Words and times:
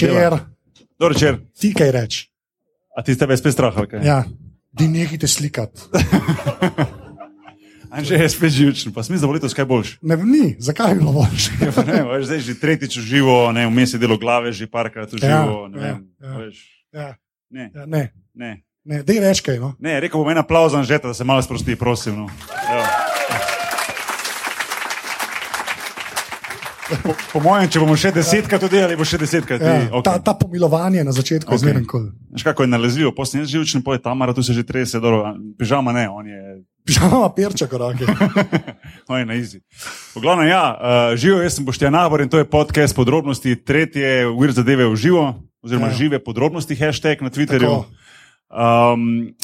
Čer, 0.00 0.38
Dobro, 0.96 1.14
čer. 1.14 1.38
ti 1.52 1.72
kaj 1.72 1.90
reč. 1.92 2.14
A 2.90 3.02
ti 3.02 3.14
tebe 3.14 3.36
spet 3.36 3.52
strah, 3.52 3.72
kaj? 3.72 4.00
Ja, 4.00 4.24
di 4.70 4.86
nehite 4.86 5.26
slikati. 5.26 5.80
Anže 7.90 8.14
je 8.14 8.28
spet 8.28 8.52
živčen, 8.52 8.92
pa 8.92 9.02
smisel 9.02 9.26
volitev 9.26 9.50
skaj 9.50 9.66
boljš. 9.66 9.88
Ne 10.00 10.14
ni, 10.16 10.54
zakaj 10.58 10.94
bi 10.94 11.00
bilo 11.00 11.12
boljše. 11.12 11.50
Ja, 11.60 11.70
ne, 11.84 12.02
veš, 12.06 12.24
zdaj 12.24 12.40
že 12.40 12.54
tretjič 12.54 12.94
v 12.96 13.04
živo, 13.04 13.50
ne, 13.50 13.66
vmes 13.66 13.90
je 13.90 13.98
delo 13.98 14.14
glave, 14.14 14.52
že 14.52 14.64
parkrat 14.64 15.10
v 15.10 15.18
Ja, 15.18 15.42
živo. 15.42 15.66
ne 15.66 15.74
ja, 15.74 15.82
vem, 15.84 15.98
ja. 16.16 16.32
veš, 16.38 16.56
Ja, 16.92 17.08
Ne, 17.50 17.66
ja, 17.74 17.82
ne, 17.84 18.02
ne. 18.30 18.62
ne, 18.84 19.02
dej 19.02 19.18
reč 19.18 19.42
kaj. 19.42 19.58
No. 19.58 19.74
Ne, 19.78 19.98
rekel 19.98 20.14
bom 20.16 20.30
en 20.30 20.38
aplauz 20.38 20.70
Anžeta, 20.70 21.10
da 21.10 21.14
se 21.14 21.26
malo 21.26 21.42
sprosti, 21.42 21.74
prosim. 21.74 22.14
No. 22.14 22.26
Evo. 22.70 23.09
Po, 26.90 27.14
po 27.32 27.40
mojem, 27.44 27.68
če 27.70 27.82
bomo 27.82 27.94
še 27.98 28.10
desetkrat 28.14 28.62
to 28.62 28.68
delali, 28.72 28.96
bo 28.98 29.06
še 29.06 29.20
desetkrat. 29.20 29.62
Ja, 29.62 29.76
ti, 29.78 29.90
ta, 29.90 30.00
okay. 30.00 30.24
ta 30.26 30.34
pomilovanje 30.38 31.04
na 31.06 31.14
začetku 31.14 31.46
okay. 31.46 31.60
je 31.60 31.62
zmerno 31.62 31.86
kul. 31.86 32.08
Veš, 32.34 32.44
kako 32.46 32.66
je 32.66 32.72
nalezljivo, 32.72 33.14
posebej 33.16 33.48
živčen, 33.52 33.84
poje 33.86 34.02
Tamara, 34.02 34.34
tu 34.34 34.42
se 34.42 34.56
že 34.56 34.66
30, 34.66 34.98
dobro, 35.00 35.34
pižama 35.58 35.94
ne, 35.96 36.08
on 36.10 36.26
je 36.26 36.42
Pižama 36.84 37.28
perček, 37.36 37.72
roke. 37.76 38.06
On 39.10 39.18
je 39.20 39.26
na 39.28 39.34
izi. 39.36 39.60
V 40.16 40.22
glavnem, 40.24 40.48
ja, 40.48 40.64
uh, 40.72 41.12
živo, 41.12 41.38
jaz 41.44 41.58
sem 41.58 41.64
Boštjan 41.64 41.92
Nabor 41.92 42.24
in 42.24 42.30
to 42.32 42.40
je 42.40 42.48
podcast 42.48 42.96
podrobnosti, 42.96 43.52
tretje, 43.62 44.26
uvir 44.26 44.56
zadeve 44.56 44.88
v 44.88 44.96
živo, 44.96 45.24
oziroma 45.62 45.92
ja. 45.92 45.98
žive 46.00 46.18
podrobnosti, 46.24 46.74
hashtag 46.74 47.20
na 47.22 47.30
Twitterju. 47.30 47.68
Tako. 47.68 47.84
Um, 48.50 49.36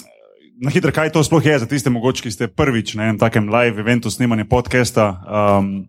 na 0.59 0.73
hitro, 0.73 0.93
kaj 0.93 1.13
to 1.13 1.23
sploh 1.23 1.45
je 1.45 1.59
za 1.59 1.69
tiste 1.69 1.93
mogoče, 1.93 2.24
ki 2.24 2.33
ste 2.33 2.49
prvič 2.49 2.97
na 2.97 3.10
enem 3.10 3.21
takem 3.21 3.52
live 3.52 3.85
eventu 3.85 4.10
snemanja 4.10 4.49
podcasta. 4.49 5.13
Um, 5.29 5.87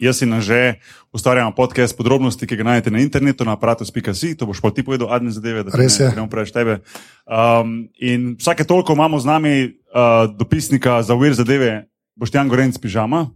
jaz 0.00 0.22
in 0.22 0.40
že 0.40 0.80
ustvarjamo 1.12 1.52
podcast 1.54 1.96
podrobnosti, 1.96 2.46
ki 2.46 2.56
ga 2.56 2.64
najdete 2.64 2.90
na 2.90 3.00
internetu, 3.04 3.44
na 3.44 3.52
aparatus.si, 3.52 4.34
to 4.34 4.48
boš 4.48 4.60
pa 4.64 4.72
ti 4.72 4.82
povedal, 4.82 5.12
admin 5.12 5.32
zadeve, 5.32 5.64
da 5.64 5.76
Res 5.76 6.00
je. 6.00 6.08
ne, 6.16 6.24
preveč 6.30 6.52
tebe. 6.54 6.80
Um, 7.28 7.92
in 8.00 8.36
vsake 8.40 8.64
toliko 8.64 8.96
imamo 8.96 9.20
z 9.20 9.26
nami 9.28 9.52
uh, 9.92 10.26
dopisnika 10.32 11.02
za 11.02 11.14
uvir 11.14 11.36
zadeve, 11.36 11.86
Boštjan 12.16 12.48
Gorenc 12.48 12.78
Pižama. 12.80 13.28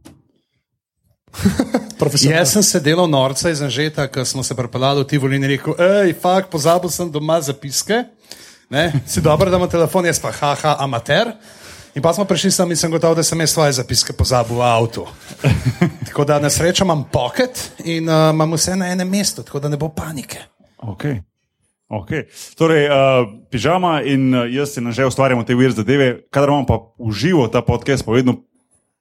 Jaz 2.21 2.53
sem 2.53 2.63
se 2.63 2.81
delal 2.81 3.09
norca 3.11 3.51
iz 3.51 3.63
Anžeta, 3.63 4.07
ko 4.09 4.25
smo 4.25 4.43
se 4.43 4.55
pripeljali 4.55 5.03
v 5.03 5.07
Tivoli 5.09 5.37
in 5.37 5.45
rekel, 5.45 5.75
hej, 5.79 6.15
fakt, 6.21 6.51
pozabil 6.51 6.91
sem 6.91 7.11
doma 7.11 7.41
zapiske. 7.41 8.05
Ne? 8.71 8.93
Si 9.07 9.21
dobro, 9.21 9.51
da 9.51 9.57
imam 9.57 9.71
telefon, 9.71 10.07
jaz 10.07 10.21
pa 10.21 10.33
haha, 10.33 10.77
amater. 10.81 11.33
In 11.95 12.03
pa 12.03 12.11
smo 12.13 12.25
prišli 12.27 12.51
sem 12.51 12.71
in 12.71 12.77
sem 12.77 12.91
gotov, 12.91 13.15
da 13.15 13.23
sem 13.23 13.41
jaz 13.41 13.53
svoje 13.55 13.73
zapiske 13.73 14.13
pozabil 14.13 14.59
v 14.59 14.63
avtu. 14.67 15.07
tako 16.09 16.25
da 16.25 16.41
na 16.43 16.51
srečo 16.51 16.85
imam 16.85 17.05
pocket 17.13 17.71
in 17.85 18.09
uh, 18.09 18.31
imam 18.35 18.53
vse 18.53 18.75
na 18.77 18.91
enem 18.91 19.09
mestu, 19.09 19.43
tako 19.43 19.63
da 19.63 19.69
ne 19.69 19.77
bo 19.77 19.89
panike. 19.89 20.43
Okay. 20.83 21.23
Okay. 21.89 22.27
Torej, 22.59 22.89
uh, 22.91 23.29
pižama 23.51 24.03
in 24.03 24.35
uh, 24.35 24.51
jaz 24.51 24.75
se 24.75 24.83
že 24.91 25.07
ustvarjamo 25.07 25.45
te 25.45 25.55
vir 25.55 25.71
zadeve. 25.71 26.27
Kadar 26.31 26.49
imamo 26.49 26.67
pa 26.67 26.79
v 26.99 27.13
živo 27.13 27.49
ta 27.49 27.63
podcast, 27.63 28.05
pa 28.05 28.13
vedno 28.13 28.43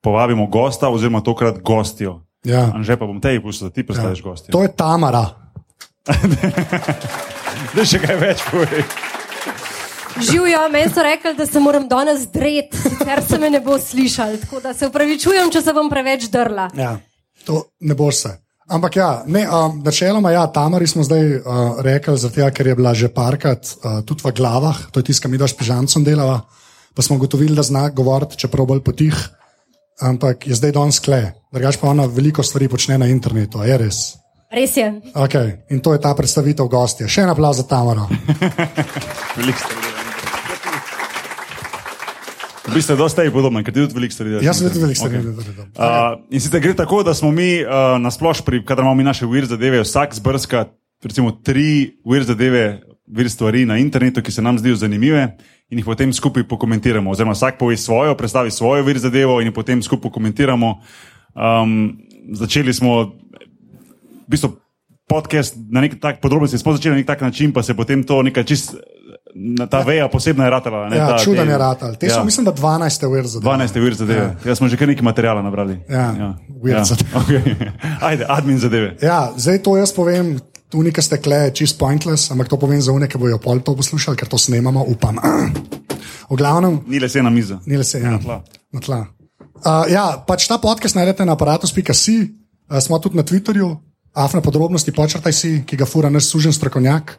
povabimo 0.00 0.46
gosta, 0.46 0.88
oziroma 0.88 1.20
tokrat 1.20 1.58
gostijo. 1.58 2.20
Ja. 2.44 2.70
Anže 2.74 2.96
pa 2.96 3.06
bom 3.06 3.20
tebi 3.20 3.42
pustil, 3.42 3.68
da 3.68 3.74
ti 3.74 3.86
predstaviš 3.86 4.18
ja. 4.18 4.24
gostijo. 4.24 4.52
To 4.52 4.62
je 4.62 4.70
Tamara. 4.76 5.26
Da 7.74 7.84
še 7.86 7.98
kaj 8.02 8.16
več 8.18 8.42
povej. 8.50 8.82
Živijo, 10.20 10.68
meni 10.72 10.90
so 10.94 11.02
rekli, 11.02 11.34
da 11.34 11.46
se 11.46 11.60
moram 11.60 11.88
danes 11.88 12.28
dreti, 12.32 12.78
ker 13.04 13.22
se 13.28 13.38
me 13.38 13.50
ne 13.50 13.60
bo 13.60 13.78
slišal. 13.78 14.36
Tako 14.44 14.60
da 14.60 14.74
se 14.74 14.86
upravičujem, 14.86 15.50
če 15.50 15.62
se 15.62 15.72
bom 15.74 15.90
preveč 15.90 16.28
drla. 16.30 16.68
Ja. 16.78 16.96
To 17.44 17.64
ne 17.80 17.94
boš 17.94 18.22
se. 18.22 18.32
Ampak 18.68 18.96
ja, 18.96 19.08
ne, 19.26 19.44
um, 19.44 19.82
načeloma, 19.84 20.30
ja, 20.32 20.46
Tamari 20.48 20.86
smo 20.88 21.04
zdaj 21.04 21.36
uh, 21.36 21.42
rekli, 21.84 22.16
zato 22.18 22.48
ker 22.54 22.66
je 22.66 22.74
bila 22.74 22.94
že 22.94 23.10
parkrat 23.12 23.60
uh, 23.60 24.00
tudi 24.08 24.24
v 24.24 24.32
glavah, 24.32 24.78
to 24.88 25.00
je 25.00 25.10
tisto, 25.10 25.26
kar 25.26 25.30
mi 25.30 25.40
daš 25.40 25.52
pižancem 25.52 26.04
delava, 26.04 26.40
pa 26.96 27.02
smo 27.02 27.18
ugotovili, 27.20 27.52
da 27.56 27.62
zna 27.62 27.90
govoriti, 27.92 28.40
čeprav 28.40 28.66
bolj 28.66 28.80
potih, 28.80 29.12
ampak 30.00 30.48
je 30.48 30.56
zdaj 30.56 30.72
danes 30.72 31.00
kle. 31.04 31.34
Drugač 31.52 31.76
pa 31.76 31.92
ona 31.92 32.08
veliko 32.08 32.42
stvari 32.42 32.70
počne 32.72 32.96
na 32.98 33.10
internetu, 33.12 33.60
a 33.60 33.68
je 33.68 33.78
res. 33.84 33.98
Res 34.54 34.76
je. 34.76 34.86
Okay. 35.12 35.60
In 35.68 35.82
to 35.84 35.92
je 35.92 36.00
ta 36.00 36.14
predstavitev 36.14 36.70
gostja. 36.70 37.10
Še 37.10 37.26
en 37.26 37.34
aplauz 37.34 37.58
za 37.60 37.66
Tamaro. 37.68 38.06
Veliko 39.38 39.58
stvari. 39.58 39.93
V 42.64 42.74
bistvu 42.74 42.94
je 42.94 42.96
dosta 42.96 43.22
je 43.22 43.30
podobno, 43.30 43.60
ker 43.64 43.74
ti 43.74 43.82
tudi 43.82 43.94
veliko 43.94 44.14
stvari 44.14 44.30
delaš. 44.30 44.44
Jaz 44.46 44.58
sem 44.58 44.70
tudi 44.70 44.80
veliko 44.80 44.98
stvari 44.98 45.18
Okay. 45.18 45.24
naredil. 45.24 45.64
Uh, 45.76 46.24
in 46.30 46.40
sicer 46.40 46.60
gre 46.64 46.72
tako, 46.74 47.02
da 47.04 47.14
smo 47.14 47.30
mi 47.30 47.60
uh, 47.60 47.98
na 48.00 48.10
splošno, 48.10 48.64
kadar 48.64 48.82
imamo 48.82 48.94
mi 48.94 49.04
naše 49.04 49.26
vir 49.26 49.44
zadeve, 49.44 49.82
vsak 49.84 50.14
zbrska 50.16 50.64
recimo 51.04 51.32
tri 51.44 52.00
vir 52.06 52.24
zadeve, 52.24 52.80
vir 53.06 53.30
stvari 53.30 53.66
na 53.68 53.76
internetu, 53.78 54.22
ki 54.22 54.32
se 54.32 54.42
nam 54.42 54.58
zdijo 54.58 54.76
zanimive. 54.76 55.36
In 55.72 55.80
jih 55.80 55.86
potem 55.86 56.12
skupaj 56.12 56.44
pokomentiramo. 56.48 57.10
Oziroma, 57.10 57.32
vsak 57.32 57.58
pove 57.58 57.76
svojo, 57.76 58.14
predstavi 58.16 58.50
svojo 58.50 58.84
vir 58.84 58.98
zadevo, 59.00 59.40
in 59.40 59.48
jih 59.48 59.54
potem 59.54 59.82
skupaj 59.82 60.02
pokomentiramo. 60.08 60.74
Um, 61.34 61.96
začeli 62.32 62.72
smo, 62.74 63.16
v 64.24 64.28
bistvu, 64.28 64.54
podcast 65.08 65.56
na 65.70 65.84
nek 65.84 65.98
tak 66.00 66.20
podrobnosti, 66.20 66.58
smo 66.58 66.76
začeli 66.76 66.94
na 66.94 67.00
nek 67.00 67.08
tak 67.08 67.20
način, 67.20 67.52
pa 67.52 67.62
se 67.62 67.76
potem 67.76 68.04
to 68.04 68.22
nekaj 68.22 68.44
čist, 68.44 68.76
ta 69.66 69.80
veja 69.80 70.08
posebna 70.08 70.44
je 70.44 70.50
ratala. 70.50 70.88
Ne, 70.88 70.96
Ja, 70.96 71.08
ta, 71.08 71.18
čuden 71.18 71.44
te- 71.44 71.50
je 71.50 71.58
ratal. 71.58 71.94
Te 71.94 72.08
so, 72.08 72.18
ja. 72.18 72.24
mislim, 72.24 72.44
da 72.44 72.52
12 72.52 73.06
ur 73.08 73.26
za 73.26 73.40
12 73.40 73.76
ur 73.78 73.94
zadeve. 73.94 74.20
Ja. 74.20 74.34
Jaz 74.44 74.58
smo 74.58 74.68
že 74.68 74.76
kar 74.76 74.88
nekaj 74.88 75.02
materijala 75.02 75.42
nabrali. 75.42 75.80
Ja, 75.88 76.34
weird 76.56 76.84
zadeve. 76.84 77.10
Okay. 77.20 77.42
Ajde, 78.00 78.26
admin 78.28 78.58
zadeve. 78.58 78.96
Ja, 79.00 79.32
zdaj 79.36 79.58
to 79.58 79.76
jaz 79.76 79.92
povem, 79.92 80.38
tu 80.68 80.82
nekaj 80.82 81.02
ste 81.02 81.16
kle, 81.18 81.50
čist 81.50 81.78
pointless, 81.78 82.30
ampak 82.30 82.48
to 82.48 82.56
povem 82.56 82.80
za 82.80 82.92
une, 82.92 83.06
ki 83.06 83.18
bojo 83.18 83.38
pol 83.38 83.58
to 83.58 83.74
poslušali, 83.74 84.16
ker 84.16 84.28
to 84.28 84.38
snemamo, 84.38 84.84
upam. 84.84 85.18
V 86.30 86.36
glavnem, 86.36 86.80
Ni 86.86 86.98
le 86.98 87.08
sena 87.08 87.30
miza. 87.30 87.58
ni 87.66 87.76
le 87.76 87.84
se 87.84 88.00
ja, 88.00 88.10
Na 88.10 88.18
tla. 88.18 88.40
Na 88.72 88.80
tla. 88.80 89.00
Uh, 89.56 89.84
ja, 89.86 90.04
pač 90.20 90.46
ta 90.46 90.58
podcast 90.58 90.94
najdete 90.94 91.24
na 91.24 91.32
aparatus.si, 91.32 92.16
uh, 92.64 92.78
smo 92.80 92.98
tudi 92.98 93.16
na 93.16 93.22
Twitterju, 93.22 93.76
afna 94.12 94.40
podrobnosti, 94.40 94.92
počrtaj 94.92 95.32
si, 95.32 95.62
ki 95.62 95.76
ga 95.76 95.84
fura 95.84 96.10
naš 96.10 96.24
sužen 96.26 96.52
strokovnjak. 96.52 97.18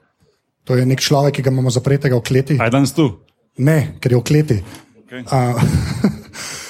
To 0.66 0.78
je 0.78 0.86
nek 0.86 1.02
človek, 1.02 1.38
ki 1.38 1.46
ga 1.46 1.54
imamo 1.54 1.70
zapretega 1.70 2.18
v 2.18 2.26
kleti. 2.26 2.56
Aj 2.58 2.74
danes 2.74 2.94
tu. 2.96 3.22
Ne, 3.62 3.96
ker 4.02 4.12
je 4.12 4.20
v 4.20 4.26
kleti. 4.26 4.58
Okay. 5.06 5.22
Uh, 5.30 5.56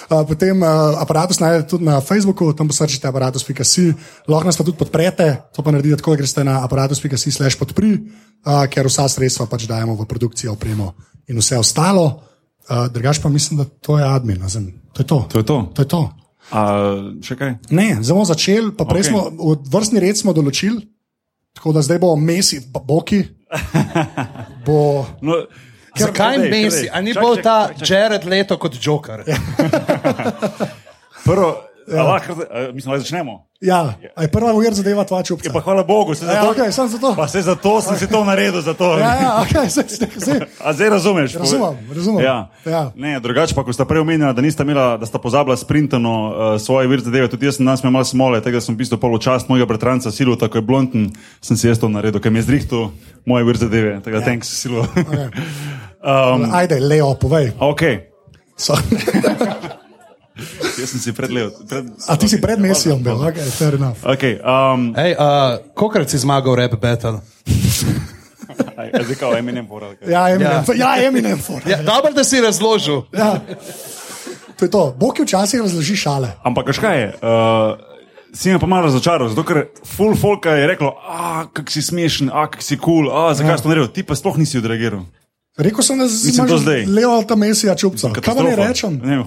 Uh, 0.06 0.22
potem 0.22 0.54
uh, 0.62 1.02
aparatus 1.02 1.42
najdete 1.42 1.66
tudi 1.66 1.86
na 1.90 1.98
Facebooku, 1.98 2.54
tam 2.54 2.70
posrčite 2.70 3.10
aparatus.si, 3.10 3.90
lahko 4.30 4.46
nas 4.46 4.54
pa 4.54 4.62
tudi 4.62 4.78
podprete, 4.78 5.50
to 5.50 5.66
pa 5.66 5.74
naredite 5.74 5.98
tako, 5.98 6.14
da 6.14 6.22
greste 6.22 6.46
na 6.46 6.62
aparatus.si 6.62 7.34
slash 7.34 7.58
podpri, 7.58 8.06
uh, 8.46 8.70
ker 8.70 8.86
vsa 8.86 9.10
sredstva 9.10 9.50
pač 9.50 9.66
dajemo 9.66 9.98
v 9.98 10.06
produkcijo, 10.06 10.54
opremo 10.54 10.94
in 11.26 11.42
vse 11.42 11.58
ostalo. 11.58 12.22
Uh, 12.70 12.86
drugač 12.86 13.18
pa 13.18 13.34
mislim, 13.34 13.58
da 13.58 13.66
to 13.66 13.98
je 13.98 14.06
admin, 14.06 14.38
razum. 14.46 14.70
to 14.94 15.02
je 15.02 15.08
to. 15.10 15.20
To 15.34 15.38
je 15.42 15.46
to. 15.46 15.58
to, 15.74 15.82
je 15.82 15.90
to. 15.90 16.04
A, 16.54 16.62
še 17.26 17.34
kaj? 17.34 17.52
Ne, 17.74 17.98
bomo 18.06 18.30
začeli, 18.30 18.78
pa 18.78 18.86
prej 18.86 19.10
Ok. 19.10 19.10
okay. 19.10 19.34
smo 19.34 19.58
v 19.58 19.74
vrstni 19.74 20.06
red 20.06 20.22
smo 20.22 20.38
določili, 20.38 20.86
tako 21.58 21.74
da 21.74 21.82
zdaj 21.82 21.98
bo 22.06 22.14
Messi, 22.14 22.62
pa 22.70 22.78
Boki. 22.78 23.26
Bo, 24.66 25.08
No, 25.22 25.46
Zakaj 25.96 26.36
kadej, 26.36 26.50
Messi? 26.52 26.88
kadej. 26.88 26.90
A 26.92 26.98
ni 27.02 27.14
Čak, 27.14 27.24
bolj 27.24 27.36
čak, 27.36 27.44
ta 27.44 27.58
čak, 27.68 27.78
čak. 27.78 27.90
Jared 27.90 28.24
leto 28.26 28.58
kot 28.58 28.74
Joker? 28.76 29.24
Prvo, 31.26 31.64
ja. 31.88 32.04
lahko, 32.04 32.34
a, 32.34 32.72
mislim, 32.74 32.92
da 32.94 33.00
začnemo. 33.00 33.46
ja, 33.62 33.94
a 34.16 34.22
je 34.22 34.28
prva 34.32 34.54
ujer 34.54 34.74
zadeva 34.74 35.04
tvoja 35.04 35.24
čupka. 35.24 35.50
Ja, 35.50 35.54
pa 35.54 35.60
hvala 35.60 35.84
Bogu, 35.84 36.16
se 36.16 36.26
Ja, 36.26 36.34
zato, 36.34 36.54
okay, 36.54 36.72
samo 36.72 36.88
zato. 36.88 37.14
pa 37.16 37.28
se 37.28 37.42
zato 37.42 37.82
sem 37.82 37.98
si 37.98 38.08
to 38.08 38.24
naredil. 38.24 38.62
Zato. 38.62 38.98
Ja, 38.98 39.14
ja, 39.14 39.44
okay, 39.44 39.70
zdaj, 39.70 39.86
zdaj, 39.88 40.10
zdaj. 40.16 40.40
A 40.64 40.74
zdaj 40.74 40.90
razumeš? 40.90 41.34
Razumem, 41.34 41.78
razumem. 41.96 42.24
Ja. 42.24 42.50
Ja. 42.66 42.92
Ne, 42.96 43.20
drugače 43.20 43.56
pa, 43.56 43.64
ko 43.64 43.74
sta 43.74 43.86
prej 43.86 44.02
omenila, 44.02 44.34
da 44.34 44.42
nista 44.42 44.64
imela, 44.64 44.98
da 44.98 45.06
sta 45.06 45.20
pozabila 45.20 45.58
sprintano 45.58 46.30
uh, 46.30 46.62
svoje 46.62 46.88
vir 46.88 47.02
zadeve, 47.02 47.28
tudi 47.28 47.46
jaz 47.46 47.58
sem 47.58 47.66
danes 47.66 47.84
imel 47.84 48.04
smole, 48.04 48.42
tega 48.42 48.62
sem 48.62 48.78
bistvu 48.78 48.98
poločast 48.98 49.50
mojega 49.50 49.66
bratranca 49.66 50.12
Silu, 50.12 50.36
tako 50.36 50.58
je 50.58 50.62
blonden, 50.62 51.10
sem 51.42 51.58
si 51.58 51.68
jaz 51.68 51.80
to 51.80 51.90
naredil, 51.90 52.22
ker 52.22 52.32
mi 52.32 52.40
je 52.40 52.50
zrihtu 52.50 52.92
moje 53.26 53.46
vir 53.46 53.58
zadeve. 53.58 54.00
Tako 54.02 54.18
da, 54.18 54.24
ja. 54.24 54.26
thanks, 54.26 54.48
Silu. 54.62 54.84
Okay. 54.84 55.30
um, 56.36 56.50
Ajde, 56.54 56.80
Leo, 56.80 57.14
povej. 57.20 57.52
ok, 57.60 57.82
jaz 60.86 60.94
sem 60.94 61.02
si 61.02 61.14
pred 61.18 61.34
Leo. 61.34 61.50
Pred, 61.66 61.90
a 62.06 62.14
ti 62.22 62.30
si 62.30 62.38
pred 62.42 62.62
Messijem 62.62 63.02
bil, 63.04 63.18
okay, 63.26 63.50
fair 63.50 63.76
enough. 63.76 64.06
Okay, 64.06 64.38
um, 64.40 64.94
Ej, 64.94 65.18
uh, 65.18 65.58
kokrat 65.74 66.10
si 66.10 66.22
zmagal 66.22 66.62
rap 66.62 66.78
battle? 66.78 67.20
aj, 68.78 68.88
aj, 68.94 69.04
zdaj 69.10 69.18
kao 69.18 69.34
Eminem 69.34 69.66
poral. 69.68 69.98
Ja, 70.06 70.30
Eminem, 70.30 70.62
Ja. 70.78 70.96
ja. 70.96 71.08
Eminem 71.10 71.42
for. 71.42 71.60
Ja, 71.66 71.82
dobro, 71.82 72.14
da 72.14 72.24
si 72.24 72.40
razložil. 72.42 73.10
Ja. 73.12 73.42
To 74.56 74.66
je 74.66 74.72
to. 74.72 74.96
Bog 74.96 75.20
je 75.20 75.26
včasih 75.26 75.60
razloži 75.66 75.96
šale. 76.00 76.32
Ampak 76.44 76.72
kaj 76.80 77.02
je? 77.02 77.10
Uh, 77.20 77.76
si 78.36 78.52
me 78.52 78.60
pa 78.60 78.68
malo 78.68 78.88
razočaral, 78.88 79.30
zato 79.32 79.44
ker 79.48 79.66
full 79.88 80.16
folk 80.16 80.46
je 80.46 80.68
rekel, 80.68 80.92
ah, 81.08 81.48
kak 81.54 81.72
si 81.72 81.82
smešen, 81.82 82.30
ah, 82.34 82.48
kak 82.52 82.64
si 82.64 82.78
kul, 82.78 83.08
cool, 83.08 83.12
ah, 83.12 83.32
zakaj 83.34 83.56
ja. 83.56 83.58
si 83.58 83.64
to 83.64 83.72
naredil, 83.72 83.92
ti 83.92 84.04
pa 84.04 84.16
sploh 84.16 84.36
nisi 84.38 84.60
odreagiral. 84.60 85.08
Rekel 85.58 85.80
sem, 85.82 85.98
da 85.98 86.04
Mislim, 86.04 86.48
to 86.48 86.58
zdaj. 86.58 86.86
Leo 86.86 87.24
ta 87.24 87.36
mesija 87.36 87.76
čupca. 87.76 88.10
Kaj 88.10 88.10
ne 88.10 88.22
Katastrofa. 88.22 88.68
rečem? 88.68 89.00
Ne, 89.00 89.24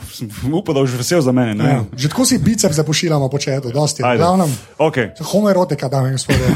upal, 0.52 0.74
da 0.74 0.80
boš 0.80 0.92
vesel 0.92 1.20
za 1.20 1.32
mene. 1.32 1.54
ne 1.54 1.64
Ja, 1.64 1.84
že 1.96 2.08
tako 2.08 2.24
si 2.24 2.38
bicep 2.38 2.72
zapošiljamo 2.72 3.28
po 3.28 3.38
četu, 3.38 3.70
dosti. 3.72 4.02
Glavnem, 4.02 4.52
Okay. 4.78 5.08
homoerotika, 5.22 5.88
dame 5.88 6.08
in 6.08 6.14
gospodje. 6.14 6.48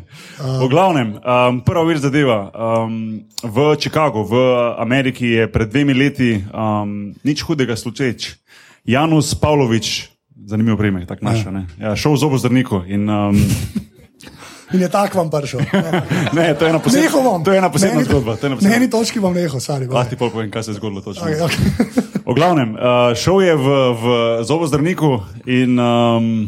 V 0.64 0.68
glavnem, 0.68 1.12
um, 1.14 1.60
prva 1.60 1.84
vir 1.84 1.98
zadeva. 1.98 2.48
Um, 2.48 3.20
v 3.42 3.76
Chicagu, 3.76 4.24
v 4.24 4.34
Ameriki 4.78 5.26
je 5.28 5.52
pred 5.52 5.68
dvemi 5.68 5.94
leti 5.94 6.40
um, 6.46 7.12
nič 7.20 7.42
hudega 7.42 7.76
slučeč. 7.76 8.40
Janus 8.84 9.34
Pavlović, 9.34 10.08
zanimivo 10.46 10.76
primer, 10.76 11.04
tako 11.06 11.24
naša, 11.24 11.50
ne, 11.50 11.66
ja, 11.76 11.92
šel 11.92 12.12
v 12.12 12.18
zobozdravniku 12.18 12.82
in 12.88 13.04
um, 13.04 13.36
In 14.72 14.80
je 14.80 14.88
tak 14.88 15.14
vam 15.14 15.26
prišel. 15.26 15.60
ne, 16.36 16.54
to 16.54 16.64
je 16.64 16.70
ena 16.70 16.78
posebna, 16.78 17.02
Nehal 17.02 17.22
bom. 17.22 17.40
to 17.42 17.50
je 17.50 17.58
ena 17.58 17.68
posebna 17.68 17.98
Na 17.98 18.04
zgodba. 18.04 18.36
to 18.36 18.42
je 18.42 18.48
ena 18.48 18.54
Na 18.54 18.60
posebna- 18.60 18.76
eni 18.76 18.86
točki 18.86 19.18
bom 19.18 19.34
nehal, 19.34 19.60
sari. 19.60 19.88
Ah, 19.90 20.04
ti 20.04 20.14
pol 20.14 20.30
povem, 20.30 20.46
kaj 20.48 20.62
se 20.62 20.70
je 20.70 20.76
zgodilo 20.76 21.00
točno. 21.00 21.24
Okay, 21.24 21.38
okay. 21.40 21.66
V 22.22 22.34
glavnem, 22.36 22.72
uh, 22.72 23.10
šel 23.12 23.40
je 23.40 23.54
v, 23.56 23.66
v 23.92 24.04
zobozdravniku 24.44 25.08
in 25.44 25.74
um, 25.74 26.46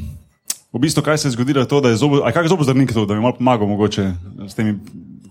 v 0.71 0.79
bistvu, 0.79 1.03
kaj 1.03 1.19
se 1.19 1.27
je 1.27 1.35
zgodilo, 1.35 1.67
to, 1.67 1.81
da 1.81 1.91
je 1.91 1.99
zobo, 1.99 2.23
aj 2.23 2.31
kak 2.31 2.47
zobozdravnik 2.47 2.93
to, 2.93 3.03
da 3.03 3.15
mi 3.15 3.21
malo 3.21 3.35
pomaga 3.35 3.67
mogoče 3.67 4.15
s 4.47 4.55
temi 4.55 4.79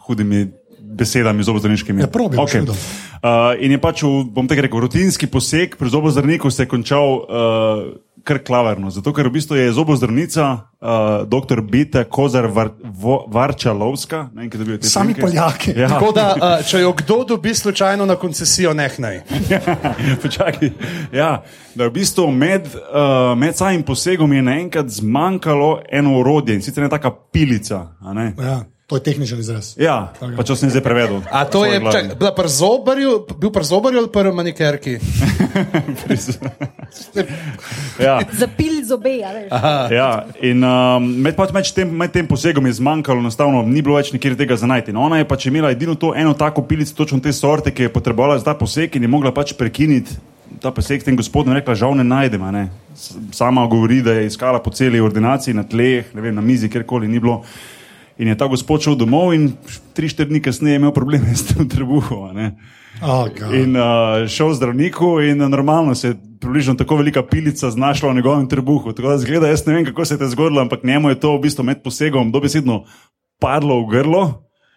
hudimi 0.01 0.51
besedami 0.91 1.39
zobozdravniškimi. 1.39 2.01
Ja, 2.01 2.07
probi, 2.07 2.35
okay. 2.35 2.59
videl. 2.59 2.75
uh, 2.75 3.55
In 3.57 3.71
je 3.71 3.79
pač, 3.79 4.03
v, 4.03 4.27
bom 4.27 4.43
tako 4.43 4.61
rekel, 4.61 4.79
rutinski 4.81 5.23
poseg 5.25 5.79
pri 5.79 5.87
zobozdravniku 5.87 6.51
se 6.51 6.63
je 6.63 6.67
končal 6.67 7.07
uh, 7.15 7.23
kar 8.23 8.39
klaverno. 8.43 8.89
Zato, 8.89 9.13
ker 9.13 9.27
v 9.27 9.33
bistvu 9.37 9.55
je 9.55 9.71
zobozdravnica, 9.73 10.45
uh, 10.81 10.89
dr. 11.29 11.61
Bita 11.61 12.03
Kozar 12.03 12.47
Var, 12.47 12.69
Vo, 12.83 13.25
Varčalovska, 13.27 14.29
ne 14.33 14.49
Sami 14.81 15.13
priimke. 15.13 15.21
Poljaki. 15.21 15.73
Ja. 15.79 15.89
Tako 15.89 16.11
da, 16.11 16.27
uh, 16.35 16.65
če 16.65 16.81
jo 16.81 16.93
kdo 16.93 17.23
dobi 17.23 17.55
slučajno 17.55 18.05
na 18.05 18.15
koncesijo, 18.15 18.73
neh 18.73 18.99
naj. 18.99 19.21
Počakaj. 20.23 20.71
Ja, 21.13 21.43
da 21.75 21.87
v 21.87 21.91
bistvu 21.91 22.31
med, 22.31 22.67
uh, 22.67 23.37
med 23.37 23.57
samim 23.57 23.83
posegom 23.83 24.33
je 24.33 24.41
naenkrat 24.41 24.89
zmanjkalo 24.89 25.81
eno 25.91 26.19
orodje 26.19 26.55
in 26.55 26.61
sicer 26.61 26.83
ena 26.83 26.89
taka 26.89 27.11
pilica. 27.31 27.87
a 28.01 28.13
ne. 28.13 28.33
Ja, 28.37 28.63
to 28.91 28.99
je 28.99 29.03
tehničen 29.03 29.39
izraz. 29.39 29.71
Ja, 29.79 30.11
pa 30.19 30.43
če 30.43 30.51
sem 30.53 30.67
zdaj 30.67 30.83
prevedel. 30.83 31.21
A 31.31 31.45
to 31.45 31.63
je 31.63 31.79
čak, 31.81 32.19
bila 32.19 32.35
pri 32.35 32.49
zobarju, 32.49 33.11
bil 33.33 33.47
pri 33.49 33.63
zobarju 33.63 33.97
ali 33.97 34.09
pri 34.09 34.31
manikerki? 34.33 34.97
Ja. 37.97 38.19
Zapil 38.33 38.83
zobe, 38.83 39.21
a 39.21 39.31
veš. 39.31 39.47
Ja, 39.91 40.09
in 40.41 40.59
um, 40.59 41.05
med, 41.21 41.35
pač 41.35 41.53
med, 41.53 41.67
tem, 41.69 41.87
med 41.87 42.11
tem 42.11 42.27
posegom 42.27 42.65
je 42.65 42.73
zmanjkalo, 42.73 43.21
enostavno 43.21 43.61
ni 43.63 43.79
bilo 43.79 43.95
več 43.95 44.11
nikjer 44.11 44.35
tega 44.35 44.57
za 44.57 44.67
najti. 44.67 44.91
No, 44.91 45.03
ona 45.03 45.21
je 45.21 45.27
pač 45.29 45.45
imela 45.47 45.71
edino 45.71 45.95
to 45.95 46.11
eno 46.11 46.33
tako 46.33 46.63
pilico, 46.63 46.91
točno 46.93 47.19
te 47.19 47.31
sorte, 47.31 47.71
ki 47.71 47.83
je 47.83 47.93
potrebovala 47.93 48.35
za 48.35 48.45
ta 48.45 48.55
poseg 48.55 48.95
in 48.95 49.03
je 49.03 49.11
mogla 49.11 49.31
pač 49.31 49.53
prekiniti 49.53 50.17
ta 50.59 50.71
poseg. 50.71 51.03
Tem 51.03 51.15
gospodom 51.15 51.53
je 51.53 51.61
rekla, 51.61 51.77
žal 51.77 51.95
ne 51.95 52.03
najdem. 52.03 52.43
a 52.43 52.51
Ne. 52.51 52.63
S- 52.91 53.13
Sama 53.31 53.63
govori, 53.67 54.01
da 54.01 54.13
je 54.13 54.27
iskala 54.27 54.59
po 54.59 54.69
celi 54.69 54.99
ordinaciji, 54.99 55.53
na 55.53 55.63
tleh, 55.63 56.11
ne 56.11 56.21
vem, 56.21 56.35
na 56.35 56.41
mizi, 56.41 56.67
kjerkoli 56.69 57.07
ni 57.07 57.19
bilo. 57.19 57.41
In 58.21 58.29
je 58.29 58.37
ta 58.37 58.45
gospod 58.45 58.83
šel 58.85 58.95
domov 58.99 59.33
in 59.33 59.47
tri, 59.97 60.05
štiri 60.05 60.29
dni 60.29 60.43
kasneje 60.45 60.75
je 60.75 60.79
imel 60.81 60.93
probleme 60.93 61.33
s 61.33 61.47
tem 61.49 61.65
trebuhom. 61.69 62.37
Oh, 63.01 63.25
God. 63.33 63.53
In 63.57 63.73
uh, 63.73 64.27
šel 64.29 64.53
zdravniku, 64.53 65.15
in 65.25 65.41
uh, 65.41 65.49
normalno 65.49 65.95
se 65.97 66.13
je 66.13 66.17
približno 66.41 66.75
tako 66.77 66.99
velika 67.01 67.23
pilica 67.25 67.71
znašla 67.71 68.11
v 68.11 68.15
njegovem 68.15 68.45
trebuhu. 68.49 68.93
Tako 68.93 69.09
da 69.09 69.17
zgleda, 69.17 69.49
jaz 69.49 69.65
ne 69.65 69.73
vem, 69.73 69.85
kako 69.85 70.05
se 70.05 70.13
je 70.13 70.21
to 70.21 70.29
zgodilo, 70.35 70.61
ampak 70.61 70.83
njemu 70.83 71.09
je 71.09 71.19
to 71.19 71.33
v 71.37 71.41
bistvu 71.47 71.65
med 71.65 71.81
posegom 71.81 72.31
dobesedno 72.31 72.83
padlo 73.41 73.81
v 73.81 73.89
grlo 73.89 74.23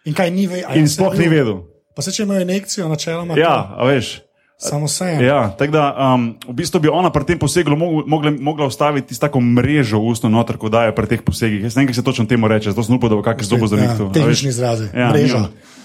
In 0.05 0.17
kaj 0.17 0.31
ni 0.31 0.47
vedel? 0.47 0.77
in 0.77 0.89
sploh 0.89 1.13
ni 1.19 1.29
vedel. 1.29 1.61
Pa 1.97 2.03
se 2.03 2.13
če 2.13 2.25
imajo 2.25 2.41
injekcijo, 2.49 2.89
načeloma. 2.89 3.37
Ja, 3.37 3.77
a 3.77 3.85
veš. 3.89 4.24
Samo 4.59 4.89
se. 4.89 5.05
Ja, 5.21 5.51
tako 5.59 5.73
da 5.73 6.15
um, 6.15 6.39
v 6.49 6.53
bistvu 6.53 6.81
bi 6.81 6.89
ona 6.89 7.11
pri 7.11 7.25
tem 7.25 7.39
posegu 7.39 7.77
mogla, 7.77 8.31
mogla, 8.41 8.67
ustaviti 8.67 9.19
tako 9.21 9.41
mrežo 9.41 9.99
v 9.99 10.15
usto 10.15 10.29
noter, 10.29 10.57
ko 10.57 10.71
daje 10.71 10.95
pri 10.95 11.11
teh 11.11 11.23
posegih. 11.27 11.67
Jaz 11.67 11.75
ne 11.77 11.83
vem, 11.83 11.89
kaj 11.91 11.99
se 11.99 12.05
točno 12.07 12.25
temu 12.31 12.49
reče, 12.49 12.71
zato 12.71 12.87
sem 12.87 12.97
upal, 12.97 13.11
da 13.11 13.17
bo 13.19 13.27
kakšen 13.27 13.49
zobo 13.51 13.67
za 13.67 13.77
njih 13.77 13.91
Ja, 13.99 14.11
tehnični 14.15 14.49
izrazi. 14.49 14.89
Ja, 14.95 15.11
Mreža. 15.11 15.43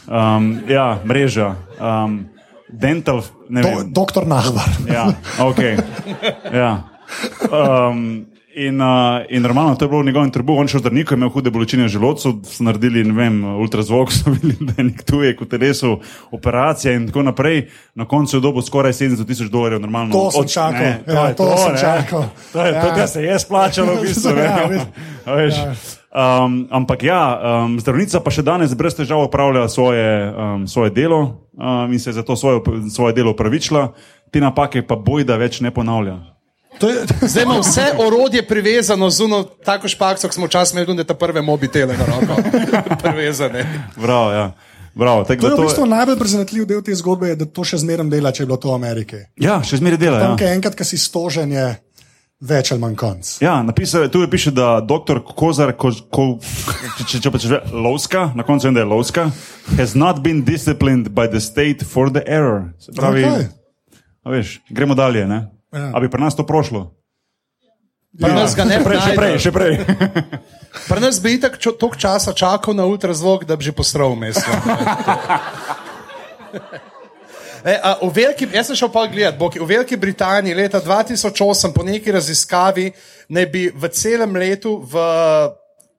Um, 0.10 0.60
ja, 0.70 1.00
mreža. 1.06 1.56
Um, 1.82 2.30
dental, 2.70 3.22
ne 3.50 3.62
Do, 3.62 3.70
vem. 3.70 3.94
doktor 3.94 4.28
Nahvar. 4.28 4.70
Ja, 4.88 5.14
okay. 5.40 5.82
ja. 6.54 6.72
Um, 7.50 8.30
in, 8.60 8.78
uh, 8.78 8.88
in 9.28 9.42
normalno, 9.42 9.76
to 9.76 9.86
je 9.86 9.90
bilo 9.90 10.02
v 10.02 10.06
njegovem 10.06 10.30
trebuhu, 10.30 10.60
on 10.60 10.68
šel 10.68 10.80
zdravniku, 10.80 11.14
je 11.14 11.18
imel 11.18 11.30
hude 11.30 11.50
bolečine 11.50 11.84
v 11.84 11.90
želodcu, 11.90 12.32
so 12.44 12.64
naredili 12.64 13.04
ne 13.04 13.14
vem, 13.14 13.36
ultrazvok, 13.56 14.12
so 14.14 14.30
videli, 14.30 14.58
da 14.62 14.74
je 14.76 14.84
nek 14.86 15.04
tujek 15.04 15.40
v 15.40 15.48
telesu, 15.48 15.94
operacija 16.30 16.94
in 16.94 17.08
tako 17.08 17.24
naprej. 17.24 17.68
Na 17.96 18.06
koncu 18.06 18.38
je 18.38 18.42
dobil 18.42 18.62
skoraj 18.62 18.92
700 18.94 19.26
tisoč 19.26 19.48
dolarjev, 19.48 19.80
normalno. 19.80 20.12
To 20.12 20.32
sem 20.32 20.42
Od- 20.42 20.50
čakal. 20.50 20.80
ne, 20.80 20.94
Ja, 21.08 21.26
je 21.26 21.36
to 21.36 21.48
sem 21.58 21.72
ne. 21.72 21.80
čakal. 21.80 22.24
To 22.54 22.60
je 22.60 22.72
to, 22.74 22.88
Ja. 22.88 22.96
kar 22.96 23.08
se 23.08 23.24
je 23.24 23.40
splačalo, 23.40 23.94
v 23.94 24.02
bistvu. 24.04 24.32
ne. 24.32 24.44
Ja, 24.44 24.66
veš. 24.66 24.84
A 25.26 25.32
veš. 25.34 25.56
Um, 26.10 26.68
ampak 26.72 27.04
ja, 27.04 27.22
um, 27.62 27.78
zdravnica 27.78 28.18
pa 28.20 28.32
še 28.32 28.42
danes 28.42 28.74
brez 28.74 28.94
težav 28.94 29.22
opravlja 29.22 29.68
svoje, 29.68 30.06
um, 30.28 30.66
svoje 30.66 30.90
delo 30.92 31.20
um, 31.54 31.86
in 31.88 32.00
se 32.00 32.10
je 32.10 32.14
zato 32.16 32.34
svoje, 32.34 32.60
svoje 32.90 33.14
delo 33.14 33.32
upravičila, 33.32 33.94
te 34.28 34.42
napake 34.42 34.82
pa 34.82 34.96
bojda 34.96 35.38
več 35.38 35.62
ne 35.62 35.70
ponavlja. 35.70 36.18
Je, 36.78 37.06
Zdaj 37.32 37.44
ima 37.44 37.60
vse 37.60 37.86
orodje 37.98 38.48
privezano 38.48 39.10
z 39.10 39.24
uno, 39.24 39.44
tako 39.44 39.88
špakco, 39.88 40.28
kot 40.28 40.36
smo 40.36 40.46
včasih 40.46 40.78
imeli, 40.78 40.96
da 40.96 41.04
te 41.04 41.14
prve 41.14 41.42
mobitele 41.42 41.98
na 41.98 42.06
roko 42.06 42.42
privezane. 43.04 43.66
Bravo, 43.98 44.32
ja. 44.32 44.52
Bravo, 44.94 45.24
tako 45.24 45.42
to 45.42 45.48
je 45.48 45.54
v 45.54 45.56
to 45.56 45.62
bistvu 45.64 45.86
najbolj 45.86 46.18
presenetljiv 46.20 46.66
del 46.66 46.82
te 46.82 46.96
zgodbe, 46.96 47.28
je, 47.30 47.36
da 47.36 47.46
to 47.46 47.64
še 47.64 47.78
zmeraj 47.78 48.10
dela, 48.10 48.32
če 48.32 48.44
je 48.44 48.48
bilo 48.48 48.58
to 48.58 48.72
v 48.72 48.76
Ameriki. 48.76 49.20
Ja, 49.40 49.60
še 49.64 49.78
zmeraj 49.80 50.00
dela. 50.02 50.20
Tam, 50.20 50.34
Ja. 50.40 50.48
ja. 50.50 50.56
enkrat, 50.58 50.76
ko 50.76 50.84
si 50.84 50.98
stožen, 50.98 51.52
je 51.52 51.68
več 52.42 52.72
ali 52.72 52.82
manj 52.82 52.96
konc. 52.96 53.30
Ja, 53.44 53.60
napisal, 53.64 54.08
tu 54.10 54.24
je 54.24 54.30
piše, 54.32 54.52
da 54.52 54.80
dr. 54.82 55.22
Kozar, 55.36 55.76
ko, 55.78 55.92
ko, 56.12 56.26
če, 56.98 57.06
če, 57.06 57.22
če 57.22 57.32
pa 57.32 57.38
če 57.40 57.52
že 57.54 57.62
Lovska, 57.76 58.32
na 58.36 58.44
koncu 58.48 58.68
vem, 58.68 58.80
da 58.80 58.84
je 58.84 58.90
Lovska, 58.92 59.30
has 59.78 59.96
not 59.96 60.24
been 60.26 60.42
disciplined 60.48 61.12
by 61.16 61.28
the 61.32 61.40
state 61.44 61.84
for 61.86 62.10
the 62.12 62.24
error. 62.26 62.72
Se 62.80 62.92
pravi, 62.96 63.24
a 64.24 64.32
veš, 64.32 64.58
gremo 64.72 64.96
dalje. 64.96 65.28
Ne? 65.28 65.46
Ja. 65.74 65.92
A 65.94 66.00
bi 66.00 66.10
pri 66.10 66.22
nas 66.22 66.36
to 66.36 66.46
prošlo? 66.46 66.90
Pri 68.10 68.34
nas 68.34 68.56
ga 68.58 68.66
ne 68.66 68.80
prej, 68.82 69.00
še 69.06 69.14
prej, 69.14 69.34
še 69.38 69.52
prej. 69.54 69.74
Pri 70.90 71.02
nas 71.02 71.18
bi 71.22 71.38
itak 71.38 71.58
čo- 71.62 71.74
toliko 71.78 71.98
časa 71.98 72.34
čakal 72.34 72.74
na 72.74 72.86
ultrazvok, 72.86 73.46
da 73.46 73.54
bi 73.58 73.66
že 73.66 73.74
postral 73.74 74.14
mesto. 74.18 74.50
E, 77.60 77.76
a, 77.76 78.00
v 78.00 78.08
Veliki, 78.16 78.48
jaz 78.56 78.70
sem 78.72 78.78
šel 78.80 78.88
pa 78.88 79.04
gledat, 79.12 79.36
Boki, 79.36 79.60
v 79.60 79.68
Veliki 79.68 79.98
Britaniji 80.00 80.56
leta 80.56 80.80
2008 80.80 81.76
po 81.76 81.84
neki 81.84 82.08
raziskavi 82.16 82.86
naj 83.36 83.46
bi 83.52 83.68
v 83.68 83.84
celem 83.92 84.32
letu 84.40 84.80
v 84.80 84.96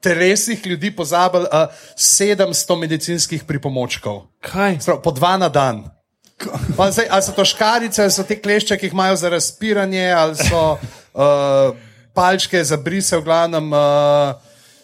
telesih 0.01 0.57
ljudi 0.67 0.89
pozabili 0.97 1.45
uh, 1.45 1.69
700 1.93 2.81
medicinskih 2.81 3.45
pripomočkov. 3.45 4.25
Kaj? 4.41 4.81
Sprav, 4.81 5.03
po 5.05 5.13
dva 5.13 5.37
na 5.37 5.53
dan. 5.53 5.85
Pa 6.77 6.91
Zdaj, 6.91 7.07
ali 7.11 7.23
so 7.23 7.33
to 7.33 7.45
škarice, 7.45 8.03
ali 8.03 8.13
so 8.13 8.25
te 8.25 8.37
klešče, 8.41 8.77
ki 8.77 8.87
jih 8.87 8.93
imajo 8.93 9.17
za 9.17 9.29
razpiranje, 9.29 10.11
ali 10.13 10.37
so 10.37 10.63
uh, 11.15 11.77
palčke 12.15 12.65
za 12.65 12.77
brise, 12.77 13.17
v 13.17 13.25
glavnem 13.25 13.73
uh, 13.73 13.79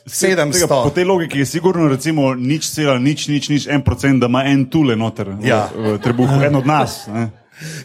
700. 0.06 0.52
Tega, 0.52 0.66
po 0.66 0.90
tej 0.94 1.04
logiki 1.04 1.38
je 1.38 1.46
sigurno 1.46 1.88
recimo 1.88 2.34
nič 2.34 2.70
cela, 2.70 2.98
nič, 2.98 3.26
nič, 3.28 3.48
nič, 3.48 3.66
en 3.66 3.82
procent, 3.82 4.20
da 4.20 4.30
ima 4.30 4.44
en 4.46 4.66
tule 4.70 4.96
noter 4.96 5.34
Ja. 5.42 5.66
v, 5.74 5.96
v 5.96 6.02
trebuhu, 6.02 6.38
en 6.42 6.56
od 6.56 6.66
nas. 6.66 7.06
Ne? 7.10 7.30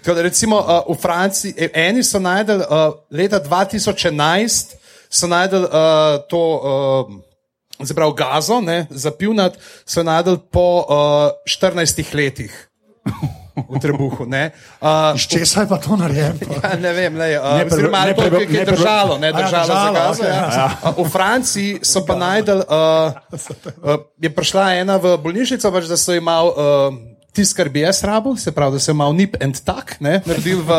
Da 0.06 0.22
recimo 0.22 0.60
uh, 0.60 0.86
v 0.86 1.00
Franciji, 1.02 1.56
eh, 1.58 1.72
eni 1.74 2.04
so 2.04 2.20
najdel 2.20 2.62
uh, 2.62 2.94
leta 3.10 3.40
2011, 3.40 4.76
so 5.10 5.28
najdel 5.28 5.66
uh, 5.66 6.22
to, 6.30 6.42
uh, 6.62 7.86
zaprav 7.88 8.14
gazo, 8.14 8.62
ne, 8.62 8.86
zapivnat, 8.92 9.58
so 9.86 10.04
najdel 10.04 10.38
po 10.52 10.86
uh, 10.86 11.32
14 11.48 12.14
letih 12.14 12.54
v 13.56 13.80
trebuhu. 13.80 14.26
Ne. 14.26 14.52
Uh, 14.78 15.12
Iz 15.14 15.24
česa 15.24 15.62
je 15.62 15.68
pa 15.68 15.78
to 15.78 15.96
narejeno? 15.96 16.40
Ja, 16.64 16.76
ne 16.76 16.92
vem, 16.92 17.14
ne, 17.14 17.28
uh, 17.36 17.58
Ne 17.58 17.66
pre- 17.66 17.74
oziroma, 17.74 18.06
ne 18.06 18.14
pre- 18.14 18.26
je 18.26 18.48
ne 18.48 18.64
pre- 18.64 18.66
držalo, 18.68 19.14
ne 19.18 19.28
A 19.28 19.32
ja, 19.32 19.38
držalo 19.38 19.66
za 19.66 19.74
držalo, 19.74 19.94
gazo. 19.94 20.22
okej, 20.22 20.30
Ja. 20.30 20.48
ja. 20.54 20.68
A 20.82 20.90
V 20.92 21.10
Franciji 21.10 21.70
so 21.82 22.06
pa 22.06 22.16
najdel, 22.16 22.60
uh, 22.60 23.12
uh, 23.86 24.00
je 24.18 24.30
prišla 24.30 24.64
ena 24.76 24.96
v 24.98 25.18
bolnišnico, 25.18 25.68
pač, 25.68 25.86
da 25.86 25.96
so 25.96 26.14
imeli 26.14 26.50
uh, 26.50 26.94
tisto, 27.32 27.56
kar 27.56 27.68
bi 27.68 27.82
jaz 27.82 28.04
rabil, 28.04 28.36
se 28.36 28.52
pravi, 28.52 28.76
da 28.76 28.80
so 28.80 28.92
imeli 28.92 29.14
nip 29.18 29.36
and 29.38 29.60
tak, 29.60 29.98
ne, 30.00 30.22
naredil 30.22 30.62
v. 30.62 30.72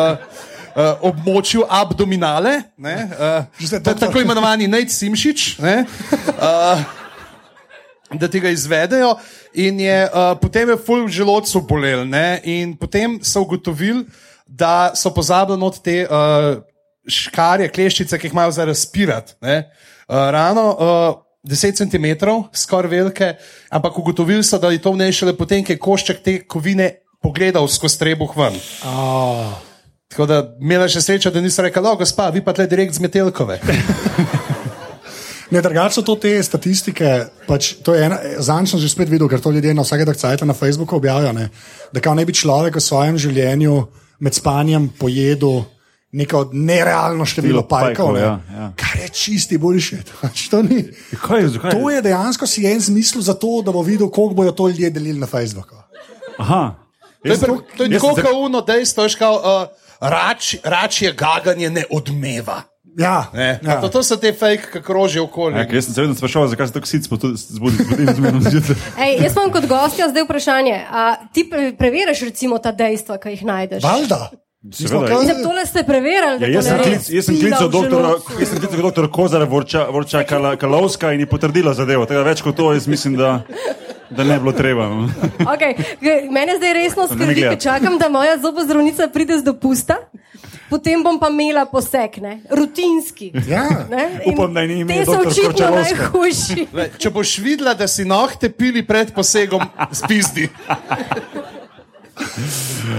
Uh, 0.73 0.97
območju 1.05 1.67
abdominale, 1.69 2.63
ne, 2.81 2.95
uh, 3.13 3.85
tako 3.85 4.23
imenovani 4.23 4.65
Nate 4.65 4.89
Simšič, 4.89 5.59
ne, 5.61 5.85
uh, 6.33 6.81
da 8.19 8.27
tega 8.27 8.49
izvedejo. 8.49 9.15
In 9.53 9.79
je, 9.79 9.97
uh, 10.05 10.33
potem 10.41 10.69
je 10.69 10.77
ful 10.77 11.05
v 11.05 11.13
želodcu 11.13 11.61
bolel. 11.67 12.05
Ne? 12.09 12.41
In 12.43 12.77
potem 12.77 13.19
so 13.23 13.41
ugotovili, 13.41 14.05
da 14.47 14.91
so 14.95 15.13
pozabili 15.13 15.57
not 15.59 15.79
te 15.83 16.03
uh, 16.05 16.61
škarje, 17.09 17.71
kleščice, 17.73 18.19
ki 18.19 18.27
jih 18.27 18.33
imajo 18.33 18.51
za 18.51 18.65
razpirati. 18.65 19.33
ne. 19.41 19.69
Uh, 20.07 20.15
rano 20.31 20.65
uh, 20.71 21.23
10 21.43 21.75
cm, 21.75 22.25
skoraj 22.53 22.89
velike, 22.89 23.33
ampak 23.69 23.97
ugotovili 23.99 24.43
so, 24.43 24.59
da 24.59 24.71
je 24.71 24.81
to 24.81 24.91
vnešele 24.91 25.35
potem, 25.37 25.63
ker 25.63 25.75
je 25.75 25.79
košček 25.79 26.23
te 26.23 26.37
kovine 26.47 27.03
pogledal 27.21 27.67
skozi 27.67 27.99
trebuh 27.99 28.37
ven. 28.37 28.55
Oh. 28.87 29.51
Tako 30.11 30.25
da 30.29 30.39
imela 30.61 30.87
še 30.87 31.01
srečo, 31.01 31.31
da 31.33 31.41
nisem 31.41 31.65
rekel, 31.65 31.83
da 31.83 31.95
gospa, 31.99 32.29
vi 32.29 32.43
pa 32.43 32.53
tle 32.53 32.67
direkt 32.69 32.95
z 32.95 33.03
Metelkove. 33.03 33.59
Ne, 35.53 35.61
drugače 35.61 35.93
so 35.93 36.01
to 36.01 36.15
te 36.17 36.31
statistike. 36.43 37.09
Pač, 37.45 37.73
to 37.85 37.93
je 37.93 38.05
ena, 38.05 38.17
zanj 38.41 38.71
sem 38.71 38.79
že 38.81 38.89
spet 38.89 39.09
videl, 39.09 39.29
ker 39.29 39.37
to 39.37 39.51
ljudje 39.53 39.73
na 39.73 39.85
vsake 39.85 40.05
cajt 40.13 40.41
na 40.41 40.53
Facebooku 40.53 40.97
objavijo. 40.97 41.33
Ne, 41.33 41.49
da 41.93 42.01
kao 42.01 42.15
ne 42.17 42.25
bi 42.25 42.33
človek 42.33 42.75
v 42.75 42.81
svojem 42.81 43.17
življenju 43.17 43.75
med 44.19 44.33
spanjem 44.33 44.89
pojedel 44.97 45.63
neko 46.13 46.49
nerealno 46.53 47.25
število 47.25 47.63
pajkov. 47.65 48.13
pajkov, 48.13 48.13
Ne, 48.13 48.21
ja, 48.21 48.33
ja. 48.53 48.71
Kar 48.77 48.97
je 49.01 49.09
čisti 49.09 49.57
bullshit. 49.57 50.09
Pač 50.21 50.47
to, 50.49 50.61
ni. 50.61 50.83
Kaj 51.21 51.41
je, 51.41 51.47
zakaj? 51.49 51.71
to 51.71 51.89
je 51.89 52.01
dejansko 52.01 52.47
si 52.47 52.65
en 52.65 52.79
zmislil 52.79 53.21
za 53.21 53.33
to, 53.33 53.61
da 53.65 53.71
bo 53.71 53.81
videl, 53.81 54.09
koliko 54.09 54.33
bojo 54.35 54.51
to 54.51 54.67
ljudje 54.67 54.89
delili 54.89 55.19
na 55.19 55.27
Facebooku. 55.27 55.75
Aha. 56.37 56.75
To 57.21 57.27
je, 57.27 57.31
Jaz 57.31 57.39
to 57.77 57.83
je 57.83 57.89
jaz 57.91 58.01
tako 58.01 58.15
sem- 58.15 58.25
kauno 58.25 58.61
dejstvo, 58.61 59.07
kao, 59.17 59.35
uh, 59.37 59.67
rač, 60.01 60.55
račje 60.63 61.13
gaganje 61.13 61.69
ne 61.69 61.83
odmeva. 61.89 62.61
Ja, 62.97 63.29
Ne? 63.33 63.59
ja. 63.63 63.81
To, 63.81 63.89
to 63.89 64.03
so 64.03 64.17
te 64.17 64.33
fake, 64.33 64.69
ki 64.71 64.81
krožijo 64.85 65.23
okoli. 65.23 65.55
Ja, 65.57 65.65
jaz 65.65 65.85
sem 65.85 65.93
se 65.93 66.01
vedno 66.01 66.15
sprašoval, 66.15 66.47
zakaj 66.47 66.67
se 66.67 66.73
tako 66.73 66.87
sic 66.87 67.07
zbudi 67.49 67.77
zjutraj. 68.51 68.77
Jaz 69.23 69.33
imam 69.37 69.51
kot 69.51 69.65
gostja 69.67 70.09
zdaj 70.09 70.23
vprašanje. 70.23 70.77
A 70.91 71.15
ti 71.33 71.47
pre 71.49 71.73
preveriš 71.77 72.21
recimo 72.21 72.57
ta 72.57 72.71
dejstva, 72.71 73.17
ki 73.17 73.29
jih 73.29 73.45
najdeš? 73.45 73.83
Smo 74.71 74.87
Seveda. 74.87 75.43
tole 75.43 75.65
ste 75.65 75.83
preverili, 75.83 76.39
da 76.39 76.45
Ja, 76.45 76.51
jaz, 76.53 76.65
sem 76.65 76.77
klic, 76.79 77.09
jaz 77.09 77.25
sem 77.25 77.35
klical 77.35 77.69
doktora, 77.69 78.13
jaz 78.39 78.49
sem 78.49 78.59
klical 78.59 78.81
doktora 78.81 79.07
Kozara 79.11 79.45
Vorča, 79.45 79.87
Vorča 79.91 80.23
Kalovska 80.59 81.11
in 81.13 81.19
je 81.19 81.27
potrdila 81.27 81.73
zadevo. 81.73 82.05
Tega 82.05 82.21
več 82.23 82.41
kot 82.41 82.55
to, 82.55 82.69
jaz 82.73 82.87
mislim, 82.87 83.17
da, 83.19 83.41
da 84.15 84.23
ne 84.23 84.33
bi 84.33 84.39
bilo 84.39 84.51
treba. 84.51 84.87
no. 84.89 85.09
Okay. 85.53 85.73
Mene 86.31 86.57
zdaj 86.57 86.73
resno 86.73 87.07
skrbi, 87.07 87.41
ker 87.41 87.59
čakam, 87.59 87.97
da 87.97 88.09
moja 88.09 88.37
zobozdravnica 88.37 89.07
pride 89.13 89.37
z 89.39 89.43
dopusta, 89.43 89.97
potem 90.69 91.03
bom 91.03 91.19
pa 91.19 91.29
imela 91.29 91.65
poseg, 91.69 92.17
ne? 92.21 92.39
rutinski. 92.49 93.31
Ja. 93.47 93.67
Ne? 93.89 94.09
In 94.25 94.33
Upam, 94.33 94.53
da 94.53 94.65
ni 94.65 94.79
ime 94.81 94.93
Te 94.93 95.05
so 95.05 95.11
doktor 95.11 95.31
očitno 95.31 95.69
najhujši. 95.75 96.67
Le, 96.77 96.89
če 96.97 97.11
boš 97.13 97.37
videla, 97.43 97.75
da 97.77 97.87
si 97.87 98.05
nohte 98.05 98.49
pili 98.49 98.85
pred 98.85 99.13
posegom, 99.13 99.61
spizdi. 99.91 100.49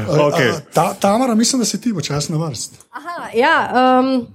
Okay. 0.09 0.51
A, 0.59 0.61
Ta, 0.75 0.95
Tamara, 0.95 1.35
mislim, 1.35 1.63
da 1.63 1.67
si 1.67 1.81
ti 1.81 1.95
počasi 1.95 2.33
na 2.33 2.39
vrst. 2.39 2.79
Aha, 2.91 3.29
ja, 3.35 3.57
um, 4.01 4.27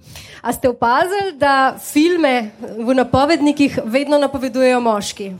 a 0.42 0.54
ste 0.54 0.70
opazili, 0.70 1.36
da 1.36 1.76
filme 1.92 2.52
v 2.78 2.96
napovednikih 2.96 3.80
vedno 3.86 4.18
napovedujejo 4.18 4.80
moški? 4.80 5.32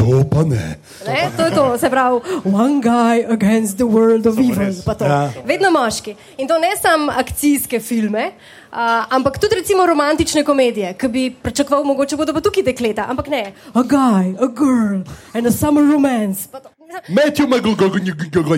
To 0.00 0.24
pa 0.24 0.42
ne. 0.48 0.80
Ne? 1.06 1.30
To 1.36 1.44
je 1.44 1.50
to, 1.52 1.64
se 1.78 1.90
pravi, 1.90 2.20
one 2.44 2.80
guy 2.80 3.24
against 3.28 3.76
the 3.76 3.84
world 3.86 4.26
of 4.26 4.38
evil. 4.38 4.72
Ja. 5.00 5.30
Vedno 5.44 5.70
moški. 5.70 6.16
In 6.38 6.48
to 6.48 6.58
ne 6.58 6.72
samo 6.80 7.12
akcijske 7.12 7.80
filme, 7.80 8.32
uh, 8.72 8.78
ampak 9.08 9.38
tudi 9.38 9.60
recimo 9.60 9.86
romantične 9.86 10.44
komedije, 10.44 10.94
ki 10.94 11.08
bi 11.08 11.30
pričakoval, 11.30 11.84
mogoče 11.84 12.16
bodo 12.16 12.32
pa 12.32 12.40
tukaj 12.40 12.64
dekleta, 12.72 13.06
ampak 13.08 13.28
ne. 13.28 13.52
A 13.74 13.82
guy, 13.82 14.34
a 14.40 14.48
girl 14.48 15.04
and 15.34 15.46
a 15.46 15.52
summer 15.52 15.84
romance. 15.84 16.48
Matthew 17.08 17.46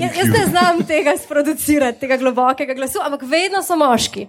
Ja, 0.00 0.10
jaz 0.16 0.28
ne 0.28 0.46
znam 0.46 0.82
tega 0.88 1.12
sproducirati, 1.24 2.00
tega 2.00 2.16
globokega 2.16 2.74
glasu, 2.74 2.98
ampak 3.04 3.22
vedno 3.28 3.62
so 3.62 3.76
moški. 3.76 4.26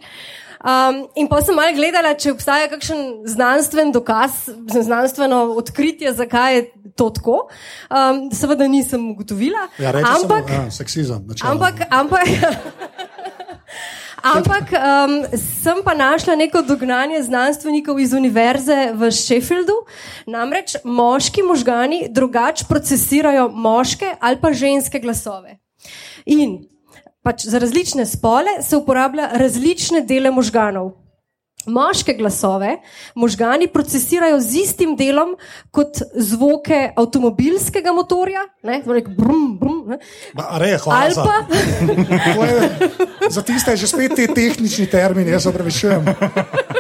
Um, 0.64 1.10
in 1.20 1.28
pa 1.28 1.42
sem 1.44 1.58
malo 1.60 1.76
gledala, 1.76 2.14
če 2.16 2.32
obstaja 2.32 2.70
kakšen 2.72 3.28
znanstven 3.28 3.90
dokaz, 3.92 4.46
znanstveno 4.72 5.42
odkritje, 5.60 6.14
zakaj 6.16 6.56
je 6.56 6.62
to 6.96 7.10
tako. 7.18 7.36
Um, 7.92 8.30
seveda 8.32 8.68
nisem 8.72 9.04
ugotovila. 9.12 9.68
Ja, 9.76 9.92
reči 9.92 10.08
ampak, 10.08 10.48
samo, 10.48 10.64
ja, 10.64 10.72
seksizem. 10.72 11.28
načeloma. 11.28 11.52
ampak, 11.52 11.76
ampak, 11.92 12.28
ampak 14.38 14.72
um, 14.80 15.20
sem 15.36 15.84
pa 15.84 15.98
našla 16.00 16.40
neko 16.40 16.64
dognanje 16.64 17.20
znanstvenikov 17.28 18.00
iz 18.00 18.16
univerze 18.16 18.94
v 18.96 19.12
Sheffieldu. 19.12 19.76
Namreč 20.32 20.80
moški 20.88 21.44
možgani 21.44 22.06
drugače 22.08 22.72
procesirajo 22.72 23.50
moške 23.52 24.16
ali 24.16 24.40
pa 24.40 24.56
ženske 24.56 25.04
glasove. 25.04 25.60
In 26.24 26.62
pač 27.24 27.46
za 27.48 27.60
različne 27.60 28.06
spole 28.06 28.60
se 28.62 28.78
uporablja 28.78 29.30
različne 29.34 30.02
dele 30.02 30.32
možganov. 30.32 30.92
Moške 31.66 32.14
glasove 32.14 32.78
možgani 33.16 33.68
procesirajo 33.68 34.40
z 34.42 34.56
istim 34.56 34.96
delom 35.00 35.36
kot 35.72 36.02
zvoke 36.16 36.90
avtomobilskega 36.96 37.94
motorja, 37.96 38.42
ne, 38.68 38.82
torej 38.84 39.06
brum, 39.08 39.46
brum, 39.60 39.78
ne. 39.88 39.98
Ba, 40.36 40.58
Re, 40.60 40.74
hvala. 40.78 41.00
ali 41.00 41.16
pa 41.16 42.44
je, 42.46 42.90
za 43.30 43.42
tiste 43.42 43.72
je 43.72 43.78
že 43.78 43.88
spet 43.88 44.16
ti 44.16 44.28
tehnični 44.28 44.90
termini, 44.92 45.32
jaz 45.32 45.48
opravičujem. 45.48 46.04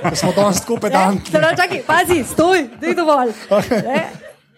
Da 0.03 0.15
smo 0.15 0.33
danes 0.35 0.59
tako 0.59 0.73
Ne, 0.73 0.81
pedantni. 0.81 1.29
Zdaj, 1.29 1.55
čakaj, 1.55 1.81
pazi, 1.88 2.23
stoj, 2.23 2.67
da 2.81 2.88
je 2.88 2.95
dovolj. 2.95 3.31
Ne, 3.71 4.03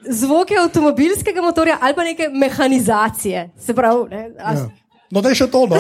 Zvoke 0.10 0.58
avtomobilskega 0.62 1.42
motorja 1.42 1.78
ali 1.82 1.96
pa 1.96 2.04
neke 2.04 2.30
mehanizacije. 2.34 3.50
Se 3.60 3.74
pravi, 3.74 4.10
ne, 4.10 4.30
Ja. 4.40 4.85
No, 5.12 5.22
da 5.22 5.30
je 5.30 5.36
še 5.36 5.48
to, 5.54 5.66
no. 5.70 5.78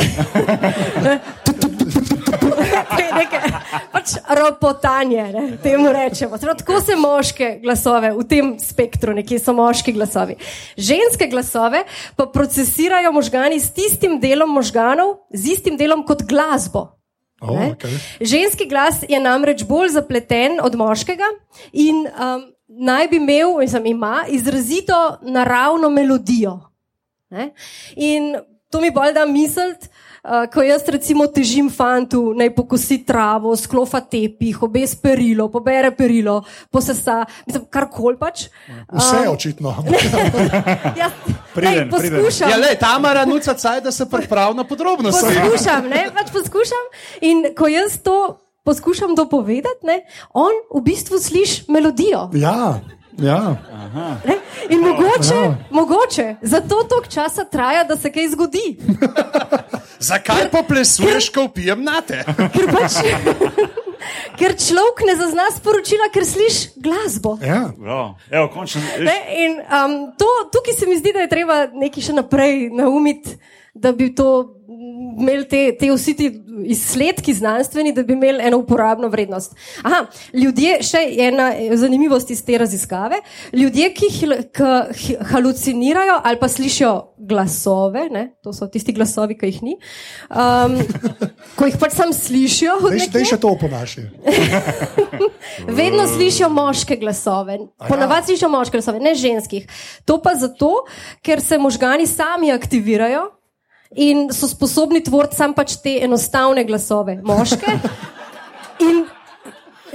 pač 3.92 4.16
ropotanje, 4.38 5.24
ne, 5.34 5.44
temu 5.64 5.90
rečemo. 5.94 6.38
Pravi, 6.38 6.58
tako 6.62 6.82
se 6.82 6.96
moške 7.00 7.50
glasove 7.64 8.12
v 8.14 8.26
tem 8.30 8.52
spektru, 8.62 9.16
nekje 9.18 9.40
so 9.42 9.56
moški 9.58 9.96
glasovi. 9.96 10.38
Ženske 10.78 11.28
glasove 11.32 11.86
pa 12.16 12.28
procesirajo 12.30 13.12
možgani 13.16 13.60
s 13.60 13.74
tistim 13.74 14.20
delom 14.22 14.54
možganov, 14.54 15.26
z 15.34 15.56
istim 15.58 15.78
delom 15.78 16.06
kot 16.06 16.26
glasbo. 16.30 16.92
Oh, 17.42 17.52
Ne? 17.52 17.74
okay. 17.76 17.98
Ženski 18.22 18.66
glas 18.70 19.04
je 19.10 19.20
namreč 19.20 19.66
bolj 19.68 19.90
zapleten 19.98 20.60
od 20.64 20.76
moškega 20.80 21.28
in 21.74 22.06
um, 22.08 22.46
naj 22.68 23.10
bi 23.12 23.20
imel, 23.20 23.58
mislim, 23.60 23.86
ima 23.86 24.24
izrazito 24.30 25.18
naravno 25.22 25.90
melodijo. 25.90 26.60
Ne? 27.30 27.52
In 27.96 28.36
to 28.70 28.82
mi 28.82 28.92
bolj 28.92 29.14
da 29.14 29.26
misliti, 29.26 29.88
uh, 30.24 30.46
ko 30.54 30.64
jaz 30.66 30.84
recimo 30.88 31.28
težim 31.28 31.70
fantu, 31.70 32.34
naj 32.38 32.52
pokosi 32.56 32.98
travo, 33.06 33.56
sklofa 33.58 34.02
tepih, 34.02 34.62
obes 34.64 34.96
perilo, 35.00 35.48
pobere 35.52 35.92
perilo, 35.96 36.42
posesa, 36.72 37.22
mislim, 37.48 37.68
karkoli 37.72 38.18
pač. 38.20 38.48
Vse 38.92 39.24
je 39.24 39.30
očitno. 39.30 39.76
Jaz, 41.02 41.14
Priden, 41.54 41.86
lej, 41.86 41.92
poskušam. 41.92 42.50
Ja, 42.52 42.58
le, 42.58 42.74
Tamara 42.80 43.26
nuca 43.26 43.54
caj, 43.54 43.82
da 43.86 43.92
se 43.92 44.10
pripravi 44.10 44.58
na 44.58 44.64
podrobnosti. 44.68 45.36
poskušam, 45.42 45.88
ne, 45.90 46.08
pač 46.16 46.34
poskušam. 46.34 46.90
In 47.22 47.46
ko 47.58 47.70
jaz 47.72 48.00
to 48.04 48.18
poskušam 48.66 49.16
dopovedati, 49.16 49.86
ne, 49.86 50.02
on 50.34 50.52
v 50.74 50.82
bistvu 50.84 51.20
sliši 51.22 51.70
melodijo. 51.72 52.30
Ja, 52.34 52.82
ja. 53.18 53.56
Ne? 54.26 54.36
In 54.70 54.80
mogoče, 54.80 55.36
Ja. 55.36 55.58
mogoče, 55.70 56.36
zato 56.42 56.84
toliko 56.84 57.08
časa 57.08 57.44
traja, 57.44 57.84
da 57.84 57.96
se 57.98 58.12
kaj 58.12 58.28
zgodi. 58.28 58.78
Zakaj 60.00 60.50
poplesuješ, 60.52 61.30
ko 61.30 61.48
pijem 61.48 61.84
nate? 61.84 62.24
Ker, 62.54 62.66
pač, 62.68 62.98
ker 64.40 64.56
človek 64.58 65.06
ne 65.06 65.16
zazna 65.16 65.48
sporočila, 65.52 66.10
ker 66.14 66.26
sliši 66.26 66.70
glasbo. 66.76 67.38
ja. 67.42 67.70
Bravo. 67.78 68.18
Evo, 68.32 68.50
končno. 68.50 68.82
Ne? 69.00 69.16
In 69.38 69.60
um, 69.60 69.96
to, 70.18 70.28
tukaj 70.52 70.74
se 70.74 70.86
mi 70.86 70.98
zdi, 70.98 71.14
da 71.14 71.20
je 71.20 71.30
treba 71.30 71.66
nekaj 71.74 72.04
še 72.04 72.14
naprej 72.14 72.70
naumiti, 72.70 73.38
da 73.76 73.92
bi 73.92 74.16
to 74.16 74.52
imeli 75.16 75.46
te, 75.48 75.78
te 75.80 75.92
vsi 75.92 76.14
ti 76.16 76.26
izsledki 76.66 77.34
znanstveni, 77.34 77.94
da 77.94 78.04
bi 78.04 78.14
imeli 78.14 78.44
eno 78.44 78.58
uporabno 78.58 79.08
vrednost. 79.08 79.54
Aha, 79.84 80.06
ljudje, 80.34 80.78
še 80.84 81.02
ena 81.20 81.50
zanimivost 81.74 82.32
iz 82.32 82.42
te 82.44 82.58
raziskave, 82.58 83.20
ljudje, 83.54 83.90
ki, 83.94 84.06
hil- 84.12 84.42
ki 84.50 84.70
hi- 84.96 85.18
halucinirajo 85.32 86.22
ali 86.24 86.40
pa 86.40 86.48
slišijo 86.48 86.94
glasove, 87.20 88.08
ne, 88.10 88.26
to 88.44 88.54
so 88.54 88.68
tisti 88.68 88.94
glasovi, 88.94 89.38
ki 89.38 89.46
jih 89.46 89.62
ni, 89.64 89.76
um, 90.30 90.76
ko 91.56 91.66
jih 91.66 91.78
pač 91.78 91.94
sam 91.94 92.14
slišijo. 92.14 92.80
dej 93.12 93.26
še 93.26 93.38
to 93.38 93.52
oponaši. 93.52 94.08
Vedno 95.80 96.08
slišijo 96.08 96.50
moške 96.50 96.96
glasove, 96.96 97.60
ponavadi 97.88 98.26
slišijo 98.26 98.50
moške 98.50 98.78
glasove, 98.78 99.00
ne 99.00 99.16
ženskih. 99.16 99.68
To 100.06 100.18
pa 100.18 100.36
zato, 100.36 100.84
ker 101.22 101.42
se 101.42 101.58
možgani 101.58 102.08
sami 102.08 102.52
aktivirajo 102.52 103.32
in 103.92 104.30
so 104.34 104.48
sposobni 104.48 105.04
tvoriti 105.04 105.36
sam 105.36 105.54
pač 105.54 105.78
te 105.84 106.00
enostavne 106.04 106.64
glasove, 106.68 107.20
moške. 107.24 107.76
In 108.86 109.06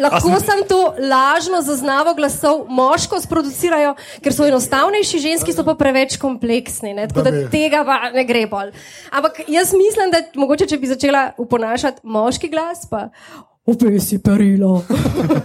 lahko 0.00 0.38
sem 0.40 0.62
to 0.68 0.78
lažno 0.98 1.60
zaznavo 1.62 2.14
glasov 2.14 2.64
moško 2.68 3.20
sproducirajo, 3.20 3.94
ker 4.24 4.34
so 4.34 4.46
enostavnejši, 4.48 5.22
ženski 5.26 5.54
so 5.56 5.64
pa 5.66 5.74
preveč 5.78 6.16
kompleksni. 6.20 6.94
Ne? 6.96 7.08
Tako 7.10 7.26
Da 7.26 7.44
tega 7.52 7.82
pa 7.84 7.98
ne 8.14 8.24
gre 8.24 8.46
bolj. 8.50 8.72
Ampak 9.12 9.42
jaz 9.48 9.74
mislim, 9.76 10.14
da 10.14 10.24
mogoče, 10.34 10.70
če 10.70 10.78
bi 10.80 10.90
začela 10.90 11.30
uponašati 11.38 12.00
moški 12.02 12.48
glas, 12.52 12.86
pa 12.90 13.08
obesi 13.70 14.18
perilo, 14.22 14.82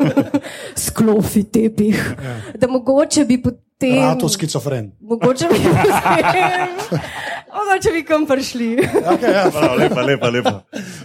sklofi 0.86 1.44
tepih, 1.44 2.16
da 2.58 2.68
mogoče 2.68 3.26
bi 3.26 3.42
potem. 3.42 4.02
Rato 4.02 4.30
skizofren. 4.30 4.92
Mogoče 5.02 5.48
bi 5.52 5.62
potem 5.64 7.00
mogoče 7.56 7.92
bi 7.92 8.04
kam 8.04 8.26
prišli. 8.26 8.78
Okay, 8.78 9.34
ja. 9.34 9.50
Prav, 9.52 9.78
lepa, 9.78 10.02
lepa, 10.02 10.30
lepa. 10.30 10.60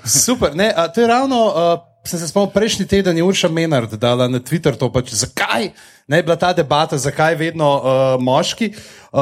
Super. 0.04 0.54
Ne, 0.54 0.72
a, 0.76 0.88
to 0.88 1.00
je 1.00 1.06
ravno, 1.06 1.46
uh, 1.46 1.78
sem 2.06 2.18
se 2.18 2.28
spomnil, 2.28 2.50
prejšnji 2.54 2.86
teden 2.86 3.16
je 3.16 3.24
Urša 3.24 3.48
Menard 3.48 3.94
dala 3.94 4.28
na 4.28 4.40
Twitter 4.40 4.76
to, 4.76 4.92
pač, 4.92 5.12
zakaj 5.14 5.70
ne 6.10 6.16
je 6.16 6.22
bila 6.22 6.36
ta 6.36 6.52
debata, 6.52 6.98
zakaj 6.98 7.34
vedno 7.34 7.68
uh, 7.76 8.22
moški. 8.22 8.72
Uh, 9.12 9.20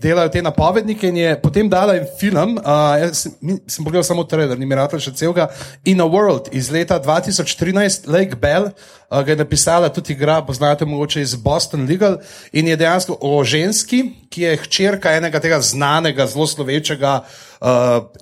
delajo 0.00 0.28
te 0.28 0.42
napovednike, 0.42 1.08
in 1.08 1.16
je 1.16 1.34
potem 1.40 1.68
dala 1.68 1.96
en 1.96 2.06
film. 2.18 2.56
Uh, 2.58 2.96
jaz 2.98 3.22
sem, 3.22 3.60
sem 3.66 3.84
pogledal 3.84 4.04
samo 4.04 4.24
trailer, 4.26 4.58
ni 4.58 4.66
mi 4.66 4.74
rado 4.74 4.98
še 4.98 5.14
celega. 5.14 5.48
In 5.86 6.02
a 6.02 6.06
World 6.10 6.50
iz 6.52 6.70
leta 6.74 6.98
2013, 7.02 8.08
Lake 8.10 8.38
Bell, 8.42 8.72
uh, 9.10 9.22
ga 9.22 9.32
je 9.32 9.36
napisala 9.36 9.88
tudi 9.88 10.12
igra, 10.12 10.42
poznate 10.42 10.84
mogoče 10.84 11.22
iz 11.22 11.34
Boston 11.34 11.86
Legal. 11.88 12.18
In 12.52 12.68
je 12.68 12.76
dejansko 12.76 13.18
o 13.20 13.44
ženski, 13.44 14.02
ki 14.30 14.42
je 14.42 14.56
hčerka 14.56 15.12
enega 15.16 15.40
tega 15.40 15.60
znanega, 15.60 16.26
zelo 16.26 16.46
slovečega 16.46 17.20
uh, 17.22 17.68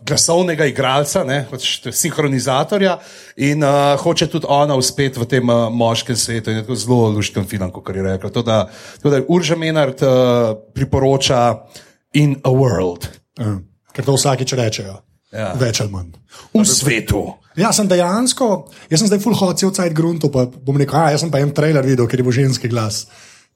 glasovnega 0.02 0.66
igralca, 0.66 1.24
ne, 1.24 1.44
pač 1.50 1.86
sinhronizatorja. 1.92 2.98
In 3.36 3.64
uh, 3.64 3.94
hoče 4.00 4.28
tudi 4.32 4.46
ona 4.48 4.76
uspeti 4.76 5.20
v 5.20 5.28
tem 5.30 5.48
uh, 5.48 5.68
moškem 5.72 6.16
svetu. 6.16 6.50
In 6.50 6.62
je 6.62 6.66
tako 6.66 6.76
zelo 6.76 7.08
lušten 7.16 7.48
film, 7.48 7.70
kot 7.70 7.94
je 7.94 8.02
rekla. 8.02 8.30
Tako 8.30 8.42
da, 8.42 8.60
tako 8.96 9.10
da 9.10 9.24
Urža 9.28 9.56
Menard 9.56 10.02
uh, 10.02 10.54
priporoča 10.74 11.66
In 12.14 12.36
a 12.44 12.50
World. 12.50 13.08
Ja, 13.38 13.58
Ker 13.94 14.06
to 14.06 14.14
vsakič 14.14 14.54
rečejo. 14.54 15.00
Ja. 15.34 15.50
Več 15.58 15.80
ali 15.82 15.90
manj. 15.90 16.12
V 16.54 16.62
svetu. 16.68 17.24
Ja, 17.58 17.72
sem 17.74 17.88
dejansko, 17.90 18.48
jaz 18.90 19.02
sem 19.02 19.08
zdaj 19.10 19.20
full 19.22 19.36
hot, 19.38 19.58
cel 19.60 19.70
cajt 19.74 19.94
grunto, 19.94 20.30
pa 20.30 20.46
bom 20.46 20.78
rekel, 20.78 20.94
a 20.98 21.12
jaz 21.14 21.22
sem 21.22 21.30
pa 21.30 21.42
en 21.42 21.52
trailer 21.54 21.86
videl, 21.86 22.06
ker 22.10 22.18
je 22.22 22.26
bil 22.26 22.34
ženski 22.34 22.70
glas. 22.70 23.04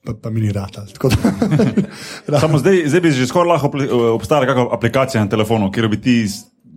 Pa, 0.07 0.15
pa 0.15 0.31
mi 0.31 0.43
ni 0.45 0.53
rad. 0.55 0.77
Samo 2.43 2.61
zdaj, 2.63 2.85
zdaj 2.87 3.03
bi 3.03 3.11
že 3.15 3.27
skoraj 3.27 3.51
lahko 3.51 3.71
apli- 3.73 3.91
obstajala 3.91 4.47
kakšna 4.47 4.69
aplikacija 4.77 5.23
na 5.25 5.31
telefonu, 5.31 5.71
kjer 5.75 5.89
bi 5.91 5.99
ti 6.03 6.15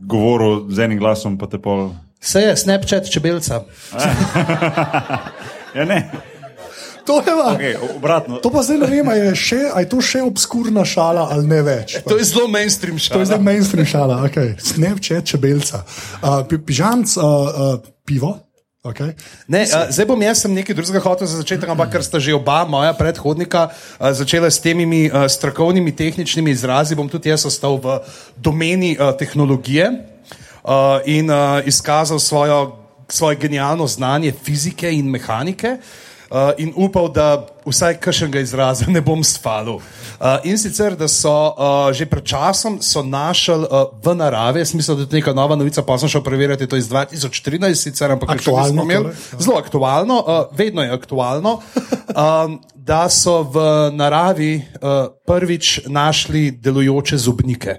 govoril 0.10 0.66
z 0.74 0.88
enim 0.88 0.98
glasom, 1.02 1.38
pa 1.38 1.46
te 1.50 1.62
pol. 1.62 1.92
Vse 2.22 2.42
je 2.46 2.58
Snapchat 2.58 3.10
čebelca. 3.10 3.62
Ja, 5.72 5.86
ne, 5.88 6.02
to, 7.06 7.20
je, 7.20 7.26
pa- 7.26 7.56
okay, 7.56 7.74
obratno. 7.96 8.38
to 8.38 8.50
pa 8.50 8.62
zdaj 8.64 8.78
ne 8.78 8.88
vem, 8.88 9.08
a 9.10 9.16
je, 9.16 9.36
še, 9.36 9.62
a 9.74 9.80
je 9.82 9.90
to 9.90 10.02
še 10.02 10.22
obskurna 10.22 10.86
šala 10.86 11.28
ali 11.32 11.48
ne 11.48 11.62
več. 11.62 11.98
To 12.06 12.18
je 12.18 12.24
zelo 12.24 12.48
mainstream 12.48 12.98
To 12.98 13.02
je 13.02 13.08
šala. 13.10 13.26
zdaj 13.26 13.42
mainstream 13.42 13.86
šala, 13.86 14.22
okay. 14.26 14.54
Snapchat 14.60 15.26
čebelca. 15.26 15.84
Uh, 16.22 16.42
pi- 16.46 16.62
pižamc, 16.62 17.18
uh, 17.18 17.24
uh, 17.24 17.92
pivo. 18.06 18.38
Okay. 18.82 19.14
Ne, 19.46 19.62
a, 19.70 19.94
zdaj 19.94 20.08
bom 20.10 20.18
jaz 20.18 20.42
sem 20.42 20.50
nekaj 20.58 20.74
drugega 20.74 20.98
hotel 21.06 21.30
za 21.30 21.38
začetek, 21.38 21.70
ampak 21.70 21.92
ker 21.94 22.02
sta 22.02 22.18
že 22.18 22.34
oba 22.34 22.66
moja 22.66 22.90
predhodnika 22.98 23.70
a, 23.70 24.10
začela 24.10 24.50
s 24.50 24.58
temi 24.58 25.06
a, 25.06 25.30
strokovnimi, 25.30 25.94
tehničnimi 25.94 26.50
izrazi, 26.50 26.98
bom 26.98 27.06
tudi 27.06 27.30
jaz 27.30 27.46
ostal 27.46 27.78
v 27.78 28.02
domeni 28.42 28.98
a, 28.98 29.14
tehnologije 29.14 29.86
a, 30.66 30.98
in 31.06 31.30
a, 31.30 31.62
izkazal 31.62 32.18
svojo, 32.18 32.74
svoje 33.06 33.38
genialno 33.38 33.86
znanje 33.86 34.34
fizike 34.34 34.90
in 34.90 35.14
mehanike. 35.14 35.78
Uh, 36.32 36.54
in 36.58 36.72
upal, 36.80 37.10
da 37.12 37.44
vsaj 37.68 37.98
kakšnega 38.00 38.40
izraza 38.40 38.86
ne 38.88 39.02
bom 39.04 39.20
spalil. 39.20 39.82
Uh, 39.84 40.38
in 40.48 40.56
sicer, 40.56 40.96
da 40.96 41.10
so 41.12 41.28
uh, 41.52 41.92
že 41.92 42.06
pred 42.08 42.24
časom 42.24 42.78
so 42.80 43.04
našli 43.04 43.68
uh, 43.68 43.92
v 44.00 44.16
naravi, 44.16 44.62
jaz 44.64 44.72
mislim, 44.72 44.96
da 44.96 45.04
je 45.04 45.10
to 45.12 45.16
neka 45.20 45.34
nova 45.36 45.58
novica, 45.60 45.84
pa 45.84 45.98
sem 46.00 46.08
šel 46.08 46.24
preverjati, 46.24 46.70
to 46.72 46.80
je 46.80 46.86
iz 46.86 46.88
2013, 46.88 47.76
sicer, 47.76 48.16
ampak 48.16 48.32
Aktualno 48.32 48.88
torej, 48.88 49.12
ja. 49.12 49.40
Zelo 49.44 49.58
aktualno, 49.60 50.22
uh, 50.24 50.56
vedno 50.56 50.86
je 50.88 50.96
aktualno, 50.96 51.60
um, 52.16 52.62
da 52.76 53.10
so 53.12 53.42
v 53.44 53.66
naravi 53.92 54.56
uh, 54.56 55.12
prvič 55.28 55.82
našli 55.92 56.52
delujoče 56.52 57.18
zobnike. 57.18 57.76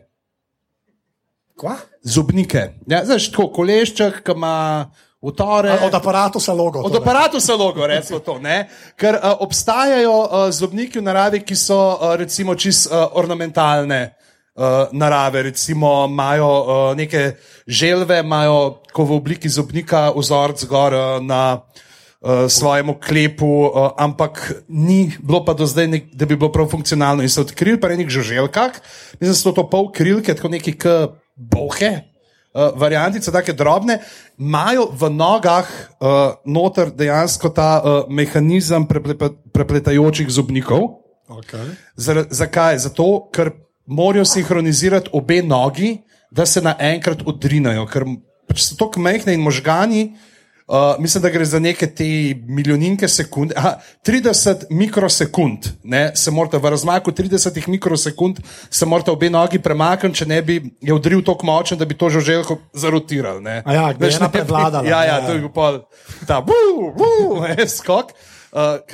Kva? 1.57 1.79
Zobnike. 2.05 2.69
Ja, 2.85 3.01
znaš, 3.09 3.31
tako 3.33 3.49
kolešček, 3.57 4.21
ki 4.27 4.37
ima 4.37 4.93
utore. 5.23 5.71
A, 5.71 5.87
Od 5.87 5.95
aparata 5.95 6.39
logo. 6.53 6.83
Od 6.83 6.93
torej. 6.93 7.03
aparata 7.03 7.41
se 7.41 7.55
logo, 7.55 7.87
recimo 7.87 8.19
to. 8.19 8.39
Ne? 8.39 8.69
Ker 8.99 9.15
uh, 9.15 9.39
obstajajo 9.41 10.17
uh, 10.19 10.51
zobniki 10.51 10.99
v 10.99 11.07
naravi, 11.07 11.41
ki 11.47 11.57
so 11.57 11.79
uh, 11.95 12.15
recimo 12.19 12.55
čist 12.59 12.91
uh, 12.91 13.15
ornamentalne 13.15 14.01
uh, 14.11 14.91
narave, 14.93 15.43
recimo 15.43 16.07
imajo 16.11 16.51
uh, 16.51 16.97
neke 16.99 17.39
želve, 17.67 18.19
imajo 18.19 18.83
ko 18.93 19.07
v 19.07 19.17
obliki 19.17 19.49
zobnika 19.49 20.11
vzorc 20.11 20.67
gor 20.67 20.93
uh, 20.93 21.23
na 21.23 21.63
uh, 21.63 22.51
svojemu 22.51 22.99
klepu, 22.99 23.71
uh, 23.71 23.95
ampak 23.97 24.67
ni 24.69 25.15
bilo 25.23 25.45
pa 25.47 25.55
do 25.55 25.67
zdaj, 25.67 25.87
nek, 25.87 26.15
da 26.19 26.27
bi 26.27 26.37
bilo 26.37 26.51
prav 26.53 26.67
funkcionalno. 26.67 27.23
In 27.23 27.31
so 27.31 27.47
odkrili 27.47 27.79
pa 27.81 27.95
enih 27.95 28.11
žuželkah, 28.11 28.75
mislim, 29.23 29.31
da 29.31 29.39
so 29.39 29.55
to 29.55 29.71
pol 29.71 29.93
krilke, 29.95 30.35
tako 30.35 30.51
neki 30.51 30.75
k 30.75 31.07
bohe. 31.39 32.12
Uh, 32.53 32.69
variantice, 32.77 33.33
tako 33.33 33.55
drobne, 33.57 33.95
imajo 34.37 34.91
v 34.93 35.09
nogah 35.09 35.65
uh, 35.65 36.35
noter 36.45 36.91
dejansko 36.93 37.49
ta 37.49 37.69
uh, 37.81 38.11
mehanizem 38.13 38.85
preple- 38.85 39.33
prepletajočih 39.57 40.29
zobnikov. 40.29 41.01
Okay. 41.33 41.73
Zar, 41.97 42.27
zakaj? 42.29 42.77
Zato, 42.85 43.31
ker 43.33 43.55
morajo 43.89 44.27
sinhronizirati 44.29 45.09
obe 45.17 45.41
nogi, 45.43 45.95
da 46.31 46.45
se 46.47 46.61
naenkrat 46.61 47.25
odrinajo, 47.25 47.87
ker 47.89 48.05
pač 48.49 48.67
so 48.67 48.77
tako 48.77 49.01
majhne 49.01 49.33
in 49.33 49.41
možgani. 49.41 50.05
Uh, 50.69 50.95
mislim, 50.99 51.23
da 51.23 51.31
gre 51.31 51.45
za 51.45 51.59
neke 51.59 51.87
te 51.87 52.05
milijoninke 52.47 53.09
sekunde. 53.09 53.55
Aha, 53.59 53.75
30 54.07 54.65
mikrosekund, 54.71 55.59
ne, 55.83 56.13
se 56.17 56.31
morate 56.31 56.59
v 56.59 56.71
razmaku 56.71 57.11
30 57.13 57.69
mikrosekund, 57.69 58.39
se 58.71 58.87
morate 58.87 59.11
obe 59.11 59.31
nogi 59.31 59.59
premakniti, 59.59 60.19
če 60.19 60.27
ne 60.27 60.43
bi 60.43 60.63
je 60.81 60.95
udril 60.95 61.23
tako 61.27 61.47
močen, 61.47 61.79
da 61.79 61.85
bi 61.85 61.95
to 61.99 62.11
že 62.11 62.21
želko 62.21 62.59
zarotiral. 62.73 63.43
ne. 63.43 63.63
A 63.67 63.75
ja, 63.75 63.93
da 63.93 64.07
je 64.07 64.17
ena 64.17 64.29
prevladala, 64.29 64.89
Ja, 64.89 65.05
ja, 65.05 65.05
ja, 65.05 65.19
ja. 65.19 65.27
to 65.27 65.33
je 65.33 65.41
bil 65.41 65.49
pol, 65.49 65.81
ta 66.27 66.41
buu, 66.41 66.93
buu, 66.97 67.43
ne, 67.57 67.69
skok. 67.69 68.13
Uh, 68.53 68.85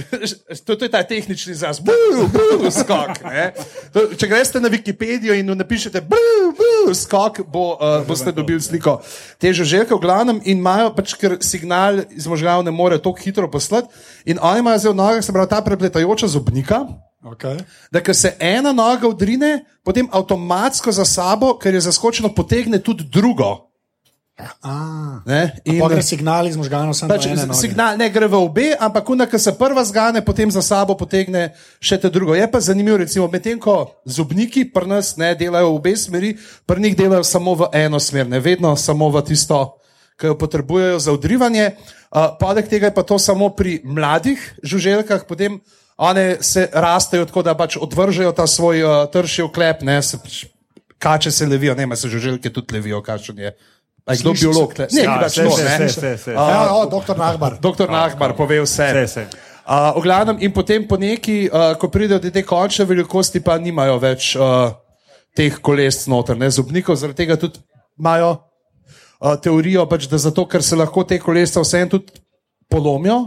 to, 0.65 0.77
to 0.79 0.85
je 0.85 0.91
ta 0.91 1.03
tehnični 1.03 1.53
izraz, 1.53 1.81
buu, 1.83 2.29
buu, 2.31 2.71
skok. 2.71 3.25
ne. 3.27 3.51
To, 3.91 4.05
če 4.15 4.29
greste 4.31 4.61
na 4.63 4.71
Wikipedijo 4.71 5.35
in 5.35 5.51
napišete 5.51 5.99
buu, 6.07 6.53
buu, 6.55 6.95
skok, 6.95 7.41
bo, 7.43 7.73
uh, 7.75 8.07
boste 8.07 8.31
dobili 8.33 8.63
sliko 8.63 9.01
te 9.43 9.51
žuželke, 9.51 9.91
v 9.95 9.99
glavnem, 9.99 10.39
in 10.47 10.63
imajo 10.63 10.93
pač, 10.95 11.17
ker 11.19 11.41
signal 11.43 12.05
iz 12.15 12.31
možganov 12.31 12.63
ne 12.63 12.71
more 12.71 13.01
tako 13.03 13.19
hitro 13.19 13.51
poslati. 13.51 13.91
In 14.31 14.39
oni 14.39 14.63
imajo 14.63 14.85
zdaj 14.85 14.95
v 14.95 15.01
nogah, 15.03 15.27
se 15.27 15.35
pravi, 15.35 15.51
ta 15.51 15.59
prepletajoča 15.67 16.31
zobnika. 16.39 16.85
Okay. 17.27 17.59
Da, 17.91 17.99
ker 17.99 18.15
se 18.15 18.37
ena 18.39 18.71
noga 18.71 19.11
udrine, 19.11 19.65
potem 19.83 20.07
avtomatsko 20.07 20.95
za 20.95 21.03
sabo, 21.05 21.57
ker 21.59 21.75
je 21.75 21.83
zaskočeno, 21.91 22.31
potegne 22.31 22.79
tudi 22.79 23.03
drugo. 23.11 23.68
A, 24.63 24.75
Ne? 25.27 25.51
in 25.67 25.83
gre 25.83 26.03
signal 26.03 26.47
iz 26.47 26.55
možganov, 26.57 26.95
samo 26.95 27.11
Pač, 27.11 27.27
ene 27.27 27.43
noge. 27.43 27.59
signal 27.59 27.99
ne 27.99 28.07
gre 28.07 28.29
v 28.31 28.39
obe, 28.39 28.67
ampak 28.79 29.05
kuna, 29.05 29.27
ki 29.27 29.39
se 29.39 29.51
prva 29.59 29.83
zgane, 29.85 30.23
potem 30.23 30.51
za 30.51 30.63
sabo 30.63 30.95
potegne 30.95 31.55
še 31.83 31.99
te 31.99 32.07
drugo. 32.11 32.39
Je 32.39 32.47
pa 32.47 32.61
zanimivo, 32.63 32.97
recimo, 33.03 33.27
medtem 33.27 33.59
ko 33.59 33.99
zobniki 34.07 34.63
pri 34.71 34.87
nas 34.87 35.17
ne 35.19 35.35
delajo 35.35 35.73
v 35.73 35.75
obe 35.75 35.97
smeri, 35.97 36.37
pri 36.67 36.81
njih 36.81 36.95
delajo 36.97 37.25
samo 37.27 37.55
v 37.55 37.67
eno 37.75 37.99
smer, 37.99 38.31
ne 38.31 38.39
vedno 38.39 38.77
samo 38.77 39.11
v 39.11 39.23
tisto, 39.27 39.79
ki 40.15 40.31
jo 40.31 40.39
potrebujejo 40.39 40.99
za 40.99 41.13
odrivanje. 41.13 41.75
Uh, 42.09 42.31
Poleg 42.39 42.71
tega 42.71 42.89
je 42.89 42.95
pa 42.95 43.03
to 43.03 43.19
samo 43.19 43.51
pri 43.51 43.83
mladih 43.85 44.39
žuželkah, 44.63 45.27
potem 45.27 45.59
one 45.99 46.39
se 46.41 46.71
rastejo 46.73 47.27
tako, 47.27 47.43
da 47.43 47.59
pač 47.59 47.75
odvržejo 47.77 48.31
ta 48.33 48.47
svoj 48.47 48.83
uh, 48.87 49.11
trši 49.11 49.43
oklep, 49.51 49.83
ne, 49.83 49.99
se 50.03 50.19
pač, 50.23 50.47
kače 50.99 51.31
se 51.31 51.47
levijo, 51.47 51.75
ne, 51.75 51.91
se 51.97 52.09
žuželke 52.09 52.55
tudi 52.55 52.79
levijo, 52.79 53.03
kakšen 53.03 53.39
je. 53.39 53.53
A 54.09 54.17
je 54.17 54.23
kdo 54.23 54.35
se. 54.35 54.41
biolog? 54.41 54.73
Ne, 54.79 55.03
Ja, 55.05 55.19
pač 55.21 55.37
se, 55.37 55.45
se, 55.51 55.65
ne. 55.65 55.77
se, 55.79 56.01
se, 56.01 56.17
se. 56.25 56.33
Ja, 56.33 56.73
o, 56.75 56.87
doktor 56.89 57.19
Nahbar. 57.21 57.59
Doktor 57.61 57.91
Nahbar 57.93 58.33
pove 58.37 58.63
vse. 58.65 58.89
Vse, 58.89 59.05
vse. 59.05 59.27
Uh, 59.69 59.93
v 60.01 60.03
glavnem, 60.09 60.39
in 60.41 60.53
potem 60.53 60.87
po 60.89 60.97
neki, 60.97 61.51
uh, 61.53 61.75
ko 61.77 61.91
pridejo 61.93 62.23
do 62.25 62.31
te 62.33 62.41
končne 62.41 62.87
velikosti, 62.89 63.43
pa 63.45 63.59
nimajo 63.61 63.99
več 64.01 64.33
uh, 64.41 64.73
teh 65.37 65.59
koles 65.61 66.07
noter, 66.09 66.39
ne 66.41 66.49
zobnikov, 66.49 66.97
zaradi 66.97 67.21
tega 67.21 67.37
tudi 67.37 67.61
imajo 68.01 68.31
uh, 68.33 69.37
teorijo, 69.37 69.85
pač, 69.85 70.09
da 70.09 70.17
zato, 70.17 70.47
ker 70.49 70.65
se 70.65 70.79
lahko 70.79 71.05
te 71.05 71.21
kolesa 71.21 71.61
vseeno 71.61 71.99
tudi 71.99 72.17
polomijo. 72.73 73.27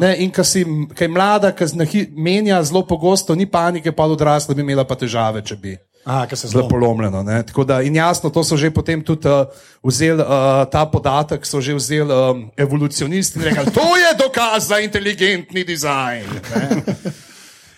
Ne, 0.00 0.14
in 0.24 0.30
ko 0.32 0.40
si 0.40 0.64
kaj 0.96 1.08
mlada, 1.12 1.50
ki 1.52 2.06
menja 2.16 2.62
zelo 2.64 2.80
pogosto, 2.88 3.34
ni 3.36 3.44
panike, 3.46 3.92
pa 3.92 4.06
odrasla 4.08 4.56
bi 4.56 4.64
imela 4.64 4.86
pa 4.88 4.96
težave, 4.96 5.42
če 5.44 5.58
bi 5.60 5.76
A, 6.06 6.22
ker 6.30 6.38
se 6.38 6.48
zelo 6.48 6.68
polomljeno. 6.68 7.22
ne. 7.22 7.42
Tako 7.42 7.64
Da, 7.64 7.80
in 7.82 7.96
jasno, 7.96 8.30
to 8.30 8.44
so 8.44 8.56
že 8.56 8.70
potem 8.70 9.02
tudi 9.02 9.26
uh, 9.28 9.50
vzeli, 9.82 10.22
uh, 10.22 10.62
ta 10.70 10.86
podatek 10.86 11.42
so 11.46 11.60
že 11.60 11.74
vzeli 11.74 12.14
um, 12.14 12.46
evolucionisti 12.56 13.38
in 13.38 13.44
rekli, 13.44 13.74
to 13.74 13.96
je 13.96 14.14
dokaz 14.14 14.68
za 14.68 14.78
inteligentni 14.78 15.64
dizajn. 15.64 16.30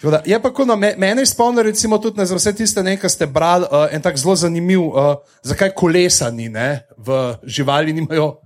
Da, 0.03 0.23
je 0.27 0.37
pa, 0.43 0.53
ko, 0.55 0.63
no, 0.63 0.77
me, 0.77 0.93
mene 0.95 1.25
je 1.25 1.33
spomnil, 1.33 1.65
recimo, 1.73 1.99
tudi 1.99 2.21
ne, 2.21 2.27
za 2.27 2.37
vse 2.37 2.53
tiste, 2.55 2.79
ki 2.79 3.09
ste 3.09 3.27
brali 3.27 3.67
uh, 3.67 3.89
en 3.91 4.03
tak 4.03 4.15
zelo 4.21 4.37
zanimiv, 4.37 4.93
uh, 4.93 5.17
zakaj 5.43 5.73
kolesa 5.75 6.31
ni, 6.31 6.47
ne, 6.53 6.85
v 6.95 7.35
živali 7.43 7.97
nimajo 7.97 8.37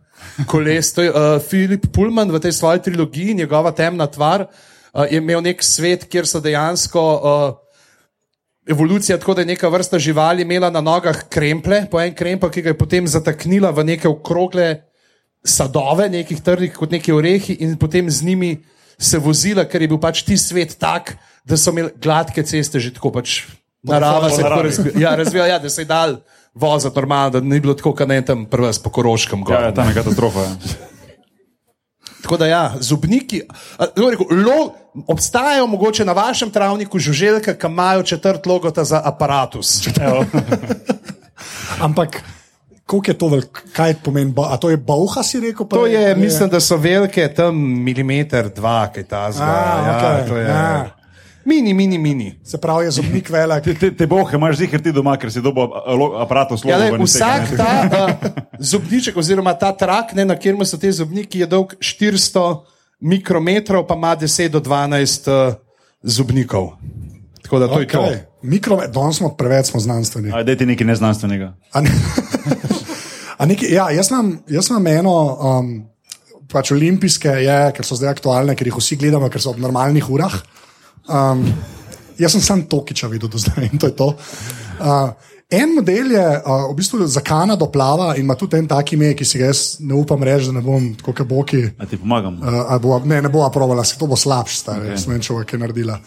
koles. 0.47 0.95
To 0.95 1.03
je 1.03 1.11
uh, 1.11 1.37
Filip 1.43 1.91
Pullman 1.93 2.31
v 2.31 2.41
tej 2.41 2.55
svoji 2.57 2.81
trilogiji, 2.87 3.35
njegova 3.35 3.75
temna 3.75 4.07
tvar, 4.07 4.47
uh, 4.47 5.05
je 5.11 5.19
imel 5.19 5.43
nek 5.43 5.61
svet, 5.61 6.07
kjer 6.09 6.25
so 6.25 6.41
dejansko. 6.41 7.03
Uh, 7.03 7.63
evolucija 8.67 9.19
tako, 9.19 9.35
da 9.35 9.41
je 9.41 9.47
neka 9.47 9.69
vrsta 9.69 9.99
živali 9.99 10.43
imela 10.43 10.71
na 10.71 10.81
nogah 10.81 11.25
kremple, 11.29 11.87
po 11.91 12.01
en 12.01 12.15
krempel, 12.15 12.51
ki 12.51 12.63
ga 12.63 12.71
je 12.71 12.79
potem 12.79 13.09
zataknila 13.09 13.71
v 13.71 13.85
neke 13.85 14.09
okrogle 14.09 14.83
sadove, 15.45 16.09
nekih 16.09 16.43
trdih 16.43 16.75
kot 16.75 16.91
neki 16.91 17.13
orehi, 17.13 17.57
in 17.61 17.77
potem 17.79 18.11
z 18.11 18.23
njimi 18.23 18.53
se 18.99 19.19
vozila, 19.19 19.65
ker 19.67 19.83
je 19.83 19.89
bil 19.91 19.99
pač 19.99 20.23
ti 20.23 20.37
svet 20.39 20.77
tak, 20.79 21.17
da 21.45 21.57
so 21.59 21.75
imeli 21.75 21.91
gladke 21.99 22.45
ceste, 22.47 22.79
že 22.81 22.95
tako 22.95 23.11
pač 23.11 23.43
narava 23.83 24.31
se 24.31 24.41
je 24.41 24.47
tako 24.47 24.63
razvijala, 24.63 25.01
ja, 25.01 25.17
razvijala, 25.17 25.49
ja, 25.49 25.59
da 25.59 25.71
se 25.71 25.83
je 25.83 25.91
dal 25.91 26.17
voziti 26.55 26.95
normalno, 27.01 27.31
da 27.31 27.41
ni 27.41 27.61
bilo 27.61 27.75
tako, 27.75 27.95
kot 27.99 28.09
ne 28.09 28.21
tam 28.25 28.47
prvo 28.47 28.73
s 28.73 28.79
pokoroškem. 28.79 29.43
Ja, 29.51 29.61
ja, 29.67 29.75
tam 29.75 29.89
je 29.89 29.95
katastrofa. 29.95 30.47
Ja. 30.47 30.57
Tako 32.23 32.37
da, 32.37 32.47
ja, 32.47 32.63
tako 32.79 34.11
rekel, 34.11 34.27
Lo, 34.47 34.75
obstajajo 35.07 35.67
mogoče 35.67 36.05
na 36.05 36.13
vašem 36.13 36.51
travniku 36.51 36.99
žuželke, 36.99 37.55
ki 37.55 37.67
imajo 37.67 38.03
četrt 38.05 38.47
logota 38.47 38.85
za 38.85 39.01
aparatus. 39.05 39.89
Ampak, 41.81 42.23
koliko 42.87 43.11
je 43.11 43.17
to 43.17 43.29
velik, 43.29 43.63
kaj 43.73 43.95
pomeni? 43.97 44.33
ba- 44.33 44.49
A 44.51 44.57
to 44.57 44.71
je 44.71 44.77
bauha, 44.77 45.23
si 45.23 45.41
rekel? 45.41 45.67
To 45.67 45.83
prej? 45.83 45.93
je, 45.93 46.17
mislim, 46.17 46.49
da 46.49 46.61
so 46.61 46.77
velike, 46.77 47.29
tam 47.29 47.57
milimeter, 47.83 48.49
dva, 48.51 48.89
kaj 48.89 49.05
ta 49.05 49.33
zgodi. 49.33 49.51
Ja, 49.51 49.97
okej, 49.97 50.29
to 50.29 50.37
je. 50.37 50.47
ja. 50.47 50.91
Mini, 51.45 51.75
mini, 51.75 51.99
mini. 51.99 52.39
Se 52.45 52.59
pravi, 52.59 52.85
je 52.85 52.91
zobnik 52.93 53.27
velik. 53.29 53.65
Te, 53.65 53.75
te, 53.75 53.91
te 53.93 54.07
bohe 54.07 54.37
imaš 54.37 54.57
zihar 54.57 54.79
ti 54.81 54.93
doma, 54.93 55.17
ker 55.17 55.27
si 55.27 55.41
dobil 55.41 55.67
aparat 56.17 56.51
Ja, 56.51 56.57
slovo. 56.57 56.79
le, 56.79 56.99
vsak 57.01 57.57
ta 57.57 57.73
uh, 57.83 58.11
zobniček, 58.61 59.17
oziroma 59.17 59.55
ta 59.55 59.73
trak, 59.73 60.13
ne, 60.15 60.25
na 60.25 60.35
katerem 60.35 60.63
so 60.63 60.79
ti 60.79 60.93
zobniki, 60.93 61.39
je 61.39 61.47
dolg 61.47 61.75
400 61.75 62.45
mikrometrov, 63.03 63.87
pa 63.87 63.99
ima 63.99 64.17
10 64.17 64.49
do 64.49 64.61
12 64.61 65.31
uh, 65.31 65.55
zobnikov. 66.03 66.73
Tako 67.43 67.59
da 67.59 67.69
to 67.69 67.75
okay. 67.75 67.81
je 67.81 68.19
to. 68.23 68.29
Mikro, 68.43 68.81
danes 68.89 69.17
smo 69.17 69.35
preveč 69.37 69.67
smo 69.67 69.81
znanstveni. 69.81 70.33
Ajde 70.35 70.57
ti 70.57 70.67
nekaj 70.67 70.87
neznanstvenega. 70.87 71.53
A 71.73 71.81
ne, 71.81 71.91
a 73.41 73.47
nekaj, 73.47 73.69
ja, 73.71 73.91
jaz, 73.91 74.11
imam, 74.11 74.39
jaz 74.49 74.71
imam 74.71 74.87
eno, 74.87 75.15
um, 75.37 75.73
pač 76.51 76.73
olimpijske, 76.75 77.29
je, 77.29 77.59
ker 77.77 77.87
so 77.87 77.99
zdaj 77.99 78.17
aktualne, 78.17 78.57
ker 78.59 78.67
jih 78.67 78.79
vsi 78.79 78.99
gledamo, 78.99 79.31
ker 79.31 79.43
so 79.43 79.53
ob 79.55 79.61
normalnih 79.63 80.11
urah. 80.11 80.35
Um, 81.07 81.45
jaz 82.19 82.35
sem 82.35 82.43
sam 82.43 82.65
Tokiča 82.71 83.11
videl 83.11 83.31
do 83.31 83.39
zdaj 83.39 83.71
in 83.71 83.79
to 83.79 83.91
je 83.91 83.97
to. 83.99 84.11
Uh, 84.79 85.13
en 85.53 85.75
model 85.77 86.15
je 86.15 86.25
uh, 86.25 86.65
v 86.71 86.75
bistvu 86.79 87.07
za 87.07 87.21
Kanado 87.21 87.69
plava 87.73 88.15
in 88.17 88.25
ima 88.25 88.35
tudi 88.39 88.57
en 88.57 88.67
tak 88.69 88.93
ime, 88.93 89.13
ki 89.15 89.25
si 89.25 89.39
ga 89.41 89.51
jaz 89.51 89.77
ne 89.81 89.95
upam 89.95 90.23
reči, 90.25 90.49
da 90.49 90.59
ne 90.59 90.65
bom 90.65 90.91
tako 90.99 91.15
kot 91.19 91.29
boki. 91.29 91.63
A 91.79 91.87
ti 91.87 91.99
pomagam. 92.01 92.41
Uh, 92.41 92.73
bo, 92.83 92.99
ne, 93.05 93.21
ne 93.23 93.31
bo 93.33 93.45
provala, 93.53 93.85
se 93.85 93.99
to 94.01 94.09
bo 94.09 94.17
slabš, 94.17 94.57
stari, 94.65 94.93
okay. 94.93 94.99
sem 94.99 95.21
človek, 95.21 95.53
ki 95.53 95.59
je 95.59 95.63
naredila. 95.63 95.99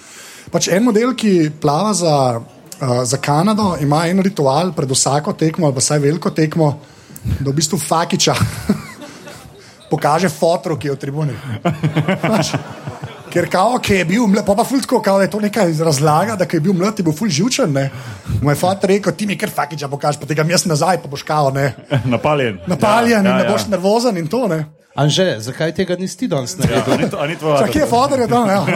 Pač 0.51 0.69
en 0.73 0.85
model, 0.85 1.13
ki 1.17 1.51
plava 1.61 1.93
za, 1.93 2.15
uh, 2.41 3.03
za 3.05 3.21
Kanado, 3.21 3.75
ima 3.81 4.05
en 4.09 4.23
ritual 4.25 4.73
pred 4.73 4.91
vsako 4.91 5.33
tekmo, 5.37 5.69
ali 5.69 5.77
pa 5.77 5.85
vsaj 5.85 6.01
veliko 6.03 6.33
tekmo, 6.33 6.71
da 7.39 7.49
v 7.49 7.55
bistvu 7.57 7.77
fakiča 7.81 8.35
pokaže 9.91 10.29
fotro, 10.29 10.77
ki 10.77 10.89
je 10.89 10.97
v 10.97 11.01
tribuni. 11.01 11.37
Pač, 12.21 12.55
Ker 13.35 13.49
kao, 13.51 13.79
ki 13.83 13.93
je 13.97 14.05
bil 14.07 14.27
mlad, 14.31 14.45
pa 14.47 14.53
pa 14.55 14.63
fultko, 14.63 15.01
kao, 15.03 15.17
da 15.19 15.23
je 15.25 15.31
to 15.33 15.39
nekaj 15.43 15.73
razlaga, 15.83 16.35
da 16.39 16.45
je 16.47 16.59
bil 16.63 16.71
mlad, 16.73 16.95
je 16.99 17.03
bil 17.03 17.11
ful 17.13 17.27
živčen. 17.27 17.67
Ne? 17.75 17.89
Moj 18.39 18.55
fat 18.55 18.83
rekel, 18.87 19.11
ti 19.11 19.27
mi 19.27 19.35
kar 19.37 19.49
fakiča 19.51 19.87
pokaži, 19.91 20.19
pa 20.21 20.25
tega 20.29 20.45
jaz 20.47 20.63
nazaj, 20.65 21.01
pa 21.03 21.07
boš 21.11 21.23
kao, 21.27 21.49
ne. 21.51 21.73
Napaljen. 22.13 22.59
Napaljen 22.67 23.11
ja, 23.11 23.19
in 23.19 23.25
ja, 23.27 23.35
ne 23.43 23.49
boš 23.49 23.67
nervozen 23.67 24.15
in 24.17 24.27
to, 24.31 24.47
ne. 24.47 24.61
Anže, 24.95 25.25
zakaj 25.43 25.73
tega 25.75 25.95
nisi 25.99 26.15
ti 26.17 26.27
danes 26.31 26.55
Ja, 26.55 26.63
naredil? 26.79 26.93
a 26.93 26.97
ni 26.97 27.09
to- 27.11 27.25
ni 27.27 27.35
tvoja. 27.35 27.57
Čak, 27.65 27.71
kje 27.75 27.81
je 27.83 27.87
fotor, 27.91 28.19
je 28.23 28.27
tam? 28.31 28.47
Ja. 28.47 28.63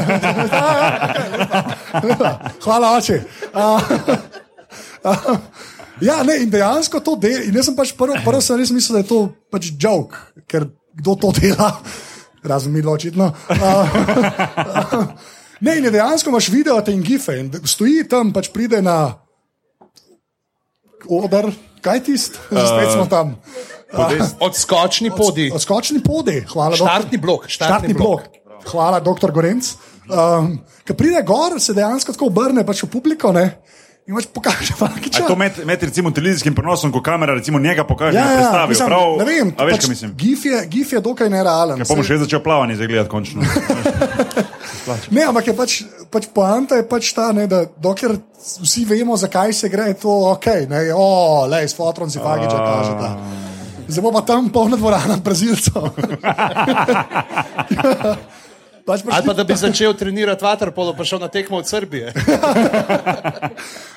Hvala, 2.66 2.98
oče. 2.98 3.22
Uh, 3.54 3.80
uh, 5.08 5.38
ja, 6.04 6.20
ne, 6.24 6.36
in 6.44 6.50
dejansko 6.52 7.00
to 7.00 7.16
dela. 7.16 7.44
In 7.48 7.56
jaz 7.56 7.66
sem 7.72 7.76
pač 7.80 7.96
prvo, 7.96 8.20
prvo 8.26 8.42
sem 8.44 8.60
res 8.60 8.72
mislil, 8.76 9.00
da 9.00 9.04
je 9.06 9.12
to 9.14 9.20
pač 9.48 9.72
joke, 9.80 10.20
ker 10.52 10.68
kdo 11.00 11.16
to 11.16 11.32
dela, 11.40 11.72
razen 12.44 12.74
mi 12.74 12.86
očitno. 12.86 13.34
Ne, 15.60 15.74
in 15.76 15.84
dejansko 15.92 16.32
imaš 16.32 16.48
video 16.54 16.78
te 16.82 16.94
in 16.96 17.02
gife 17.04 17.34
in 17.36 17.50
stoji 17.68 18.06
tam, 18.08 18.30
pač 18.32 18.48
pride 18.54 18.80
na 18.82 19.20
oder, 21.12 21.50
kaj 21.84 22.00
tist, 22.08 22.40
spet 22.70 22.94
smo 22.94 23.04
tam. 23.12 23.36
Podest. 23.92 24.38
Odskočni 24.40 25.12
podi. 25.12 25.50
Odskočni 25.52 26.00
podi, 26.00 26.46
hvala. 26.54 26.78
Štartni 26.80 27.18
doktor. 27.18 27.26
blok, 27.26 27.50
štartni 27.50 27.92
Štartni 27.92 27.98
blok. 27.98 28.22
Hvala, 28.72 29.00
doktor 29.04 29.36
Gorenc. 29.36 29.74
Um, 30.08 30.60
Ko 30.88 30.96
pride 30.98 31.22
gor, 31.26 31.60
se 31.62 31.74
dejansko 31.74 32.16
tako 32.16 32.32
obrne 32.32 32.64
pač 32.66 32.84
v 32.86 32.90
publiko 32.90 33.34
ne? 33.36 33.46
In 34.10 34.18
pač 34.18 34.26
pokaže, 34.34 34.74
fakiča. 34.74 35.22
je 35.22 35.28
to 35.28 35.36
med, 35.38 35.54
med 35.66 35.84
recimo 35.84 36.10
televizijskim 36.10 36.56
prenosom, 36.58 36.90
ko 36.90 36.98
kamera 37.00 37.34
recimo 37.34 37.60
njega 37.60 37.84
pokaže 37.86 38.18
Ja, 38.18 38.26
na 38.26 38.32
ja, 38.32 38.38
predstavi? 38.38 38.70
mislim, 38.70 38.88
Prav, 38.90 39.18
ne 39.18 39.26
vem, 39.26 39.48
a 39.54 39.64
veš, 39.64 39.74
pač 39.76 39.82
kaj 39.82 39.90
mislim? 39.90 40.10
Gif 40.18 40.46
je, 40.46 40.58
gif 40.68 40.94
je 40.94 41.02
dokaj 41.02 41.30
nerealen. 41.30 41.78
Ja, 41.78 41.86
pa 41.86 41.94
Saj- 41.94 42.08
še 42.08 42.18
začel 42.20 42.42
plavanje 42.42 42.76
zagledati 42.76 43.10
končno. 43.10 43.46
Ne, 45.14 45.22
ampak 45.22 45.46
je 45.48 45.54
pač, 45.54 45.74
pač 46.10 46.26
poanta 46.34 46.80
je 46.80 46.84
pač 46.90 47.12
ta, 47.14 47.30
ne, 47.30 47.46
da 47.46 47.62
dokler 47.78 48.16
vsi 48.64 48.88
vemo, 48.90 49.14
zakaj 49.14 49.54
se 49.54 49.70
gre, 49.70 49.92
je 49.92 50.00
to 50.02 50.10
ok. 50.32 50.48
Ne, 50.66 50.80
o, 50.98 51.46
le, 51.46 51.62
s 51.62 51.78
fotrom 51.78 52.10
si 52.10 52.18
fakiča 52.18 52.58
kaže. 52.58 52.94
Da. 52.98 53.12
Zdaj 53.86 54.02
bo 54.02 54.10
pa 54.10 54.22
tam 54.26 54.50
polna 54.50 54.78
dvorana 54.82 55.20
brazilcev. 55.22 55.94
pač 58.90 59.06
Ali 59.06 59.26
pa 59.28 59.34
da 59.38 59.46
bi 59.46 59.56
začel 59.58 59.94
trenirati 59.94 60.46
vaterpolo, 60.46 60.96
pa 60.98 61.06
šel 61.06 61.22
na 61.22 61.30
tekmo 61.30 61.62
od 61.62 61.70
Srbije. 61.70 62.14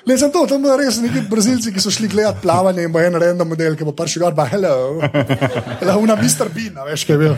Ne, 0.02 0.16
sem 0.18 0.33
to, 0.35 0.40
tam 0.50 0.59
bodo 0.64 0.74
res 0.81 0.96
neki 0.98 1.20
brazilci, 1.31 1.70
ki 1.70 1.78
so 1.78 1.90
šli 1.94 2.09
gledati 2.11 2.42
plavanje 2.42 2.83
in 2.83 2.90
bo 2.90 2.98
en 2.98 3.14
random 3.22 3.52
model, 3.55 3.76
ki 3.78 3.87
bo 3.87 3.92
prišel 3.94 4.24
gor, 4.24 4.35
pa 4.35 4.48
hello. 4.50 4.98
Hello, 5.78 5.94
una 6.02 6.16
Mr. 6.18 6.50
Bean, 6.50 6.81
a 6.83 6.87
veš, 6.88 7.05
kaj 7.07 7.14
je 7.14 7.20
bil. 7.20 7.37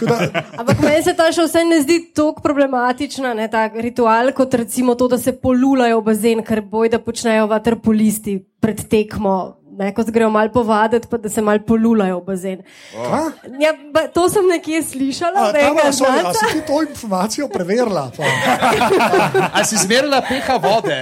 Da, 0.00 0.16
Ampak 0.62 0.80
meni 0.80 1.04
se 1.04 1.12
ta 1.18 1.28
še 1.28 1.44
vse 1.44 1.66
ne 1.68 1.82
zdi 1.84 1.98
tako 2.16 2.40
problematična, 2.40 3.34
ne, 3.36 3.50
ta 3.52 3.66
ritual, 3.76 4.32
kot 4.32 4.56
recimo 4.56 4.96
to, 4.96 5.10
da 5.12 5.20
se 5.20 5.36
polulajo 5.36 6.00
v 6.00 6.06
bazen, 6.08 6.40
kar 6.46 6.64
boj, 6.64 6.94
da 6.96 7.02
počnejo 7.02 7.44
vaterpolisti 7.52 8.40
pred 8.64 8.80
tekmo. 8.88 9.61
Ne, 9.78 9.94
ko 9.94 10.04
se 10.04 10.12
grejo 10.12 10.30
malo 10.30 10.52
povaditi, 10.52 11.08
pa 11.10 11.16
da 11.16 11.28
se 11.28 11.42
malo 11.42 11.58
polulajo 11.66 12.18
v 12.20 12.24
bazen. 12.26 12.58
a? 12.96 13.20
Ja, 13.60 13.72
ba, 13.92 14.06
to 14.12 14.28
sem 14.28 14.44
nekje 14.48 14.82
slišala, 14.82 15.48
A, 15.48 15.52
da 15.52 15.58
je 15.58 15.64
tam, 15.64 15.76
nekaj 15.76 15.88
a, 15.88 15.92
sorry, 15.92 16.26
a 16.26 16.32
si 16.34 16.46
ti 16.52 16.60
to 16.66 16.82
informacijo 16.82 17.48
preverila? 17.48 18.10
Pa? 18.16 18.24
A 19.58 19.64
si 19.64 19.76
zmerila 19.76 20.20
pH 20.20 20.58
vode? 20.62 20.96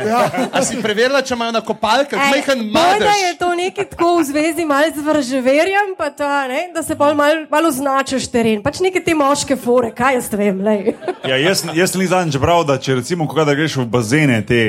A 0.52 0.62
si 0.62 0.78
preverila, 0.82 1.22
če 1.22 1.34
imajo 1.34 1.52
na 1.52 1.60
kopalkah 1.60 2.30
majhen 2.30 2.62
Boj, 2.70 2.98
da 3.02 3.10
je 3.10 3.10
madež? 3.10 3.38
to 3.38 3.48
nekaj 3.54 3.88
tako 3.90 4.10
v 4.18 4.24
zvezi 4.30 4.64
malo 4.64 4.92
z 4.94 5.02
vrževerjem, 5.06 5.94
pa 5.98 6.10
ta, 6.10 6.46
ne, 6.48 6.68
da 6.74 6.82
se 6.82 6.94
bolj 6.94 7.14
malo 7.14 7.46
mal 7.50 7.66
označiš 7.66 8.28
teren. 8.30 8.62
Pač 8.62 8.80
neke 8.80 9.02
te 9.02 9.14
moške 9.14 9.56
fore, 9.58 9.90
kaj 9.96 10.18
jaz 10.20 10.30
vem. 10.32 10.60
Ja, 11.30 11.36
jaz, 11.36 11.64
jaz 11.74 11.92
sem 11.92 12.06
zadnjič 12.06 12.38
bral, 12.40 12.64
da 12.66 12.78
če 12.80 13.00
recimo, 13.00 13.26
ko 13.28 13.38
kadar 13.38 13.56
greš 13.58 13.80
v 13.80 13.86
bazene, 13.90 14.40
te 14.46 14.60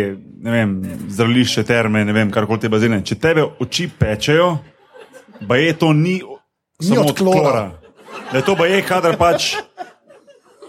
ne 0.42 0.52
vem, 0.52 0.72
zdravilišče, 1.10 1.64
terme, 1.64 2.02
ne 2.06 2.14
vem, 2.16 2.32
karkoli 2.34 2.64
te 2.64 2.70
bazene, 2.72 3.02
če 3.06 3.18
tebe 3.22 3.46
oči 3.62 3.88
pečejo, 3.99 4.58
pa 5.47 5.58
je 5.58 5.73
to 5.73 5.93
ni, 5.93 6.21
Ni 6.80 6.88
samo 6.88 7.01
od 7.01 7.17
klora. 7.17 7.71
Da 8.32 8.38
je 8.38 8.45
to 8.45 8.56
pa 8.56 8.65
je, 8.65 8.82
kadar 8.82 9.17
pač 9.17 9.56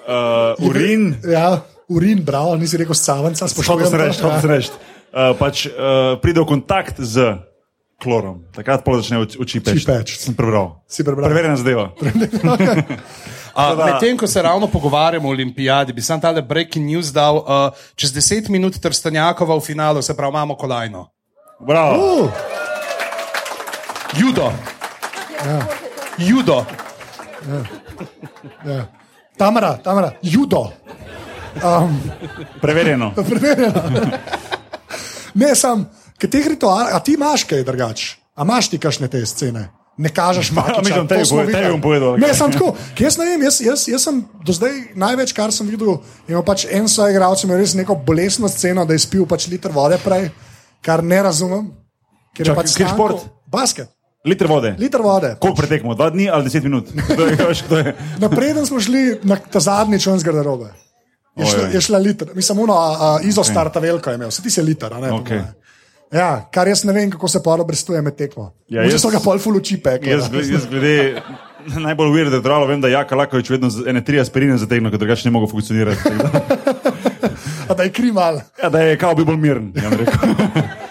uh, 0.07 0.69
urin, 0.69 1.15
Ja, 1.25 1.61
urin, 1.89 2.25
bravo, 2.25 2.57
nisi 2.57 2.77
rekel 2.77 2.95
reči, 4.01 4.19
to, 4.21 4.31
hotel 4.31 4.37
ja. 4.37 4.41
sem 4.41 4.51
reči. 4.51 4.71
Uh, 5.13 5.37
pač 5.39 5.67
uh, 5.67 5.73
pride 6.23 6.41
v 6.41 6.47
kontakt 6.49 7.01
z 7.01 7.37
klorom, 8.03 8.43
takrat 8.51 8.83
pa 8.83 8.99
začne 8.99 9.23
oči- 9.23 9.39
peči. 9.63 9.87
peči. 9.87 10.19
Sem 10.19 10.35
prebral. 10.35 10.83
Si 10.91 11.05
prebral. 11.07 11.31
Preverjena 11.31 11.57
zadeva. 11.57 11.93
A, 13.53 13.77
Medtem 13.77 14.17
ko 14.17 14.25
se 14.27 14.43
ravno 14.43 14.67
pogovarjamo 14.67 15.29
o 15.29 15.31
olimpijadi, 15.31 15.93
bi 15.93 16.01
sam 16.01 16.21
tale 16.21 16.43
breaking 16.43 16.87
news 16.89 17.13
dal. 17.13 17.37
Uh, 17.37 17.45
čez 17.95 18.09
10 18.09 18.49
minut 18.49 18.81
Trstanjakova 18.81 19.57
v 19.57 19.61
finalu, 19.61 20.03
se 20.03 20.17
pravi, 20.17 20.33
imamo 20.33 20.57
kolajno. 20.57 21.11
Bravo. 21.61 21.93
Uh, 22.25 22.31
Judo. 24.13 24.53
Judo. 26.19 26.65
ja. 28.65 28.87
Tamara, 29.37 29.77
Tamara, 29.77 30.13
judo. 30.23 30.73
Um, 31.57 32.01
Preverjeno. 32.61 33.13
ne, 35.35 35.55
sam, 35.55 35.87
ki 36.19 36.29
teh 36.29 36.47
ritualov, 36.47 36.93
a 36.93 37.01
ti 37.01 37.15
imaš 37.15 37.45
kaj 37.45 37.65
drugače? 37.65 38.17
A 38.35 38.45
imaš 38.45 38.69
ti 38.69 38.79
kašne 38.79 39.09
te 39.09 39.21
scene? 39.27 39.69
Ne 39.97 40.09
kažeš, 40.09 40.51
mislim, 40.53 41.05
tebi 41.07 41.25
bo- 41.27 41.45
tebi 41.45 41.71
bom 41.71 41.81
povedal. 41.83 42.17
Ne, 42.17 42.31
sem 42.35 42.49
tako. 42.51 42.73
Jaz 42.99 43.19
ne 43.19 43.27
vem, 43.27 43.43
jaz, 43.43 43.59
jaz, 43.61 43.83
jaz 43.89 44.03
sem 44.03 44.23
do 44.41 44.53
zdaj 44.53 44.73
največ, 44.95 45.33
kar 45.33 45.53
sem 45.53 45.69
videl, 45.69 45.99
ima 46.27 46.41
pač 46.43 46.65
en 46.71 46.89
svoj 46.89 47.13
igralec, 47.13 47.45
ima 47.45 47.57
res 47.57 47.75
neko 47.75 47.95
bolesno 47.97 48.49
sceno, 48.49 48.85
da 48.85 48.93
je 48.93 48.99
spil 49.01 49.27
pač 49.27 49.49
liter 49.49 49.71
vode 49.71 49.99
prej, 50.01 50.31
kar 50.81 51.05
ne 51.05 51.21
razumem. 51.23 51.69
Ker 52.33 52.47
je 52.47 52.49
Čakaj, 52.49 52.57
pač 52.57 52.71
kateri 52.71 52.85
stanko- 52.85 52.97
šport? 52.97 53.29
Basket. 53.47 53.89
Liter 54.25 54.47
vode. 54.47 54.75
Liter 54.79 55.01
vode. 55.03 55.37
Koliko 55.41 55.57
pretekmo? 55.57 55.95
Dva 55.95 56.11
dni 56.11 56.29
ali 56.31 56.45
deset 56.45 56.63
minut? 56.63 56.89
Napreden 58.23 58.67
smo 58.67 58.81
šli 58.81 59.19
na 59.23 59.37
ta 59.37 59.61
zadnji 59.61 60.01
člen 60.01 60.19
z 60.19 60.25
garderobe. 60.25 60.71
Je 61.37 61.47
šla, 61.47 61.63
je 61.73 61.81
šla 61.81 61.99
liter, 61.99 62.29
mislim, 62.35 62.59
uno, 62.59 62.75
a, 62.77 62.89
a, 63.01 63.19
izostar 63.25 63.71
ta 63.73 63.81
velika 63.81 64.11
je 64.11 64.15
imel, 64.15 64.29
vsi 64.29 64.43
ti 64.43 64.51
si 64.51 64.63
liter, 64.63 64.93
a 64.95 65.01
ne? 65.01 65.11
moje. 65.11 65.45
Ja, 66.13 66.49
kar 66.53 66.69
jaz 66.69 66.85
ne 66.85 66.93
vem, 66.93 67.11
kako 67.11 67.29
se 67.29 67.41
pa 67.43 67.55
obrestuje 67.55 68.03
med 68.03 68.17
tekmo. 68.17 68.53
Ja, 68.69 68.83
jaz- 68.85 68.99
so 69.01 69.09
ga 69.11 69.21
pol 69.25 69.39
full 69.39 69.57
oči 69.57 69.79
pekli. 69.81 70.11
Jaz, 70.11 70.29
jaz 70.51 70.67
glede 70.71 71.23
najbolj 71.87 72.11
uvirde 72.11 72.41
dralo, 72.41 72.67
vem, 72.67 72.81
da 72.81 72.89
Jaka 72.89 73.17
Lakovič 73.17 73.51
vedno 73.51 73.71
z 73.71 73.89
ene 73.89 74.05
tri 74.05 74.21
aspirine 74.21 74.59
zategnil, 74.59 74.93
ker 74.93 75.01
drugače 75.01 75.29
ne 75.29 75.33
mogo 75.33 75.49
funkcionirati. 75.49 76.03
tako 76.05 77.75
Da, 77.75 77.83
je 77.89 77.93
krimal. 77.93 78.41
ja, 78.63 78.69
da 78.69 78.81
je 78.81 78.99
kao 78.99 79.15
bi 79.15 79.25
bolj 79.25 79.41
miren, 79.41 79.73
ja 79.75 79.89
rekel. 79.89 80.82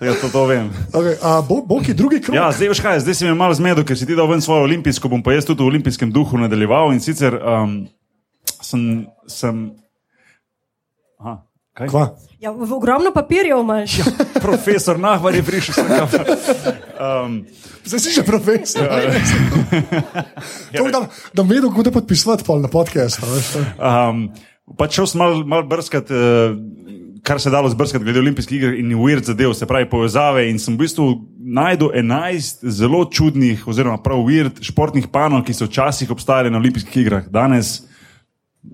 Da 0.00 0.14
to, 0.18 0.28
to 0.28 0.42
vem. 0.50 0.68
Okay, 0.92 1.14
a, 1.22 1.38
bo, 1.42 1.62
bo 1.62 1.78
ki 1.80 1.94
drugi 1.94 2.18
krog? 2.20 2.34
Ja, 2.36 2.50
zdaj 2.52 2.72
veš 2.74 2.80
kaj, 2.82 3.00
zdaj 3.06 3.14
si 3.14 3.24
me 3.28 3.34
malo 3.38 3.54
zmedel, 3.54 3.86
ker 3.86 3.96
si 3.96 4.06
ti 4.06 4.16
dal 4.18 4.26
ven 4.28 4.42
svojo 4.42 4.66
olimpijsko, 4.66 5.08
bom 5.08 5.22
pa 5.22 5.32
jaz 5.32 5.46
tudi 5.46 5.62
v 5.62 5.70
olimpijskem 5.70 6.10
duhu 6.12 6.36
nadaljeval 6.40 6.92
in 6.92 7.00
sicer 7.00 7.38
um, 7.38 7.86
sem. 8.60 9.06
sem 9.30 9.70
Aha, 11.22 11.40
kaj? 11.78 11.88
Kva? 11.88 12.04
Ja, 12.42 12.52
v- 12.52 12.68
ogromno 12.76 13.14
papirjev 13.14 13.62
imaš. 13.62 14.02
Profesor 14.42 14.98
Nahvar 15.00 15.32
je 15.32 15.42
prišel 15.46 15.72
sem 15.78 15.86
kam. 15.88 16.08
Um, 17.00 17.38
Zdaj 17.84 18.00
si 18.00 18.10
že 18.16 18.24
profesor. 18.24 18.84
Ja, 18.84 20.80
To, 20.80 20.88
da, 20.88 21.00
da 21.32 21.40
bom 21.40 21.48
vedel, 21.48 21.68
kako 21.70 21.84
te 21.84 21.92
podpisati 21.92 22.44
pol 22.44 22.60
na 22.64 22.68
to. 22.68 22.84
Um, 23.76 24.32
pač 24.76 24.96
šel 24.96 25.08
sem 25.08 25.20
malo 25.20 25.44
mal 25.44 25.64
brskati, 25.68 26.12
uh, 26.12 26.56
kar 27.24 27.40
se 27.40 27.48
je 27.48 27.52
dalo 27.52 27.68
zbrskati 27.72 28.04
glede 28.04 28.20
olimpijskih 28.20 28.58
iger 28.58 28.74
in 28.78 28.92
weird 29.00 29.24
zadev, 29.24 29.54
se 29.56 29.66
pravi 29.66 29.88
povezave. 29.90 30.44
In 30.50 30.58
sem 30.60 30.74
v 30.76 30.84
bistvu 30.84 31.06
najdel 31.40 31.88
11 31.96 32.68
zelo 32.68 33.04
čudnih, 33.08 33.64
oziroma 33.68 33.96
prav 34.04 34.20
weird 34.26 34.60
športnih 34.62 35.08
panov, 35.08 35.44
ki 35.48 35.56
so 35.56 35.64
včasih 35.64 36.10
obstajali 36.12 36.52
na 36.52 36.60
olimpijskih 36.60 37.00
igrah. 37.02 37.24
Danes, 37.32 37.78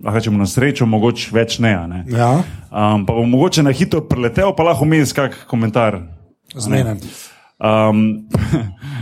lahko 0.03 0.19
rečemo 0.19 0.39
na 0.39 0.47
srečo, 0.51 0.87
mogoče 0.87 1.31
več 1.33 1.59
ne. 1.59 1.77
ne. 1.87 2.05
Ja, 2.11 2.43
Um, 2.71 3.03
pa 3.07 3.17
bom 3.17 3.27
mogoče 3.31 3.65
na 3.67 3.73
hitro 3.75 3.99
preletel, 4.07 4.53
pa 4.55 4.63
lahko 4.63 4.85
vmes 4.87 5.11
kak 5.13 5.35
komentar. 5.51 5.97
zmenen. 6.55 7.01
Um, 7.59 8.29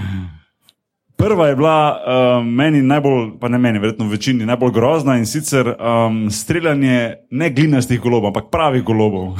prva 1.18 1.48
je 1.48 1.56
bila 1.56 1.98
um, 2.38 2.54
meni 2.54 2.82
najbolj, 2.82 3.30
pa 3.40 3.48
ne 3.48 3.58
meni, 3.58 3.78
verjetno 3.78 4.08
večini 4.08 4.46
najbolj 4.46 4.72
grozna 4.72 5.16
in 5.18 5.26
sicer 5.26 5.68
um, 5.68 6.30
streljanje 6.30 7.14
ne 7.30 7.50
glinastih 7.50 8.00
golobov, 8.00 8.30
ampak 8.30 8.50
pravih 8.50 8.84
golobov. 8.84 9.34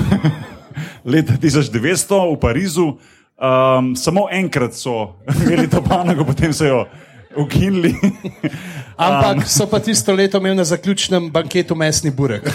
Leta 1.13 1.33
1900 1.33 2.19
v 2.35 2.41
Parizu, 2.41 2.87
um, 2.89 3.95
samo 3.97 4.27
enkrat 4.31 4.75
so 4.75 5.15
imeli 5.47 5.69
to 5.71 5.83
panogo, 5.83 6.25
potem 6.25 6.53
so 6.53 6.67
jo 6.67 6.85
ukinili. 7.37 7.95
Ampak 8.99 9.47
so 9.47 9.67
pa 9.71 9.79
tisto 9.79 10.13
leto 10.13 10.39
imeli 10.39 10.57
na 10.57 10.65
zaključnem 10.65 11.31
banketu 11.31 11.75
mesni 11.75 12.11
burek. 12.11 12.43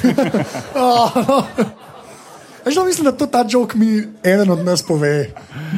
No, 2.76 2.86
mislim, 2.86 3.06
da 3.06 3.12
to 3.12 3.26
ta 3.26 3.46
jok 3.50 3.76
mi 3.76 4.04
eden 4.24 4.50
od 4.50 4.66
nas 4.66 4.84
pove, 4.84 5.30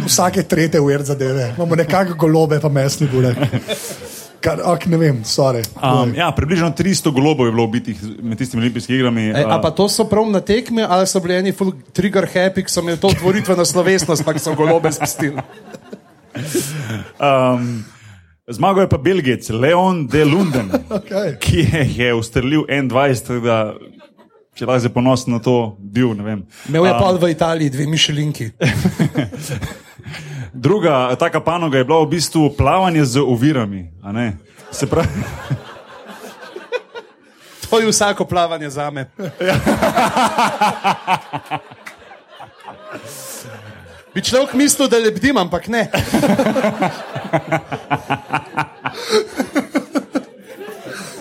vsake 0.06 0.44
tretje 0.44 0.80
uvert 0.80 1.06
zadeve. 1.06 1.54
Imamo 1.58 1.76
nekako 1.76 2.14
golobe, 2.14 2.60
pa 2.60 2.70
mesni 2.70 3.08
burek. 3.14 3.38
Kar, 4.40 4.60
ok, 4.64 4.86
ne 4.86 4.98
vem, 4.98 5.24
sorry. 5.26 5.64
Um, 5.82 6.14
ja, 6.16 6.32
približno 6.32 6.70
300 6.78 7.12
golobov 7.12 7.48
je 7.48 7.52
bilo 7.52 7.64
ubitih 7.64 7.98
med 8.22 8.38
tistimi 8.38 8.62
olimpijskimi 8.62 8.98
igrami. 9.00 9.22
E, 9.30 9.44
a 9.48 9.58
pa 9.62 9.72
to 9.72 9.90
so 9.90 10.06
prav 10.06 10.30
na 10.30 10.42
tekmi, 10.42 10.84
ali 10.86 11.08
so 11.08 11.20
bili 11.20 11.40
eni 11.40 11.54
full 11.54 11.74
trigger 11.94 12.28
happy, 12.34 12.62
ki 12.64 12.72
so 12.72 12.84
imeli 12.86 13.02
to 13.02 13.10
tvoritveno 13.10 13.66
slovesnost, 13.66 14.26
pa 14.26 14.38
so 14.38 14.54
golobe 14.54 14.92
spustili. 14.94 15.42
Um, 17.18 17.86
zmagal 18.48 18.84
je 18.84 18.90
pa 18.90 18.98
Belgijec 18.98 19.50
Leon 19.50 20.06
de 20.08 20.26
Lunden, 20.26 20.70
Okay. 21.00 21.36
ki 21.40 21.66
je, 21.72 21.90
je 21.96 22.14
ustrelil 22.14 22.68
21, 22.70 23.26
tako 23.28 23.40
da 23.40 23.74
če 24.56 24.66
lahko 24.66 24.88
je 24.88 24.94
ponosen 24.94 25.34
na 25.36 25.40
to, 25.44 25.76
bil. 25.80 26.12
Imel 26.16 26.86
je 26.88 26.94
pa 26.96 27.12
v 27.12 27.32
Italiji 27.32 27.70
dve 27.70 27.88
mišelinki. 27.92 28.52
Druga 30.66 31.16
taka 31.20 31.40
panoga 31.44 31.78
je 31.78 31.84
bila 31.84 32.06
v 32.06 32.10
bistvu 32.16 32.50
plavanje 32.56 33.06
z 33.06 33.20
ovirami. 33.20 33.92
a 34.04 34.12
ne. 34.12 34.38
Se 34.72 34.88
pravi, 34.88 35.08
To 37.70 37.80
je 37.80 37.88
vsako 37.88 38.26
plavanje 38.26 38.70
za 38.70 38.90
me. 38.90 39.10
Bi 44.16 44.24
človek 44.24 44.54
mislil, 44.54 44.88
da 44.88 44.98
lebdim, 44.98 45.38
ampak 45.38 45.68
ne. 45.68 45.92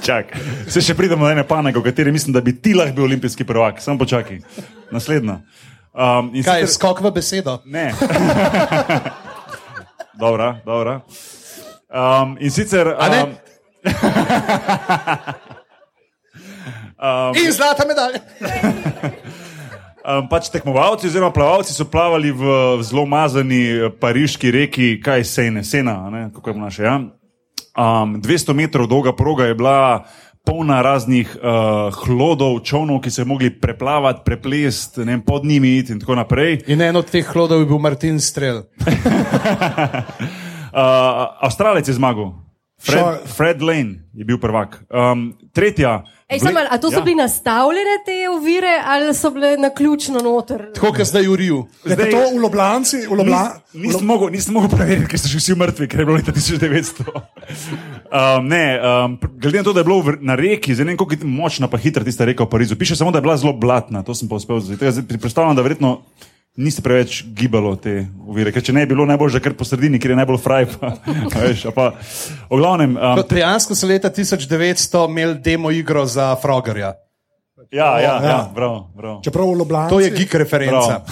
Čak, 0.05 0.35
se 0.69 0.81
še 0.81 0.95
pridemo 0.95 1.25
do 1.25 1.33
ene 1.33 1.43
panoge, 1.43 1.81
v 1.81 1.85
kateri 1.85 2.13
mislim, 2.13 2.33
da 2.33 2.41
bi 2.41 2.53
ti 2.53 2.75
lahko 2.75 2.95
bil 2.95 3.05
olimpijski 3.05 3.45
prvak. 3.45 3.81
Samo 3.81 3.99
počakaj, 3.99 4.39
naslednja. 4.93 5.41
Um, 5.91 6.31
Kaj 6.35 6.61
je 6.61 6.67
sicer- 6.67 6.75
skok 6.75 7.01
v 7.01 7.11
besedo? 7.11 7.59
Ne. 7.65 7.89
dobra, 10.25 10.61
dobra. 10.65 11.01
Um, 11.89 12.37
in 12.41 12.51
sicer. 12.51 12.91
Ne? 12.91 13.23
Um, 16.99 17.35
In 17.37 17.53
zlata 17.53 17.85
medalja. 17.87 18.19
um, 20.07 20.29
pač 20.31 20.49
tekmovalci 20.49 21.07
oziroma 21.07 21.33
plavalci 21.35 21.75
so 21.75 21.85
plavali 21.85 22.31
v, 22.33 22.43
v 22.79 22.83
zelo 22.83 23.05
mazani 23.07 23.91
pariški 24.01 24.51
reki, 24.51 24.89
kaj 25.05 25.21
je 25.21 25.25
Sejne, 25.29 25.65
Sena, 25.65 25.99
ne, 26.11 26.23
kako 26.35 26.51
je 26.51 26.57
naše. 26.57 26.83
Ja? 26.83 26.97
Um, 27.75 28.21
200 28.23 28.55
metrov 28.55 28.87
dolga 28.87 29.13
proga 29.17 29.49
je 29.51 29.55
bila 29.55 30.05
polna 30.45 30.83
raznih 30.83 31.37
uh, 31.37 31.95
hlodov, 32.05 32.61
čovnov, 32.63 33.01
ki 33.01 33.11
so 33.11 33.23
jih 33.23 33.29
mogli 33.29 33.51
preplavati, 33.51 34.23
preplesti, 34.25 35.01
ne 35.09 35.17
vem, 35.17 35.23
pod 35.25 35.45
njimi 35.45 35.79
iti 35.79 35.93
in 35.93 36.01
tako 36.01 36.15
naprej. 36.21 36.61
In 36.69 36.85
en 36.85 36.97
od 37.01 37.09
teh 37.11 37.27
hlodov 37.27 37.65
je 37.65 37.67
bil 37.67 37.81
Martin 37.81 38.21
Strel. 38.21 38.63
Uh, 38.85 38.93
Avstralec 41.49 41.89
je 41.89 41.97
zmagal. 41.97 42.44
Fred, 42.77 43.05
Fred 43.27 43.63
Lane 43.63 44.05
je 44.13 44.25
bil 44.25 44.37
prvak. 44.37 44.85
Um, 44.89 45.33
tretja. 45.53 46.05
Ej, 46.27 46.41
samo, 46.41 46.61
a 46.61 46.77
to 46.77 46.91
so 46.91 46.99
Ja. 46.99 47.01
bili 47.01 47.15
nastavljene 47.17 48.03
te 48.03 48.17
ovire 48.31 48.81
ali 48.83 49.15
so 49.15 49.31
bile 49.31 49.57
na 49.57 49.71
ključno 49.71 50.21
noter? 50.21 50.73
Tako 50.75 50.93
kot 50.93 51.05
zdaj 51.05 51.23
v 51.23 51.35
Riju. 51.35 51.59
Pa 51.83 51.97
to 51.97 52.21
v 52.29 52.41
Ljubljanci, 52.43 52.97
v 52.99 53.15
Ljubljanci. 53.15 53.61
Nisem 53.75 54.05
mogel, 54.05 54.29
nisem 54.31 54.55
mogel 54.55 54.71
preveriti, 54.71 55.07
ker 55.07 55.19
so 55.19 55.29
že 55.29 55.39
vsi 55.39 55.55
mrtvi, 55.55 55.87
ker 55.87 56.01
je 56.01 56.07
bilo 56.07 56.17
leta 56.17 56.33
1900. 56.33 57.05
Um, 58.05 58.47
ne, 58.47 58.65
um, 58.77 59.19
glede 59.35 59.59
na 59.59 59.65
to, 59.65 59.73
da 59.73 59.81
je 59.81 59.85
bilo 59.85 60.01
v- 60.01 60.19
na 60.21 60.35
reki, 60.35 60.75
zdaj 60.75 60.85
ne 60.85 60.91
vem, 60.91 60.99
kako 60.99 61.13
je 61.13 61.25
močna 61.25 61.69
pa 61.69 61.77
hitra 61.77 62.05
tista 62.05 62.25
reka 62.25 62.43
v 62.43 62.51
Parizu. 62.51 62.77
Piše 62.77 62.97
samo, 62.97 63.11
da 63.11 63.19
je 63.19 63.23
bila 63.23 63.37
zelo 63.37 63.53
blatna, 63.53 64.03
to 64.03 64.13
sem 64.13 64.29
pa 64.29 64.35
uspel 64.35 64.61
zdaj. 64.61 64.79
Predstavljam, 65.09 65.57
da 65.57 65.63
verjetno 65.63 66.03
niste 66.57 66.83
preveč 66.83 67.25
gibalo 67.35 67.75
te 67.77 68.07
ovire, 68.27 68.53
ker 68.55 68.63
če 68.63 68.73
ne 68.73 68.85
bi 68.87 68.95
bilo 68.95 69.07
najbolj 69.07 69.37
že 69.37 69.41
kar 69.43 69.57
po 69.59 69.67
sredini, 69.67 69.99
kjer 69.99 70.15
je 70.15 70.19
najbolj 70.23 70.39
fraj. 70.39 70.67
Pa, 70.79 70.93
veš, 71.45 71.67
pa, 71.75 71.91
v 72.51 72.59
glavnem, 72.61 72.95
um, 72.97 73.23
Dejansko 73.31 73.75
so 73.75 73.91
leta 73.91 74.11
1900 74.11 75.09
imeli 75.11 75.39
demo 75.43 75.71
igro 75.75 76.07
za 76.07 76.35
Frogerja. 76.39 76.95
ja, 77.71 77.99
ja, 77.99 78.01
ja. 78.01 78.19
ja, 78.23 78.39
prav, 78.55 78.91
prav. 78.97 79.21
Čeprav 79.25 79.51
v 79.51 79.59
Ljubljanci. 79.59 79.91
To 79.91 80.01
je 80.01 80.11
geek 80.11 80.35
referenca. 80.35 81.01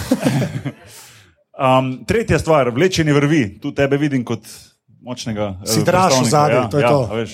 Um, 1.53 2.01
tretja 2.09 2.39
stvar, 2.39 2.71
vlečenje 2.73 3.13
vrvi, 3.13 3.59
tu 3.61 3.69
tebe 3.71 3.97
vidim 3.97 4.23
kot 4.25 4.41
močnega. 5.01 5.61
eh, 5.61 5.67
Si 5.69 5.83
draž 5.85 6.13
v 6.13 6.25
predstavnika, 6.25 6.29
zadju, 6.29 6.61
to 6.71 6.77
je 6.77 6.87
to. 6.87 7.07
a 7.11 7.13
veš. 7.13 7.31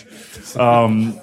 Um, 0.59 1.13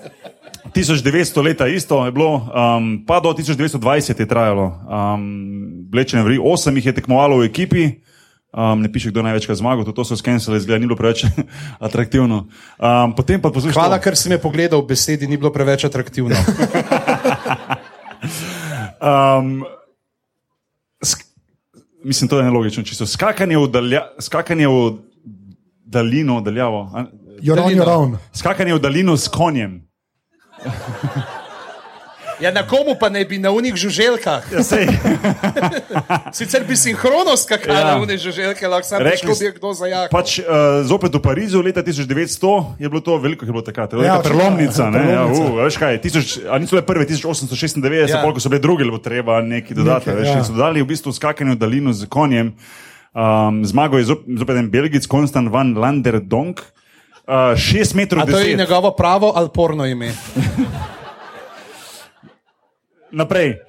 1900 0.72 1.44
leta 1.44 1.66
isto 1.66 2.06
je 2.06 2.12
bilo, 2.12 2.48
um, 2.48 3.04
pa 3.06 3.20
do 3.20 3.32
1920 3.36 4.20
je 4.20 4.26
trajalo. 4.26 4.80
Um, 4.88 5.75
vlečenje 5.92 6.22
vrvi, 6.22 6.38
osem 6.42 6.76
jih 6.76 6.86
je 6.86 6.96
tekmovalo 7.00 7.40
v 7.40 7.48
ekipi. 7.50 7.84
Um, 8.56 8.80
ne 8.80 8.88
piše, 8.88 9.10
kdo 9.12 9.20
največkrat 9.20 9.58
zmagal, 9.58 9.84
tudi 9.84 9.96
to 9.96 10.04
so 10.08 10.16
skenirali, 10.16 10.60
zgleda, 10.64 10.80
ni 10.80 10.88
bilo 10.88 10.96
preveč 10.96 11.26
atraktivno. 11.86 12.46
Um, 12.80 13.12
potem 13.12 13.40
pa 13.42 13.50
poslušaj. 13.52 13.76
Hvala, 13.76 14.00
ker 14.00 14.16
si 14.16 14.32
me 14.32 14.40
pogledal, 14.40 14.80
v 14.80 14.96
besedi 14.96 15.28
ni 15.28 15.36
bilo 15.36 15.52
preveč 15.52 15.84
atraktivno. 15.84 16.36
Um, 18.96 19.64
mislim, 22.04 22.28
to 22.28 22.38
je 22.38 22.44
nelogično. 22.44 22.82
Čisto. 22.82 23.06
Skakanje 23.06 23.58
v, 23.58 23.68
dalja 23.68 24.02
skakanje 24.18 24.68
v 24.68 24.92
daljino, 25.84 26.40
daljavo. 26.40 26.90
your 27.42 27.86
own. 27.86 28.16
Skakanje 28.32 28.74
v 28.74 28.78
daljino 28.78 29.16
s 29.16 29.28
konjem. 29.28 29.88
Ja, 32.36 32.50
na 32.50 32.62
komu 32.62 32.92
pa 32.94 33.08
ne 33.08 33.24
bi 33.24 33.38
na 33.38 33.48
unih 33.50 33.72
žuželkah? 33.72 34.44
Ja, 34.46 34.60
sej, 34.60 34.84
Sicer 36.36 36.64
bi 36.64 36.76
sinhrono 36.76 37.32
skakal 37.32 37.72
Ja. 37.72 37.84
na 37.86 37.96
unih 37.96 38.18
žuželke, 38.18 38.60
lahko 38.62 38.84
sam 38.84 39.00
s- 39.00 39.40
bi 39.40 39.50
kdo 39.50 39.72
zajahal. 39.72 40.08
pač, 40.08 40.38
uh, 40.38 40.44
zopet 40.82 41.08
v 41.10 41.18
Parizu 41.18 41.58
leta 41.58 41.80
1900 41.80 42.76
je 42.76 42.86
bilo 42.86 43.00
to 43.00 43.16
veliko, 43.16 43.42
je 43.42 43.50
bilo 43.50 43.62
takrat. 43.62 43.90
To 43.90 43.96
je 43.96 44.04
Ja, 44.04 44.18
prelomnica. 44.18 44.84
Ne, 44.86 44.98
ja, 44.98 45.24
prelomnica. 45.24 45.42
uh, 45.44 45.64
veš 45.64 45.76
kaj, 45.76 45.96
tisoč, 45.98 46.26
a 46.44 46.58
niso 46.58 46.72
bile 46.72 46.84
prve 46.84 47.04
1896, 47.06 47.80
Ja. 48.04 48.06
ja. 48.10 48.22
koliko 48.22 48.36
so 48.38 48.48
bile 48.48 48.60
druge, 48.60 48.84
bo 48.84 48.98
treba 48.98 49.40
neki 49.40 49.72
dodati. 49.72 50.06
Nekaj, 50.06 50.20
Veš, 50.20 50.28
ja. 50.28 50.36
in 50.36 50.44
so 50.44 50.52
dodali 50.52 50.78
v 50.78 50.86
bistvu 50.86 51.10
skakanje 51.10 51.50
v 51.50 51.58
daljino 51.58 51.90
z 51.90 52.04
konjem. 52.06 52.52
Um, 53.10 53.64
zmagal 53.64 53.98
je 53.98 54.04
zop, 54.06 54.20
zopet 54.28 54.56
en 54.58 54.68
Belgic, 54.68 55.06
Konstant 55.06 55.48
van 55.48 55.72
Lander 55.72 56.20
Donk. 56.20 56.60
Uh, 57.24 57.56
šest 57.56 57.94
metrov 57.94 58.22
A 58.22 58.26
to 58.26 58.38
je 58.38 58.54
njegovo 58.54 58.92
pravo 58.92 59.32
ali 59.32 59.48
porno 59.48 59.82
ime? 59.84 60.12
naprej. 63.16 63.56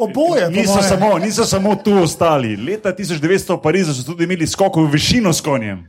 Oboje, 0.00 0.44
po 0.44 0.50
Niso 0.50 0.82
samo, 0.82 1.18
niso 1.18 1.44
samo 1.44 1.76
tu 1.76 1.94
ostali. 2.02 2.56
Leta 2.56 2.92
1900 2.92 3.56
v 3.56 3.62
Parizu 3.62 3.94
so 3.94 4.02
tudi 4.02 4.24
imeli 4.24 4.46
skok 4.46 4.76
v 4.76 4.86
višino 4.90 5.32
s 5.32 5.40
konjem. 5.40 5.86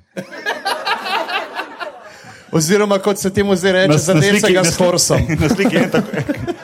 Oziroma, 2.51 2.99
kot 2.99 3.17
se 3.17 3.33
temu 3.33 3.55
zdaj 3.55 3.71
reče, 3.71 3.97
za 3.97 4.13
desega 4.13 4.63
s 4.63 4.77
horsom. 4.77 5.21
na 5.39 5.49
sliki, 5.49 5.77
tako, 5.93 6.07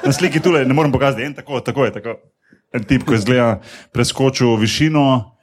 na 0.05 0.11
sliki 0.13 0.39
tule, 0.39 0.65
ne 0.65 0.73
morem 0.73 0.91
pokazati, 0.91 1.23
en 1.23 1.33
tako, 1.33 1.59
tako 1.59 1.85
je. 1.85 1.93
Tako. 1.93 2.15
En 2.73 2.83
tip, 2.83 3.05
ko 3.07 3.13
je 3.13 3.19
zgleda, 3.19 3.61
preskočil 3.91 4.55
višino. 4.55 5.33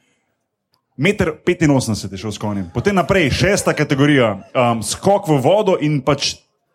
Meter 0.97 1.33
85 1.47 2.13
je 2.13 2.19
šel 2.19 2.33
s 2.33 2.39
konjem. 2.39 2.69
Potem 2.75 2.95
naprej, 2.95 3.31
šesta 3.31 3.73
kategorija, 3.73 4.35
um, 4.55 4.83
skok 4.83 5.29
v 5.29 5.41
vodo 5.43 5.79
in 5.81 6.03
pač 6.05 6.35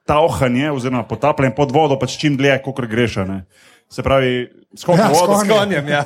tauhanje, 0.09 0.71
oziroma 0.73 1.03
potapljanje 1.05 1.53
pod 1.55 1.73
vodo, 1.75 1.99
pač 2.01 2.17
čim 2.17 2.37
dlje, 2.37 2.57
kot 2.65 2.81
greš. 2.89 3.19
Se 3.89 4.05
pravi, 4.05 4.47
skok 4.77 4.97
Ja, 4.97 5.09
vodo 5.13 5.37
S 5.37 5.49
konjem, 5.49 5.87
ja. 5.87 6.03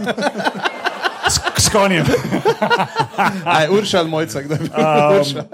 s, 1.28 1.40
s 1.66 1.72
konjem. 1.72 2.06
Aj, 3.58 3.68
Urša 3.72 4.04
ali 4.04 4.10
mojca, 4.10 4.44
kdo 4.44 4.60
bi 4.60 4.70
bil 4.70 5.20
Urša. 5.22 5.48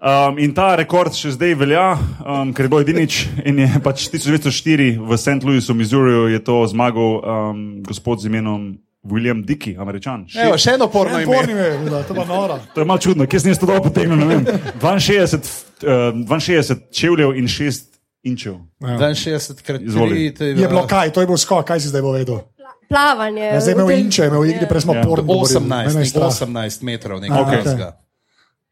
Um, 0.00 0.38
in 0.40 0.54
ta 0.56 0.72
rekord 0.80 1.12
še 1.12 1.34
zdaj 1.34 1.58
velja, 1.60 1.92
um, 2.24 2.54
ker 2.56 2.64
je 2.64 2.72
bil 2.72 2.80
edinič. 2.80 3.16
In 3.44 3.58
je 3.60 3.68
pač 3.84 4.06
1904 4.08 4.94
v 4.96 5.18
St. 5.20 5.44
Louisu, 5.44 5.76
Missouriju, 5.76 6.30
je 6.32 6.40
to 6.40 6.62
zmagal 6.72 7.20
um, 7.20 7.58
gospod 7.84 8.24
z 8.24 8.32
imenom 8.32 8.80
William 9.02 9.40
Dickey, 9.42 9.76
američan. 9.76 10.26
Še- 10.28 10.40
Evo, 10.40 10.56
še 10.56 10.70
eno 10.70 10.88
porno 10.88 11.16
En 11.16 11.22
ime. 11.22 11.30
porni 11.30 11.54
me 11.54 11.60
je, 11.62 11.78
videl, 11.78 12.02
to. 12.04 12.14
To 12.74 12.80
je 12.80 12.84
malo 12.84 12.98
čudno, 12.98 13.24
kje 13.24 13.40
sem 13.40 13.48
jaz 13.48 13.58
to 13.58 13.66
dobro 13.66 13.82
potegnil. 13.82 14.16
ne 14.18 14.26
vem. 14.26 14.44
62, 14.76 15.40
uh, 15.82 16.36
62 16.38 16.76
čevljev 16.90 17.32
in 17.34 17.46
6 17.46 17.86
inčev. 18.22 18.58
62 18.78 19.62
krat 19.62 19.80
Izvoli. 19.80 20.32
3. 20.32 20.52
Je 20.54 20.68
bilo 20.68 20.84
kaj, 20.86 21.10
to 21.10 21.20
je 21.20 21.26
bil 21.26 21.36
skok, 21.36 21.64
kaj 21.64 21.80
si 21.80 21.88
zdaj 21.88 22.02
bo 22.02 22.12
vedel? 22.12 22.40
Plavanje. 22.86 23.42
Ja, 23.46 23.60
zdaj 23.60 23.74
imel 23.74 23.90
inče, 23.92 24.26
imel 24.26 24.44
igri, 24.46 24.66
prej 24.66 24.80
smo 24.80 24.92
Ja. 24.92 25.02
porno. 25.02 25.24
govorili. 25.24 25.56
18, 25.56 25.68
Mene 25.86 25.90
je 25.90 25.96
nek 25.96 26.08
strah. 26.08 26.28
18 26.28 26.82
metrov, 26.82 27.20
nekaj 27.20 27.38
okay. 27.38 27.62
takega. 27.62 27.90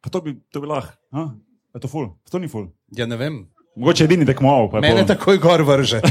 Pa 0.00 0.10
to 0.10 0.20
bi, 0.20 0.36
to 0.50 0.60
bi 0.60 0.66
lahko. 0.66 0.92
a? 1.12 1.30
Je 1.72 1.80
to 1.80 1.88
ful? 1.88 2.06
To 2.26 2.38
ni 2.38 2.48
ful. 2.48 2.66
Ja, 2.90 3.06
ne 3.06 3.16
vem. 3.16 3.46
Mogoče 3.76 4.04
edini 4.04 4.26
tekmoval. 4.26 4.68
pa 4.68 4.76
je 4.76 4.80
Mene 4.82 5.00
pol- 5.00 5.08
takoj 5.08 5.38
gor 5.38 5.62
vrže. 5.62 6.00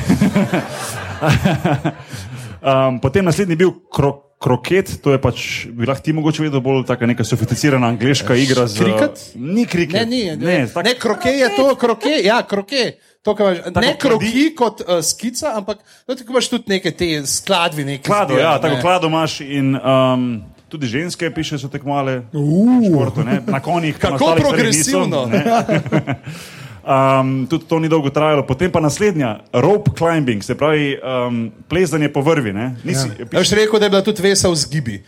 Um, 2.67 2.99
potem 2.99 3.25
naslednji 3.25 3.53
je 3.53 3.58
bil 3.58 3.71
kro, 3.93 4.27
kroket, 4.43 4.89
to 5.01 5.12
je 5.12 5.19
pač, 5.21 5.43
bi 5.71 5.88
lahko 5.88 6.03
ti 6.03 6.13
mogoče 6.13 6.43
vedel, 6.43 6.62
bolj 6.62 6.84
taka 6.89 7.08
neka 7.08 7.23
sofisticirana 7.23 7.88
angliška 7.93 8.36
igra. 8.36 8.67
Z, 8.67 8.84
Kriket? 8.84 9.21
Ni 9.36 9.65
kriket. 9.65 10.01
Ne, 10.01 10.06
ni, 10.06 10.23
ne, 10.36 10.36
ne, 10.38 10.58
tak, 10.73 10.86
ne 10.86 10.93
kroke 10.99 11.32
je 11.32 11.49
to, 11.56 11.69
kroke, 11.80 12.12
ja, 12.23 12.41
kroke. 12.43 12.91
To, 13.23 13.34
kar 13.36 13.56
imaš, 13.56 13.63
ne 13.84 13.95
kroki 13.99 14.43
kot 14.56 14.84
uh, 14.84 14.99
skica, 15.03 15.56
ampak 15.58 15.80
no, 16.08 16.15
tako 16.15 16.36
imaš 16.36 16.51
tudi 16.51 16.75
neke 16.75 16.91
te 16.91 17.10
skladbi. 17.27 17.88
Neke 17.88 18.03
klado, 18.03 18.36
zbirne, 18.36 18.43
ja, 18.43 18.53
ne. 18.56 18.62
tako 18.62 18.82
klado 18.82 19.12
imaš 19.12 19.39
in 19.41 19.73
um, 19.75 20.30
tudi 20.67 20.91
ženske 20.91 21.32
piše, 21.34 21.60
so 21.60 21.71
tekmovale 21.71 22.21
v 22.32 22.43
Uh, 22.43 22.86
športu, 22.88 23.23
ne, 23.23 23.41
na 23.47 23.60
konjih. 23.63 23.97
Kako 23.97 24.15
ostalih 24.15 24.45
stvareh 24.45 24.71
niso, 24.75 25.03
progresivno. 25.08 25.27
Um, 26.88 27.47
tudi 27.50 27.65
to 27.67 27.80
ni 27.80 27.89
dolgo 27.89 28.08
trajalo, 28.10 28.45
potem 28.47 28.71
pa 28.71 28.80
naslednja, 28.80 29.39
rope 29.54 29.91
climbing, 29.91 30.39
se 30.43 30.56
pravi 30.56 30.95
um, 30.95 31.52
plezanje 31.67 32.08
po 32.10 32.21
vrvi. 32.21 32.54
ne. 32.54 32.76
Nisi, 32.84 33.08
Ja. 33.10 33.26
ja. 33.28 33.39
Veš 33.39 33.52
rekel, 33.52 33.80
da 33.80 33.86
je 33.86 33.89
bila 33.89 34.02
tudi 34.02 34.21
vesa 34.21 34.47
v 34.47 34.56
zgibi. 34.56 35.04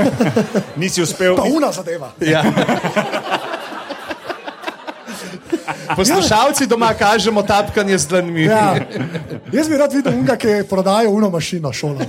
nisi 0.80 1.02
uspel. 1.02 1.34
pa 1.36 1.42
una 1.44 1.72
zadeva. 1.72 2.12
Ja. 2.20 2.44
Poslušalci 5.96 6.66
doma 6.66 6.94
kažemo 6.94 7.42
tapkanje 7.42 7.98
z 7.98 8.08
dlanmi. 8.08 8.42
Ja. 8.42 8.76
Jaz 9.52 9.68
bi 9.68 9.76
rad 9.76 9.92
videl 9.92 10.14
unga, 10.14 10.36
ki 10.36 10.48
prodaja 10.70 11.08
uno 11.10 11.30
mašino 11.30 11.72
šolam. 11.72 12.06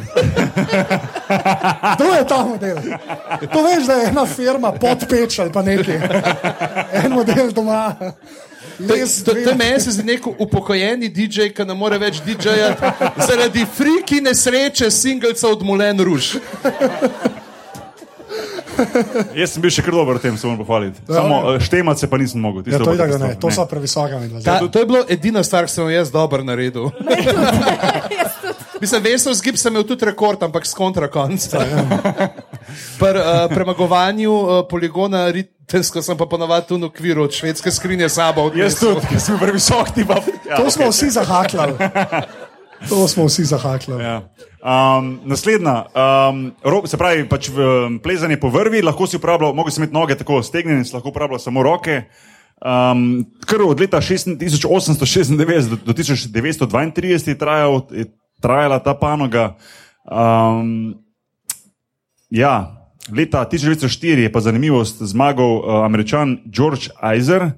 To 1.97 2.13
je 2.13 2.27
ta 2.27 2.45
model. 2.45 2.77
To 3.53 3.63
veš, 3.63 3.85
da 3.87 3.93
je 3.93 4.07
ena 4.07 4.25
firma 4.25 4.71
podpeč 4.71 5.39
ali 5.39 5.51
pa 5.51 5.61
nekaj. 5.61 5.99
En 6.93 7.11
model 7.11 7.51
doma. 7.51 7.95
To, 8.87 8.93
to, 9.25 9.31
to 9.31 9.37
je 9.37 9.45
dve- 9.45 9.57
meni 9.57 9.79
se 9.79 9.91
zdi 9.91 10.03
nek 10.03 10.27
upokojeni 10.27 11.09
DJ, 11.09 11.49
ki 11.55 11.65
ne 11.65 11.73
more 11.73 11.97
več 11.97 12.21
DJ-jati 12.25 12.91
zaradi 13.27 13.65
friki 13.77 14.21
nesreče 14.21 14.91
singlca 14.91 15.47
od 15.47 15.63
Mulen 15.63 15.99
Ruž. 15.99 16.35
Jaz 19.41 19.55
sem 19.55 19.63
bil 19.63 19.73
še 19.73 19.85
kar 19.85 19.95
dober 19.95 20.19
v 20.19 20.23
tem, 20.25 20.37
se 20.37 20.47
moram 20.47 20.61
pohvaliti. 20.63 21.03
Samo 21.07 21.41
uh, 21.41 21.59
štemat 21.63 22.01
se 22.01 22.09
pa 22.11 22.19
nisem 22.21 22.43
mogel. 22.43 22.65
Ja, 22.67 22.81
to 22.81 22.93
tisto, 22.95 23.19
ne. 23.21 23.33
To 23.41 23.53
so 23.53 23.65
previsoka 23.69 24.21
midva. 24.21 24.43
Ta, 24.45 24.59
to 24.65 24.83
je 24.83 24.89
bilo 24.89 25.03
edina 25.09 25.43
stvar, 25.45 25.69
ki 25.69 25.75
sem 25.75 25.87
jo 25.87 25.95
jaz 25.95 26.13
dobro 26.13 26.45
naredil. 26.45 26.91
Mislim, 28.81 29.03
vesel 29.03 29.33
zgib 29.37 29.57
sem 29.61 29.73
imel 29.73 29.85
tudi 29.85 30.05
rekord, 30.09 30.41
ampak 30.43 30.65
s 30.65 30.73
kontra 30.73 31.07
konca. 31.11 31.61
Pri 33.01 33.19
uh, 33.19 33.45
premagovanju 33.51 34.31
uh, 34.31 34.53
poligona 34.69 35.27
ritensko 35.29 36.01
sem 36.01 36.17
pa 36.17 36.25
ponovadi 36.25 36.67
tu 36.67 36.79
v 36.81 36.89
okviru 36.89 37.27
od 37.27 37.35
švedske 37.35 37.71
skrinje 37.71 38.09
sabo. 38.09 38.49
Jaz 38.57 38.79
tudi, 38.79 39.05
ker 39.05 39.21
sem 39.21 39.37
previsok, 39.37 39.93
ti 39.93 40.05
pa. 40.07 40.17
Ja, 40.49 40.57
To 40.57 40.71
smo 40.73 40.89
vsi 40.89 41.11
zahaklali. 41.13 41.77
To 42.89 43.05
smo 43.07 43.27
vsi 43.29 43.45
zahaklali. 43.53 44.03
Ja. 44.03 44.21
Um, 44.61 45.19
naslednja, 45.25 45.85
um, 46.29 46.51
rob, 46.61 46.85
se 46.85 46.97
pravi, 46.97 47.23
pač 47.25 47.47
v, 47.49 47.65
um, 47.65 47.95
plezanje 47.97 48.37
po 48.37 48.51
vrvi, 48.53 48.83
lahko 48.85 49.07
si 49.09 49.17
uporabljal, 49.17 49.55
mogoče 49.57 49.73
si 49.73 49.81
imeti 49.81 49.95
noge 49.95 50.17
tako 50.19 50.43
stegnjene, 50.45 50.85
lahko 50.93 51.09
uporabljal 51.09 51.41
samo 51.41 51.63
roke. 51.65 52.03
Um, 52.61 53.25
kar 53.49 53.63
od 53.65 53.81
leta 53.81 53.97
16 53.97 54.37
1896 54.37 55.69
do, 55.69 55.79
do 55.81 55.95
1932 55.97 57.27
je, 57.27 57.37
trajal, 57.37 57.81
je 57.89 58.05
trajala 58.41 58.77
ta 58.79 58.93
panoga. 58.93 59.55
Um, 60.05 60.93
ja, 62.29 62.85
leta 63.09 63.41
1904 63.49 64.29
je 64.29 64.31
pa 64.31 64.45
zanimivost 64.45 65.01
zmagal 65.01 65.57
uh, 65.57 65.81
američan 65.85 66.37
George 66.45 66.93
Eiser, 67.01 67.49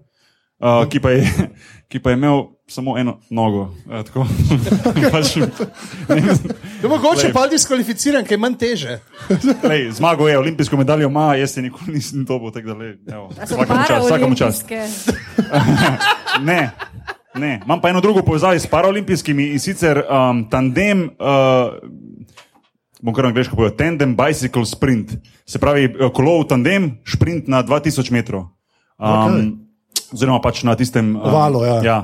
uh, 0.63 0.87
ki, 0.87 1.03
pa 1.03 1.11
je, 1.19 1.27
ki 1.91 1.99
pa 1.99 2.15
je 2.15 2.21
imel 2.23 2.52
samo 2.67 2.97
eno 2.97 3.19
nogo. 3.29 3.61
Uh, 3.61 4.05
tako. 4.05 4.25
pač, 5.11 5.35
Je 6.83 6.89
mogoče 6.89 7.33
pa 7.33 7.47
diskvalificiran, 7.47 8.23
ker 8.23 8.37
je 8.37 8.41
manj 8.41 8.55
teže. 8.59 8.99
Lej, 9.63 9.91
zmagal 9.99 10.29
je, 10.29 10.37
olimpijsko 10.37 10.77
medaljo 10.77 11.07
ima, 11.07 11.35
jaz 11.35 11.53
se 11.53 11.61
nikoli 11.61 11.93
nisem 11.93 12.25
dobil. 12.25 12.51
Vsakemu 12.51 13.87
čas, 13.87 14.05
vsakemu 14.05 14.35
čas. 14.35 14.63
paraolimpijske? 14.63 14.87
Ne, 16.49 16.71
ne. 17.35 17.61
Imam 17.65 17.81
pa 17.81 17.89
eno 17.89 18.01
drugo 18.01 18.21
povezavo 18.21 18.59
s 18.59 18.67
paraolimpijskimi 18.67 19.51
in 19.53 19.59
sicer 19.59 20.01
um, 20.09 20.49
tandem. 20.49 21.09
Uh, 21.19 21.77
Bom 23.03 23.11
kar 23.11 23.25
angliško 23.27 23.57
povedal, 23.59 23.75
tandem 23.75 24.15
bicycle 24.15 24.63
sprint. 24.65 25.11
Se 25.45 25.59
pravi, 25.59 25.83
eh, 25.83 26.11
kolo 26.15 26.37
v 26.39 26.47
tandem, 26.47 26.85
sprint 27.03 27.49
na 27.51 27.59
2000 27.59 28.11
metrov. 28.15 28.45
Um, 28.95 29.67
oziroma 30.13 30.39
pač 30.39 30.63
na 30.63 30.77
tistem 30.79 31.17
um, 31.17 31.19
Ovalu, 31.19 31.65
ja. 31.67 31.77
ja. 31.83 31.97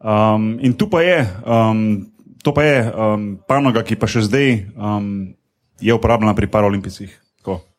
Um, 0.00 0.56
in 0.60 0.76
tu 0.76 0.88
pa 0.90 1.00
je, 1.02 1.24
um, 1.44 2.06
to 2.44 2.52
pa 2.52 2.62
je 2.62 2.76
um, 2.86 3.38
panoga, 3.48 3.82
ki 3.82 3.96
pa 3.96 4.08
še 4.10 4.26
zdaj 4.28 4.48
um, 4.76 5.34
je 5.80 5.92
uporabljena 5.94 6.36
pri. 6.36 6.48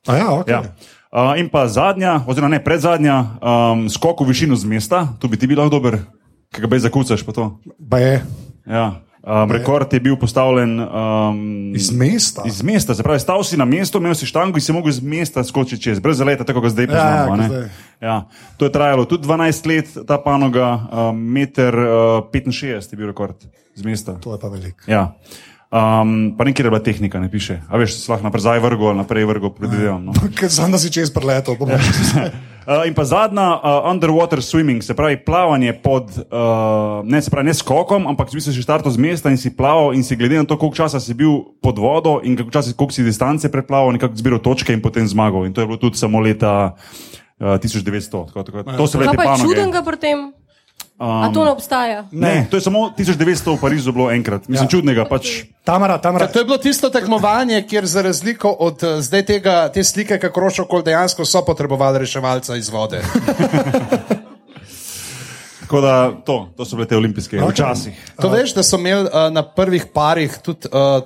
A 0.07 0.11
ja, 0.15 0.27
okay. 0.33 0.53
Ja. 0.53 0.61
Uh, 1.07 1.33
in 1.39 1.47
pa 1.51 1.67
zadnja, 1.67 2.23
oziroma 2.27 2.51
ne 2.51 2.63
predzadnja, 2.63 3.39
um, 3.39 3.87
skok 3.91 4.23
v 4.23 4.31
višino 4.31 4.55
z 4.59 4.67
mesta, 4.67 5.07
tu 5.19 5.31
bi 5.31 5.39
ti 5.39 5.47
bil 5.47 5.59
dober, 5.71 6.03
ki 6.51 6.63
ga 6.63 6.67
bej 6.67 6.83
zakucaš. 6.87 7.23
pa. 7.23 7.55
Pa 7.89 7.97
je 7.99 8.23
Ja. 8.67 8.99
Um, 9.27 9.51
rekord 9.51 9.93
je 9.93 9.99
bil 9.99 10.15
postavljen 10.15 10.79
um, 10.79 11.75
iz 11.75 11.91
mesta. 11.91 12.43
iz 12.45 12.61
mesta, 12.63 12.95
se 12.95 13.03
pravi, 13.03 13.19
stal 13.19 13.43
si 13.43 13.57
na 13.57 13.65
mestu, 13.65 13.97
imel 13.97 14.15
si 14.15 14.25
štango 14.25 14.55
in 14.57 14.61
si 14.61 14.71
mogel 14.71 14.89
iz 14.89 15.01
mesta 15.03 15.43
skočiti 15.43 15.83
čez, 15.83 15.99
brez 15.99 16.17
zaleta, 16.17 16.43
tako 16.43 16.61
kot 16.61 16.71
zdaj 16.71 16.85
Ja, 16.85 16.87
poznamo. 16.87 17.43
ja, 17.43 17.49
zdaj. 17.49 17.69
ja. 18.01 18.15
To 18.57 18.65
je 18.65 18.71
trajalo 18.71 19.05
tudi 19.05 19.27
12 19.27 19.67
let, 19.67 20.07
ta 20.07 20.17
panoga, 20.17 20.79
um, 21.11 21.19
meter 21.19 21.75
uh, 21.75 22.23
65 22.31 22.93
je 22.93 22.97
bil 22.97 23.07
rekord 23.07 23.35
z 23.75 23.83
mesta. 23.83 24.15
To 24.23 24.33
je 24.33 24.39
pa 24.39 24.47
veliko. 24.47 24.79
Ja. 24.87 25.11
Um, 25.67 26.31
pa 26.37 26.47
nekje 26.47 26.63
je 26.63 26.69
bila 26.71 26.79
tehnika, 26.79 27.19
ne 27.19 27.27
piše. 27.27 27.59
A 27.67 27.75
veš, 27.75 27.99
si 27.99 28.07
lahko 28.07 28.23
naprej 28.23 28.63
vrgo 28.63 28.87
ali 28.87 29.03
naprej 29.03 29.27
vrgo, 29.27 29.49
predvidevam. 29.51 29.99
No. 29.99 30.13
Znam, 30.55 30.71
da 30.71 30.79
si 30.79 30.87
čez 30.87 31.11
preletel. 31.11 31.59
Ja. 31.59 31.75
Uh, 32.63 32.85
in 32.87 32.95
pa 32.95 33.03
zadnja, 33.03 33.59
uh, 33.59 33.83
underwater 33.91 34.39
swimming, 34.39 34.79
se 34.79 34.95
pravi 34.95 35.19
plavanje 35.19 35.75
pod, 35.83 36.07
uh, 36.31 37.03
ne, 37.03 37.19
se 37.19 37.27
pravi 37.27 37.51
ne 37.51 37.53
skokom, 37.53 38.07
ampak 38.07 38.31
si 38.31 38.55
štartal 38.55 38.95
z 38.95 38.97
mesta 38.97 39.27
in 39.27 39.35
si 39.35 39.51
plaval 39.51 39.91
in 39.91 40.07
si 40.07 40.15
glede 40.15 40.39
na 40.39 40.47
to, 40.47 40.55
koliko 40.55 40.87
časa 40.87 41.03
si 41.03 41.11
bil 41.11 41.59
pod 41.59 41.75
vodo 41.83 42.23
in 42.23 42.39
koliko, 42.39 42.51
časa, 42.55 42.71
koliko 42.71 42.95
si 42.95 43.03
distance 43.03 43.51
preplaval, 43.51 43.91
nekako 43.91 44.15
zbiral 44.15 44.39
točke 44.39 44.71
in 44.71 44.79
potem 44.79 45.03
zmagal. 45.03 45.51
In 45.51 45.51
to 45.51 45.59
je 45.59 45.67
bilo 45.67 45.75
tudi 45.75 45.99
samo 45.99 46.23
leta 46.23 46.79
uh, 47.43 47.59
1900. 47.59 48.31
Tako, 48.31 48.39
tako, 48.43 48.63
to 48.71 48.87
so 48.87 49.03
bile 49.03 49.11
Kaj 49.11 49.13
te 49.13 49.17
pa 49.19 49.23
je 49.23 49.29
panoge. 49.35 49.43
čudenega 49.43 49.83
pri 49.83 49.99
tem? 49.99 50.19
A 50.97 51.29
to 51.33 51.45
ne 51.45 51.51
obstaja? 51.51 52.07
Ne, 52.11 52.47
to 52.49 52.57
je 52.57 52.61
samo 52.61 52.89
1900 52.97 53.53
v 53.53 53.61
Parizu 53.61 53.91
bilo 53.93 54.09
enkrat. 54.11 54.47
Mislim, 54.47 54.65
ja. 54.65 54.69
čudnega. 54.69 55.05
Pač, 55.05 55.45
Tamara, 55.63 55.97
Tamara. 56.01 56.27
To 56.27 56.41
je 56.41 56.45
bilo 56.45 56.57
tisto 56.57 56.89
tekmovanje, 56.89 57.61
kjer 57.69 57.85
za 57.85 58.01
razliko 58.01 58.49
od 58.49 58.83
eh, 58.83 59.01
zdaj 59.01 59.25
tega, 59.25 59.69
te 59.69 59.83
slike, 59.83 60.17
kako 60.17 60.39
rošo, 60.39 60.65
kol 60.65 60.81
dejansko 60.81 61.25
so 61.25 61.45
potrebovali 61.45 62.01
reševalca 62.01 62.55
iz 62.57 62.69
vode. 62.73 63.01
Tako 65.67 65.81
da 65.81 66.11
to, 66.25 66.49
to 66.57 66.65
so 66.65 66.75
bile 66.75 66.87
te 66.87 66.97
olimpijske 66.97 67.37
okay. 67.37 67.51
včasih. 67.51 68.13
To 68.21 68.29
veš, 68.29 68.55
da 68.55 68.63
so 68.63 68.79
imeli 68.79 69.03
uh, 69.03 69.27
na 69.31 69.43
prvih 69.43 69.85
parih 69.93 70.37
tudi 70.41 70.71
uh, 70.71 71.03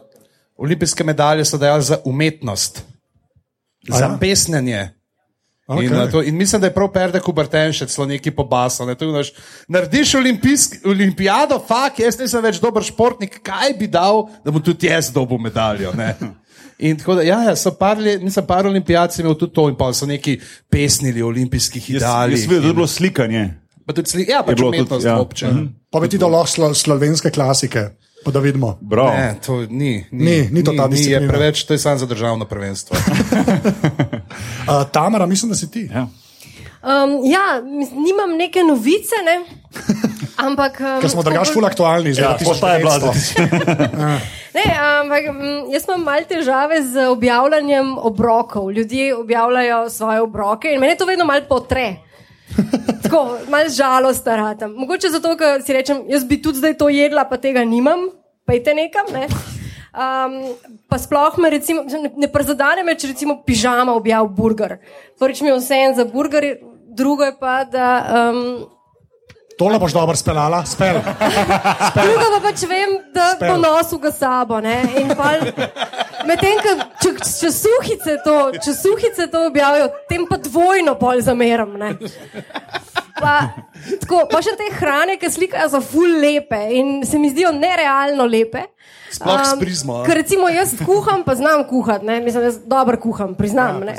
olimpijske 0.55 1.03
medalje, 1.03 1.45
so 1.45 1.57
dajali 1.57 1.83
za 1.83 1.97
umetnost, 2.05 2.83
A 3.89 3.97
za 3.97 4.05
ja? 4.05 4.17
pesnjenje. 4.19 5.01
Okej. 5.68 5.88
In, 5.88 6.12
to, 6.12 6.22
in 6.24 6.36
mislim, 6.36 6.62
da 6.62 6.68
je 6.68 6.74
prav 6.74 6.89
Perde 6.91 7.20
Kuberten 7.24 7.74
še 7.74 7.86
celo 7.88 8.07
neki 8.09 8.34
pobasal. 8.36 8.89
Ne? 8.89 8.95
Znaš, 8.99 9.32
Narediš 9.72 10.16
olimpijsk, 10.20 10.80
olimpijado, 10.89 11.59
fak, 11.68 12.01
jaz 12.03 12.18
nisem 12.20 12.43
več 12.43 12.59
dober 12.59 12.84
športnik, 12.84 13.39
kaj 13.45 13.76
bi 13.80 13.88
dal, 13.91 14.26
da 14.45 14.51
mu 14.51 14.59
tudi 14.64 14.89
jaz 14.89 15.12
dobil 15.14 15.39
medaljo. 15.39 15.93
Ne? 15.97 16.16
In 16.89 16.97
tako 16.97 17.20
da, 17.20 17.24
ja, 17.24 17.38
ja 17.45 17.55
so 17.55 17.76
par, 17.78 17.99
mislim, 18.01 18.45
par 18.47 18.66
olimpijacij 18.66 19.22
imel 19.22 19.36
tudi 19.38 19.53
to, 19.53 19.68
in 19.70 19.76
pa 19.78 19.91
so 19.93 20.07
neki 20.09 20.39
pesnili 20.70 21.22
olimpijskih 21.22 21.89
Jaz, 21.91 22.01
idealih. 22.01 22.39
jaz 22.39 22.47
vedel, 22.49 22.64
da 22.64 22.72
je 22.72 22.78
bilo 22.80 22.88
slikanje. 22.89 23.43
Pa 23.86 23.93
tudi 23.93 24.09
sli, 24.09 24.26
ja, 24.30 24.41
pač 24.41 24.57
bilo 24.57 24.72
tudi, 24.72 24.82
umetnost 24.82 25.05
ja. 25.05 25.20
obče. 25.22 25.45
-hmm. 25.45 25.70
Pa 25.91 25.99
bi 25.99 26.07
ti 26.07 26.17
dal 26.17 26.31
lahko 26.31 26.47
slo, 26.47 26.73
slovenske 26.73 27.31
klasike, 27.35 27.89
pa 28.23 28.31
da 28.31 28.39
vidimo. 28.39 28.77
Bravo. 28.81 29.11
Ne, 29.11 29.35
to 29.45 29.61
ni. 29.69 30.05
Ni, 30.11 30.47
ni 30.51 30.63
to 30.63 30.71
ta 30.71 30.87
ni, 30.87 30.95
je 30.95 30.97
disciplina. 30.97 31.31
preveč, 31.33 31.63
to 31.67 31.73
je 31.73 31.79
samo 31.83 31.97
za 31.97 32.05
državno 32.05 32.45
prvenstvo. 32.45 32.97
Uh, 34.61 34.87
Tamara, 34.91 35.25
mislim, 35.25 35.49
da 35.49 35.55
si 35.55 35.71
ti. 35.71 35.89
Ja. 35.93 36.01
Um, 36.01 37.11
ja, 37.25 37.61
nimam 38.05 38.37
neke 38.37 38.63
novice, 38.63 39.15
ne? 39.25 39.41
ampak. 40.47 40.79
Um, 40.79 41.01
Ker 41.01 41.09
smo 41.09 41.23
drugač 41.25 41.51
ful 41.53 41.65
aktualni, 41.65 42.13
zdaj 42.13 42.25
Ja, 42.25 42.37
postaja 42.45 42.79
bila 42.79 42.99
1900. 42.99 44.19
Ne, 44.51 44.65
ampak 45.01 45.27
jaz 45.71 45.85
imam 45.87 46.03
malo 46.03 46.27
težave 46.29 46.81
z 46.83 47.07
objavljanjem 47.09 47.97
obrokov. 47.97 48.71
Ljudje 48.71 49.15
objavljajo 49.15 49.89
svoje 49.89 50.21
obroke 50.21 50.73
in 50.73 50.79
meni 50.79 50.97
to 50.97 51.05
vedno 51.05 51.25
malo 51.25 51.45
potre. 51.49 51.95
Tako, 53.04 53.38
malo 53.49 53.70
žalost 53.70 54.28
ratam. 54.28 54.74
Mogoče 54.78 55.10
zato, 55.10 55.36
ker 55.39 55.62
si 55.66 55.74
rečem, 55.74 56.04
jaz 56.10 56.26
bi 56.28 56.41
tudi 56.41 56.62
zdaj 56.62 56.78
to 56.80 56.89
jedla, 56.89 57.26
pa 57.30 57.38
tega 57.41 57.64
nimam, 57.68 58.10
pejte 58.47 58.74
nekam. 58.78 59.08
Ne? 59.14 59.28
Um, 59.91 60.56
pa 60.88 60.95
sploh 60.95 61.38
me 61.38 61.49
recimo, 61.52 61.84
ne, 61.84 62.12
ne 62.16 62.28
prizadene 62.32 62.84
me, 62.88 62.95
če 62.95 63.12
recimo 63.12 63.41
pižama 63.43 63.95
objav 63.97 64.30
burger. 64.32 64.78
Prvič 65.20 65.41
mi 65.43 65.52
je 65.52 65.58
vse 65.60 65.80
en 65.88 65.97
za 65.97 66.06
burger, 66.08 66.54
drugo 66.95 67.28
je 67.28 67.34
pa, 67.39 67.64
da. 67.68 67.89
Um, 68.32 68.70
Tole 69.60 69.78
boš 69.80 69.93
dobro 69.93 70.16
speljala, 70.18 70.64
spel. 70.66 70.95
Drugo 71.97 72.30
pa 72.34 72.39
pač 72.47 72.64
vem, 72.66 72.95
da 73.14 73.36
Spel. 73.36 73.52
bo 73.52 73.58
nosil 73.62 73.99
ga 74.02 74.12
sabo. 74.16 74.62
Medtem, 74.62 76.56
ko 76.64 76.72
če, 77.02 77.10
če, 77.20 77.49
suhice 77.52 78.18
to, 78.24 78.36
če 78.58 78.74
suhice 78.74 79.28
to 79.28 79.47
objavijo, 79.47 79.89
tem 80.08 80.26
pa 80.26 80.38
dvojno 80.39 80.95
pol 80.95 81.22
zameram. 81.22 81.74
ne. 81.76 81.95
Pa, 83.22 83.34
tako, 83.99 84.24
pa 84.26 84.41
še 84.41 84.56
te 84.58 84.70
hrane, 84.74 85.18
ki 85.18 85.30
slikajo, 85.30 85.70
so 85.70 85.82
ful 85.84 86.10
lepe 86.18 86.58
in 86.72 87.02
se 87.06 87.20
mi 87.20 87.30
zdijo 87.30 87.52
nerealno 87.52 88.26
lepe. 88.26 88.64
Sploh 89.12 89.41
s 89.41 89.60
prizmo, 89.60 89.97
a? 89.97 90.06
Ker 90.08 90.16
recimo 90.16 90.47
jaz 90.47 90.72
kuham, 90.80 91.22
pa 91.22 91.36
znam 91.36 91.66
kuhati, 91.68 92.06
ne? 92.06 92.22
mislim, 92.22 92.43
jaz 92.43 92.62
dobro 92.64 92.95
kuham, 92.97 93.36
priznam. 93.36 93.84
Ja, 93.84 93.93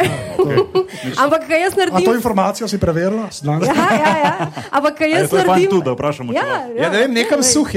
Ampak 1.18 1.44
kaj 1.44 1.60
jaz 1.60 1.72
A 1.72 1.76
to 1.76 1.80
naredim? 1.82 2.14
informacijo 2.14 2.64
si 2.66 2.78
preverila? 2.78 3.28
Danes? 3.38 3.68
Ja, 3.68 3.76
ja, 3.92 4.12
ja. 4.18 4.32
Ampak 4.70 4.96
kaj 4.96 5.06
A 5.06 5.12
jaz 5.12 5.28
to 5.28 5.36
je 5.36 5.44
naredim? 5.44 5.68
tudi, 5.70 5.84
da 5.84 5.92
vprašamo, 5.92 6.32
Ja, 6.32 6.42
lahko. 6.42 6.72
Ja, 6.74 6.88
ne 6.88 6.98
vem, 6.98 7.12
nekam 7.12 7.38
lej. 7.38 7.52
suh 7.52 7.68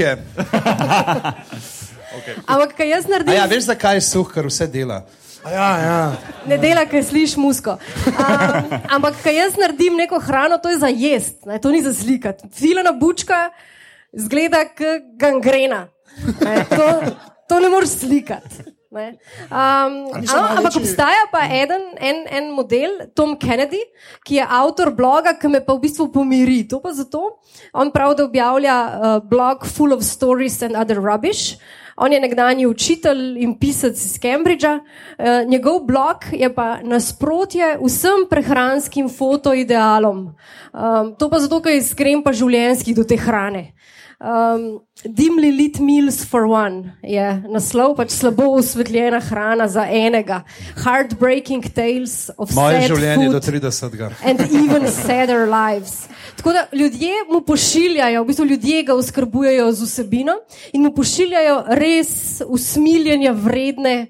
je. 2.26 2.34
Ampak 2.46 2.76
kaj 2.76 2.88
jaz 2.88 3.04
A 3.04 3.08
naredim? 3.10 3.34
ja, 3.34 3.46
veš, 3.46 3.64
zakaj 3.64 3.94
je 3.96 4.00
suh, 4.02 4.28
ker 4.32 4.46
vse 4.46 4.66
dela. 4.66 5.02
A 5.44 5.50
Ja, 5.50 5.68
ja. 5.78 5.98
Ne 6.46 6.56
dela, 6.58 6.82
ker 6.86 7.04
slišiš 7.04 7.36
musko. 7.38 7.76
Um, 8.06 8.70
ampak, 8.90 9.14
kaj 9.22 9.36
jaz 9.36 9.54
naredim 9.54 9.94
neko 9.94 10.18
hrano, 10.18 10.58
to 10.58 10.68
je 10.68 10.78
za 10.78 10.88
jesti, 10.90 11.46
ne, 11.46 11.58
to 11.58 11.70
ni 11.70 11.82
za 11.82 11.94
slikati. 11.94 12.48
Filena 12.50 12.90
bučka 12.92 13.50
zgleda 14.12 14.64
kot 14.66 15.06
gangrena. 15.16 15.86
Ne, 16.42 16.64
to, 16.66 16.86
to 17.48 17.60
ne 17.60 17.68
moreš 17.68 17.88
slikati. 18.02 18.72
Ne. 18.90 19.18
Um, 19.52 20.08
niso 20.18 20.34
a, 20.34 20.40
največji- 20.40 20.56
ampak 20.56 20.76
obstaja 20.80 21.24
pa 21.30 21.44
eden, 21.52 21.82
en, 22.00 22.24
en 22.32 22.46
model, 22.56 22.90
Tom 23.14 23.36
Kennedy, 23.36 23.82
ki 24.24 24.38
je 24.40 24.46
avtor 24.48 24.90
bloga, 24.96 25.34
ki 25.36 25.50
me 25.52 25.60
pa 25.60 25.74
v 25.76 25.82
bistvu 25.84 26.08
pomiri. 26.10 26.62
To 26.70 26.80
pa 26.80 26.94
zato, 26.96 27.38
on 27.76 27.90
pravi, 27.92 28.16
da 28.16 28.24
objavlja 28.24 28.76
uh, 28.82 29.18
blog 29.20 29.66
Full 29.68 29.92
of 29.92 30.00
Stories 30.02 30.62
and 30.62 30.74
Other 30.74 30.96
Rubbish. 30.96 31.58
On 31.96 32.12
je 32.12 32.20
nekdanji 32.20 32.66
učitelj 32.66 33.38
in 33.42 33.58
pisec 33.58 34.04
iz 34.04 34.18
Cambridgea. 34.20 34.74
Uh, 34.74 35.48
njegov 35.48 35.80
blog 35.84 36.28
je 36.32 36.54
pa 36.54 36.78
nasprotje 36.82 37.78
vsem 37.80 38.26
prehranskim 38.30 39.08
fotoidealom. 39.08 40.26
Um, 40.26 41.14
to 41.18 41.30
pa 41.30 41.38
zato, 41.38 41.62
ker 41.62 41.72
je 41.72 41.84
iskren 41.84 42.22
pa 42.22 42.32
življenjski 42.36 42.94
do 42.94 43.04
te 43.04 43.16
hrane. 43.16 43.72
Um, 44.16 44.80
Dimly 45.04 45.50
lit 45.52 45.78
meals 45.78 46.24
for 46.24 46.46
one 46.48 46.96
je 47.04 47.24
naslov, 47.52 47.98
pač 47.98 48.14
slabo 48.16 48.46
osvetljena 48.56 49.20
hrana 49.20 49.66
za 49.68 49.84
enega. 49.92 50.38
Heartbreaking 50.80 51.66
tales 51.76 52.30
of 52.38 52.54
Moje 52.56 52.80
sad 52.80 52.94
življenje 52.94 53.26
food 53.26 53.36
do 53.36 53.42
30. 53.44 54.16
and 54.24 54.40
even 54.40 54.88
sadder 54.88 55.44
lives. 55.44 56.08
Tako 56.36 56.52
da 56.52 56.66
ljudje 56.72 57.12
mu 57.30 57.40
pošiljajo, 57.40 58.22
v 58.22 58.26
bistvu 58.26 58.44
ljudje 58.44 58.82
ga 58.82 58.94
oskrbujejo 58.94 59.72
z 59.72 59.82
vsebino 59.82 60.36
in 60.72 60.82
mu 60.82 60.94
pošiljajo 60.94 61.64
res 61.68 62.42
usmiljenja 62.46 63.32
vredne. 63.32 64.06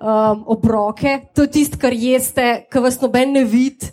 Um, 0.00 0.44
obroke, 0.46 1.18
to 1.36 1.44
je 1.44 1.50
tisto, 1.52 1.76
kar 1.76 1.92
jeste, 1.92 2.64
kar 2.72 2.80
vas 2.80 2.94
noben 3.02 3.34
ne 3.36 3.42
vidi, 3.44 3.90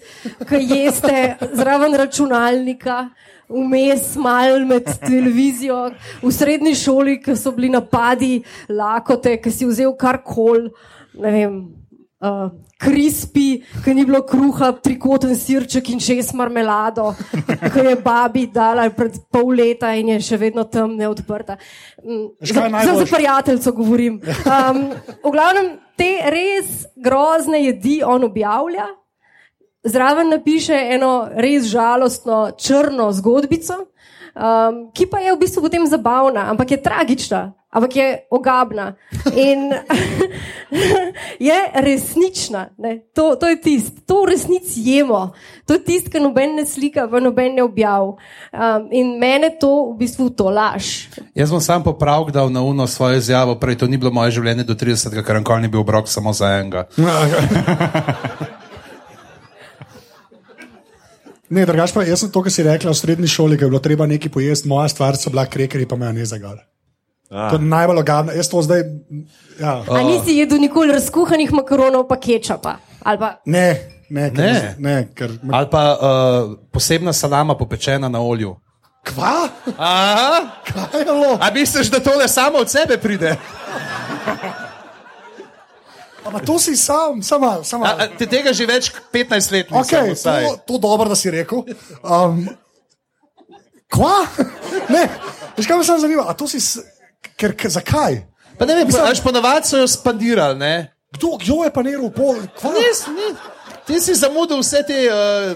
kar 0.47 0.61
jeste 0.63 1.35
zraven 1.51 1.97
računalnika, 1.99 3.09
vmes 3.51 4.13
mal 4.15 4.63
med 4.69 4.87
televizijo, 5.01 5.81
v 6.21 6.31
srednji 6.31 6.77
šoli, 6.79 7.17
ki 7.19 7.35
so 7.35 7.51
bili 7.51 7.73
napadi, 7.75 8.37
lakote, 8.71 9.35
ki 9.43 9.51
si 9.51 9.67
vzel 9.67 9.97
karkoli, 9.99 10.71
uh, 12.19 12.49
krispi, 12.81 13.63
ki 13.83 13.93
ni 13.95 14.05
bilo 14.07 14.21
kruha, 14.27 14.71
trikoten 14.83 15.35
sirček 15.37 15.89
in 15.93 16.01
šest 16.03 16.33
marmelado, 16.37 17.11
ki 17.73 17.85
je 17.89 17.95
babi 18.03 18.47
dala 18.53 18.87
pred 18.93 19.19
pol 19.31 19.53
leta 19.57 19.93
in 19.97 20.15
je 20.15 20.19
še 20.29 20.39
vedno 20.41 20.65
tam 20.69 20.95
neodprta. 20.97 21.57
Mm, 22.03 22.29
Za, 22.41 22.53
za, 22.53 22.69
najboljše? 22.69 23.05
za 23.05 23.15
prijateljico 23.15 23.75
govorim. 23.77 24.21
Um, 24.45 24.81
v 25.23 25.33
glavnem 25.33 25.75
te 25.97 26.11
res 26.33 26.85
grozne 26.95 27.63
jedi 27.65 27.99
on 28.05 28.23
objavlja. 28.29 28.87
Zraven 29.87 30.33
napiše 30.33 30.75
eno 30.97 31.29
res 31.31 31.69
žalostno 31.71 32.49
črno 32.59 33.07
zgodbico, 33.15 33.77
um, 34.35 34.81
ki 34.91 35.07
pa 35.07 35.21
je 35.23 35.35
v 35.35 35.39
bistvu 35.39 35.63
potem 35.63 35.85
zabavna, 35.87 36.49
ampak 36.51 36.75
je 36.75 36.81
tragična, 36.83 37.41
ampak 37.77 37.95
je 37.95 38.07
ogabna 38.33 38.95
in 39.37 39.69
je 41.49 41.59
resnična. 41.73 42.73
Ne? 42.77 42.99
To, 43.13 43.35
to 43.35 43.47
je 43.47 43.61
tisto, 43.61 44.01
to 44.05 44.25
v 44.25 44.33
resnici 44.33 44.81
jemo, 44.81 45.31
to 45.65 45.77
je 45.77 45.83
tisto, 45.85 46.09
kar 46.09 46.21
noben 46.25 46.57
ne 46.57 46.65
slika, 46.65 47.05
pa 47.07 47.21
noben 47.21 47.55
ne 47.55 47.63
objav. 47.63 48.17
Um, 48.49 48.89
in 48.91 49.17
mene 49.21 49.53
to 49.61 49.93
v 49.93 50.01
bistvu 50.01 50.29
to 50.33 50.49
laž. 50.49 51.07
Jaz 51.37 51.53
bom 51.53 51.61
sam 51.61 51.85
popravil, 51.85 52.33
da 52.33 52.49
na 52.49 52.65
uno 52.65 52.87
svojo 52.87 53.21
izjavo, 53.21 53.55
prej 53.61 53.77
to 53.77 53.87
ni 53.87 54.01
bilo 54.01 54.11
moje 54.11 54.39
življenje 54.41 54.65
do 54.65 54.73
30, 54.73 55.21
ker 55.21 55.37
nikoli 55.37 55.67
ni 55.67 55.69
bil 55.69 55.85
obrok 55.85 56.09
samo 56.09 56.33
za 56.33 56.57
enega. 56.57 56.87
Ne, 61.47 61.63
drugač 61.63 61.93
pa 61.95 62.03
jaz 62.03 62.25
sem 62.25 62.31
to, 62.31 62.41
kar 62.43 62.51
si 62.51 62.63
rekla 62.65 62.91
v 62.91 62.99
srednji 62.99 63.29
šoli, 63.31 63.55
ker 63.55 63.69
je 63.69 63.71
bilo 63.71 63.79
treba 63.79 64.03
nekaj 64.03 64.31
pojesti, 64.33 64.67
moja 64.67 64.89
stvar 64.91 65.15
so 65.15 65.31
bila 65.31 65.45
krekerji, 65.47 65.87
pa 65.87 65.95
me 65.95 66.09
ne 66.11 66.25
zagal. 66.27 66.59
Ah. 67.29 67.49
To 67.49 67.55
je 67.55 67.61
najbolj 67.61 67.99
ogabno. 67.99 68.31
Jaz 68.31 68.47
to 68.47 68.61
zdaj. 68.61 68.83
Ja. 69.59 69.83
A 69.85 70.01
nisi 70.01 70.37
jedel 70.37 70.59
nikoli 70.59 70.91
razkuhanih 70.91 71.51
makaronov, 71.51 72.07
pa 72.07 72.15
kečapa? 72.15 72.77
Ali 73.01 73.17
pa 73.17 73.41
Ne, 73.45 73.67
ne, 74.09 74.29
ker, 74.29 74.43
Ne. 74.43 74.75
ne, 74.79 74.95
ker 75.13 75.31
Ali 75.51 75.67
pa 75.67 75.81
uh, 75.91 75.99
posebna 76.71 77.13
salama 77.13 77.55
popečena 77.55 78.07
na 78.07 78.19
olju. 78.19 78.55
Kva? 79.03 79.47
Aha, 79.77 80.63
Kaj 80.63 80.99
je 80.99 81.05
bilo? 81.05 81.37
a 81.41 81.51
misliš, 81.51 81.87
da 81.87 81.99
tole 81.99 82.27
samo 82.27 82.57
od 82.57 82.69
sebe 82.69 82.97
pride? 82.97 83.35
Pa 86.23 86.39
to 86.39 86.59
si 86.59 86.75
sam, 86.75 87.23
sama, 87.23 87.63
sama. 87.63 87.85
A, 87.85 87.91
a, 87.97 88.07
ti 88.09 88.27
tega 88.27 88.51
že 88.51 88.65
več 88.65 88.89
kot 88.91 89.03
15 89.13 89.51
let 89.51 89.71
nisem 89.71 89.79
Okay, 89.79 90.11
vsaj. 90.11 90.43
to, 90.43 90.51
to 90.67 90.77
dobro, 90.77 91.07
da 91.07 91.15
si 91.15 91.31
rekel. 91.31 91.63
Um, 92.03 92.47
kva? 93.87 94.27
Ne, 94.89 95.07
veš 95.57 95.67
kaj 95.67 95.77
me 95.77 95.83
samo 95.83 95.99
zanima? 95.99 96.23
A 96.23 96.33
to 96.33 96.47
si, 96.47 96.59
ker, 97.37 97.53
ker 97.57 97.71
zakaj? 97.73 98.21
Pa 98.57 98.65
ne 98.65 98.79
vem, 98.79 98.89
veš, 98.89 99.21
ponovadi 99.21 99.69
so 99.69 99.81
jo 99.81 99.87
spandirali, 99.89 100.57
ne? 100.59 100.73
Kdo, 101.13 101.37
kdo 101.39 101.61
je 101.63 101.71
pa 101.73 101.83
neril 101.85 102.09
pol? 102.13 102.41
Kva? 102.57 102.73
Nis, 102.75 103.05
ni. 103.13 103.31
Ti 103.87 103.99
si 104.03 104.15
zamudil 104.17 104.59
vse 104.59 104.81
te 104.87 104.97
uh, 105.07 105.53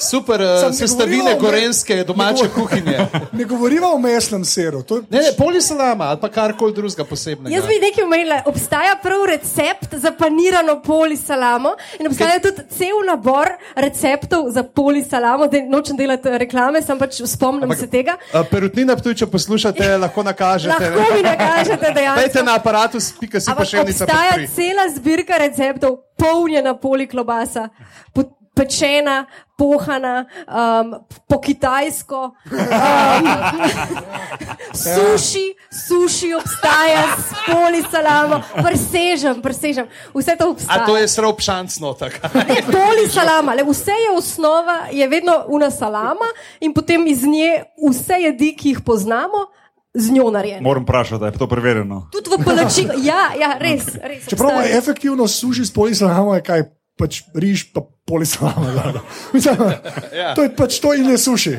Super 0.00 0.40
uh, 0.40 0.66
ne 0.66 0.72
sestavine 0.72 1.34
gorenske 1.40 2.04
domače 2.04 2.42
ne 2.42 2.50
kuhinje. 2.54 2.98
Ne 3.40 3.44
govorimo 3.44 3.86
o 3.86 3.98
mesnem 3.98 4.44
siru. 4.44 4.82
To 4.82 4.96
je, 4.96 5.02
Ne, 5.10 5.18
ne, 5.18 5.32
polisalama 5.38 6.04
ali 6.04 6.20
pa 6.20 6.28
karkoli 6.28 6.72
drugega 6.72 7.04
posebnega. 7.04 7.54
Jaz 7.56 7.66
bi 7.66 7.78
nekaj 7.80 8.04
omenila. 8.04 8.42
Obstaja 8.46 8.96
prav 9.02 9.24
recept 9.26 9.94
za 9.94 10.12
panirano 10.12 10.82
polisalamo 10.82 11.74
in 11.98 12.06
obstaja 12.06 12.40
tudi 12.40 12.62
cel 12.70 13.04
nabor 13.06 13.48
receptov 13.76 14.50
za 14.50 14.62
polisalamo. 14.62 15.46
Zdaj 15.46 15.62
nočem 15.68 15.96
delati 15.96 16.28
reklame, 16.38 16.82
sem 16.82 16.98
pač 16.98 17.20
spomnim 17.26 17.76
se 17.76 17.86
tega. 17.86 18.16
Uh, 18.34 18.44
perutnina, 18.50 18.96
če 18.96 19.26
poslušate, 19.26 19.96
lahko 20.04 20.22
nakažete. 20.22 20.90
Lahko 20.90 21.14
mi 21.14 21.22
nakažete 21.22 21.92
dejansko. 21.96 22.20
Dajte 22.20 22.42
na 22.42 22.54
aparatus, 22.54 23.12
pika 23.20 23.40
si 23.40 23.52
pa 23.56 23.64
še 23.64 23.84
enica. 23.84 24.04
obstaja 24.04 24.46
cela 24.54 24.88
zbirka 24.96 25.38
receptov, 25.38 25.96
polnjena 26.20 26.74
poliklobasa, 26.76 27.68
po- 28.14 28.39
pečena, 28.54 29.26
pohana, 29.58 30.26
um, 30.48 30.94
po 31.28 31.38
kitajsko. 31.40 32.32
Um, 32.50 33.28
suši, 34.84 35.46
suši 35.86 36.34
obstaja, 36.34 37.04
s 37.18 37.36
polisalamo, 37.46 38.40
presežem, 38.62 39.42
presežem. 39.42 39.86
Vse 40.14 40.36
to 40.36 40.50
obstaja. 40.50 40.82
A 40.82 40.86
to 40.86 40.96
je 40.96 41.08
srov 41.08 41.36
šanc 41.40 41.78
notak. 41.80 42.20
Ne, 42.34 42.62
poli 42.66 43.08
salama, 43.08 43.54
le 43.54 43.64
vse 43.68 43.94
je 43.94 44.10
osnova, 44.16 44.88
je 44.92 45.08
vedno 45.08 45.44
una 45.48 45.70
salama 45.70 46.28
in 46.60 46.74
potem 46.74 47.06
iz 47.06 47.24
nje 47.24 47.64
vse 47.88 48.22
jedi, 48.24 48.54
ki 48.56 48.74
jih 48.74 48.84
poznamo, 48.86 49.48
z 49.94 50.12
njo 50.14 50.30
narejene. 50.30 50.62
Moram 50.62 50.82
vprašati, 50.82 51.24
je 51.24 51.38
to 51.38 51.46
preverjeno. 51.50 52.08
Tudi 52.12 52.30
v 52.30 52.44
palačinku, 52.44 52.94
ja, 53.02 53.34
ja, 53.34 53.56
res. 53.58 53.88
res 53.98 54.28
čeprav 54.30 54.62
je 54.62 54.76
efektivno 54.78 55.26
suši 55.28 55.66
s 55.66 55.74
polisalamo, 55.74 56.34
je 56.34 56.42
kaj 56.46 56.62
pač 57.00 57.22
riž 57.32 57.72
pa 57.72 57.80
polisalama. 58.04 59.00
Mislim, 59.34 59.56
Ja. 60.12 60.34
To 60.36 60.42
je 60.44 60.50
pač 60.56 60.80
to 60.82 60.92
in 60.94 61.08
je 61.10 61.18
suši. 61.18 61.56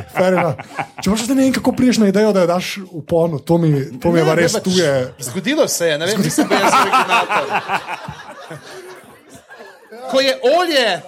še 1.17 1.23
zdaj 1.25 1.35
ne 1.39 1.43
vem, 1.47 1.53
kako 1.55 1.71
priješ 1.73 1.97
na 2.03 2.07
idejo, 2.11 2.33
da 2.35 2.41
jo 2.45 2.49
daš 2.51 2.77
v 2.83 3.01
ponu, 3.07 3.39
to 3.41 3.57
mi, 3.57 3.69
to 3.97 4.11
mi 4.13 4.19
je 4.21 4.25
pa 4.27 4.33
res 4.37 4.53
pač 4.53 4.63
tuje. 4.69 4.91
Zgodilo 5.31 5.67
se 5.67 5.87
je, 5.89 5.97
ne 5.97 6.05
vem, 6.05 6.21
mislim, 6.21 6.47
da 6.47 6.55
je 6.55 6.61
jaz 6.61 6.73
originator. 6.81 7.45
Ko 10.11 10.19
je 10.19 10.39
olje. 10.43 11.01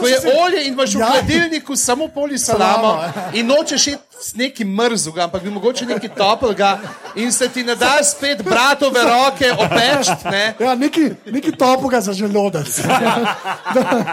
Ko 0.00 0.06
je 0.06 0.18
olje 0.44 0.66
in 0.66 0.72
imaš 0.72 0.94
v 0.94 0.98
Ja. 0.98 1.06
hladilniku 1.06 1.76
samo 1.76 2.08
polisalamo 2.08 2.88
Salamo, 3.02 3.12
in 3.38 3.46
nočeš 3.46 3.86
iti 3.86 3.98
s 4.20 4.34
nekim 4.34 4.68
mrzugam, 4.68 5.24
ampak 5.24 5.42
bi 5.42 5.50
mogoče 5.50 5.86
nekaj 5.86 6.08
toplega 6.08 6.78
in 7.14 7.32
se 7.32 7.48
ti 7.48 7.64
ne 7.64 7.74
da 7.76 7.98
spet 8.02 8.42
bratove 8.44 9.00
roke 9.02 9.52
opečt, 9.52 10.24
ne? 10.24 10.54
Ja, 10.58 10.74
neki, 10.74 11.10
neki 11.26 11.52
topoga 11.52 12.00
za 12.00 12.12
želodec, 12.12 12.80
da, 13.74 14.04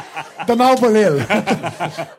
da 0.47 0.55
ne 0.59 0.72
obolel. 0.72 1.19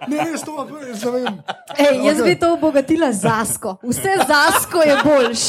Ne, 0.08 0.16
res 0.32 0.42
to, 0.42 0.68
jaz 0.88 1.04
ne 1.04 1.10
vem. 1.10 1.42
Ej, 1.78 2.06
jaz 2.06 2.22
bi 2.24 2.38
to 2.38 2.52
obogatila 2.54 3.12
z 3.12 3.20
zasko. 3.20 3.76
Vse 3.82 4.14
zasko 4.28 4.78
je 4.82 4.96
boljš. 5.04 5.40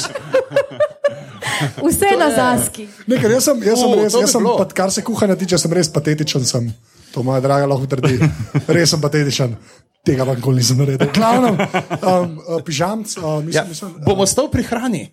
Vse 1.83 2.09
na 2.19 2.29
zaski. 2.35 2.87
Nekaj, 3.07 3.31
jaz 3.31 3.43
sem, 3.43 3.63
jaz 3.63 3.79
sem 3.79 3.89
U, 3.91 3.95
res, 3.95 4.11
to 4.13 4.19
jaz 4.21 4.31
sem, 4.31 4.43
pa, 4.57 4.65
kar 4.73 4.91
se 4.91 5.01
kuhanja 5.03 5.35
tiče, 5.35 5.57
sem 5.57 5.73
res 5.73 5.89
patetičen. 5.93 6.45
Sem. 6.45 6.73
To 7.13 7.23
moja 7.23 7.41
draga 7.41 7.69
lahko 7.69 7.87
trdi. 7.89 8.17
Res 8.75 8.93
sem 8.93 9.01
patetičen. 9.01 9.55
Tega 10.03 10.25
pa 10.27 10.33
nikoli 10.35 10.59
nisem 10.59 10.81
naredil. 10.81 11.07
Glavno, 11.15 11.53
um, 11.55 12.33
uh, 12.43 12.57
pižamc, 12.65 13.13
uh, 13.17 13.37
mislim, 13.39 13.53
Ja, 13.55 13.63
mislim, 13.63 13.93
bomo 14.03 14.25
stal 14.27 14.49
pri 14.51 14.65
hrani. 14.67 15.05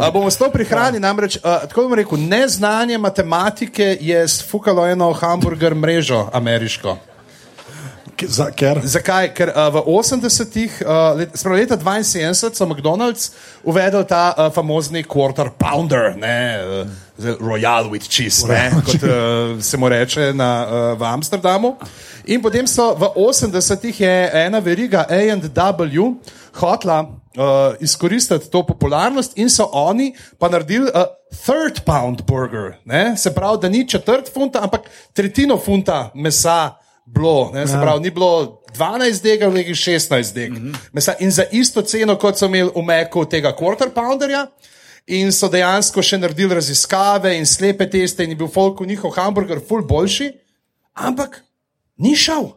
A 0.00 0.08
bomo 0.08 0.30
stal 0.32 0.48
pri 0.48 0.64
hrani, 0.64 1.02
namreč, 1.02 1.36
uh, 1.36 1.66
tako 1.68 1.84
bom 1.84 1.98
rekel, 2.00 2.16
neznanje 2.16 2.96
matematike 2.98 3.98
je 4.00 4.22
sfukalo 4.28 4.86
eno 4.88 5.12
hamburger 5.12 5.74
mrežo 5.74 6.30
ameriško. 6.32 6.96
Za, 8.20 8.50
ker, 8.56 8.80
Zakaj? 8.84 9.30
Ker 9.36 9.52
uh, 9.52 9.68
v 9.72 9.84
80-ih, 9.84 10.80
uh, 10.84 11.20
let, 11.20 11.36
spravo 11.36 11.56
leta 11.56 11.76
72, 11.76 12.56
so 12.56 12.66
McDonald's 12.68 13.30
uvedel 13.64 14.04
ta 14.04 14.32
uh, 14.32 14.48
famozni 14.52 15.04
quarter 15.04 15.52
pounder, 15.56 16.16
ne, 16.16 16.40
uh, 16.60 16.88
Royal 17.40 17.90
with 17.90 18.08
cheese, 18.08 18.46
ne, 18.48 18.70
kot 18.84 19.02
uh, 19.02 19.62
se 19.62 19.76
mu 19.76 19.88
reče 19.88 20.32
na, 20.32 20.50
uh, 20.66 20.98
v 20.98 21.04
Amsterdamu. 21.04 21.76
In 22.24 22.42
potem 22.42 22.66
so 22.66 22.94
v 22.94 23.08
80-ih 23.16 24.00
je 24.00 24.14
ena 24.46 24.58
veriga 24.58 25.06
AW 25.08 26.14
hotla 26.60 27.00
uh, 27.02 27.74
izkoristiti 27.80 28.50
to 28.50 28.62
popularnost 28.66 29.38
in 29.38 29.50
so 29.50 29.68
oni 29.72 30.14
pa 30.38 30.48
naredili 30.48 30.90
uh, 30.94 31.08
third 31.46 31.84
pound 31.84 32.22
burger, 32.26 32.76
ne, 32.84 33.16
se 33.16 33.34
pravi, 33.34 33.58
da 33.62 33.68
ni 33.68 33.88
četrt 33.88 34.32
funta, 34.34 34.62
ampak 34.62 34.90
tretjino 35.12 35.58
funta 35.58 36.10
mesa 36.14 36.76
bilo, 37.04 37.50
ne, 37.54 37.66
se 37.66 37.78
pravi, 37.80 38.00
ni 38.00 38.10
bilo 38.10 38.62
12 38.78 39.22
dega, 39.22 39.46
ampak 39.46 39.66
16 39.66 40.34
deg. 40.34 40.52
Mm 40.52 40.72
-hmm. 40.72 41.14
In 41.18 41.30
za 41.30 41.44
isto 41.52 41.82
ceno, 41.82 42.16
kot 42.16 42.38
so 42.38 42.46
imeli 42.46 42.70
v 42.74 42.82
Meku 42.82 43.24
tega 43.24 43.56
quarter 43.56 43.90
pounderja. 43.90 44.46
In 45.06 45.32
so 45.32 45.48
dejansko 45.48 46.02
še 46.04 46.18
naredili 46.20 46.54
raziskave 46.54 47.32
in 47.38 47.46
slepe 47.46 47.86
teste, 47.90 48.24
in 48.24 48.34
je 48.34 48.36
bil 48.36 48.50
Folku 48.52 48.84
njihov 48.84 49.14
hamburger 49.16 49.60
ful 49.68 49.82
boljši, 49.86 50.30
ampak 50.94 51.40
ni 51.96 52.16
šel. 52.16 52.50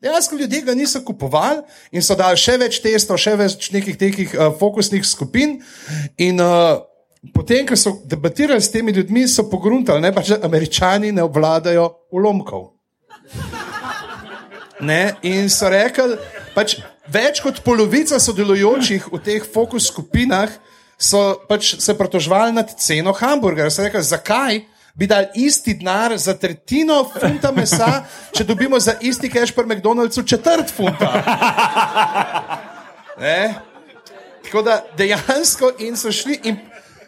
Dejansko 0.00 0.36
ljudje 0.36 0.60
ga 0.62 0.74
niso 0.74 1.00
kupovali 1.04 1.62
in 1.90 2.02
so 2.02 2.14
dali 2.14 2.38
še 2.38 2.54
več 2.60 2.78
testov, 2.84 3.18
še 3.18 3.34
več 3.36 3.70
nekih 3.74 3.96
takih 3.98 4.34
uh, 4.36 4.52
fokusnih 4.60 5.02
skupin. 5.02 5.56
In 6.22 6.38
uh, 6.38 6.78
potem, 7.34 7.66
ko 7.66 7.74
so 7.76 7.96
debatirali 8.06 8.62
s 8.62 8.70
temi 8.70 8.94
ljudmi, 8.94 9.26
so 9.26 9.48
pogruntali, 9.50 10.12
pač, 10.14 10.30
da 10.36 10.46
američani 10.46 11.10
ne 11.12 11.24
obvladajo 11.26 11.88
ulomkov. 12.14 12.68
Ne, 14.78 15.16
in 15.26 15.50
so 15.50 15.66
rekli, 15.66 16.14
pač 16.54 16.78
več 17.10 17.42
kot 17.42 17.64
polovica 17.66 18.20
sodelujočih 18.22 19.10
v 19.10 19.18
teh 19.24 19.42
fokus 19.42 19.90
skupinah 19.90 20.52
so 20.98 21.38
pač 21.48 21.76
se 21.78 21.94
pritoževali 21.98 22.52
nad 22.52 22.74
ceno 22.78 23.12
hamburgerja. 23.12 23.70
So 23.70 23.86
rekli, 23.86 24.02
zakaj 24.02 24.60
bi 24.98 25.06
dal 25.06 25.30
isti 25.34 25.74
denar 25.78 26.16
za 26.18 26.34
tretjino 26.34 27.04
funta 27.20 27.52
mesa, 27.54 28.02
če 28.34 28.44
dobimo 28.44 28.80
za 28.82 28.96
isti 29.00 29.30
cash 29.30 29.54
per 29.54 29.66
McDonald'su 29.66 30.26
četrt 30.26 30.74
funta. 30.74 31.12
Ne? 33.18 33.54
Tako 34.44 34.62
da 34.62 34.76
dejansko 34.96 35.72
in 35.82 35.96
so 35.98 36.12
šli. 36.14 36.36
In 36.44 36.56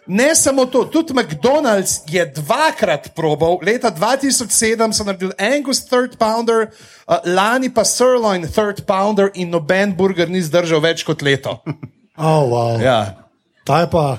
ne 0.06 0.34
samo 0.34 0.64
to, 0.66 0.84
tudi 0.84 1.14
McDonald's 1.14 2.00
je 2.10 2.24
dvakrat 2.26 3.12
probal, 3.14 3.58
leta 3.62 3.92
2007 3.94 4.92
so 4.92 5.04
naredili 5.04 5.32
Angus 5.38 5.84
Third 5.86 6.16
Pounder, 6.18 6.66
uh, 7.06 7.16
lani 7.24 7.70
pa 7.74 7.84
Sirloin 7.84 8.42
Third 8.42 8.82
Pounder 8.86 9.30
in 9.34 9.50
noben 9.50 9.94
burger 9.96 10.30
ni 10.30 10.42
zdržal 10.42 10.82
več 10.82 11.06
kot 11.06 11.22
leto. 11.22 11.60
oh, 12.18 12.42
wow. 12.50 12.82
Ja. 12.82 13.29
Ta 13.64 13.80
je 13.80 13.90
pa 13.90 14.18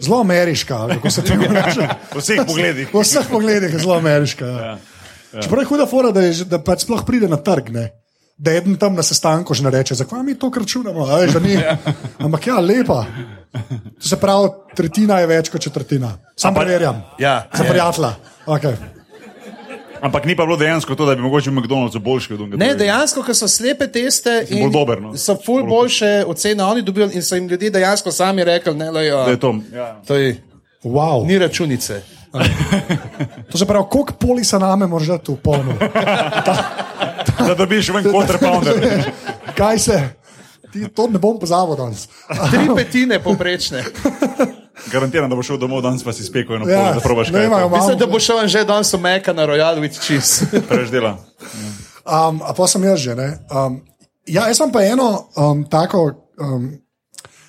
zelo 0.00 0.20
ameriška, 0.20 0.88
kako 0.88 1.10
se 1.10 1.22
tega 1.22 1.46
reče. 1.58 1.88
V 2.14 2.18
vseh 2.18 2.44
pogledih. 2.46 2.94
V 2.94 3.02
vseh 3.02 3.26
pogledih 3.30 3.72
je 3.72 3.78
zelo 3.78 3.96
ameriška. 3.98 4.46
Ja. 4.46 4.78
Ja. 5.32 5.42
Čeprav 5.42 5.62
je 5.62 5.66
huda 5.66 5.86
fora, 5.86 6.10
da, 6.12 6.20
je, 6.20 6.44
da 6.44 6.58
pač 6.60 6.84
sploh 6.84 7.04
pride 7.06 7.28
na 7.28 7.36
trg. 7.36 7.70
Ne? 7.72 7.88
Da 8.36 8.52
eden 8.52 8.76
tam 8.76 8.94
na 8.94 9.02
sestanku 9.02 9.54
že 9.54 9.64
ne 9.64 9.70
reče, 9.70 9.94
zakaj 9.94 10.22
mi 10.22 10.34
to 10.34 10.50
računamo. 10.56 11.06
a 11.06 11.20
veš, 11.20 11.38
ni. 11.40 11.56
Ampak 12.24 12.46
ja, 12.46 12.58
lepa. 12.60 13.04
To 14.00 14.08
se 14.08 14.16
pravi, 14.16 14.48
tretjina 14.76 15.20
je 15.20 15.26
več 15.26 15.48
kot 15.52 15.60
četrtina. 15.60 16.16
Sam 16.36 16.54
preverjam. 16.54 17.02
Ja. 17.18 17.48
Za 17.54 17.64
prijatelja. 17.64 18.14
Okay. 18.46 18.76
Ampak 20.02 20.24
ni 20.26 20.34
pa 20.36 20.42
bilo 20.46 20.56
dejansko 20.58 20.94
to, 20.98 21.06
da 21.06 21.14
bi 21.14 21.22
mogoče 21.22 21.50
v 21.50 21.54
McDonald'su 21.54 22.00
boljši 22.02 22.34
od 22.34 22.40
unga. 22.40 22.56
Ne, 22.58 22.72
dejansko, 22.74 23.22
ker 23.22 23.36
so 23.38 23.46
slepe 23.48 23.86
teste 23.86 24.40
in 24.50 24.64
bolj 24.64 24.72
dober, 24.74 25.02
no. 25.02 25.12
so 25.16 25.36
ful 25.38 25.62
boljše 25.62 26.24
ocene 26.26 26.64
oni 26.64 26.82
dobili 26.82 27.14
in 27.14 27.22
so 27.22 27.38
jim 27.38 27.46
ljudje 27.48 27.70
dejansko 27.70 28.10
sami 28.12 28.44
rekli, 28.44 28.74
ne, 28.74 28.90
lej, 28.90 29.10
Da 29.10 29.30
je 29.30 29.40
to. 29.40 29.54
Ja. 29.72 30.00
to 30.06 30.14
je, 30.14 30.42
Wow. 30.82 31.26
ni 31.26 31.38
računice. 31.38 32.02
To 33.52 33.58
se 33.58 33.66
pravi, 33.66 33.84
koliko 33.90 34.12
polisa 34.12 34.58
name 34.58 34.86
moraš 34.86 35.08
dati 35.08 35.32
v 35.32 35.36
polno. 35.36 35.74
Da 37.46 37.54
dobiš 37.54 37.88
ven 37.88 38.04
quarter 38.04 38.38
pounder. 38.40 39.04
Kaj 39.56 39.78
se? 39.78 40.08
Ti, 40.72 40.88
to 40.88 41.06
ne 41.06 41.18
bom 41.18 41.38
pozabil 41.38 41.76
danes. 41.76 42.08
Tri 42.50 42.66
petine 42.76 43.18
poprečne. 43.22 43.84
Garantiram, 44.92 45.30
da 45.30 45.36
boš 45.36 45.46
šel 45.46 45.58
domov 45.58 45.82
danes, 45.82 46.04
pa 46.04 46.12
si 46.12 46.24
spekel 46.24 46.56
eno 46.56 46.68
Ja, 46.68 46.78
polo, 46.78 46.94
da 46.94 47.00
probaš 47.00 47.30
ne 47.30 47.38
kaj. 47.40 47.48
malo. 47.48 47.68
Mislim, 47.68 47.98
da 47.98 48.06
bo 48.06 48.20
šel 48.20 48.46
že 48.46 48.64
danes 48.64 48.92
v 48.92 49.00
Meka 49.00 49.32
na 49.32 49.46
Royal 49.46 49.80
with 49.80 50.00
cheese. 50.00 50.46
Preveč 50.68 50.90
dela. 50.90 51.16
Um, 52.02 52.40
a 52.42 52.54
pa 52.56 52.66
sem 52.66 52.84
jaz 52.84 53.00
že. 53.00 53.14
ne. 53.14 53.38
Um, 53.50 53.80
ja, 54.26 54.48
jaz 54.48 54.56
sem 54.56 54.72
pa 54.72 54.82
eno 54.82 55.28
um, 55.36 55.64
tako, 55.64 56.12
um, 56.40 56.70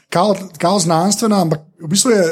kao, 0.09 0.35
kao 0.57 0.79
znanstvena, 0.79 1.41
ampak 1.41 1.61
v 1.81 1.87
bistvu 1.87 2.11
je, 2.11 2.23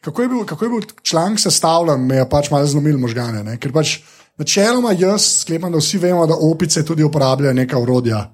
kako 0.00 0.22
je 0.22 0.28
bil, 0.28 0.44
kako 0.44 0.64
je 0.64 0.68
bil 0.70 0.80
članek 1.02 1.40
sestavljen, 1.40 2.06
me 2.06 2.16
je 2.16 2.28
pač 2.28 2.50
malo 2.50 2.66
zlomil 2.66 2.98
možgane. 2.98 3.44
Ne? 3.44 3.58
Ker 3.58 3.72
pač 3.72 3.98
načeloma 4.38 4.92
jaz 4.92 5.42
sklepam, 5.42 5.72
da 5.72 5.78
vsi 5.78 5.98
vemo, 5.98 6.26
da 6.26 6.34
opice 6.34 6.84
tudi 6.84 7.02
uporabljajo 7.04 7.54
neka 7.54 7.78
urodja, 7.78 8.24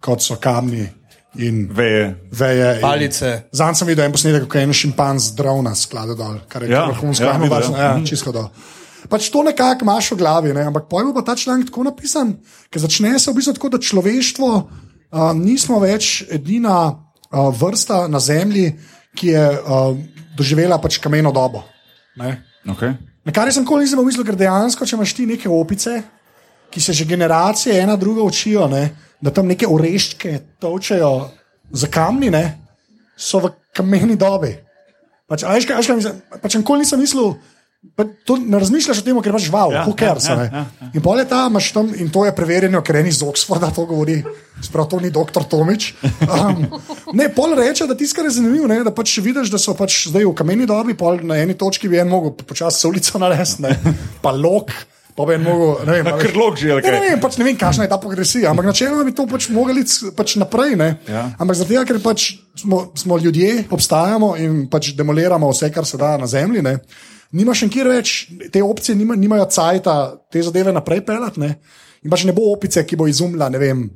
kot 0.00 0.22
so 0.22 0.36
kamni 0.36 0.86
in 1.38 1.68
Veje. 1.72 2.16
veje. 2.32 2.74
in- 2.76 2.80
Palice. 2.80 3.42
Zanj 3.52 3.74
sem 3.74 3.88
videl 3.88 4.04
en 4.04 4.12
posnetek, 4.12 4.42
kako 4.46 4.58
je 4.58 4.64
en 4.64 4.72
šimpanz 4.72 5.30
drona 5.36 5.74
sklada 5.74 6.14
dol, 6.14 6.38
kar 6.48 6.62
je 6.62 6.70
Ja, 6.70 6.86
vrhunsko, 6.90 7.24
ja, 7.24 7.32
ja, 7.32 7.38
videl, 7.38 7.56
važno, 7.56 7.76
ja. 7.76 7.92
ja, 7.98 8.04
čisto 8.04 8.32
dol. 8.32 8.48
pač 9.08 9.28
to 9.30 9.42
nekako 9.42 9.84
imaš 9.84 10.10
v 10.10 10.16
glavi, 10.18 10.52
ne? 10.54 10.64
ampak 10.66 10.88
pojmo 10.90 11.14
pa 11.14 11.22
ta 11.22 11.36
članek 11.36 11.66
tako 11.70 11.84
napisan, 11.84 12.36
ker 12.70 12.80
začne 12.82 13.18
se 13.18 13.30
v 13.30 13.34
bistvu 13.34 13.54
tako, 13.54 13.68
da 13.68 13.78
človeštvo 13.78 14.48
uh, 14.56 15.32
nismo 15.34 15.78
več 15.78 16.24
edina 16.30 16.90
uh, 16.90 17.54
vrsta 17.54 18.08
na 18.08 18.18
Zemlji, 18.18 18.72
ki 19.14 19.26
je 19.28 19.44
uh, 19.50 19.94
doživela 20.36 20.78
pač 20.78 20.98
kameno 20.98 21.30
dobo. 21.32 21.62
Ne? 22.16 22.42
Okay. 22.66 22.96
Na 23.24 23.32
kar 23.32 23.46
sem 23.52 23.62
nikoli 23.62 23.84
nisem 23.86 24.02
mislil, 24.04 24.24
ker 24.26 24.34
dejansko, 24.36 24.86
če 24.86 24.96
imaš 24.96 25.14
ti 25.14 25.26
neke 25.26 25.48
opice, 25.48 26.02
ki 26.70 26.80
se 26.80 26.92
že 26.92 27.04
generacije 27.06 27.78
ena 27.80 27.94
druga 27.96 28.22
učijo, 28.22 28.66
ne, 28.68 28.90
da 29.20 29.30
tam 29.30 29.46
neke 29.48 29.66
oreščke 29.66 30.38
točejo 30.60 31.30
za 31.72 31.88
kamni, 31.90 32.30
ne, 32.30 32.44
so 33.16 33.40
v 33.40 33.50
kameni 33.74 34.16
dobi. 34.16 34.54
Pač, 35.26 35.42
a 35.42 35.56
veš, 35.56 35.66
kaj- 35.66 35.74
a 35.74 35.78
veš, 35.82 35.86
kaj 35.90 35.96
mislim? 35.96 36.22
pač 36.42 36.54
nikoli 36.54 36.84
nisem 36.84 37.00
mislil. 37.00 37.34
Pa 37.94 38.02
to 38.26 38.34
ne 38.40 38.58
razmišljaš 38.58 38.98
o 38.98 39.04
tem, 39.06 39.18
ker 39.22 39.30
imaš 39.30 39.44
žival, 39.46 39.70
Ja, 39.70 39.84
ja, 39.86 39.92
cares, 39.94 40.24
ja, 40.26 40.34
ja, 40.34 40.42
ja, 40.42 40.62
ja, 40.80 40.88
In 40.90 41.02
pol 41.04 41.20
je 41.20 41.26
ta, 41.30 41.44
imaš 41.46 41.68
tam, 41.70 41.92
in 41.94 42.08
to 42.10 42.24
je 42.26 42.32
preverjeno, 42.34 42.80
ker 42.82 42.96
en 42.98 43.06
iz 43.06 43.20
Oxforda 43.22 43.68
to 43.70 43.84
govori, 43.86 44.24
sprav 44.64 44.88
to 44.90 44.98
ni 44.98 45.10
doktor 45.14 45.44
Tomič. 45.46 45.92
Um, 46.26 46.66
ne, 47.14 47.28
pol 47.30 47.54
reče, 47.54 47.86
da 47.86 47.94
tisto, 47.94 48.16
kar 48.18 48.26
je 48.26 48.34
zanimivo, 48.40 48.66
ne, 48.66 48.80
da 48.82 48.90
pač 48.90 49.18
vidiš, 49.22 49.52
da 49.54 49.60
so 49.62 49.76
pač 49.78 50.08
zdaj 50.10 50.26
v 50.26 50.34
kameni 50.34 50.66
dobi, 50.66 50.96
pol 50.98 51.20
na 51.22 51.38
eni 51.38 51.54
točki 51.54 51.86
bi 51.86 52.00
en 52.02 52.10
mogel 52.10 52.34
počasi 52.34 52.80
se 52.80 52.88
ulico 52.90 53.22
narediti, 53.22 53.70
pa 54.24 54.34
lok, 54.34 54.72
pa 55.16 55.24
bi 55.24 55.34
en 55.34 55.42
mogel, 55.46 55.70
ne 55.86 55.92
vem, 55.96 56.06
a 56.10 56.14
veš- 56.16 56.28
Krlog 56.28 56.58
že, 56.60 56.70
ali 56.72 56.82
Ne, 56.84 56.90
ne 56.92 56.98
kaj? 57.00 57.08
vem, 57.08 57.20
pač 57.20 57.38
ne 57.40 57.44
vem, 57.48 57.56
kakšna 57.56 57.86
je 57.86 57.90
ta 57.90 57.98
progresija, 57.98 58.50
ampak 58.50 58.68
načeloma 58.68 59.04
bi 59.08 59.14
to 59.16 59.26
pač 59.26 59.48
mogli 59.48 59.80
iti 59.80 60.10
pač 60.16 60.36
naprej. 60.36 60.76
Ne? 60.76 60.88
Ja. 61.08 61.30
Ampak 61.38 61.56
zato, 61.56 61.84
ker 61.88 62.00
pač 62.04 62.26
smo, 62.60 62.92
smo 62.94 63.18
ljudje, 63.18 63.64
obstajamo 63.72 64.34
in 64.36 64.66
pač 64.68 64.92
demoliramo 64.96 65.48
vse, 65.50 65.72
kar 65.72 65.88
se 65.88 65.96
da 65.96 66.16
na 66.20 66.26
zemlji. 66.28 66.62
Ne? 66.62 66.78
Nimaš 67.32 67.64
nikjer 67.66 67.88
več, 67.90 68.28
te 68.52 68.62
opcije 68.62 68.94
nima, 68.94 69.16
nimajo 69.18 69.48
cajta 69.50 69.96
te 70.30 70.42
zadeve 70.42 70.72
naprej 70.72 71.00
pelati. 71.04 71.40
Ne? 71.40 71.54
In 72.04 72.12
pač 72.12 72.22
ne 72.28 72.32
bo 72.36 72.52
opice, 72.52 72.84
ki 72.86 72.96
bo 72.96 73.08
izumila, 73.10 73.48
ne 73.50 73.58
vem. 73.58 73.86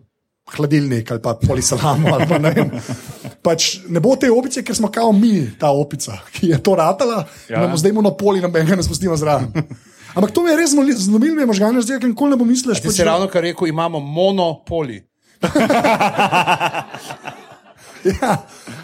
Hladilnik 0.51 1.11
ali 1.15 1.21
pa 1.23 1.37
polisalamo. 1.39 2.11
Ali 2.11 2.27
pa, 2.27 2.39
ne, 2.43 2.51
vem. 2.51 2.71
pač 3.47 3.85
ne 3.89 4.01
bo 4.03 4.17
te 4.19 4.27
opice, 4.33 4.65
ker 4.67 4.75
smo 4.75 4.89
kao 4.91 5.13
mi, 5.15 5.45
ta 5.61 5.71
opica, 5.71 6.17
ki 6.35 6.51
je 6.51 6.59
to 6.59 6.75
ratala, 6.75 7.21
ja. 7.47 7.55
Ja. 7.55 7.61
imamo 7.63 7.79
zdaj 7.79 7.93
monopoli, 7.95 8.43
noben 8.43 8.67
ga 8.67 8.75
ne 8.75 8.83
spustimo 8.83 9.15
zraven. 9.17 9.53
Ampak 10.15 10.35
to 10.35 10.43
mi 10.43 10.51
je 10.51 10.57
res 10.59 10.75
zlomilo, 10.75 11.37
mi 11.37 11.47
možgane, 11.47 11.83
zdaj, 11.83 12.03
nikoli 12.03 12.35
ne 12.35 12.41
bo 12.41 12.49
misliš. 12.49 12.83
Ti 12.83 12.93
si 12.93 13.07
ravno 13.07 13.29
kar 13.31 13.47
rekel, 13.47 13.71
imamo 13.71 14.01
monopoli. 14.01 15.03
Ja, 18.01 18.39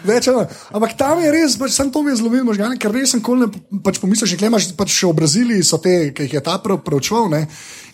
več, 0.05 0.27
ampak 0.29 0.93
tam 0.97 1.21
je 1.23 1.31
res, 1.33 1.55
pač, 1.57 1.73
sem 1.73 1.89
to 1.93 2.03
mi 2.05 2.13
je 2.13 2.19
zlomil 2.19 2.45
možgane, 2.45 2.77
ker 2.77 2.93
res 2.93 3.15
sem 3.15 3.21
kol 3.23 3.41
ne 3.41 3.47
pač 3.81 3.97
pomislil, 4.01 4.29
že 4.29 4.37
imaš 4.37 4.69
pač 4.77 4.93
še 4.93 5.09
v 5.09 5.17
Braziliji 5.17 5.65
so 5.65 5.79
te, 5.81 6.13
ki 6.13 6.27
jih 6.27 6.37
je 6.37 6.43
ta 6.45 6.59
prav 6.61 6.83
preučeval 6.85 7.25
ne, 7.33 7.47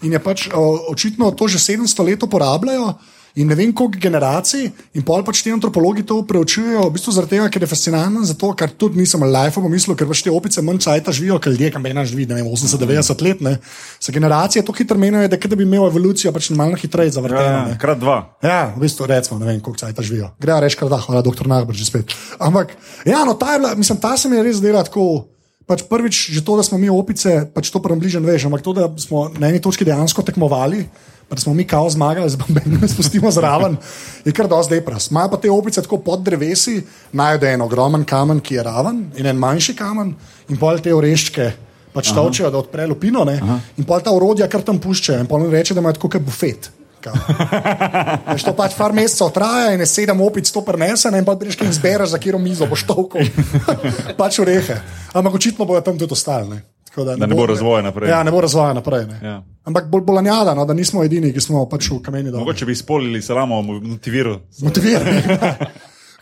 in 0.03 0.11
je 0.11 0.19
pač 0.19 0.49
o, 0.51 0.91
očitno 0.91 1.31
to 1.31 1.47
že 1.47 1.63
700 1.63 2.07
let 2.09 2.27
uporabljajo. 2.27 2.91
In 3.33 3.47
ne 3.49 3.55
vem, 3.57 3.71
koliko 3.73 3.97
generacij, 3.97 4.67
in 4.93 5.01
pol 5.01 5.23
pač 5.25 5.39
ti 5.41 5.49
antropologi 5.49 6.03
to 6.05 6.19
preučujejo, 6.29 6.83
v 6.85 6.93
bistvu 6.93 7.13
zaradi 7.15 7.33
tega, 7.33 7.47
ker 7.49 7.63
je 7.65 7.69
fascinantno, 7.71 8.21
zato 8.29 8.51
ker 8.53 8.69
tudi 8.77 9.01
nisem 9.01 9.23
life 9.25 9.57
pomislil, 9.57 9.97
ker 9.97 10.05
pač 10.05 10.21
te 10.21 10.29
opice 10.29 10.61
manj 10.61 10.83
časa 10.85 11.15
živijo, 11.17 11.39
ker 11.41 11.55
ljudje, 11.55 11.71
kam 11.73 11.87
ena 11.89 12.03
živi, 12.05 12.27
ne 12.29 12.37
vem, 12.37 12.45
80-90 12.45 13.23
let, 13.25 13.41
ne. 13.41 13.55
Se 13.97 14.13
generacije 14.13 14.61
to 14.61 14.75
hitro 14.77 15.01
menjajo, 15.01 15.31
da, 15.33 15.39
da 15.49 15.57
bi 15.57 15.65
imel 15.65 15.87
evolucijo 15.89 16.29
pač 16.35 16.51
normalno 16.53 16.77
hitreje 16.77 17.15
zavrteno. 17.17 17.41
Ja, 17.41 17.63
ja, 17.73 17.79
krat 17.81 18.03
dva. 18.03 18.17
Ja, 18.45 18.59
v 18.75 18.83
bistvu 18.85 19.09
recimo, 19.09 19.39
ne 19.41 19.49
vem, 19.49 19.63
koliko 19.65 19.81
časa 19.81 20.05
živijo. 20.05 20.29
Gre 20.37 20.59
reči, 20.61 20.77
kar 20.77 20.93
da, 20.93 21.01
hvala, 21.01 21.25
doktor 21.25 21.49
Nagrad, 21.49 21.73
že 21.73 21.89
spet. 21.89 22.13
Ampak, 22.37 22.77
ja, 23.09 23.23
no, 23.25 23.33
ta 23.33 23.57
je 23.57 23.63
bila, 23.63 23.73
mislim, 23.79 23.97
ta 23.97 24.13
se 24.13 24.29
mi 24.29 24.37
je 24.37 24.45
res 24.45 24.61
zdela 24.61 24.85
tako. 24.85 25.25
Pač 25.63 25.85
prvič, 25.87 26.27
že 26.35 26.43
to, 26.43 26.59
da 26.59 26.63
smo 26.67 26.77
mi 26.77 26.91
opice, 26.91 27.47
pač 27.55 27.71
to 27.71 27.79
prebližen 27.79 28.21
veš, 28.27 28.45
ampak 28.45 28.61
to, 28.61 28.75
da 28.75 28.91
smo 28.99 29.29
na 29.39 29.47
eni 29.47 29.63
točki 29.63 29.87
dejansko 29.87 30.21
tekmovali, 30.27 30.83
pa 31.29 31.37
smo 31.37 31.53
mi 31.53 31.67
kao 31.67 31.89
zmagali, 31.89 32.29
z 32.29 32.35
bombenom 32.35 32.87
spustimo 32.93 33.31
zraven, 33.31 33.77
je 34.25 34.31
kar 34.31 34.47
dosti 34.47 34.75
depras. 34.75 35.09
Imajo 35.11 35.29
pa 35.29 35.37
te 35.37 35.51
opice 35.51 35.81
tako 35.81 35.97
pod 35.97 36.21
drevesi, 36.21 36.81
najde 37.11 37.53
en 37.53 37.61
ogromen 37.61 38.05
kamen, 38.05 38.39
ki 38.39 38.55
je 38.55 38.63
raven, 38.63 39.05
in 39.17 39.25
en 39.25 39.39
manjši 39.39 39.75
kamen, 39.75 40.13
in 40.49 40.61
pol 40.61 40.79
te 40.79 40.93
oreščke. 40.93 41.51
Pač 41.93 42.09
točijo, 42.09 42.49
da 42.49 42.57
odpre 42.57 42.87
lupino, 42.89 43.21
ne? 43.25 43.35
in 43.77 43.85
pol 43.85 44.01
ta 44.01 44.11
orodja 44.11 44.47
kar 44.49 44.63
tam 44.65 44.79
puščajo, 44.81 45.19
in 45.21 45.29
pol 45.29 45.45
on 45.45 45.51
reče, 45.53 45.75
da 45.77 45.83
imajo 45.83 45.99
tako 45.99 46.15
kot 46.15 46.25
bufet. 46.25 46.71
Veš, 48.33 48.45
to 48.47 48.53
pač 48.55 48.75
par 48.77 48.93
mesecev 48.95 49.31
traja 49.35 49.73
in 49.75 49.83
je 49.83 49.87
sedem 49.89 50.21
opic 50.23 50.47
to 50.47 50.63
prenese, 50.63 51.11
ne, 51.11 51.19
in 51.19 51.27
pa 51.27 51.35
greš 51.35 51.59
in 51.61 51.73
zbereš 51.75 52.13
za 52.15 52.19
kiro 52.21 52.39
mizo, 52.39 52.67
boš 52.69 52.85
tolkal. 52.87 53.27
pač 54.21 54.39
urehe. 54.39 54.79
Ampak 55.13 55.35
očitno 55.39 55.67
bojo 55.67 55.83
tam 55.83 55.99
tudi 55.99 56.15
ostali. 56.15 56.61
Ne. 56.97 57.05
Tako 57.05 57.17
Da 57.17 57.25
ne 57.27 57.35
bo 57.35 57.45
razvoja 57.45 57.81
naprej. 57.81 58.09
Ja, 58.09 58.23
ne 58.23 58.31
bo 58.31 58.41
razvoja 58.41 58.73
naprej. 58.73 59.05
Ne. 59.05 59.19
Ja. 59.23 59.43
Ampak 59.65 59.87
bolj 59.89 60.01
bolanjada, 60.05 60.53
no, 60.53 60.65
da 60.65 60.73
nismo 60.73 61.03
edini, 61.03 61.33
ki 61.33 61.41
smo 61.41 61.65
pač 61.69 61.89
v 61.89 62.01
kameni 62.03 62.29
dol. 62.31 62.43
Mogoče 62.43 62.65
bi 62.65 62.71
izpolili 62.71 63.21
salamo, 63.21 63.61
motiviral. 63.61 64.39
Motivirani. 64.61 65.23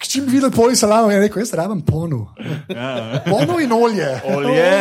Če 0.02 0.24
bi 0.26 0.32
videl 0.34 0.50
poli 0.50 0.76
salamo, 0.76 1.12
je 1.14 1.20
rekel, 1.22 1.44
jaz 1.44 1.52
rabim 1.54 1.84
ponu. 1.86 2.24
Ja. 2.72 3.22
Ponu 3.28 3.60
in 3.62 3.72
olje. 3.76 4.08
Olje. 4.34 4.72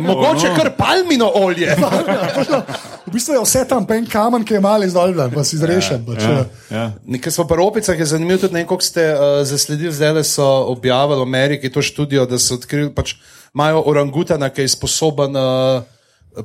Mogoče 0.00 0.54
kar 0.56 0.70
palmino 0.78 1.28
olje. 1.42 1.74
V 3.06 3.12
bistvu 3.12 3.34
je 3.34 3.42
vse 3.42 3.66
tam 3.68 3.84
pen 3.84 4.06
kamen, 4.08 4.44
ki 4.48 4.54
je 4.54 4.60
mali 4.64 4.86
izdolben, 4.88 5.34
pa 5.34 5.42
si 5.44 5.58
zrešen. 5.60 6.06
Pač, 6.06 6.22
Ja, 6.24 6.30
ja. 6.32 6.44
ja. 6.70 6.84
Nekaj 7.04 7.34
smo 7.34 7.44
pa 7.50 7.58
ropicah, 7.60 7.98
je 7.98 8.06
zanimivo 8.08 8.40
tudi, 8.46 8.54
ne 8.56 8.62
vem, 8.62 8.68
koliko 8.70 8.86
ste 8.86 9.04
uh, 9.12 9.42
zasledili, 9.44 9.92
zdaj 9.92 10.22
so 10.24 10.46
objavili 10.72 11.20
v 11.20 11.26
Ameriki 11.28 11.68
to 11.68 11.82
študijo, 11.84 12.24
da 12.30 12.40
so 12.40 12.56
odkrili, 12.56 12.88
pač 12.94 13.18
imajo 13.54 13.82
orangutana, 13.86 14.50
ki 14.50 14.64
je 14.64 14.68
sposoben 14.68 15.36
uh, 15.36 15.82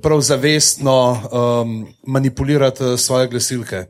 prav 0.02 0.22
zavestno 0.22 0.98
um, 1.12 1.88
manipulirati 2.08 2.84
uh, 2.84 3.00
svoje 3.00 3.28
glasilke. 3.28 3.86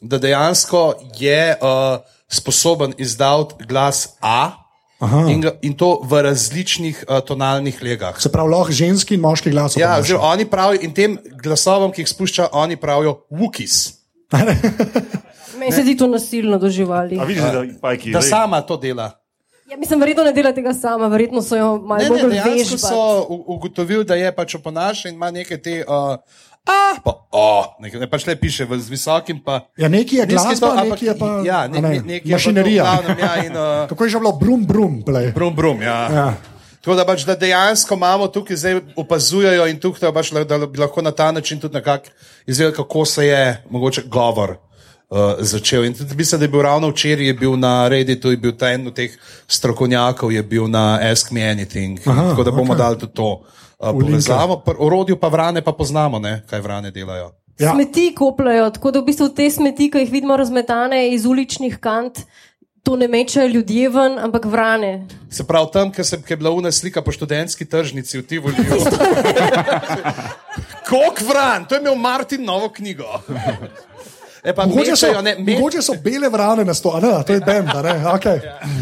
Da 0.00 0.18
dejansko 0.18 0.94
je 1.18 1.56
uh, 1.60 2.00
sposoben 2.28 2.92
izdati 2.98 3.64
glas 3.64 4.08
A 4.20 4.52
in, 5.28 5.40
ga, 5.40 5.52
in 5.62 5.74
to 5.76 6.00
v 6.04 6.22
različnih 6.22 7.04
uh, 7.08 7.20
tonalnih 7.20 7.82
legah. 7.82 8.20
Se 8.20 8.32
pravi, 8.32 8.50
lahko 8.50 8.72
ženski 8.72 9.14
in 9.14 9.20
moški 9.20 9.50
glas. 9.50 9.76
Ja, 9.76 9.96
zdaj, 10.02 10.18
oni 10.20 10.44
pravijo, 10.48 10.80
in 10.82 10.94
tem 10.94 11.18
glasovom, 11.42 11.92
ki 11.92 12.04
jih 12.04 12.08
spušča, 12.08 12.48
oni 12.52 12.76
pravijo 12.76 13.20
Wookies. 13.30 13.96
Meni 15.58 15.72
se 15.72 15.84
ti 15.84 15.96
to 15.96 16.06
nasilno 16.06 16.58
doživali. 16.58 17.18
A 17.20 17.24
vidiš, 17.24 17.42
da 17.42 17.64
pajki. 17.80 18.12
Da 18.12 18.22
sama 18.22 18.60
to 18.60 18.76
dela. 18.76 19.12
Ja, 19.66 19.76
mislim, 19.76 20.00
verjetno 20.00 20.24
ne 20.24 20.32
dela 20.32 20.52
tega 20.52 20.72
sama, 20.72 21.08
verjetno 21.08 21.42
so 21.42 21.56
jo 21.56 21.76
malo 21.78 21.98
Ne, 21.98 22.04
ne, 22.06 22.22
bolj 22.22 22.32
dejansko 22.32 22.52
vežbati. 22.52 22.78
so 22.80 23.26
ugotovili, 23.48 24.04
da 24.04 24.14
je 24.14 24.32
pač 24.32 24.54
oponašen 24.54 25.08
in 25.08 25.16
ima 25.16 25.30
neke 25.32 25.56
te. 25.58 25.82
Uh, 25.82 26.16
A, 26.66 26.98
pa, 26.98 27.12
o, 27.30 27.46
nekaj, 27.78 28.00
ne, 28.00 28.06
pač 28.06 28.26
le 28.26 28.34
piše 28.36 28.64
v, 28.64 28.74
z 28.76 28.88
visokim. 28.88 29.38
Pa, 29.38 29.60
Ja, 29.76 29.86
neki 29.88 30.16
je 30.16 30.26
glasba, 30.26 30.54
ton, 30.58 30.74
ampak- 30.76 30.90
neki 30.92 31.06
je 31.06 31.14
pa 31.14 31.26
ja, 31.44 31.60
nek- 31.64 31.78
ne, 31.78 31.88
nek- 31.90 32.04
neki 32.04 32.26
je 32.26 32.32
pa 32.32 32.36
mašinerija. 32.36 32.82
to 32.82 32.90
v 32.90 32.94
glavnem, 32.96 33.18
ja, 33.20 33.32
in, 33.38 33.52
uh, 33.52 33.86
Kako 33.90 34.04
je 34.04 34.10
že 34.10 34.18
bilo, 34.18 34.32
brum, 34.34 34.64
brum, 34.64 34.94
play. 35.04 35.30
brum, 35.32 35.54
brum. 35.54 35.78
Ja. 35.80 36.10
Ja. 36.10 36.26
Tako 36.80 36.96
da, 36.96 37.04
pač, 37.04 37.22
da 37.22 37.34
dejansko 37.36 37.94
imamo 37.94 38.26
tukaj 38.28 38.56
zdaj 38.56 38.74
opazujejo 38.96 39.66
in 39.66 39.78
tukaj 39.78 40.10
pač, 40.12 40.30
da 40.32 40.58
bi 40.60 40.76
lahko 40.76 41.02
na 41.02 41.10
ta 41.12 41.30
način 41.30 41.60
tudi 41.60 41.74
nekako 41.74 42.10
izvedeli, 42.44 42.74
kako 42.74 43.04
se 43.04 43.26
je 43.26 43.42
mogoče 43.68 44.02
govor. 44.04 44.56
Uh, 45.08 45.38
začel. 45.38 45.84
In 45.84 45.94
tudi 45.94 46.16
mislim, 46.18 46.38
da 46.38 46.44
je 46.44 46.48
bil 46.48 46.62
ravno 46.62 46.88
včeraj 46.90 47.26
je 47.26 47.34
bil 47.34 47.56
na 47.56 47.88
Redditu, 47.88 48.30
je 48.30 48.36
bil 48.36 48.52
ta 48.58 48.72
en 48.74 48.86
od 48.86 48.94
teh 48.94 49.12
strokovnjakov, 49.46 50.32
je 50.32 50.42
bil 50.42 50.66
na 50.68 50.98
Ask 51.12 51.30
Me 51.30 51.46
Anything. 51.46 52.00
Aha, 52.06 52.30
tako 52.30 52.42
da 52.42 52.50
bomo 52.50 52.74
okay. 52.74 52.78
dali 52.78 52.98
tudi 52.98 53.14
to 53.14 53.28
uh, 53.78 53.90
V 53.90 54.00
povezavo. 54.00 54.60
Pri 54.66 54.74
orodju 54.78 55.16
pa 55.16 55.28
vrane 55.28 55.62
pa 55.62 55.72
poznamo, 55.72 56.18
ne, 56.18 56.42
kaj 56.50 56.60
vrane 56.60 56.90
delajo. 56.90 57.30
Ja. 57.58 57.72
Smeti 57.72 58.14
kopljajo, 58.14 58.70
tako 58.70 58.90
da 58.90 59.00
v 59.00 59.04
bistvu 59.04 59.28
te 59.28 59.46
smeti, 59.50 59.90
ki 59.90 59.98
jih 60.04 60.12
vidimo 60.12 60.36
razmetane 60.36 61.14
iz 61.14 61.24
uličnih 61.24 61.78
kant, 61.80 62.20
to 62.82 62.96
ne 62.96 63.08
mečejo 63.08 63.46
ljudje 63.46 63.88
ven, 63.88 64.18
ampak 64.18 64.44
vrane. 64.44 65.06
Se 65.30 65.46
pravi, 65.46 65.70
tam, 65.72 65.92
kjer 65.92 66.06
je 66.28 66.36
bila 66.36 66.50
una 66.50 66.72
slika 66.72 67.02
po 67.02 67.12
študentski 67.12 67.64
tržnici 67.64 68.18
v 68.18 68.26
Tivoli. 68.26 68.54
Kok 70.90 71.22
vran, 71.28 71.64
to 71.64 71.74
je 71.74 71.80
imel 71.80 71.94
Martin 71.94 72.44
novo 72.44 72.68
knjigo. 72.68 73.22
E 74.46 74.54
pa 74.54 74.66
Mogoče 74.66 74.94
so, 74.96 75.06
mečejo, 75.06 75.22
ne, 75.22 75.34
me, 75.38 75.54
mogoče 75.58 75.80
so 75.82 75.94
bele 76.04 76.28
vrane 76.30 76.64
na 76.64 76.74
sto, 76.74 76.92
a 76.94 77.00
ne, 77.00 77.10
to 77.26 77.34
je 77.34 77.40
bend, 77.42 77.68
okay. 78.14 78.38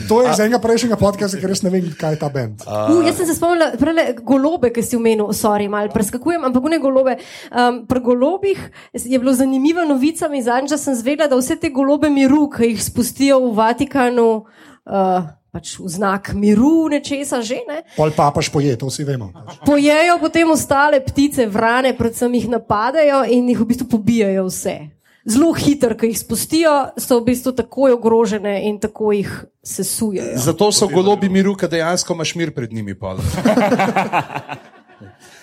To 0.08 0.20
je 0.22 0.32
iz 0.34 0.40
enega 0.44 0.58
prejšnjega 0.60 0.98
podcasta, 1.00 1.38
ker 1.40 1.48
res 1.48 1.62
ne 1.64 1.70
vem, 1.72 1.86
kaj 1.96 2.12
je 2.12 2.18
ta 2.20 2.28
bend. 2.28 2.64
Uh, 2.68 2.98
jaz 3.06 3.16
sem 3.16 3.30
se 3.30 3.36
spomnila, 3.38 3.70
prele, 3.80 4.04
golobe, 4.28 4.68
ki 4.74 4.84
si 4.84 4.98
omenil, 4.98 5.30
sorry, 5.32 5.70
malo 5.72 5.88
preskakujem, 5.94 6.44
ampak 6.44 6.66
ne 6.68 6.78
golobe. 6.82 7.14
Um, 7.48 7.78
pri 7.88 8.02
golobih 8.04 8.60
je 8.92 9.18
bilo 9.22 9.32
zanimiva 9.32 9.86
novica, 9.88 10.28
mi 10.28 10.42
zadnjič 10.44 10.74
da 10.74 10.78
sem 10.82 10.98
zvedela, 10.98 11.30
da 11.32 11.38
vse 11.40 11.56
te 11.56 11.70
golobe 11.72 12.10
miru, 12.12 12.42
ki 12.52 12.74
jih 12.74 12.84
spustijo 12.84 13.38
v 13.46 13.54
Vatikanu, 13.56 14.26
uh, 14.44 15.30
pač 15.54 15.78
v 15.80 15.88
znak 15.88 16.34
miru, 16.36 16.90
nečesa 16.92 17.40
že 17.40 17.62
ne. 17.64 17.86
Pol 17.96 18.12
papaš 18.12 18.50
poje, 18.52 18.76
to 18.76 18.92
vsi 18.92 19.08
vemo. 19.08 19.30
Pojejo 19.64 20.18
potem 20.20 20.52
ostale 20.52 21.00
ptice, 21.00 21.48
vrane, 21.48 21.94
predvsem 21.96 22.36
jih 22.36 22.52
napadajo 22.52 23.22
in 23.32 23.48
jih 23.48 23.64
v 23.64 23.68
bistvu 23.72 23.88
pobijajo 23.96 24.44
vse. 24.52 24.76
Zelo 25.24 25.52
hitro, 25.56 25.96
ko 25.96 26.04
jih 26.06 26.18
spustijo, 26.20 26.72
so 27.00 27.16
v 27.20 27.24
bistvu 27.30 27.54
takoj 27.56 27.94
ogrožene 27.96 28.58
in 28.68 28.76
tako 28.80 29.12
jih 29.12 29.30
sesujejo. 29.64 30.36
zato 30.36 30.72
so 30.72 30.88
golobi 30.88 31.28
miru, 31.28 31.56
ker 31.56 31.68
dejansko 31.68 32.12
imaš 32.12 32.34
mir 32.34 32.54
pred 32.54 32.72
njimi. 32.72 32.94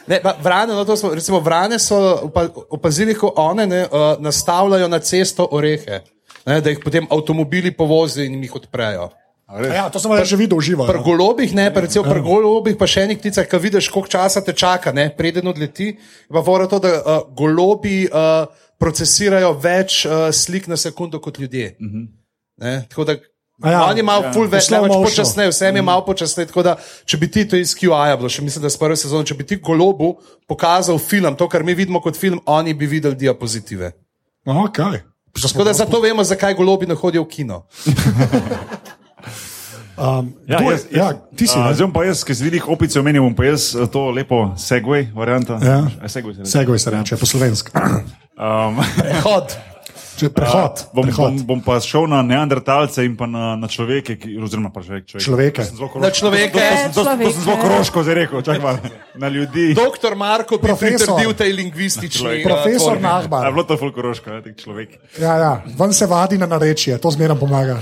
Ne, 0.08 0.18
pa 0.22 0.34
vrane, 0.42 0.74
no, 0.74 0.86
to 0.86 0.96
smo, 0.98 1.14
recimo, 1.14 1.40
vrane 1.40 1.80
so 1.80 1.96
opa, 2.24 2.48
opazili, 2.70 3.14
ko 3.16 3.34
one 3.38 3.68
ne, 3.68 3.84
uh, 3.86 4.18
nastavljajo 4.20 4.88
na 4.88 5.00
cesto 5.00 5.48
orehe, 5.52 6.02
ne, 6.46 6.62
da 6.62 6.70
jih 6.70 6.80
potem 6.84 7.08
avtomobili 7.10 7.72
povozijo 7.72 8.26
in 8.26 8.42
jih 8.44 8.56
odprejo. 8.56 9.10
Ja, 9.52 9.90
to 9.92 10.00
sem 10.00 10.12
že 10.24 10.36
videl 10.40 10.58
uživo. 10.58 10.88
Pri 10.88 10.98
Ja. 10.98 11.04
golobih, 11.04 11.54
ne, 11.54 11.74
pa 11.74 11.84
recimo 11.84 12.04
pri 12.08 12.22
golobih, 12.22 12.78
pa 12.80 12.88
še 12.88 13.04
enih 13.04 13.20
pticah, 13.20 13.48
ki 13.48 13.58
vidiš, 13.60 13.90
koliko 13.92 14.10
časa 14.10 14.42
te 14.42 14.54
čaka, 14.54 14.92
ne, 14.92 15.10
preden 15.12 15.48
odleti. 15.48 15.98
Pa 16.32 16.44
fora 16.44 16.68
to, 16.68 16.80
da 16.80 16.90
uh, 16.98 17.28
golobi 17.36 18.08
uh, 18.08 18.48
procesirajo 18.82 19.54
več 19.62 20.06
uh, 20.10 20.30
slik 20.34 20.66
na 20.68 20.78
sekundo 20.78 21.22
kot 21.22 21.38
ljudje. 21.40 21.76
Ne, 22.62 22.82
tako 22.90 23.06
da 23.06 23.22
A 23.62 23.72
ja, 23.72 23.82
oni 23.86 24.00
imajo 24.02 24.24
ja. 24.24 24.30
ful 24.34 24.48
več, 24.50 24.72
ne 24.74 24.80
več 24.82 24.94
počasneje, 25.04 25.52
vsem 25.54 25.76
je 25.78 25.82
malo 25.86 26.02
počasneje. 26.02 26.48
Tako 26.50 26.64
da, 26.66 26.72
če 27.06 27.18
bi 27.22 27.28
ti 27.30 27.44
to 27.46 27.60
iz 27.62 27.76
QI-ja 27.78 28.16
bilo, 28.18 28.30
še 28.32 28.42
mislim, 28.42 28.64
da 28.66 28.72
s 28.74 28.80
prve 28.82 28.98
sezone, 28.98 29.28
če 29.30 29.38
bi 29.38 29.46
ti 29.46 29.60
golobu 29.62 30.16
pokazal 30.50 30.98
film, 30.98 31.38
to, 31.38 31.46
kar 31.46 31.62
mi 31.62 31.76
vidimo 31.78 32.02
kot 32.02 32.18
film, 32.18 32.42
oni 32.50 32.74
bi 32.74 32.90
videli 32.90 33.20
diapozitive. 33.22 33.92
Okay. 34.50 35.04
Tako 35.38 35.68
da 35.68 35.76
zato 35.78 36.02
vemo, 36.02 36.26
zakaj 36.26 36.58
golobi 36.58 36.90
ne 36.90 36.98
hodijo 36.98 37.28
v 37.28 37.32
kino. 37.38 37.62
Um, 40.02 40.34
Ja, 40.48 40.58
je- 40.58 40.72
jaz, 40.72 40.86
ja, 40.92 41.08
ti 41.36 41.46
si. 41.48 41.60
Ne? 41.60 41.74
Zdaj 41.74 41.86
bom 41.86 41.94
pa 41.94 42.02
jaz, 42.08 42.24
ki 42.26 42.34
si 42.34 42.44
vidiš 42.44 42.66
opice, 42.66 42.98
omenil 43.00 43.22
bom 43.22 43.36
pa 43.38 43.46
jaz 43.46 43.76
eh, 43.76 43.86
to 43.86 44.08
lepo 44.10 44.56
segway 44.58 45.12
varianta. 45.14 45.60
Ja. 45.62 45.86
A, 46.02 46.10
segway 46.10 46.34
se 46.34 46.42
reče. 46.42 46.52
Segoj 46.52 46.80
se 46.80 46.90
reče, 46.90 47.18
po 47.22 47.26
slovenski. 47.30 47.70
Um, 48.38 48.80
Hod. 49.26 49.58
Če 50.22 50.28
Prehod. 50.30 50.82
bom, 50.94 51.08
prehod. 51.08 51.34
bom, 51.34 51.38
bom 51.50 51.62
pa 51.66 51.80
šel 51.82 52.06
na 52.12 52.20
neandertalce 52.22 53.02
in 53.08 53.16
pa 53.18 53.26
na, 53.26 53.56
na 53.58 53.66
človeke, 53.66 54.20
ki, 54.22 54.36
oziroma 54.38 54.70
pa 54.70 54.84
človek, 54.86 55.08
človek. 55.08 55.24
Človeke. 55.26 55.62
To 55.66 55.88
Na 55.98 56.12
človeke. 56.14 56.62
To, 56.94 56.94
to, 56.94 57.02
to, 57.02 57.10
to, 57.10 57.26
to 57.26 57.32
sem 57.34 57.42
zelo 57.48 57.58
kroško 57.58 58.04
zdaj 58.06 58.16
rekel, 58.20 58.44
čakaj 58.46 58.62
malo. 58.62 58.92
Na 59.18 59.28
ljudi. 59.34 59.72
Doktor 59.74 60.14
Marko 60.14 60.62
bi 60.62 60.70
Profesor. 60.70 61.18
pritrdil 61.18 61.34
tej 61.34 61.52
lingvistični. 61.58 62.44
Profesor 62.46 62.94
uh, 62.94 63.02
formi. 63.02 63.08
A 63.08 63.10
je 63.10 63.18
Nahbar. 63.18 63.50
bilo 63.50 63.66
to 63.66 63.80
ful 63.82 63.90
koroško, 63.96 64.30
ne, 64.30 64.42
tak 64.46 64.62
človek. 64.62 64.90
Ja, 65.18 65.34
ja, 65.42 65.54
ven 65.66 65.90
se 65.96 66.06
vadi 66.06 66.38
na 66.38 66.46
narečje, 66.46 67.02
to 67.02 67.10
zmeraj 67.10 67.40
pomaga. 67.42 67.82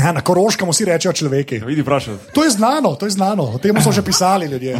Ja, 0.00 0.12
na 0.12 0.20
koroškem 0.20 0.64
vsi 0.66 0.84
rečejo 0.84 1.12
človeki. 1.14 1.58
Vidi, 1.60 1.82
vprašaj. 1.82 2.14
To 2.32 2.44
je 2.44 2.50
znano, 2.50 2.94
to 2.94 3.04
je 3.04 3.10
znano, 3.10 3.42
o 3.44 3.58
tem 3.58 3.76
so 3.76 3.92
že 3.92 4.02
pisali 4.02 4.46
ljudje. 4.46 4.78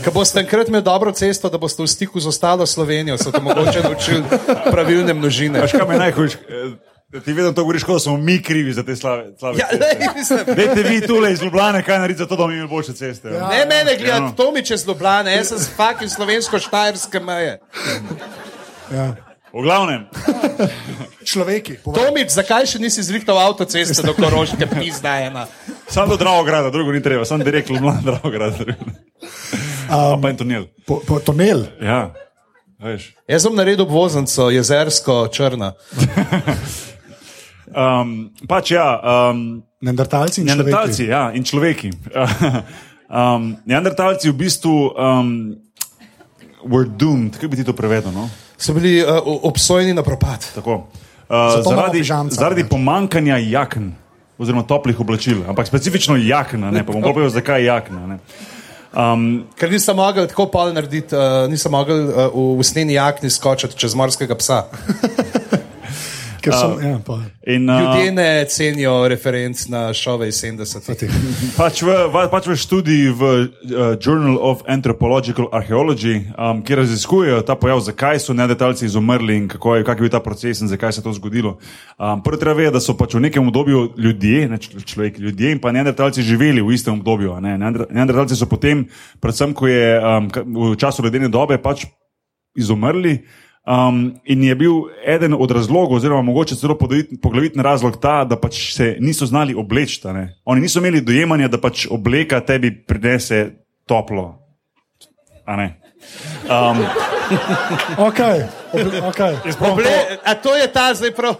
Ko 0.00 0.10
boste 0.10 0.40
enkrat 0.40 0.68
imeli 0.68 0.82
dobro 0.82 1.12
cesto, 1.12 1.46
da 1.46 1.58
boste 1.58 1.82
v 1.82 1.86
stiku 1.86 2.18
z 2.18 2.26
ostalo 2.26 2.66
Slovenijo, 2.66 3.16
se 3.16 3.24
boste 3.24 3.40
mogoče 3.40 3.80
naučili 3.82 4.22
pravilne 4.66 5.14
množine. 5.14 5.60
Veš, 5.60 5.72
kaj 5.72 5.88
me 5.88 5.98
najhujš? 5.98 6.32
eh, 6.34 7.20
Ti 7.20 7.32
vedno 7.32 7.52
to 7.52 7.62
govoriš, 7.62 7.84
kot 7.84 7.94
da 7.94 8.00
smo 8.00 8.16
mi 8.16 8.42
krivi 8.42 8.72
za 8.72 8.82
te 8.82 8.96
slave. 8.96 9.30
slave 9.38 9.58
Ja, 9.58 9.66
Dajte 10.46 10.82
vi 10.82 11.00
tule 11.00 11.32
iz 11.32 11.42
Ljubljana, 11.42 11.82
kaj 11.82 11.98
narediti 11.98 12.18
za 12.18 12.26
to, 12.26 12.34
da 12.34 12.40
bomo 12.40 12.52
imeli 12.52 12.68
boljše 12.68 12.92
ceste. 12.92 13.28
Ja. 13.28 13.48
ne 13.48 13.66
mene 13.66 13.92
Ja, 13.92 13.98
gledati, 13.98 14.20
no. 14.22 14.32
to 14.32 14.52
mi 14.52 14.64
čez 14.64 14.86
Ljubljane, 14.86 15.32
jaz 15.32 15.48
sem 15.48 15.58
z 15.58 15.68
fakin 15.70 16.08
slovensko-štajerske 16.08 17.20
meje. 17.20 17.58
Ja. 18.90 19.14
V 19.54 19.62
glavnem, 19.62 20.10
Človeki. 21.22 21.78
Tomič, 21.86 22.34
zakaj 22.34 22.66
še 22.66 22.80
nisi 22.82 23.04
zrihtal 23.06 23.38
avtoceste 23.38 24.02
do 24.02 24.10
Koroške, 24.18 24.66
pizda 24.66 25.14
ena? 25.22 25.46
samo 25.86 26.10
do 26.10 26.18
Dravograda, 26.18 26.74
drugo 26.74 26.90
ni 26.90 26.98
treba, 26.98 27.22
samo 27.22 27.46
direkt 27.46 27.70
Ljubljana, 27.70 28.02
Dravograd. 28.02 28.58
Um, 28.64 30.18
pa 30.18 30.30
in 30.34 30.36
tunel. 30.36 30.66
po, 30.86 30.98
po, 31.06 31.20
tunel. 31.22 31.68
Ja, 31.78 32.10
veš. 32.82 33.14
Jaz 33.30 33.46
sem 33.46 33.54
naredil 33.54 33.86
obvoznico, 33.86 34.50
jezersko, 34.50 35.28
črna. 35.30 35.72
Um, 37.74 38.34
pač 38.50 38.74
ja, 38.74 38.86
um, 39.30 39.62
Neandertalci 39.82 40.42
in 40.42 40.50
neandertalci 40.50 41.06
ja, 41.10 41.28
in 41.34 41.46
človeki. 41.46 41.90
um, 43.22 43.54
neandertalci 43.66 44.30
v 44.30 44.34
bistvu 44.34 44.74
um, 44.94 45.32
were 46.66 46.88
doomed, 46.88 47.38
kako 47.38 47.54
bi 47.54 47.62
ti 47.62 47.66
to 47.66 47.74
prevedel? 47.76 48.14
No? 48.14 48.26
So 48.64 48.72
bili 48.72 49.02
uh, 49.02 49.20
obsojeni 49.42 49.92
na 49.94 50.02
propad. 50.02 50.46
Tako. 50.54 50.74
Uh, 50.74 51.36
Zato 51.56 51.70
zaradi, 51.70 51.98
pižamca. 51.98 52.34
zaradi 52.34 52.64
pomankanja 52.64 53.36
jaken, 53.36 53.92
oziroma 54.38 54.62
toplih 54.64 55.00
oblačil, 55.00 55.42
ampak 55.48 55.68
specifično 55.68 56.16
jakna, 56.16 56.70
ne 56.70 56.84
pa 56.86 56.92
bom 56.92 57.02
povedal, 57.02 57.28
zakaj 57.30 57.64
jakna. 57.64 58.06
Ne. 58.06 58.18
Um, 58.94 59.44
Ker 59.58 59.72
nisem 59.72 59.96
mogel 59.96 60.28
tako 60.30 60.46
pol 60.52 60.72
narediti, 60.72 61.16
uh, 61.16 61.44
nisem 61.50 61.72
mogel 61.72 62.06
uh, 62.08 62.28
v 62.32 62.64
usnjeni 62.64 62.96
jakni 62.96 63.30
skočiti 63.30 63.76
čez 63.76 63.94
morskega 63.94 64.36
psa. 64.40 64.64
Ker 66.44 66.52
sem, 66.52 66.72
ja, 66.84 66.98
pa, 67.00 67.16
in, 67.48 67.64
uh, 67.70 67.80
Ljudje 67.80 68.12
ne 68.12 68.44
cenijo 68.52 69.08
referenc 69.08 69.62
na 69.72 69.86
šove 69.96 70.28
iz 70.28 70.42
70-ih. 70.44 71.14
pač, 71.60 71.80
v, 71.86 71.94
pač 72.12 72.48
v 72.50 72.56
študiji 72.60 73.14
v 73.16 73.22
uh, 73.24 73.94
Journal 73.96 74.36
of 74.36 74.60
Anthropological 74.68 75.48
Archaeology, 75.56 76.18
um, 76.36 76.60
kjer 76.60 76.82
raziskujejo 76.84 77.40
ta 77.48 77.56
pojav, 77.56 77.80
zakaj 77.86 78.20
so 78.20 78.36
neandertalci 78.36 78.84
izumrli 78.84 79.38
in 79.40 79.48
kako 79.48 79.78
je, 79.78 79.86
kak 79.88 79.96
je 79.96 80.04
bil 80.04 80.12
ta 80.12 80.20
proces 80.20 80.60
in 80.60 80.68
zakaj 80.68 80.92
se 80.92 81.00
je 81.00 81.08
to 81.08 81.14
zgodilo. 81.16 81.56
Um, 81.96 82.20
Prvo 82.20 82.36
treba 82.36 82.58
vedeti, 82.60 82.76
da 82.76 82.84
so 82.84 82.96
pač 82.98 83.16
v 83.16 83.24
nekem 83.24 83.48
obdobju 83.48 83.94
ljudje, 83.96 84.48
ne 84.48 84.58
človek, 84.60 85.18
ljudje 85.18 85.56
in 85.56 85.62
pa 85.64 85.72
neandertalci 85.72 86.22
živeli 86.22 86.60
v 86.60 86.76
istem 86.76 87.00
obdobju. 87.00 87.32
a 87.32 87.40
Ne? 87.40 87.56
Neander- 87.56 87.88
Neandertalci 87.88 88.36
so 88.36 88.46
potem, 88.46 88.84
predvsem 89.20 89.56
ko 89.56 89.66
je 89.66 89.96
um, 89.96 90.28
v 90.28 90.76
času 90.76 91.02
ledene 91.08 91.32
dobe, 91.32 91.56
pač 91.56 91.88
izumrli. 92.56 93.24
Um, 93.66 94.20
in 94.24 94.42
je 94.44 94.54
bil 94.54 94.72
eden 95.06 95.32
od 95.32 95.50
razlogov, 95.50 95.96
oziroma 95.96 96.22
mogoče 96.22 96.54
celo 96.54 96.76
poglavitni 97.22 97.62
razlog 97.62 97.96
ta, 97.96 98.24
da 98.24 98.36
pač 98.36 98.74
se 98.74 98.96
niso 99.00 99.26
znali 99.26 99.54
obleči. 99.54 100.00
a 100.04 100.12
ne. 100.12 100.36
Oni 100.44 100.60
niso 100.60 100.78
imeli 100.78 101.00
dojemanja, 101.00 101.48
da 101.48 101.56
pač 101.56 101.86
obleka 101.90 102.40
tebi 102.40 102.84
prinese 102.84 103.50
toplo. 103.86 104.38
A 105.46 105.56
ne. 105.56 105.80
Um, 106.44 106.84
okay, 107.98 108.44
okay. 109.02 109.32
Oble, 109.62 109.88
a 110.20 110.34
to 110.34 110.52
je 110.52 110.66
ta 110.68 110.92
zdaj 110.94 111.10
prav. 111.10 111.34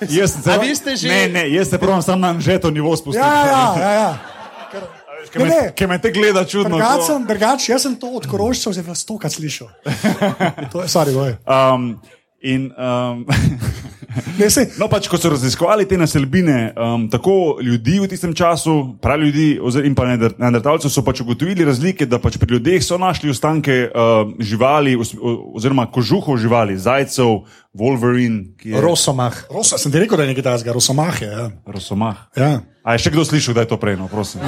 jaz 0.00 0.36
celo- 0.40 0.62
vi 0.62 0.72
ste 0.72 0.96
že- 0.96 1.08
Ne, 1.08 1.28
ne, 1.28 1.44
jaz 1.50 1.68
se 1.68 1.78
pravim 1.78 2.02
sam 2.02 2.20
na 2.20 2.28
anžeto 2.28 2.70
nivo 2.70 2.96
spustiti. 2.96 3.20
Ja, 3.20 3.44
ja, 3.46 3.74
ja. 3.78 3.92
ja. 3.92 4.18
Ker 5.32 5.46
me, 5.46 5.60
ker 5.76 5.88
me 5.88 5.98
te 6.02 6.10
gleda 6.14 6.44
čudno. 6.48 6.76
Drugač, 6.76 7.06
sem, 7.06 7.26
drugač, 7.28 7.68
jaz 7.70 7.86
sem 7.86 7.96
to 8.00 8.10
od 8.18 8.26
korošcev 8.28 8.74
že 8.76 8.82
vas 8.86 9.04
tokrat 9.06 9.32
slišal. 9.32 9.70
To 10.72 10.82
je, 10.82 10.88
sorry, 10.90 11.14
boj. 11.14 11.36
Um, 11.46 12.00
in, 12.42 12.70
um, 12.76 13.24
Ne, 14.38 14.50
sej, 14.50 14.66
No, 14.78 14.88
pač, 14.90 15.08
ko 15.10 15.18
so 15.18 15.30
raziskovali 15.32 15.86
te 15.88 15.98
naselbine, 15.98 16.72
um, 16.76 17.06
tako 17.10 17.58
ljudi 17.62 17.98
v 18.02 18.08
tistem 18.10 18.34
času, 18.34 18.96
pravi 19.02 19.28
ljudi, 19.30 19.46
in 19.86 19.94
pa 19.94 20.06
neander- 20.08 20.34
neandertalcev, 20.38 20.90
so 20.90 21.02
pač 21.06 21.20
ugotovili 21.24 21.64
razlike, 21.64 22.06
da 22.06 22.18
pač 22.18 22.38
pri 22.38 22.56
ljudeh 22.56 22.82
so 22.84 22.98
našli 22.98 23.30
ostanke 23.30 23.88
uh, 23.88 24.32
živali, 24.38 24.96
oziroma 25.54 25.86
kožuhov 25.86 26.38
živali, 26.38 26.78
zajcev, 26.78 27.44
Wolverine, 27.74 28.54
ki 28.58 28.70
je 28.70 28.80
Rosomah. 28.80 29.34
Rosa, 29.50 29.78
sem 29.78 29.92
ti 29.92 29.98
rekel, 29.98 30.16
da 30.16 30.22
je 30.22 30.30
nekaj 30.30 30.46
tasga, 30.46 30.72
rosomahe. 30.72 31.26
Ja. 31.26 31.50
rosomah. 31.66 32.28
Ja. 32.38 32.60
A 32.84 32.94
je 32.94 33.06
še 33.06 33.10
kdo 33.10 33.24
slišal, 33.26 33.54
da 33.56 33.64
je 33.64 33.72
to 33.72 33.78
prej, 33.80 33.96
no, 33.98 34.06
prosim. 34.12 34.44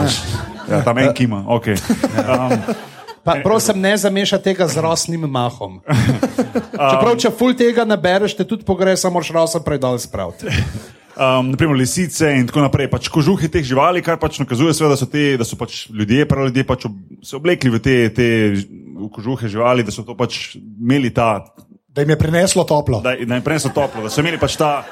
Ja, 0.70 0.82
tam 0.86 0.98
en 0.98 1.10
kima, 1.14 1.42
ok. 1.48 1.72
Um, 2.26 2.54
Pa, 3.26 3.40
prosim, 3.42 3.80
ne 3.82 3.96
zamešaj 3.98 4.40
tega 4.44 4.68
z 4.70 4.82
rosnim 4.84 5.26
mahom. 5.26 5.80
Čeprav, 6.92 7.16
če 7.18 7.32
ful 7.34 7.56
tega 7.58 7.82
nabereš, 7.88 8.36
te 8.38 8.46
tudi 8.46 8.62
pogreš, 8.66 9.02
samo 9.02 9.18
moraš 9.18 9.32
rosa 9.34 9.60
predal 9.66 9.98
spraviti. 9.98 10.46
um, 11.18 11.50
naprimer 11.50 11.76
lisice 11.80 12.30
in 12.38 12.46
tako 12.46 12.62
naprej. 12.68 12.90
Pač 12.92 13.10
kožuhi 13.10 13.50
teh 13.50 13.66
živali, 13.66 14.04
kar 14.06 14.20
pač 14.22 14.38
nakazuje, 14.42 14.76
seveda, 14.78 14.94
da 14.94 15.00
so, 15.00 15.10
te, 15.10 15.28
da 15.40 15.46
so 15.48 15.58
pač 15.58 15.88
ljudje, 15.90 16.28
pravi 16.30 16.52
ljudje, 16.52 16.66
pač 16.70 16.86
ob, 16.86 16.94
se 17.26 17.34
oblekli 17.36 17.74
v 17.74 17.82
te, 17.82 17.96
te 18.14 18.28
v 18.56 19.10
kožuhe 19.12 19.50
živali, 19.50 19.84
da 19.84 19.94
so 19.94 20.06
to 20.06 20.14
pač 20.16 20.54
imeli 20.56 21.10
ta, 21.10 21.42
Da 21.96 22.02
jim 22.04 22.10
je 22.10 22.18
prineslo 22.18 22.64
toplo. 22.64 23.00
da, 23.00 23.14
da 23.24 23.34
jim 23.34 23.42
preneso 23.42 23.70
toplo, 23.72 24.02
da 24.02 24.10
so 24.12 24.20
imeli 24.20 24.38
pač 24.38 24.56
ta. 24.60 24.84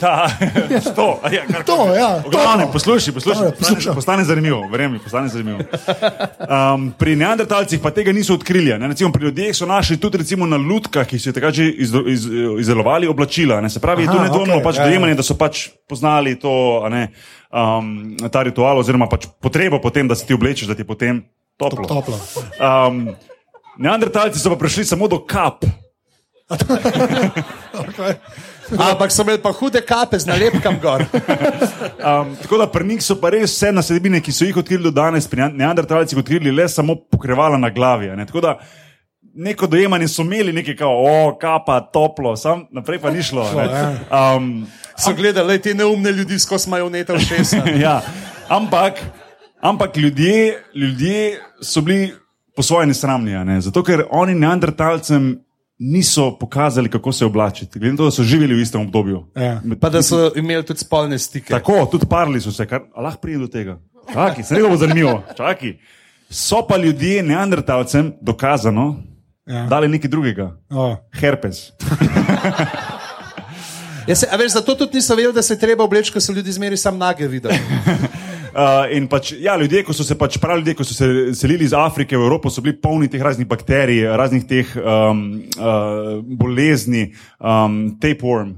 Ta, 0.00 0.26
to, 0.98 1.20
a 1.22 1.30
ja, 1.30 1.42
To, 1.66 1.94
ja, 1.94 2.22
to. 2.22 2.72
poslušaj, 2.72 3.14
poslušaj, 3.14 3.46
Ja, 3.86 3.94
postane, 3.94 4.24
zanimivo, 4.24 4.68
verjemi, 4.72 4.98
postane 4.98 5.28
zanimivo. 5.28 5.58
Um, 5.58 6.90
pri 6.98 7.16
neandertalcih 7.16 7.80
pa 7.82 7.90
tega 7.94 8.12
niso 8.12 8.34
odkrili. 8.34 8.74
Ne? 8.78 8.88
Recimo, 8.88 9.12
pri 9.12 9.24
ljudeh 9.30 9.54
so 9.56 9.66
našli 9.66 9.96
tudi 9.96 10.18
recimo, 10.18 10.46
na 10.46 10.56
lutkah, 10.56 11.06
ki 11.06 11.18
so 11.18 11.32
takrat 11.32 11.54
že 11.54 11.68
iz, 11.70 11.94
iz, 12.06 12.26
izdelovali 12.60 13.06
oblačila. 13.06 13.60
Ne? 13.60 13.70
Se 13.70 13.80
pravi, 13.80 14.02
je 14.02 14.10
to 14.10 14.18
Aha, 14.18 14.26
nedvomno 14.26 14.58
okej, 14.58 14.64
pač 14.64 14.76
ja, 14.76 14.82
ja. 14.82 14.88
dojemanje, 14.88 15.14
da 15.14 15.22
so 15.22 15.38
pač 15.38 15.68
poznali 15.88 16.34
to, 16.40 16.54
ne, 16.90 17.08
um, 17.54 18.16
ta 18.32 18.42
ritual, 18.42 18.82
oziroma 18.82 19.06
pač 19.06 19.28
potrebo 19.40 19.78
potem, 19.78 20.08
da 20.10 20.18
se 20.18 20.26
ti 20.26 20.34
oblečeš, 20.34 20.68
da 20.68 20.74
ti 20.74 20.82
je 20.82 20.90
potem 20.90 21.22
toplo. 21.56 21.86
Toplo. 21.86 22.18
Um, 22.58 23.14
neandertalci 23.78 24.42
so 24.42 24.50
pa 24.50 24.58
prišli 24.58 24.84
samo 24.90 25.08
do 25.08 25.22
kap. 25.22 25.62
Okay. 27.74 28.14
Ampak 28.90 29.12
so 29.12 29.22
imeli 29.22 29.42
pa 29.42 29.52
hude 29.52 29.80
kape 29.86 30.18
z 30.18 30.30
nalepkam 30.30 30.78
gor. 30.82 31.04
Um, 32.04 32.34
tako 32.36 32.58
da 32.58 32.66
pri 32.68 32.84
njih 32.84 33.02
so 33.02 33.14
pa 33.16 33.30
res 33.32 33.54
vse 33.54 33.70
naselbine, 33.72 34.20
ki 34.20 34.32
so 34.32 34.44
jih 34.44 34.56
odkrili 34.60 34.84
do 34.84 34.90
danes, 34.92 35.24
pri 35.28 35.46
neandertalcih 35.56 36.18
odkrili 36.18 36.52
le 36.52 36.66
samo 36.68 36.96
pokrivala 37.10 37.56
na 37.58 37.70
glavi. 37.70 38.10
Ne? 38.16 38.26
Tako 38.26 38.40
da 38.44 38.58
neko 39.34 39.66
dojemanje 39.66 40.08
so 40.08 40.22
imeli, 40.22 40.52
nekaj 40.52 40.76
kao, 40.76 40.92
o, 40.92 41.36
kapa, 41.40 41.80
toplo, 41.80 42.36
sam 42.36 42.66
naprej 42.72 43.00
pa 43.00 43.10
ni 43.10 43.22
šlo. 43.22 43.46
ne. 43.56 43.96
Um, 44.10 44.66
So 44.96 45.14
gledali 45.14 45.58
te 45.58 45.74
neumne 45.74 46.12
ljudi 46.12 46.38
skozi 46.38 46.70
majoneta 46.70 47.14
v 47.14 47.20
šesa. 47.20 47.62
ja, 47.86 48.00
ampak. 48.48 49.00
Ampak 49.60 49.96
ljudje, 49.96 50.62
ljudje 50.74 51.40
so 51.62 51.80
bili 51.80 52.12
po 52.56 52.62
svoje 52.62 52.86
nesramni, 52.86 53.32
ne? 53.44 53.60
zato 53.60 53.82
ker 53.82 54.04
oni 54.10 54.34
neandertalcem 54.34 55.38
niso 55.78 56.38
pokazali, 56.38 56.90
kako 56.90 57.12
se 57.12 57.24
oblačiti. 57.24 57.78
Glede 57.78 57.92
na 57.92 57.96
to, 57.96 58.04
da 58.04 58.10
so 58.10 58.22
živeli 58.22 58.54
v 58.54 58.60
istem 58.60 58.80
obdobju. 58.80 59.24
Ja. 59.36 59.60
Pa 59.80 59.90
da 59.90 60.02
so 60.02 60.32
imeli 60.36 60.64
tudi 60.64 60.80
spolne 60.80 61.18
stike. 61.18 61.50
Tako, 61.50 61.86
tudi 61.86 62.06
parli 62.06 62.40
so 62.40 62.52
se, 62.52 62.66
kar 62.66 62.80
a 62.94 63.02
lahko 63.02 63.20
pride 63.20 63.38
do 63.38 63.46
tega. 63.46 63.78
Čakaj, 64.12 64.44
se 64.44 64.54
ne 64.54 64.68
bo 64.68 64.76
zanimivo. 64.76 65.22
Čakaj. 65.36 65.76
So 66.30 66.66
pa 66.68 66.76
ljudje 66.76 67.22
neandertalcem 67.22 68.12
dokazano 68.20 69.02
Ja. 69.46 69.66
dali 69.66 69.88
nekaj 69.88 70.10
drugega. 70.10 70.56
O. 70.70 70.96
Herpes. 71.12 71.72
Ja, 74.06 74.16
se, 74.16 74.28
veš, 74.38 74.52
zato 74.52 74.74
tudi 74.74 74.94
niso 74.94 75.14
vedeli, 75.14 75.34
da 75.34 75.42
se 75.42 75.54
je 75.54 75.58
treba 75.58 75.84
obleči, 75.84 76.12
ker 76.12 76.22
so 76.22 76.32
ljudi 76.32 76.52
zmeri 76.52 76.76
sam 76.76 76.98
nage 76.98 77.26
videli. 77.26 77.54
Uh, 78.54 78.84
in 78.94 79.08
pač, 79.10 79.32
ja, 79.42 79.56
ljudje, 79.58 79.82
ko 79.82 79.94
so 79.96 80.04
se 80.06 80.14
pač 80.18 80.36
pravi 80.38 80.62
ljudje, 80.62 80.76
ko 80.78 80.84
so 80.86 80.94
se 80.94 81.08
selili 81.34 81.66
iz 81.66 81.72
Afrike 81.74 82.14
v 82.14 82.22
Evropo, 82.22 82.52
so 82.54 82.62
bili 82.62 82.76
polni 82.78 83.08
teh 83.10 83.22
raznih 83.22 83.48
bakterij, 83.50 84.04
raznih 84.14 84.44
teh 84.46 84.76
um, 84.78 85.24
uh, 85.58 86.20
bolezni, 86.22 87.08
um, 87.42 87.80
tapeworm. 87.98 88.54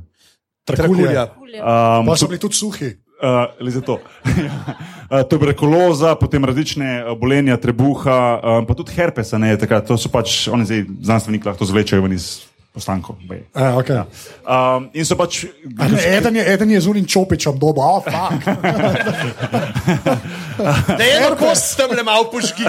Trakulja. 0.69 1.31
Um, 1.57 2.11
Pa 2.11 2.17
so 2.19 2.29
bili 2.29 2.43
tudi 2.43 2.59
suhi. 2.59 2.93
Uh, 3.17 3.47
le 3.65 3.73
zato. 3.73 3.97
uh, 3.97 5.23
tuberkuloza, 5.31 6.13
potem 6.21 6.45
različne 6.45 7.17
bolenja, 7.17 7.57
trebuha, 7.57 8.19
um, 8.37 8.69
pa 8.69 8.77
tudi 8.77 8.93
herpesa. 8.99 9.41
Ne, 9.41 9.55
takrat, 9.57 9.89
to 9.89 9.97
so 9.97 10.13
pač, 10.13 10.43
oni 10.53 10.69
zdaj 10.69 10.85
znanstveniki 11.09 11.49
lahko 11.49 11.65
to 11.65 11.71
zvlečejo 11.73 12.05
iz 12.13 12.45
postankov. 12.77 13.17
baje. 13.25 13.49
A, 13.57 13.73
okay. 13.81 14.05
Um, 14.45 14.91
in 14.93 15.09
so 15.09 15.17
pač. 15.17 15.47
A 15.81 15.89
eden, 15.89 16.37
je, 16.37 16.45
eden 16.53 16.71
je 16.77 16.81
z 16.85 16.93
unim 16.93 17.07
čopičem 17.09 17.57
dobo, 17.57 17.81
oh, 17.81 18.05
fuck. 18.05 18.45
Da 20.89 21.05
je 21.05 21.17
eno 21.17 21.37
kost 21.37 21.77
tam 21.77 21.91
le 21.97 22.05
malo 22.05 22.29
požgi. 22.33 22.65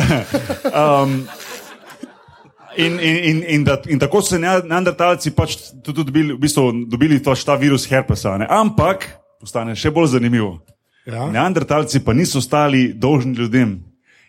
In, 2.78 3.00
in, 3.00 3.16
in, 3.24 3.38
in, 3.48 3.64
da, 3.64 3.78
in 3.90 4.00
tako 4.00 4.22
so 4.22 4.36
se 4.36 4.40
nea- 4.40 4.62
neandertalci 4.62 5.32
pač 5.34 5.56
tudi 5.84 6.04
dobili, 6.04 6.36
v 6.36 6.40
bistvu, 6.40 6.66
dobili 6.86 7.18
to, 7.24 7.34
ta 7.34 7.56
virus 7.58 7.88
herpesa. 7.90 8.36
Ne? 8.38 8.46
Ampak 8.50 9.08
postane 9.42 9.76
še 9.76 9.90
bolj 9.92 10.12
zanimivo. 10.14 10.60
Ja. 11.08 11.26
Neandertalci 11.32 12.04
pa 12.06 12.14
niso 12.14 12.38
ostali 12.44 12.92
dolžni 12.94 13.34
ljudem. 13.40 13.80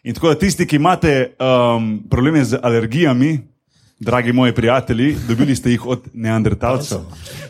In 0.06 0.14
tako 0.14 0.32
da 0.32 0.38
tisti, 0.38 0.64
ki 0.66 0.78
imate 0.78 1.14
um, 1.36 1.98
probleme 2.08 2.44
z 2.44 2.56
alergijami, 2.62 3.34
dragi 4.00 4.32
moji 4.32 4.52
prijatelji, 4.54 5.16
dobili 5.28 5.56
ste 5.56 5.70
jih 5.70 5.86
od 5.86 6.02
neandertalcev. 6.14 6.98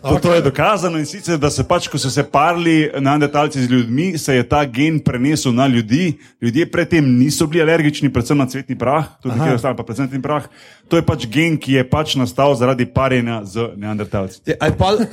To, 0.03 0.19
to 0.23 0.35
je 0.35 0.43
dokazano 0.43 0.99
in 0.99 1.07
sicer, 1.07 1.39
da 1.39 1.51
se 1.51 1.65
pač, 1.69 1.89
ko 1.89 1.99
so 1.99 2.11
se 2.11 2.23
parili 2.23 2.91
neandertalci 3.01 3.63
z 3.63 3.71
ljudmi, 3.71 4.19
se 4.19 4.35
je 4.35 4.49
ta 4.49 4.65
gen 4.65 5.01
prenesel 5.01 5.53
na 5.55 5.67
ljudi. 5.67 6.19
Ljudje 6.41 6.71
predtem 6.71 7.19
niso 7.19 7.47
bili 7.47 7.63
alergični, 7.63 8.13
predvsem 8.13 8.39
na 8.39 8.47
cvetni 8.47 8.79
prah, 8.79 9.05
tudi 9.23 9.39
nekaj 9.39 9.55
ostalo, 9.55 9.77
pa 9.77 9.83
predvsem 9.83 10.05
na 10.05 10.09
cvetni 10.09 10.23
prah. 10.23 10.45
To 10.89 10.97
je 10.97 11.03
pač 11.03 11.27
gen, 11.27 11.59
ki 11.59 11.73
je 11.73 11.85
pač 11.91 12.15
nastal 12.17 12.55
zaradi 12.55 12.87
parjenja 12.87 13.43
z 13.45 13.69
neandertalci. 13.77 14.41
Aj, 14.61 14.73
pol, 14.73 15.05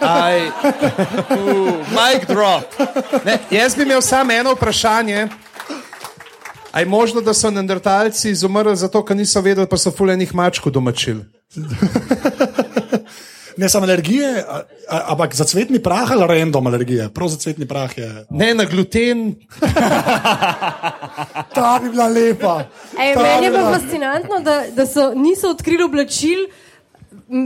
aj, 0.00 0.46
uh, 1.34 1.90
mic 1.90 2.28
drop. 2.28 2.70
Ne, 3.24 3.38
jaz 3.50 3.74
bi 3.74 3.82
imel 3.82 4.02
samo 4.02 4.32
eno 4.32 4.54
vprašanje. 4.54 5.26
A 6.74 6.80
je 6.80 6.86
možno, 6.86 7.20
da 7.22 7.30
so 7.32 7.50
neandertalci 7.50 8.30
izumrli 8.30 8.74
zato, 8.76 8.98
ker 9.00 9.14
niso 9.14 9.38
vedeli, 9.40 9.66
pa 9.66 9.76
so 9.76 9.92
fulejnih 9.92 10.34
mačkov 10.34 10.72
domačili? 10.72 11.22
Ne 13.56 13.68
samo 13.68 13.86
alergije, 13.86 14.42
a- 14.42 14.62
a- 14.88 15.04
ampak 15.06 15.34
za 15.34 15.44
cvetni 15.44 15.78
prah 15.78 16.10
ali 16.10 16.26
random 16.28 16.66
alergije. 16.66 17.08
Prav 17.08 17.28
za 17.28 17.36
cvetni 17.36 17.66
prah 17.66 17.98
je. 17.98 18.08
Ne 18.30 18.48
na 18.52 18.64
gluten, 18.64 19.34
Ta 21.54 21.78
bi 21.78 21.90
bila 21.90 22.08
lepa. 22.08 22.64
Ej, 22.98 23.14
Ta 23.14 23.22
meni 23.22 23.44
je 23.44 23.50
bi 23.50 23.56
bilo 23.56 23.62
bila- 23.62 23.74
fascinantno, 23.74 24.40
da, 24.40 24.62
da 24.70 24.86
so, 24.86 25.14
niso 25.14 25.50
odkrili 25.50 25.84
oblačil, 25.84 26.38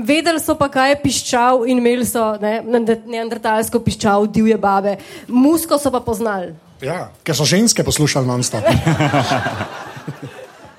vedeli 0.03 0.41
so 0.41 0.55
pa, 0.55 0.69
kaj 0.71 0.91
je 0.91 1.01
piščal 1.03 1.67
in 1.67 1.79
imeli 1.79 2.07
so 2.07 2.37
ne, 2.39 2.63
neander- 2.63 3.05
neandertalsko 3.07 3.81
piščal, 3.81 4.27
divje 4.29 4.57
babe. 4.59 4.97
Musko 5.29 5.77
so 5.79 5.91
pa 5.91 6.01
poznali. 6.01 6.55
Ja, 6.85 7.09
ker 7.27 7.35
so 7.35 7.47
ženske 7.49 7.83
poslušali 7.85 8.27
non-stop. 8.27 8.65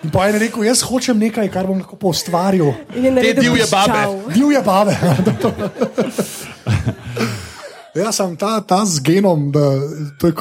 In 0.04 0.12
pa 0.16 0.30
je 0.30 0.40
rekel, 0.40 0.64
jaz 0.64 0.80
hočem 0.88 1.20
nekaj, 1.20 1.50
kar 1.52 1.68
bom 1.68 1.82
lahko 1.82 1.98
je 2.00 3.12
naredil 3.12 3.44
divje 3.44 3.66
babe. 3.68 4.04
Divje 4.32 4.62
babe. 4.64 4.96
Ja, 8.00 8.12
sem 8.16 8.38
ta, 8.40 8.62
ta 8.64 8.86
z 8.88 9.04
genom, 9.04 9.52
da 9.52 9.60
to 10.16 10.32
je, 10.32 10.34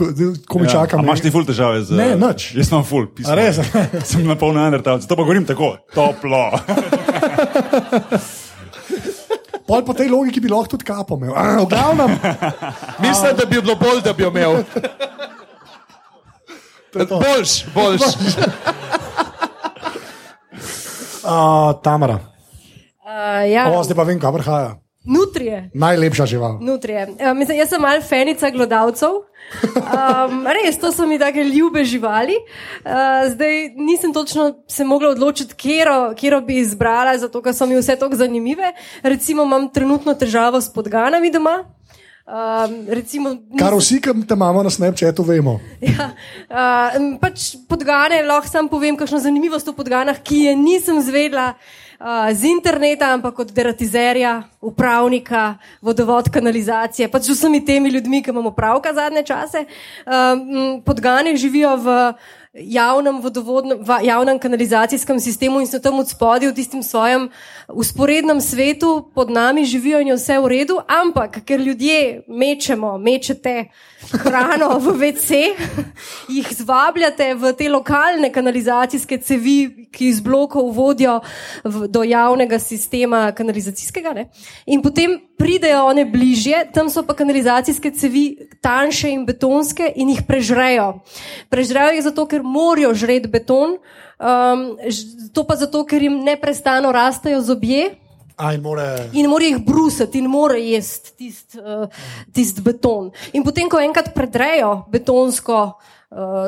ko, 0.46 0.58
mi 0.62 0.66
ja, 0.66 0.70
čakam. 0.70 1.02
A 1.02 1.02
imaš 1.02 1.24
ti 1.26 1.34
ful 1.34 1.42
težave 1.42 1.82
z 1.82 1.90
Ne, 1.90 2.14
nič. 2.14 2.54
Jaz 2.54 2.70
sem 2.70 2.84
ful, 2.86 3.10
pismo. 3.10 3.34
A 3.34 3.34
res? 3.34 3.58
sem 4.12 4.22
na 4.22 4.38
pol 4.38 4.54
neandertalcev. 4.54 5.10
To 5.10 5.18
pa 5.18 5.26
govorim 5.26 5.42
tako, 5.48 5.74
toplo. 5.90 6.54
Pol 9.66 9.82
po 9.82 9.92
tej 9.92 10.06
logiki 10.06 10.38
bi 10.38 10.48
lahko 10.48 10.78
tudi 10.78 10.86
kapo 10.86 11.18
imel. 11.18 11.34
A, 11.34 11.58
v 11.60 11.66
glavnem, 11.66 12.14
mislim, 13.02 13.34
da 13.34 13.42
bi 13.42 13.58
bilo 13.58 13.74
bolj, 13.74 14.06
da 14.06 14.14
bi 14.14 14.22
imel. 14.22 14.62
Boljš, 16.94 17.64
boljš. 17.74 18.00
uh, 21.24 21.80
Tamara. 21.84 22.14
Uh, 22.14 23.50
ja, 23.50 23.70
O, 23.70 23.84
zdaj 23.84 23.96
pa 23.96 24.02
vem, 24.02 24.20
kam 24.20 24.34
prihaja. 24.34 24.76
nutrije. 25.04 25.70
Najlepša 25.74 26.26
žival. 26.26 26.58
Nutrije. 26.60 27.06
Uh, 27.10 27.36
mislim, 27.36 27.58
jaz 27.58 27.68
sem 27.68 27.80
mal 27.80 28.00
fenica 28.02 28.50
glodavcev. 28.50 29.10
Um, 29.10 30.44
res, 30.56 30.78
to 30.78 30.92
so 30.92 31.06
mi 31.06 31.18
tako 31.18 31.38
ljube 31.38 31.84
živali. 31.84 32.36
Uh, 32.84 32.90
zdaj 33.28 33.68
nisem 33.76 34.12
točno 34.12 34.54
se 34.68 34.84
mogla 34.84 35.08
odločiti, 35.08 35.54
kero, 35.54 36.14
kero 36.16 36.40
bi 36.40 36.58
izbrala, 36.58 37.18
zato 37.18 37.42
ker 37.42 37.54
so 37.54 37.66
mi 37.66 37.76
vse 37.76 37.96
tako 37.96 38.16
zanimive. 38.16 38.72
Recimo 39.02 39.42
imam 39.42 39.68
trenutno 39.72 40.14
težavo 40.14 40.60
s 40.60 40.72
podganami 40.72 41.30
doma. 41.30 41.64
Um, 42.28 42.84
recimo, 42.92 43.30
Kar 43.56 43.72
vsi, 43.72 44.02
ki 44.04 44.12
te 44.28 44.36
imamo 44.36 44.60
na 44.62 44.68
Snapchatu, 44.68 45.24
vemo. 45.24 45.54
Ja, 45.80 46.10
uh, 46.52 46.96
pač 47.22 47.54
podgane, 47.64 48.18
lahko 48.26 48.50
sam 48.50 48.68
povem, 48.68 48.98
kakšno 49.00 49.22
zanimivost 49.24 49.70
o 49.70 49.72
podganah, 49.72 50.18
ki 50.20 50.42
je 50.44 50.52
nisem 50.60 51.00
zvedla 51.00 51.54
uh, 51.54 52.28
z 52.28 52.50
interneta, 52.52 53.08
ampak 53.16 53.32
od 53.46 53.54
deratizerja, 53.56 54.42
upravnika, 54.60 55.58
vodovod, 55.82 56.30
kanalizacije, 56.30 57.08
pač 57.08 57.22
z 57.22 57.36
vsemi 57.36 57.64
temi 57.64 57.88
ljudmi, 57.94 58.22
ki 58.22 58.30
imamo 58.30 58.50
pravka 58.50 58.92
zadnje 58.94 59.22
čase. 59.22 59.64
Um, 60.06 60.82
podgane 60.82 61.36
živijo 61.36 61.76
v 61.76 61.96
javnem 62.54 63.20
vodovodnem, 63.20 63.78
v 63.84 63.98
javnem 64.02 64.38
kanalizacijskem 64.38 65.20
sistemu 65.20 65.60
in 65.60 65.66
so 65.66 65.78
tam 65.78 65.98
od 66.00 66.08
spodaj 66.08 66.48
v 66.50 66.54
tistem 66.56 66.82
svojem 66.82 67.28
usporednem 67.68 68.40
svetu, 68.40 69.10
pod 69.14 69.30
nami 69.30 69.64
živijo 69.64 70.00
in 70.00 70.08
je 70.08 70.16
vse 70.16 70.38
v 70.38 70.48
redu, 70.48 70.78
ampak 70.88 71.44
ker 71.44 71.60
ljudje 71.60 72.22
mečemo, 72.28 72.98
mečete 72.98 73.68
hrano 74.24 74.78
v 74.78 74.94
WC, 74.96 75.54
jih 76.28 76.48
zvabljate 76.50 77.34
v 77.34 77.52
te 77.52 77.68
lokalne 77.68 78.32
kanalizacijske 78.32 79.18
cevi, 79.18 79.88
ki 79.92 80.08
iz 80.08 80.20
blokov 80.20 80.72
vodijo 80.72 81.20
v, 81.64 81.88
do 81.88 82.02
javnega 82.02 82.58
sistema 82.58 83.28
kanalizacijskega. 83.32 84.12
Ne? 84.12 84.28
In 84.66 84.82
potem 84.84 85.16
pridejo 85.40 85.86
one 85.88 86.04
bližje, 86.04 86.66
tam 86.74 86.90
so 86.92 87.02
pa 87.06 87.14
kanalizacijske 87.16 87.90
cevi 87.96 88.24
tanjše 88.60 89.10
in 89.10 89.24
betonske 89.26 89.92
in 89.96 90.12
jih 90.12 90.22
prežrejo. 90.28 91.00
Prežrejo 91.48 91.94
jih 91.96 92.04
zato, 92.04 92.26
ker 92.28 92.44
morajo 92.44 92.92
žreti 92.94 93.30
beton, 93.32 93.78
um, 94.20 94.66
to 95.32 95.44
pa 95.48 95.56
zato, 95.56 95.84
ker 95.88 96.02
jim 96.02 96.20
neprestano 96.24 96.92
rastejo 96.92 97.40
zobje. 97.40 97.94
Aj, 98.38 98.58
more. 98.62 99.08
In 99.18 99.26
mora 99.26 99.48
jih 99.48 99.58
brusiti, 99.66 100.20
in 100.20 100.30
mora 100.30 100.58
jesti 100.60 101.14
tisti 101.16 101.58
uh, 101.58 101.88
tist 102.32 102.60
beton. 102.62 103.10
In 103.32 103.42
potem, 103.42 103.70
ko 103.72 103.80
enkrat 103.82 104.12
predrejo 104.14 104.84
betonsko 104.92 105.62
uh, 105.64 105.94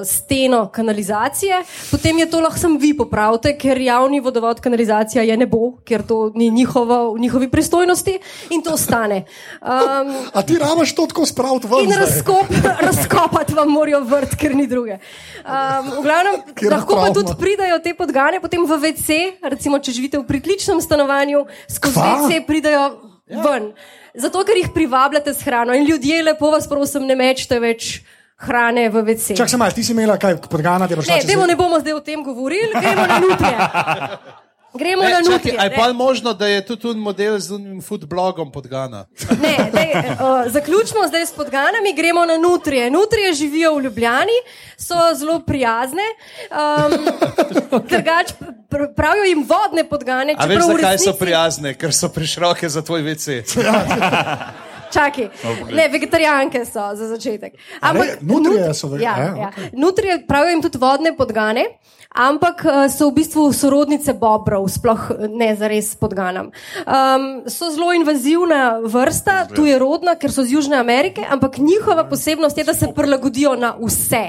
steno 0.05 0.69
kanalizacije, 0.73 1.65
potem 1.91 2.19
je 2.19 2.31
to 2.31 2.41
lahko 2.41 2.59
sem 2.59 2.79
vi 2.81 2.95
popravite, 2.97 3.53
ker 3.59 3.81
javni 3.81 4.21
vodovod 4.21 4.61
kanalizacija 4.61 5.23
je 5.23 5.37
ne 5.37 5.47
bo, 5.47 5.75
ker 5.85 6.03
to 6.03 6.33
ni 6.35 6.49
njihovo, 6.51 7.13
v 7.13 7.21
njihovi 7.21 7.51
pristojnosti 7.51 8.19
in 8.51 8.63
to 8.63 8.77
stane. 8.77 9.25
Um, 9.61 10.15
A 10.37 10.43
ti 10.43 10.57
rabaš 10.59 10.95
to 10.95 11.07
tako 11.07 11.27
spraviti? 11.27 11.69
In 11.83 11.93
zdaj? 11.93 12.07
razkop, 12.07 12.47
razkopati 12.81 13.55
vam 13.55 13.69
morajo 13.69 14.01
vrt, 14.01 14.35
ker 14.41 14.57
ni 14.57 14.67
druge. 14.67 14.97
Um, 15.45 15.91
v 15.99 16.03
glavnem, 16.03 16.41
Katera 16.55 16.77
lahko 16.77 16.97
pa 16.97 17.11
tudi 17.13 17.37
pridajo 17.39 17.79
te 17.85 17.93
podgane, 17.95 18.41
potem 18.41 18.65
v 18.65 18.79
WC, 18.81 19.19
recimo, 19.43 19.79
če 19.79 19.93
živite 19.93 20.19
v 20.19 20.25
pritličnem 20.25 20.81
stanovanju, 20.81 21.45
skozi? 21.69 22.01
WC 22.01 22.47
pridajo 22.47 22.87
ja. 23.29 23.45
ven. 23.45 23.75
Zato, 24.17 24.41
ker 24.41 24.57
jih 24.57 24.73
privabljate 24.75 25.35
s 25.37 25.45
hrano 25.45 25.77
in 25.77 25.85
ljudje, 25.85 26.23
lepo 26.23 26.49
vas 26.51 26.65
prosim, 26.69 27.05
ne 27.07 27.15
mečete 27.15 27.61
več 27.61 28.01
hrane 28.41 28.89
v 28.89 29.03
WC. 29.05 29.37
Čak 29.37 29.47
se 29.47 29.57
malo, 29.57 29.71
ti 29.71 29.85
si 29.85 29.93
imela 29.93 30.17
kaj 30.17 30.37
podgana, 30.43 30.89
ti 30.89 30.97
boš 30.97 31.07
Ne, 31.07 31.21
demo, 31.23 31.47
ne 31.47 31.57
bomo 31.57 31.77
zdaj 31.77 31.93
o 31.93 32.01
tem 32.01 32.25
govorili, 32.25 32.73
gremo 32.73 33.05
na 33.05 33.19
nutrije. 33.21 33.59
Gremo 34.73 35.03
Ne, 35.03 35.11
na 35.11 35.21
nutrije. 35.21 35.57
a 35.59 35.65
je 35.65 35.75
pa 35.75 35.93
možno, 35.93 36.33
da 36.33 36.47
je 36.47 36.61
tudi 36.63 36.89
un 36.89 36.99
model 36.99 37.39
z 37.39 37.51
unim 37.51 37.83
foodblogom 37.83 38.53
podgana? 38.53 39.05
Ne, 39.33 39.57
dej, 39.69 39.91
uh, 40.15 40.47
zaključimo 40.47 41.09
zdaj 41.09 41.23
s 41.23 41.33
podganami, 41.33 41.91
gremo 41.93 42.23
na 42.25 42.37
nutrije. 42.39 42.87
Nutrije 42.89 43.35
živijo 43.35 43.75
v 43.75 43.83
Ljubljani, 43.83 44.39
so 44.79 44.95
zelo 45.15 45.41
prijazne. 45.41 46.07
Um, 46.51 46.93
drugač, 47.91 48.31
pr- 48.71 48.95
pravijo 48.95 49.25
jim 49.25 49.43
vodne 49.43 49.85
podgane. 49.85 50.35
A 50.39 50.47
veš, 50.47 50.63
zakaj 50.63 50.79
so 50.99 51.05
resnici- 51.05 51.19
prijazne? 51.19 51.75
Ker 51.75 51.93
so 51.93 52.09
prišroke 52.09 52.69
za 52.69 52.83
tvoj 52.83 53.03
WC. 53.03 53.43
Čakaj, 54.93 55.29
ne, 55.73 55.89
vegetarijanke 55.89 56.65
so 56.65 56.91
za 56.95 57.07
začetek. 57.07 57.53
re, 57.83 58.17
nutrije 58.21 58.75
so 58.75 58.89
ve- 58.89 59.03
ja, 59.03 59.17
ja. 59.37 59.51
Nutrije 59.73 60.27
pravijo 60.27 60.51
jim 60.51 60.63
tudi 60.63 60.79
vodne 60.79 61.17
podgane. 61.17 61.65
Ampak 62.11 62.65
eh, 62.65 62.89
so 62.91 63.07
v 63.09 63.15
bistvu 63.15 63.53
sorodnice 63.53 64.13
bobrov, 64.13 64.67
sploh 64.69 65.11
eh, 65.11 65.29
ne 65.29 65.55
za 65.55 65.69
res 65.69 65.95
podganam. 65.95 66.51
Um, 66.81 67.47
so 67.47 67.71
zelo 67.71 67.93
invazivna 67.93 68.81
vrsta, 68.83 69.47
tu 69.47 69.63
je 69.63 69.79
rodna, 69.79 70.17
ker 70.17 70.33
so 70.33 70.43
z 70.43 70.53
Južne 70.53 70.77
Amerike, 70.77 71.23
ampak 71.23 71.59
njihova 71.59 72.05
posebnost 72.05 72.59
je, 72.59 72.65
da 72.65 72.75
se 72.75 72.91
prilagodijo 72.95 73.55
na 73.57 73.77
vse. 73.79 74.25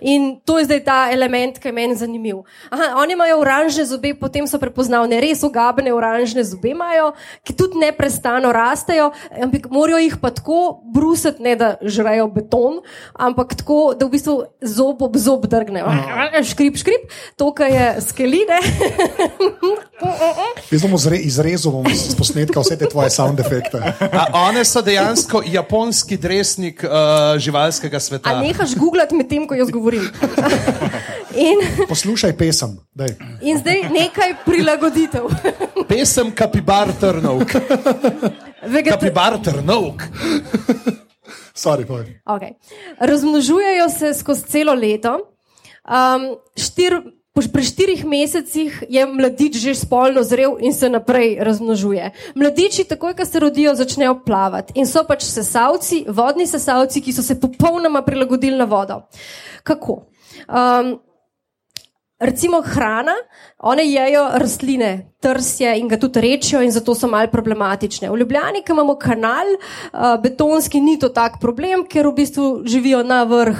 In 0.00 0.40
to 0.44 0.58
je 0.58 0.64
zdaj 0.64 0.80
ta 0.84 0.98
element, 1.12 1.58
ki 1.60 1.68
je 1.68 1.72
meni 1.72 1.94
zanimiv. 1.96 2.42
Aha, 2.70 2.94
oni 3.02 3.12
imajo 3.12 3.40
oranžne 3.40 3.84
zobe, 3.84 4.14
potem 4.16 4.46
so 4.48 4.58
prepoznavne, 4.58 5.20
res 5.20 5.44
ogabne 5.44 5.92
oranžne 5.92 6.44
zobe 6.44 6.72
imajo, 6.72 7.12
ki 7.44 7.52
tudi 7.52 7.80
neprestano 7.80 8.52
rastejo, 8.52 9.10
ampak 9.30 9.68
morajo 9.68 10.00
jih 10.00 10.16
pa 10.22 10.30
tako 10.32 10.80
brusiti, 10.94 11.42
ne 11.42 11.56
da 11.56 11.74
žrejo 11.82 12.28
beton, 12.32 12.80
ampak 13.12 13.54
tako, 13.60 13.92
da 13.92 14.08
v 14.08 14.16
bistvu 14.16 14.36
zob 14.64 15.02
ob 15.04 15.16
zob 15.20 15.44
drgne. 15.50 15.84
Škrip, 16.48 16.80
škrip, 16.80 17.12
to, 17.36 17.52
kar 17.52 17.68
je 17.68 17.86
skeline. 18.08 18.60
Jaz 20.70 20.82
bom 20.86 20.96
zre, 20.96 21.18
izrezal 21.20 21.74
bom 21.74 21.84
z 21.92 22.16
posnetka 22.16 22.62
vse 22.62 22.78
te 22.80 22.88
tvoje 22.88 23.10
sound 23.12 23.40
efekte. 23.42 23.82
A 24.00 24.48
one 24.48 24.64
so 24.64 24.80
dejansko 24.84 25.42
japonski 25.44 26.16
dresnik 26.16 26.80
uh, 26.84 27.36
živalskega 27.36 27.96
A 27.96 28.00
sveta. 28.00 28.40
nehaš 28.40 28.74
googlati 28.78 29.14
med 29.18 29.28
tem, 29.28 29.44
ko 29.44 29.58
jaz 29.58 29.68
govorim. 29.68 29.89
In, 31.34 31.58
Poslušaj 31.88 32.36
pesem. 32.36 32.78
Daj. 32.94 33.08
in 33.40 33.58
zdaj 33.58 33.82
nekaj 33.90 34.34
prilagoditev. 34.44 35.24
Pesem 35.88 36.32
Kapibar 36.34 36.92
Trnovk. 37.00 37.54
Vegeta- 38.74 38.90
Kapibar 38.98 39.38
Trnovk. 39.42 40.02
Sorry. 41.54 41.84
Okay. 42.24 42.52
Razmnožujejo 42.98 43.88
se 43.98 44.14
skozi 44.14 44.42
celo 44.42 44.74
leto. 44.74 45.14
Um, 45.84 46.36
štir, 46.56 47.00
pri 47.48 47.62
štirih 47.64 48.04
mesecih 48.04 48.84
je 48.88 49.06
mladič 49.06 49.56
že 49.56 49.74
spolno 49.74 50.22
zrel 50.22 50.58
in 50.60 50.74
se 50.74 50.88
naprej 50.88 51.38
razmnožuje. 51.40 52.10
Mladiči, 52.34 52.84
takoj, 52.84 53.14
ko 53.16 53.24
se 53.24 53.40
rodijo, 53.40 53.74
začnejo 53.74 54.20
plavati 54.26 54.76
in 54.76 54.86
so 54.86 55.04
pač 55.08 55.24
sesalci, 55.24 56.04
vodni 56.08 56.46
sesalci, 56.46 57.00
ki 57.00 57.12
so 57.12 57.22
se 57.22 57.40
popolnoma 57.40 58.02
prilagodili 58.02 58.58
na 58.58 58.64
vodo. 58.64 59.06
Kako? 59.62 60.10
Um, 60.48 60.98
Recimo 62.20 62.60
hrana, 62.60 63.14
one 63.64 63.80
jejo 63.88 64.26
rastline, 64.36 65.08
trsje 65.24 65.70
in 65.80 65.88
ga 65.88 65.96
tudi 65.96 66.20
rečijo, 66.20 66.60
in 66.60 66.68
zato 66.68 66.92
so 66.94 67.08
malce 67.08 67.32
problematične. 67.32 68.10
V 68.12 68.18
Ljubljani, 68.20 68.60
ki 68.60 68.74
imamo 68.74 68.98
kanal, 69.00 69.54
uh, 69.56 70.20
betonski, 70.20 70.82
ni 70.84 70.98
to 71.00 71.08
tak 71.08 71.40
problem, 71.40 71.86
ker 71.88 72.10
v 72.10 72.12
bistvu 72.20 72.50
živijo 72.68 73.00
na 73.08 73.22
vrh 73.24 73.56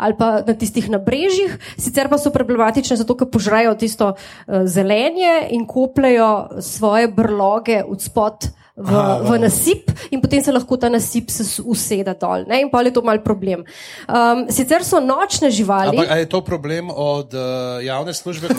ali 0.00 0.16
pa 0.16 0.40
na 0.46 0.56
tistih 0.56 0.88
nabrežjih, 0.90 1.58
sicer 1.76 2.08
pa 2.08 2.18
so 2.18 2.32
problematične 2.32 2.96
zato, 2.96 3.14
ker 3.20 3.28
požrajo 3.28 3.76
tisto 3.76 4.14
uh, 4.14 4.64
zelenje 4.64 5.52
in 5.52 5.66
kopljajo 5.68 6.60
svoje 6.64 7.12
brloge 7.12 7.82
od 7.84 8.00
spod. 8.00 8.50
V, 8.76 8.92
v 9.26 9.38
nasip, 9.38 9.90
in 10.10 10.20
potem 10.22 10.40
se 10.40 10.52
lahko 10.52 10.76
ta 10.76 10.88
nasip 10.88 11.30
se 11.30 11.62
usede 11.62 12.14
dol, 12.14 12.46
ne? 12.48 12.60
in 12.62 12.70
pa 12.70 12.80
je 12.82 12.92
to 12.94 13.02
mal 13.02 13.18
problem. 13.18 13.64
Um, 14.08 14.46
sicer 14.48 14.84
so 14.86 15.00
nočne 15.00 15.50
živali. 15.50 15.98
Ampak 15.98 16.18
je 16.18 16.28
to 16.30 16.40
problem 16.40 16.90
od 16.90 17.34
uh, 17.34 17.82
javne 17.84 18.14
službe? 18.14 18.48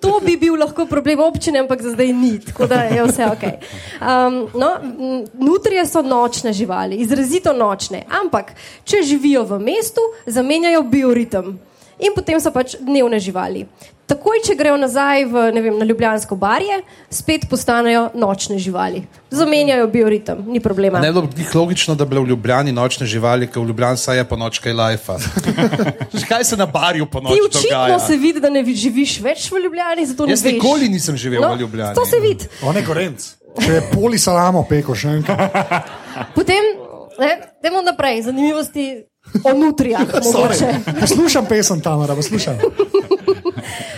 To 0.00 0.20
bi 0.20 0.36
bil 0.36 0.52
lahko 0.60 0.84
problem 0.86 1.20
občine, 1.24 1.62
ampak 1.64 1.82
za 1.82 1.94
zdaj 1.96 2.12
ni, 2.12 2.36
tako 2.44 2.66
da 2.68 2.82
je 2.92 3.04
vse 3.08 3.24
ok. 3.26 3.44
Um, 4.00 4.36
no, 4.52 4.68
nutrije 5.32 5.86
so 5.88 6.02
nočne 6.02 6.52
živali, 6.52 7.00
izrazito 7.00 7.52
nočne, 7.56 8.04
ampak 8.22 8.52
če 8.84 9.00
živijo 9.02 9.46
v 9.48 9.58
mestu, 9.64 10.04
zamenjajo 10.26 10.82
bioritem 10.82 11.56
in 11.98 12.14
potem 12.14 12.40
so 12.40 12.50
pač 12.54 12.76
dnevne 12.80 13.18
živali. 13.20 13.66
Takoj, 14.08 14.40
če 14.40 14.54
grejo 14.56 14.76
nazaj 14.80 15.26
v, 15.28 15.40
ne 15.52 15.60
vem, 15.60 15.74
na 15.76 15.84
Ljubljansko 15.84 16.32
barje, 16.40 16.78
spet 17.12 17.44
postanejo 17.50 18.06
nočne 18.16 18.56
živali. 18.56 19.02
Zamenjajo 19.28 19.84
bioritem, 19.92 20.40
ni 20.48 20.62
problema. 20.64 20.96
Ne 21.02 21.10
bi 21.12 21.26
bilo 21.36 21.60
logično, 21.60 21.92
da 21.92 22.06
bi 22.08 22.14
bile 22.14 22.22
v 22.24 22.30
Ljubljani 22.32 22.72
nočne 22.72 23.04
živali, 23.04 23.50
ker 23.52 23.60
v 23.60 23.68
Ljubljani 23.68 24.00
saj 24.00 24.16
je 24.16 24.24
po 24.24 24.38
noč 24.40 24.62
kaj 24.64 24.72
lajfa. 24.72 25.18
kaj 26.30 26.44
se 26.44 26.56
na 26.56 26.64
barju 26.66 27.04
po 27.06 27.20
noč 27.20 27.36
očitno 27.36 27.68
dogaja? 27.68 27.98
se 28.00 28.16
vidi, 28.16 28.40
da 28.40 28.48
ne 28.48 28.62
vi- 28.64 28.78
živiš 28.80 29.20
več 29.20 29.50
v 29.52 29.60
Ljubljani, 29.66 30.06
zato 30.06 30.24
ne 30.24 30.32
Jaz 30.32 30.44
veš. 30.44 30.56
nikoli 30.56 30.88
nisem 30.88 31.16
živel 31.16 31.44
no, 31.44 31.52
v 31.54 31.60
Ljubljani. 31.60 31.94
To 31.94 32.06
se 32.08 32.16
vidi. 32.16 32.48
On 32.64 32.76
je 32.76 32.82
gorenc. 32.82 33.28
Če 33.60 33.72
je 33.72 33.82
poli 33.92 34.18
salamo 34.18 34.62
peko, 34.68 34.94
še 34.96 35.18
enkrat. 35.18 35.84
Potem, 36.34 36.64
ne, 37.18 37.38
idemo 37.60 37.82
naprej, 37.82 38.22
zanimivosti 38.22 39.04
o 39.44 39.54
nutrijah. 39.54 40.02
Poslušam 41.00 41.46
pesem 41.46 41.80
Tamara, 41.80 42.14
poslušam. 42.14 42.58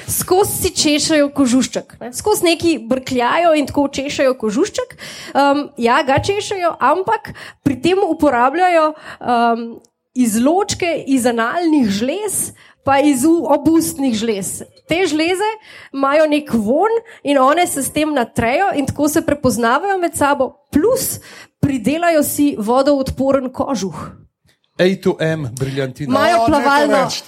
Skozi 0.08 0.62
si 0.62 0.70
češajo 0.74 1.28
kožušček, 1.34 1.96
ne? 2.00 2.12
skozi 2.12 2.44
neki 2.44 2.78
brkljajo 2.88 3.54
in 3.54 3.66
tako 3.66 3.88
češajo 3.88 4.34
kožušček. 4.38 4.96
Um, 5.34 5.68
ja, 5.78 6.02
ga 6.02 6.18
češajo, 6.22 6.74
ampak 6.80 7.32
pri 7.62 7.78
tem 7.82 8.02
uporabljajo 8.06 8.92
um, 8.92 9.68
izločke 10.14 11.04
iz 11.06 11.26
analnih 11.26 11.88
žlez. 11.88 12.50
Pa 12.80 12.96
iz 13.04 13.26
obustnih 13.28 14.14
žlez. 14.16 14.62
Te 14.88 15.02
žleze 15.06 15.46
imajo 15.92 16.24
nek 16.32 16.48
von 16.54 16.94
in 17.22 17.38
one 17.38 17.66
se 17.68 17.82
s 17.84 17.92
tem 17.92 18.08
natrejo 18.16 18.70
in 18.74 18.88
tako 18.88 19.08
se 19.08 19.20
prepoznavajo 19.20 19.98
med 20.00 20.16
sabo, 20.16 20.48
plus 20.72 21.20
pridelajo 21.60 22.22
si 22.22 22.54
vodoodporen 22.58 23.50
kožuh. 23.52 24.10
A2M, 24.78 25.48
briljantina. 25.58 26.08
Imajo 26.10 26.36
O, 26.36 26.38
ne 26.38 26.44
to 26.44 26.52
plavalno, 26.52 27.04
reči. 27.04 27.22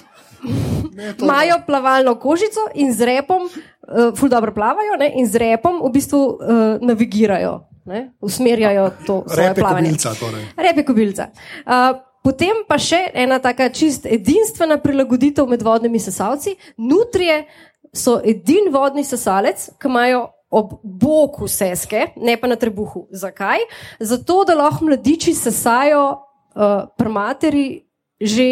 Ne, 0.93 1.13
to 1.13 1.25
imajo 1.25 1.59
plavalno 1.65 2.15
kožico 2.19 2.65
in 2.73 2.93
z 2.93 3.05
repom, 3.05 3.45
uh, 3.45 4.15
ful 4.17 4.29
dobro 4.29 4.53
plavajo, 4.53 4.97
ne, 4.99 5.11
in 5.15 5.27
z 5.27 5.39
repom 5.39 5.81
v 5.85 5.91
bistvu 5.93 6.19
uh, 6.19 6.37
navigirajo, 6.81 7.59
ne, 7.85 8.11
usmerjajo 8.21 8.89
to 9.05 9.23
svoje 9.27 9.53
plavanje. 9.55 9.89
kobilca, 9.89 10.15
torej. 10.19 10.49
Rep 10.57 10.77
je 10.77 10.85
kobilca. 10.85 11.29
Uh, 11.65 12.01
Potem 12.23 12.61
pa 12.63 12.77
še 12.79 13.01
ena 13.19 13.35
taka 13.43 13.67
čist 13.75 14.05
edinstvena 14.07 14.77
prilagoditev 14.79 15.49
med 15.51 15.63
vodnimi 15.63 15.99
sesalci. 15.99 16.53
Nutrije 16.79 17.41
so 17.91 18.15
edini 18.23 18.71
vodni 18.71 19.03
sesalec, 19.03 19.65
ki 19.75 19.91
imajo 19.91 20.21
ob 20.53 20.75
boku 20.83 21.49
seske, 21.49 22.11
ne 22.17 22.37
pa 22.37 22.47
na 22.47 22.55
trebuhu. 22.55 23.07
Zakaj? 23.11 23.65
Zato, 23.99 24.43
da 24.45 24.53
lahko 24.55 24.85
mladiči 24.85 25.33
sesajo 25.33 26.03
uh, 26.13 26.85
pri 26.93 27.09
materi 27.09 27.65
že 28.23 28.45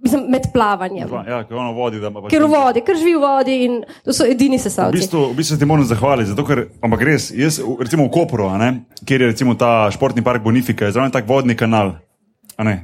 mislim, 0.00 0.24
med 0.30 0.46
plavanjem. 0.54 1.10
Ja, 1.26 1.42
ker 1.44 1.56
ono 1.58 1.72
vodi, 1.76 1.98
da 2.00 2.08
ima 2.08 2.22
pač. 2.22 2.30
Ker 2.30 2.44
v 2.46 2.50
vodi, 2.52 2.82
ker 2.86 2.96
živi 2.96 3.16
v 3.18 3.22
vodi 3.22 3.56
in 3.66 3.74
to 4.06 4.14
so 4.14 4.24
edini 4.24 4.56
V 4.56 4.62
sesalci. 4.62 4.94
bistvu, 4.94 5.24
v 5.32 5.36
bistvu 5.36 5.56
se 5.56 5.60
ti 5.60 5.66
moram 5.66 5.84
zahvaliti, 5.84 6.30
zato 6.30 6.46
ker, 6.46 6.68
ampak 6.80 7.02
res, 7.02 7.30
jaz, 7.34 7.58
v- 7.58 7.82
recimo 7.82 8.06
v 8.06 8.14
Kopru, 8.14 8.46
ne, 8.56 8.86
kjer 9.04 9.26
je 9.26 9.30
recimo 9.34 9.58
ta 9.58 9.90
športni 9.90 10.22
park 10.24 10.42
Bonifika, 10.42 10.86
je 10.86 10.94
zraven 10.94 11.10
tak 11.10 11.26
vodni 11.26 11.58
kanal. 11.58 11.98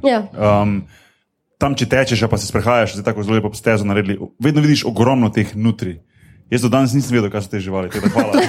Ja. 0.03 0.27
Um, 0.31 0.83
tam, 1.59 1.75
če 1.75 1.87
tečeš, 1.87 2.27
pa 2.31 2.37
se 2.39 2.47
sprehajaš, 2.47 2.99
zdaj 2.99 3.11
tako 3.11 3.23
zelo 3.23 3.39
lepo 3.39 3.51
stezo 3.55 3.87
naredili, 3.87 4.19
vedno 4.39 4.61
vidiš 4.63 4.85
ogromno 4.87 5.31
teh 5.31 5.55
nutri. 5.55 5.99
Jaz 6.47 6.61
do 6.61 6.69
danes 6.69 6.93
nisem 6.93 7.11
vedel, 7.11 7.29
kaj 7.29 7.41
so 7.41 7.49
te 7.49 7.59
živali. 7.59 7.89
Tako 7.89 8.05
da 8.05 8.13
hvala. 8.13 8.33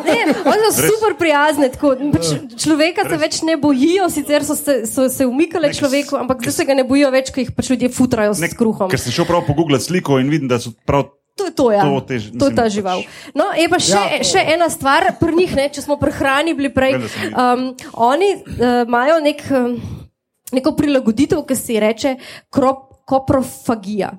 Ne, 0.00 0.16
one 0.42 0.70
so 0.72 0.82
super 0.84 1.14
prijazne. 1.14 1.68
Tako, 1.70 1.92
pač 2.12 2.26
človeka 2.56 3.04
se 3.04 3.16
več 3.16 3.40
ne 3.42 3.56
bojijo, 3.56 4.08
sicer 4.10 4.42
so 4.42 4.54
se, 4.54 4.86
so 4.86 5.08
se 5.08 5.26
umikale 5.26 5.68
Nek- 5.68 5.78
človeku, 5.78 6.16
ampak 6.16 6.40
zdaj 6.40 6.54
se 6.54 6.64
ga 6.64 6.74
ne 6.74 6.84
bojijo 6.84 7.10
več, 7.10 7.30
ker 7.30 7.44
jih 7.44 7.52
pač 7.52 7.70
ljudje 7.70 7.90
futrajo 7.90 8.34
s 8.34 8.40
Nek- 8.40 8.56
kruhom. 8.56 8.90
Ker 8.90 8.98
sem 8.98 9.12
šel 9.12 9.26
prav 9.26 9.44
pogooglati 9.46 9.84
sliko 9.84 10.18
in 10.18 10.30
vidim, 10.30 10.48
da 10.48 10.58
so 10.58 10.72
prav. 10.84 11.10
To 11.36 11.46
je 11.46 11.52
to, 11.52 11.66
ja. 11.70 11.84
To 11.84 12.00
te- 12.02 12.18
to 12.32 12.48
je 12.48 12.54
ta 12.54 12.64
mislim, 12.64 12.70
žival. 12.72 13.02
No, 13.34 13.50
je 13.54 13.68
pa 13.68 13.78
še, 13.78 13.92
Ja, 13.92 14.02
to- 14.10 14.26
še 14.26 14.40
ena 14.48 14.68
stvar 14.68 15.10
pri 15.16 15.32
njih, 15.34 15.54
ne, 15.56 15.68
če 15.68 15.82
smo 15.82 15.96
pri 15.96 16.12
hrani 16.12 16.54
bili 16.54 16.70
prej. 16.70 16.98
Um, 17.30 17.70
oni 17.94 18.30
uh, 18.36 18.84
imajo 18.84 19.20
nek, 19.20 19.40
um, 19.50 19.78
neko 20.52 20.74
prilagoditev, 20.74 21.42
ki 21.42 21.56
se 21.56 21.72
ji 21.72 21.80
reče 21.80 22.16
krop, 22.50 22.89
koprofagija. 23.10 24.10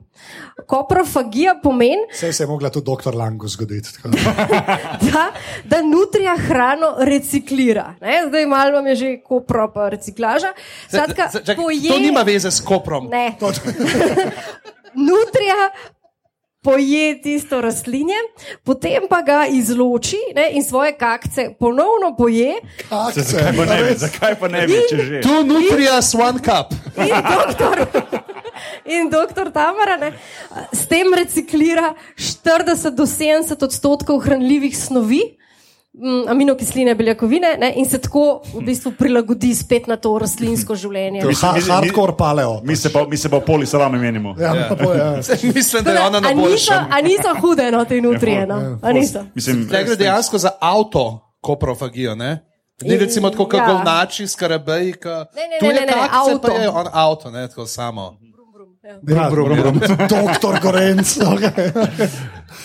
Koprofagija 0.67 1.55
pomeni, 1.63 2.03
Vse 2.11 2.33
se 2.33 2.43
je 2.43 2.47
mogla 2.47 2.69
tudi 2.69 2.85
doktor 2.85 3.15
Lango 3.15 3.47
zgoditi. 3.47 3.93
tako 3.93 4.07
da. 4.09 4.17
da, 5.07 5.23
da 5.65 5.81
nutrija 5.83 6.35
hrano 6.37 6.95
reciklira. 6.99 7.93
Ne? 8.01 8.23
Zdaj 8.27 8.45
malo 8.47 8.71
vam 8.73 8.87
je 8.87 8.95
že 8.95 9.21
kopro, 9.21 9.71
pa 9.73 9.89
reciklaža. 9.89 10.51
Skratka, 10.87 11.29
Čakaj, 11.35 11.55
poje- 11.55 11.89
To 11.89 11.99
nima 11.99 12.21
veze 12.21 12.51
s 12.51 12.61
koprom. 12.61 13.07
Ne. 13.07 13.31
Nutrija 15.07 15.59
poje 16.61 17.21
tisto 17.21 17.61
rastlinje, 17.61 18.15
potem 18.63 19.07
pa 19.09 19.21
ga 19.21 19.39
izloči 19.49 20.19
ne, 20.35 20.51
in 20.53 20.63
svoje 20.63 20.93
kakce 20.97 21.49
ponovno 21.59 22.13
poje. 22.17 22.53
Kakce, 22.89 23.21
Zakaj 23.21 23.57
pa 23.57 23.65
ne 23.65 23.83
bi, 23.83 23.95
zakaj 23.97 24.35
pa 24.39 24.47
ne 24.47 24.67
bi, 24.67 24.77
če 24.89 24.97
že? 24.97 25.21
Tu 25.25 25.37
nutrias 25.49 26.13
one 26.15 26.39
cup. 26.39 26.73
In 27.01 27.17
doktor, 27.25 27.85
in 28.85 29.09
doktor 29.09 29.51
Tamara 29.51 29.97
ne, 29.97 30.13
s 30.73 30.85
tem 30.85 31.09
reciklira 31.17 31.95
40 32.17 32.93
do 32.95 33.09
70 33.09 33.65
odstotkov 33.65 34.21
hranljivih 34.21 34.77
snovi. 34.77 35.40
Mm, 35.93 36.27
Aminokisline, 36.27 36.95
beljakovine, 36.95 37.57
ne, 37.57 37.73
in 37.75 37.85
se 37.85 37.97
tako 37.97 38.41
v 38.53 38.61
bistvu 38.61 38.91
prilagodi 38.91 39.55
spet 39.55 39.87
na 39.87 39.97
to 39.97 40.17
rastlinsko 40.19 40.75
življenje. 40.75 41.21
To 41.21 41.29
je 41.29 41.35
ha, 41.35 41.53
hardcore 41.69 42.13
paleo. 42.17 42.61
Mi 42.63 42.75
se 42.75 42.89
pa, 42.89 43.05
mi 43.07 43.17
se 43.17 43.29
pa 43.29 43.37
v 43.37 43.45
poli 43.45 43.65
salame 43.65 43.97
menimo. 43.97 44.35
Ja, 44.39 44.55
ja. 44.55 44.75
Pa, 44.75 44.93
ja. 44.95 45.09
Mislim, 45.55 45.83
da 45.83 45.91
je 45.91 46.01
ona 46.01 46.19
na 46.19 46.33
boljšem. 46.35 46.87
a 46.91 47.01
niso 47.01 47.35
hude, 47.41 47.71
no, 47.71 47.85
te 47.85 48.01
nutrije? 48.01 48.47
No? 48.47 48.79
A 48.81 48.91
niso? 48.91 49.25
Mislim, 49.35 49.65
Tukaj 49.65 49.83
gre 49.83 49.95
dejansko 49.95 50.37
za 50.37 50.51
avto 50.59 51.19
koprofagijo. 51.41 52.15
Ne? 52.15 52.47
Ni 52.81 52.97
recimo 52.97 53.29
tako, 53.29 53.45
kot 53.45 53.59
Ja. 53.59 53.67
govnači, 53.67 54.27
skarabeji. 54.27 54.93
Ne, 55.05 55.47
ne, 55.47 55.59
Tu 55.59 55.65
ne, 55.65 55.71
je 55.71 55.79
ne, 55.79 55.85
ne, 55.85 55.93
kakce, 55.93 56.17
avto. 56.31 56.39
pa 56.41 56.53
je 56.53 56.69
on 56.69 56.87
avto, 56.93 57.31
ne 57.31 57.47
tako 57.47 57.65
samo. 57.65 58.17
Ja, 59.07 59.29
brum, 59.29 59.55
brum. 59.55 59.79
Doktor 60.09 60.59
Gorenc, 60.61 61.17
okay. 61.31 61.71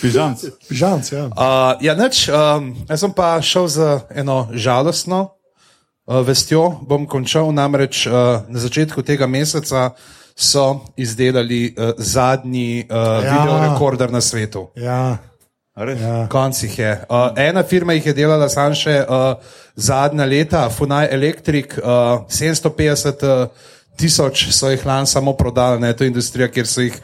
pižamc. 0.01 0.43
Pižamc, 0.67 1.11
ja. 1.11 1.25
Uh, 1.31 1.79
ja, 1.81 1.95
nič, 1.95 2.27
um, 2.29 2.73
jaz 2.89 2.99
sem 3.05 3.13
pa 3.15 3.37
šel 3.41 3.67
za 3.71 3.89
eno 4.11 4.47
žalostno 4.51 5.21
uh, 5.23 6.19
vestjo. 6.27 6.79
Bom 6.83 7.07
končal 7.07 7.53
namreč 7.55 8.05
uh, 8.07 8.43
na 8.49 8.59
začetku 8.59 9.01
tega 9.07 9.27
meseca. 9.27 9.91
So 10.37 10.85
izdelali 10.93 11.73
uh, 11.73 11.95
zadnji 11.97 12.85
uh, 12.85 12.93
Ja. 12.93 13.23
ja. 13.23 13.31
videorekorder 13.33 14.11
na 14.11 14.21
svetu. 14.21 14.67
ja. 14.75 15.17
A 15.77 15.85
res? 15.85 16.01
Konc 16.33 16.57
jih 16.63 16.73
je. 16.79 16.91
Uh, 17.05 17.27
ena 17.37 17.61
firma 17.63 17.93
jih 17.93 18.05
je 18.09 18.13
delala 18.17 18.47
samo 18.49 18.73
še 18.73 18.95
uh, 19.05 19.37
zadnja 19.77 20.25
leta, 20.25 20.63
Funai 20.73 21.03
Electric, 21.13 21.75
uh, 21.77 22.25
750 22.33 23.21
uh, 23.21 23.67
tisoč 23.97 24.47
so 24.53 24.69
jih 24.71 24.85
lani 24.85 25.07
samo 25.07 25.33
prodali, 25.37 25.81
ne, 25.81 25.93
to 25.93 26.05
je 26.05 26.13
industrija, 26.13 26.47
kjer 26.51 26.67
so 26.67 26.85
jih 26.85 26.95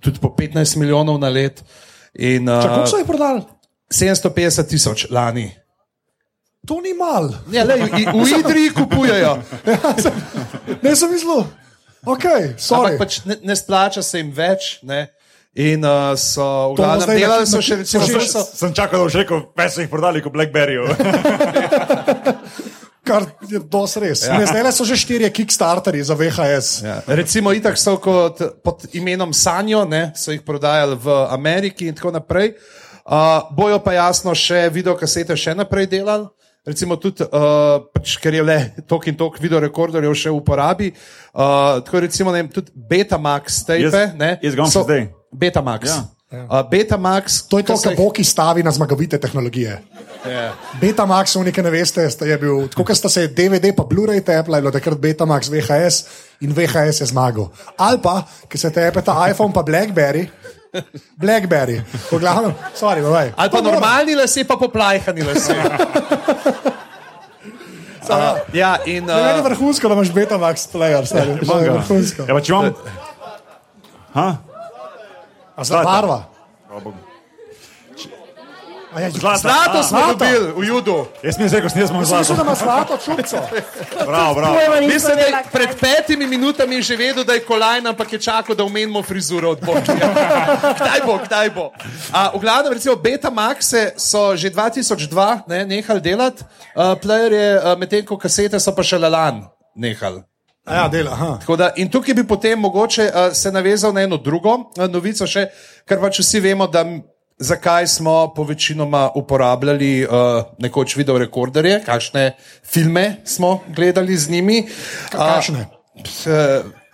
tudi 0.00 0.20
po 0.20 0.34
15 0.38 0.76
milijonov 0.76 1.20
na 1.20 1.28
let. 1.28 1.62
In, 2.14 2.46
Kako 2.46 2.82
uh, 2.82 2.88
so 2.90 2.98
jih 2.98 3.06
prodali? 3.06 3.42
750 3.90 4.68
tisoč 4.68 5.06
lani. 5.10 5.50
To 6.68 6.80
ni 6.84 6.92
mal. 6.94 7.30
Ja, 7.50 7.64
lej, 7.64 7.86
v, 8.12 8.26
Idriji 8.38 8.74
kupujejo, 8.76 9.38
Ne 10.84 10.96
sem 10.96 11.10
mislil. 11.10 11.46
Ok, 12.04 12.24
sorry. 12.56 12.96
ampak 12.96 12.98
pač 12.98 13.20
ne, 13.28 13.36
ne 13.44 13.56
splača 13.56 14.02
se 14.04 14.20
jim 14.20 14.30
več. 14.32 14.78
Ne. 14.82 15.08
In 15.58 15.82
uh, 15.82 16.14
so 16.14 16.44
v 16.72 16.78
glavnem 16.78 17.18
delali, 17.18 17.46
so 17.50 17.58
še 17.64 17.80
recimo, 17.80 18.06
so, 18.06 18.44
Sem 18.46 18.70
čakal, 18.70 19.02
da 19.02 19.08
boš 19.08 19.16
rekel, 19.18 19.42
pa 19.50 19.66
so 19.66 19.82
jih 19.82 19.90
prodali 19.90 20.22
kot 20.22 20.32
Blackberryjev. 20.36 20.94
Kar 23.10 23.26
je 23.50 23.58
dos 23.58 23.96
res. 23.98 24.22
Ja. 24.22 24.38
Zdaj 24.46 24.70
so 24.72 24.86
že 24.86 24.94
štirje 24.96 25.30
Kickstarterji 25.34 26.06
za 26.06 26.14
VHS. 26.14 26.68
Ja. 26.86 27.00
Recimo, 27.10 27.50
itak 27.50 27.78
so 27.78 27.96
kot, 27.98 28.38
pod 28.62 28.86
imenom 28.94 29.34
Sanjo, 29.34 29.82
ne, 29.84 30.12
so 30.14 30.30
jih 30.30 30.44
prodajali 30.46 30.94
v 30.94 31.16
Ameriki 31.34 31.90
in 31.90 31.98
tako 31.98 32.14
naprej. 32.14 32.54
Uh, 33.02 33.42
bojo 33.56 33.80
pa 33.82 33.96
jasno 33.96 34.30
še 34.36 34.68
videokasete 34.70 35.34
še 35.34 35.56
naprej 35.58 35.90
delali. 35.90 36.28
Recimo 36.60 36.94
tudi, 37.00 37.24
uh, 37.24 37.80
pač, 37.90 38.18
ker 38.20 38.36
je 38.36 38.42
le 38.44 38.58
tok 38.86 39.08
in 39.10 39.16
tok 39.18 39.40
videorekorderjev 39.40 40.12
še 40.14 40.30
v 40.30 40.36
uporabi. 40.36 40.90
Uh, 41.32 41.80
tako 41.82 42.04
recimo, 42.04 42.30
ne 42.30 42.44
vem, 42.44 42.50
tudi 42.52 42.70
Betamax 42.76 43.64
tape. 43.64 43.88
Jaz- 43.88 44.14
ne, 44.14 44.36
jaz 44.44 44.54
ga 44.54 44.60
imam 44.60 44.70
še 44.70 44.84
zdaj. 44.84 45.06
Betamax. 45.32 45.88
Ja. 45.88 46.19
Uh, 46.30 46.62
Betamax. 46.62 47.42
To 47.50 47.58
je 47.58 47.66
to, 47.66 47.74
so 47.74 47.90
kar 47.90 47.98
Boki 47.98 48.22
stavi 48.22 48.62
na 48.62 48.70
zmagovite 48.70 49.18
tehnologije. 49.18 49.82
Ja. 50.22 50.54
Betamax, 50.78 51.34
v 51.34 51.50
nekaj 51.50 51.64
ne 51.66 51.70
veste, 51.74 52.06
je 52.06 52.36
bil, 52.38 52.68
tako 52.70 52.86
kot 52.86 52.94
sta 52.94 53.10
se 53.10 53.26
DVD 53.34 53.74
pa 53.74 53.82
Blu-ray 53.82 54.22
tepla, 54.22 54.60
je 54.60 54.62
bilo 54.62 54.70
takrat 54.70 54.94
Betamax, 54.94 55.50
VHS 55.50 55.96
in 56.46 56.54
VHS 56.54 57.02
je 57.02 57.06
zmagal. 57.10 57.50
Ali 57.74 57.98
pa, 57.98 58.22
ki 58.46 58.58
se 58.62 58.70
tepe 58.70 59.02
ta 59.02 59.26
iPhone 59.26 59.50
pa 59.50 59.66
Blackberry. 59.66 60.28
Blackberry, 61.18 61.82
v 61.82 62.18
glavnem, 62.22 62.54
sorry, 62.78 63.02
bye. 63.02 63.34
Ali 63.34 63.50
pa 63.50 63.58
normalni 63.58 64.14
lase, 64.14 64.46
pa 64.46 64.54
poplajhani 64.54 65.26
lase. 65.26 65.56
Uh, 68.06 68.38
ja, 68.62 68.78
in, 68.86 69.02
Ne, 69.02 69.18
meni 69.18 69.34
je 69.34 69.42
uh, 69.42 69.48
vrhunsko, 69.50 69.90
da 69.90 69.98
imaš 69.98 70.14
Betamax 70.14 70.70
player, 70.70 71.02
stari. 71.02 71.34
To 71.42 71.58
je 71.58 71.74
vrhunsko. 71.74 72.22
Ja, 72.30 72.38
pa 72.38 72.44
če 72.44 72.54
imam. 72.54 72.70
Ha? 74.14 74.28
A 75.60 75.64
za 75.64 75.82
barva? 75.84 76.24
A 78.92 79.00
ja, 79.00 79.10
zlato 79.10 79.82
smo 79.82 80.00
dobili 80.08 80.52
v 80.56 80.64
Judu. 80.64 81.06
Jaz 81.22 81.38
mi 81.38 81.44
je 81.44 81.50
rekel, 81.50 81.70
smo 81.70 82.00
Mislim, 82.00 82.04
zlato. 82.04 82.34
da 82.34 82.42
ima 82.42 82.54
zlato 82.54 82.96
čupco. 83.04 83.36
Bravo, 84.10 84.34
bravo. 84.34 84.54
Pojma 84.54 84.80
nisem 84.80 84.94
Mislim, 84.94 85.16
da 85.16 85.22
je 85.22 85.44
pred 85.52 85.68
petimi 85.80 86.26
minutami 86.26 86.82
že 86.82 86.96
vedel, 86.96 87.24
da 87.24 87.32
je 87.32 87.44
kolajna, 87.44 87.90
ampak 87.90 88.12
je 88.12 88.18
čakal, 88.18 88.54
da 88.56 88.64
umenimo 88.64 89.02
frizuro 89.02 89.50
od 89.50 89.60
Boga. 89.60 89.80
kdaj 90.80 91.00
bo, 91.06 91.18
kdaj 91.24 91.50
bo. 91.50 91.70
A, 92.12 92.30
v 92.34 92.40
glavnem, 92.40 92.72
recimo, 92.72 92.96
Betamaxe 92.96 93.92
so 93.96 94.36
že 94.36 94.50
2002 94.50 95.40
ne, 95.46 95.66
nehali 95.66 96.00
delati, 96.00 96.42
uh, 96.42 96.98
playerje, 97.02 97.62
uh, 97.62 97.78
medtem 97.78 98.04
ko 98.04 98.18
kasete 98.18 98.60
so 98.60 98.74
pa 98.74 98.82
še 98.82 98.98
lalan 98.98 99.44
nehali. 99.76 100.29
Ja, 100.70 100.88
dela, 100.88 101.12
aha. 101.12 101.38
Tako 101.40 101.56
Da, 101.56 101.72
in 101.76 101.90
tukaj 101.90 102.14
bi 102.14 102.26
potem 102.26 102.58
mogoče 102.58 103.02
uh, 103.02 103.10
se 103.34 103.52
navezal 103.52 103.92
na 103.92 104.02
eno 104.02 104.16
drugo 104.16 104.54
uh, 104.54 104.86
novico, 104.88 105.26
še, 105.26 105.46
ker 105.88 106.00
pač 106.00 106.20
vsi 106.22 106.40
vemo, 106.40 106.66
da, 106.70 106.84
zakaj 107.40 107.86
smo 107.86 108.34
povečinoma 108.36 109.10
uporabljali 109.16 110.04
uh, 110.04 110.10
nekoč 110.58 110.96
video 110.96 111.18
rekorderje, 111.18 111.82
kakšne 111.86 112.32
filme 112.64 113.16
smo 113.24 113.60
gledali 113.68 114.16
z 114.16 114.30
njimi. 114.30 114.68
Kakšne? 115.10 115.66
Uh, 116.00 116.04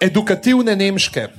edukativne 0.01 0.77
nemške. 0.77 1.29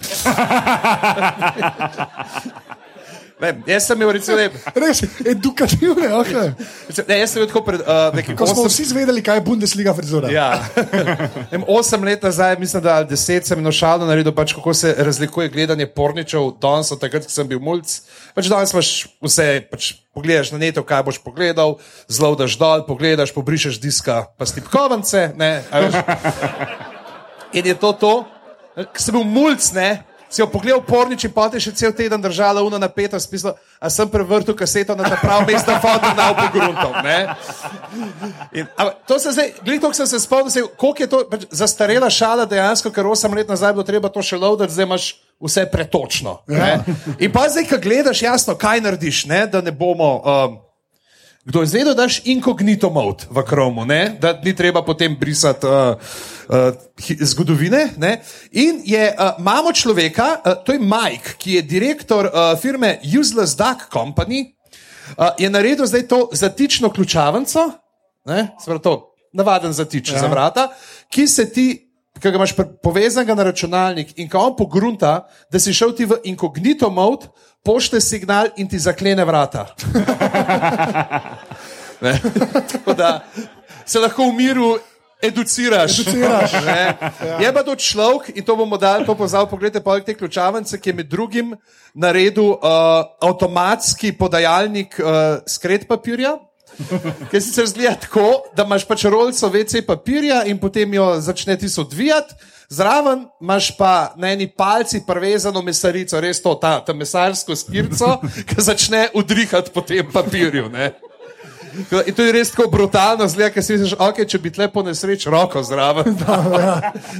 Ne, 3.37 3.51
jaz 3.69 3.85
sem 3.85 3.99
imel 3.99 4.15
recimo, 4.15 4.33
ne, 4.33 4.47
Res, 4.81 5.03
edukativne, 5.21 6.07
ok. 6.09 6.31
ne, 7.05 7.17
jaz 7.19 7.35
sem 7.35 7.37
imel 7.37 7.49
tako 7.51 7.61
pred 7.67 7.83
uh, 7.85 8.07
nekim 8.17 8.33
Ko 8.33 8.47
smo 8.49 8.63
osem- 8.65 8.71
vsi 8.73 8.85
zvedeli, 8.89 9.21
kaj 9.21 9.37
je 9.37 9.43
Bundesliga 9.45 9.93
frizura. 9.93 10.31
Ja. 10.33 10.65
Vem, 11.51 11.61
osem 11.69 12.01
let 12.07 12.25
nazaj, 12.25 12.57
mislim, 12.57 12.81
da 12.81 12.95
deset 13.05 13.45
sem 13.45 13.61
eno 13.61 13.69
šalo 13.69 14.09
naredil, 14.09 14.33
pač, 14.33 14.55
kako 14.57 14.73
se 14.73 14.95
razlikuje 14.97 15.53
gledanje 15.53 15.85
porničev, 15.85 16.49
danes 16.61 16.89
od 16.91 17.03
takrat, 17.03 17.29
ko 17.29 17.35
sem 17.35 17.45
bil 17.45 17.61
mulj. 17.61 17.85
Pač 18.33 18.49
danes 18.49 18.73
imaš 18.73 18.91
vse, 19.21 19.47
pač, 19.69 19.91
pogledaš 20.17 20.55
na 20.55 20.63
neto, 20.65 20.81
kaj 20.81 21.05
boš 21.05 21.21
pogledal, 21.21 21.77
zelo 22.09 22.33
daš 22.41 22.57
dol, 22.57 22.87
pogledaš, 22.89 23.35
pobrišeš 23.37 23.77
diska, 23.85 24.23
pa 24.33 24.49
stipkovance. 24.49 25.27
Ne. 25.37 25.61
In 27.57 27.69
je 27.69 27.77
to 27.77 27.93
to, 28.01 28.13
ker 28.73 28.97
sem 28.97 29.13
bil 29.13 29.29
mulj, 29.29 29.61
ne. 29.77 29.91
Si 30.29 30.41
jo 30.41 30.47
pogledal 30.51 30.81
pornič 30.83 31.23
in 31.23 31.31
potem 31.31 31.61
še 31.63 31.71
cel 31.71 31.93
teden 31.95 32.21
držala 32.21 32.59
una 32.65 32.79
napeta, 32.81 33.19
spisala, 33.19 33.55
a 33.79 33.87
sem 33.89 34.09
prevrtel 34.11 34.55
kaseto 34.57 34.95
na 34.95 35.07
ta 35.07 35.15
prav 35.21 35.45
mest, 35.47 35.63
da 35.63 35.79
fotor 35.79 36.11
na 36.17 36.27
ampak 38.75 39.07
to 39.07 39.19
se 39.19 39.31
zdaj, 39.31 39.53
gledaj, 39.63 39.95
sem 39.95 40.07
se 40.07 40.19
spomnil, 40.19 40.51
se, 40.51 40.65
koliko 40.75 41.03
je 41.03 41.07
to 41.07 41.23
pač, 41.31 41.47
zastarela 41.51 42.11
šala 42.11 42.45
dejansko, 42.45 42.91
ker 42.91 43.07
8 43.07 43.39
let 43.39 43.47
nazaj 43.47 43.73
bilo 43.77 43.87
treba 43.87 44.11
to 44.11 44.19
še 44.19 44.35
loviti, 44.35 44.73
zdaj 44.75 44.89
imaš 44.89 45.07
vse 45.39 45.63
pretočno. 45.71 46.41
Ja. 46.51 46.83
In 47.23 47.31
pa 47.31 47.47
zdaj, 47.47 47.69
ko 47.71 47.79
gledaš, 47.79 48.25
jasno, 48.27 48.57
kaj 48.59 48.83
narediš, 48.83 49.25
ne, 49.31 49.45
da 49.47 49.63
ne 49.63 49.71
bomo. 49.71 50.11
Um, 50.19 50.59
Kdo 51.47 51.61
je 51.63 51.67
zvedel, 51.67 51.95
da 51.95 52.03
daš 52.03 52.19
inkognito 52.27 52.89
mod 52.91 53.23
v 53.31 53.43
kromu, 53.47 53.85
ne? 53.85 54.17
da 54.19 54.33
ni 54.43 54.51
treba 54.55 54.81
potem 54.83 55.15
brisati 55.15 55.63
uh, 55.63 55.95
uh, 56.51 56.75
zgodovine. 57.23 57.87
Ne? 57.97 58.19
In 58.51 58.81
je, 58.83 59.15
uh, 59.15 59.39
imamo 59.39 59.71
človeka, 59.71 60.41
uh, 60.43 60.57
to 60.65 60.75
je 60.75 60.79
Mike, 60.79 61.37
ki 61.39 61.53
je 61.53 61.61
direktor 61.61 62.27
uh, 62.27 62.59
firme 62.59 62.99
Useless 63.19 63.55
Duck 63.55 63.87
Company, 63.93 64.43
uh, 65.15 65.31
je 65.39 65.49
naredil 65.49 65.87
zdaj 65.87 66.07
to 66.07 66.29
zatično 66.31 66.91
ključavnico, 66.91 67.71
pravi 68.65 68.81
to 68.83 69.15
navaden 69.33 69.73
zatič 69.73 70.11
ja. 70.11 70.19
za 70.19 70.27
vrata, 70.27 70.67
ki 71.09 71.27
se 71.27 71.49
ti. 71.49 71.83
Ki 72.17 72.31
ga 72.33 72.39
imaš 72.39 72.55
povezanega 72.81 73.35
na 73.37 73.43
računalnik 73.45 74.15
in 74.17 74.25
ko 74.25 74.39
on 74.41 74.55
pogrunta, 74.57 75.27
da 75.53 75.59
si 75.61 75.69
šel 75.69 75.91
ti 75.93 76.05
v 76.09 76.17
inkognito 76.25 76.89
mod, 76.89 77.27
pošle 77.67 77.99
signal 78.01 78.53
in 78.55 78.67
ti 78.71 78.79
zaklene 78.79 79.25
vrata. 79.27 79.67
Da 82.97 83.25
se 83.85 83.99
lahko 83.99 84.27
v 84.29 84.33
miru 84.37 84.67
educiraš. 85.21 85.99
Educiraš. 85.99 86.51
Ne? 86.65 86.97
Je 87.41 87.53
pa 87.53 87.63
to 87.65 87.73
človek 87.75 88.37
in 88.37 88.45
to 88.45 88.55
bomo 88.55 88.77
dali, 88.77 89.05
to 89.05 89.15
poznal, 89.17 89.47
pogledajte, 89.49 89.81
poleg 89.83 90.05
te 90.05 90.13
ključavnice, 90.13 90.77
ki 90.77 90.89
je 90.89 90.93
med 90.93 91.09
drugim 91.09 91.55
naredil 91.97 92.53
uh, 92.53 92.59
avtomatski 93.17 94.13
podajalnik 94.13 94.99
uh, 95.01 95.41
skred 95.49 95.87
papirja. 95.89 96.37
Ker 97.31 97.41
sicer 97.41 97.65
zgleda 97.65 97.95
tako, 98.05 98.43
da 98.53 98.67
imaš 98.67 98.85
pač 98.85 99.07
rolico 99.09 99.49
WC 99.49 99.81
papirja 99.87 100.43
in 100.45 100.59
potem 100.61 100.93
jo 100.93 101.15
začne 101.17 101.57
ti 101.57 101.69
se 101.69 101.81
odvijati, 101.81 102.35
Zraven 102.69 103.27
imaš 103.41 103.77
pa 103.77 104.13
na 104.15 104.31
eni 104.31 104.47
palci 104.47 104.99
prevezano 105.07 105.61
mesarico, 105.61 106.19
res 106.19 106.41
to, 106.43 106.55
ta, 106.55 106.79
ta 106.83 106.93
mesarsko 106.93 107.55
skirco, 107.55 108.17
ki 108.47 108.55
začne 108.59 109.07
udrihati 109.15 109.71
po 109.71 109.81
tem 109.81 110.11
papirju. 110.11 110.67
Ne? 110.69 110.91
In 111.77 112.13
to 112.15 112.25
je 112.25 112.31
res 112.33 112.51
tako 112.51 112.67
brutalno, 112.73 113.27
zgleda, 113.29 113.53
ker 113.53 113.63
si 113.63 113.75
misliš, 113.75 113.93
okay, 114.01 114.25
če 114.27 114.39
bi 114.41 114.51
tle 114.51 114.67
po 114.73 114.81
nesreč 114.83 115.27
roko 115.29 115.61
zraven. 115.63 116.17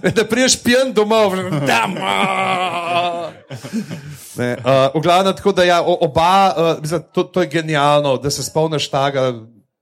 Da, 0.02 0.11
da 0.11 0.24
priješ 0.28 0.57
pijan 0.64 0.91
domov, 0.94 1.36
tam. 1.68 1.94
Ne, 4.38 4.49
uh, 4.57 4.88
v 4.94 5.02
glavnem, 5.02 5.36
tako 5.38 5.53
da 5.56 5.64
ja, 5.64 5.78
oba, 5.82 6.32
uh, 6.49 6.82
mislim, 6.82 7.06
to, 7.14 7.24
to 7.24 7.41
je 7.45 7.52
genialno, 7.53 8.18
da 8.22 8.32
se 8.34 8.44
spomniš 8.44 8.90
tega 8.91 9.32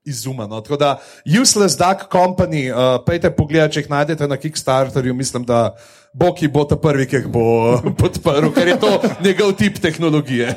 izuma. 0.05 0.47
No. 0.47 0.61
Tako 0.61 0.77
da 0.77 1.01
Useless 1.41 1.77
Duck 1.77 2.11
Company, 2.11 2.69
uh, 2.71 3.01
pejte 3.05 3.31
pogled, 3.35 3.71
če 3.71 3.83
jih 3.83 3.89
najdete 3.89 4.27
na 4.27 4.37
Kickstarterju, 4.37 5.13
mislim, 5.13 5.45
da 5.45 5.75
Boki 6.13 6.47
bo 6.47 6.63
ta 6.63 6.77
prvi, 6.79 7.07
ki 7.09 7.23
jih 7.23 7.29
bo 7.31 7.45
podprl, 7.99 8.53
ker 8.55 8.73
je 8.75 8.79
to 8.79 8.91
njegov 9.25 9.55
tip 9.59 9.81
tehnologije. 9.81 10.53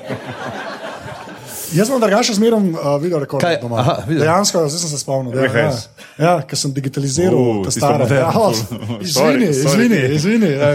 Jaz 1.73 1.89
sem 1.89 2.01
drugače 2.01 2.33
zmeraj 2.33 2.61
uh, 2.61 2.77
video 3.03 3.19
rekord 3.21 3.43
Kaj? 3.45 3.59
doma. 3.61 3.77
Aha, 3.77 3.95
video. 4.07 4.23
Dejansko, 4.25 4.63
zdaj 4.69 4.81
sem 4.81 4.89
se 4.89 4.99
spomnil. 4.99 5.35
Da, 5.35 5.43
ja, 5.43 5.51
VHS. 5.69 5.83
ja, 6.19 6.31
ker 6.43 6.59
sem 6.59 6.73
digitaliziral 6.73 7.37
Uh, 7.37 7.59
te 7.65 7.71
stare. 7.71 8.07
Ja, 8.09 8.31
izvini, 9.01 9.49
izvini, 9.51 9.99
izvini. 10.15 10.51
Ja. 10.51 10.71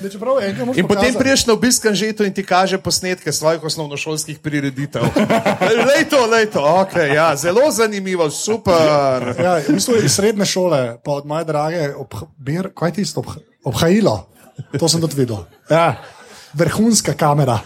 Ne, 0.00 0.08
čeprav 0.10 0.40
In 0.40 0.56
potem 0.56 0.86
pokazati- 0.88 1.18
priješ 1.18 1.46
na 1.46 1.52
obisk 1.52 1.86
Anžetu 1.86 2.24
in 2.24 2.32
ti 2.32 2.40
kaže 2.42 2.78
posnetke 2.78 3.32
svojih 3.32 3.64
osnovnošolskih 3.64 4.38
prireditev. 4.38 5.02
Lej 5.88 6.08
to, 6.10 6.24
lej 6.26 6.46
to, 6.46 6.60
okay, 6.60 7.12
ja, 7.14 7.36
zelo 7.36 7.68
zanimivo, 7.70 8.30
super. 8.30 9.34
Ja, 9.38 9.60
v 9.60 9.76
bistvu 9.76 10.00
iz 10.00 10.12
srednje 10.12 10.44
šole, 10.46 10.96
pa 11.04 11.10
od 11.12 11.26
moje 11.26 11.44
drage, 11.44 11.92
obhr, 11.94 12.72
kaj 12.74 12.92
ti 12.92 13.00
je 13.00 13.12
obh, 13.16 13.36
obhajilo. 13.64 14.24
To 14.80 14.88
sem 14.88 15.00
tudi 15.00 15.20
videl. 15.20 15.44
Ja, 15.70 16.00
vrhunska 16.54 17.12
kamera. 17.12 17.60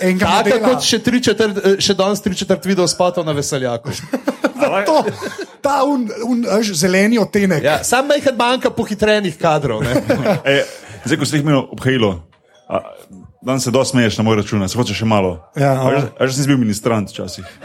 Tako 0.00 0.58
kot 0.64 0.84
še, 0.84 0.98
četrt, 1.00 1.60
eh, 1.64 1.76
še 1.80 1.94
danes 1.94 2.22
tri 2.24 2.34
četrt 2.34 2.64
video 2.66 2.86
spotov 2.88 3.26
na 3.26 3.32
veseljaku. 3.36 3.92
to, 4.88 5.04
ta 5.60 5.82
un, 5.84 6.08
un, 6.24 6.44
veš, 6.48 6.72
zeleni 6.80 7.18
odtenek. 7.20 7.62
Ja, 7.64 7.80
sam 7.84 8.08
majhen 8.08 8.36
manjka 8.36 8.70
pohitrenih 8.70 9.36
kadrov. 9.40 9.84
Ne? 9.84 10.00
E, 10.50 10.62
zdaj, 11.04 11.18
ko 11.20 11.28
si 11.28 11.38
jih 11.38 11.44
imel 11.44 11.64
obhajilo, 11.72 12.12
a, 12.68 12.80
danes 13.42 13.64
se 13.64 13.72
dosti 13.74 13.96
smeješ 13.96 14.20
na 14.20 14.24
moj 14.28 14.40
račun, 14.40 14.64
se 14.68 14.78
hoče 14.78 14.96
še 14.96 15.08
malo. 15.08 15.38
Ja, 15.56 15.74
a, 15.76 16.26
že- 16.28 16.42
si 16.42 16.48
bil 16.48 16.60
ministrant 16.60 17.12
včasih. 17.12 17.46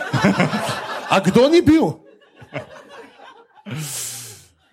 A 1.06 1.20
kdo 1.22 1.45
ni 1.53 1.62
bil? 1.62 1.94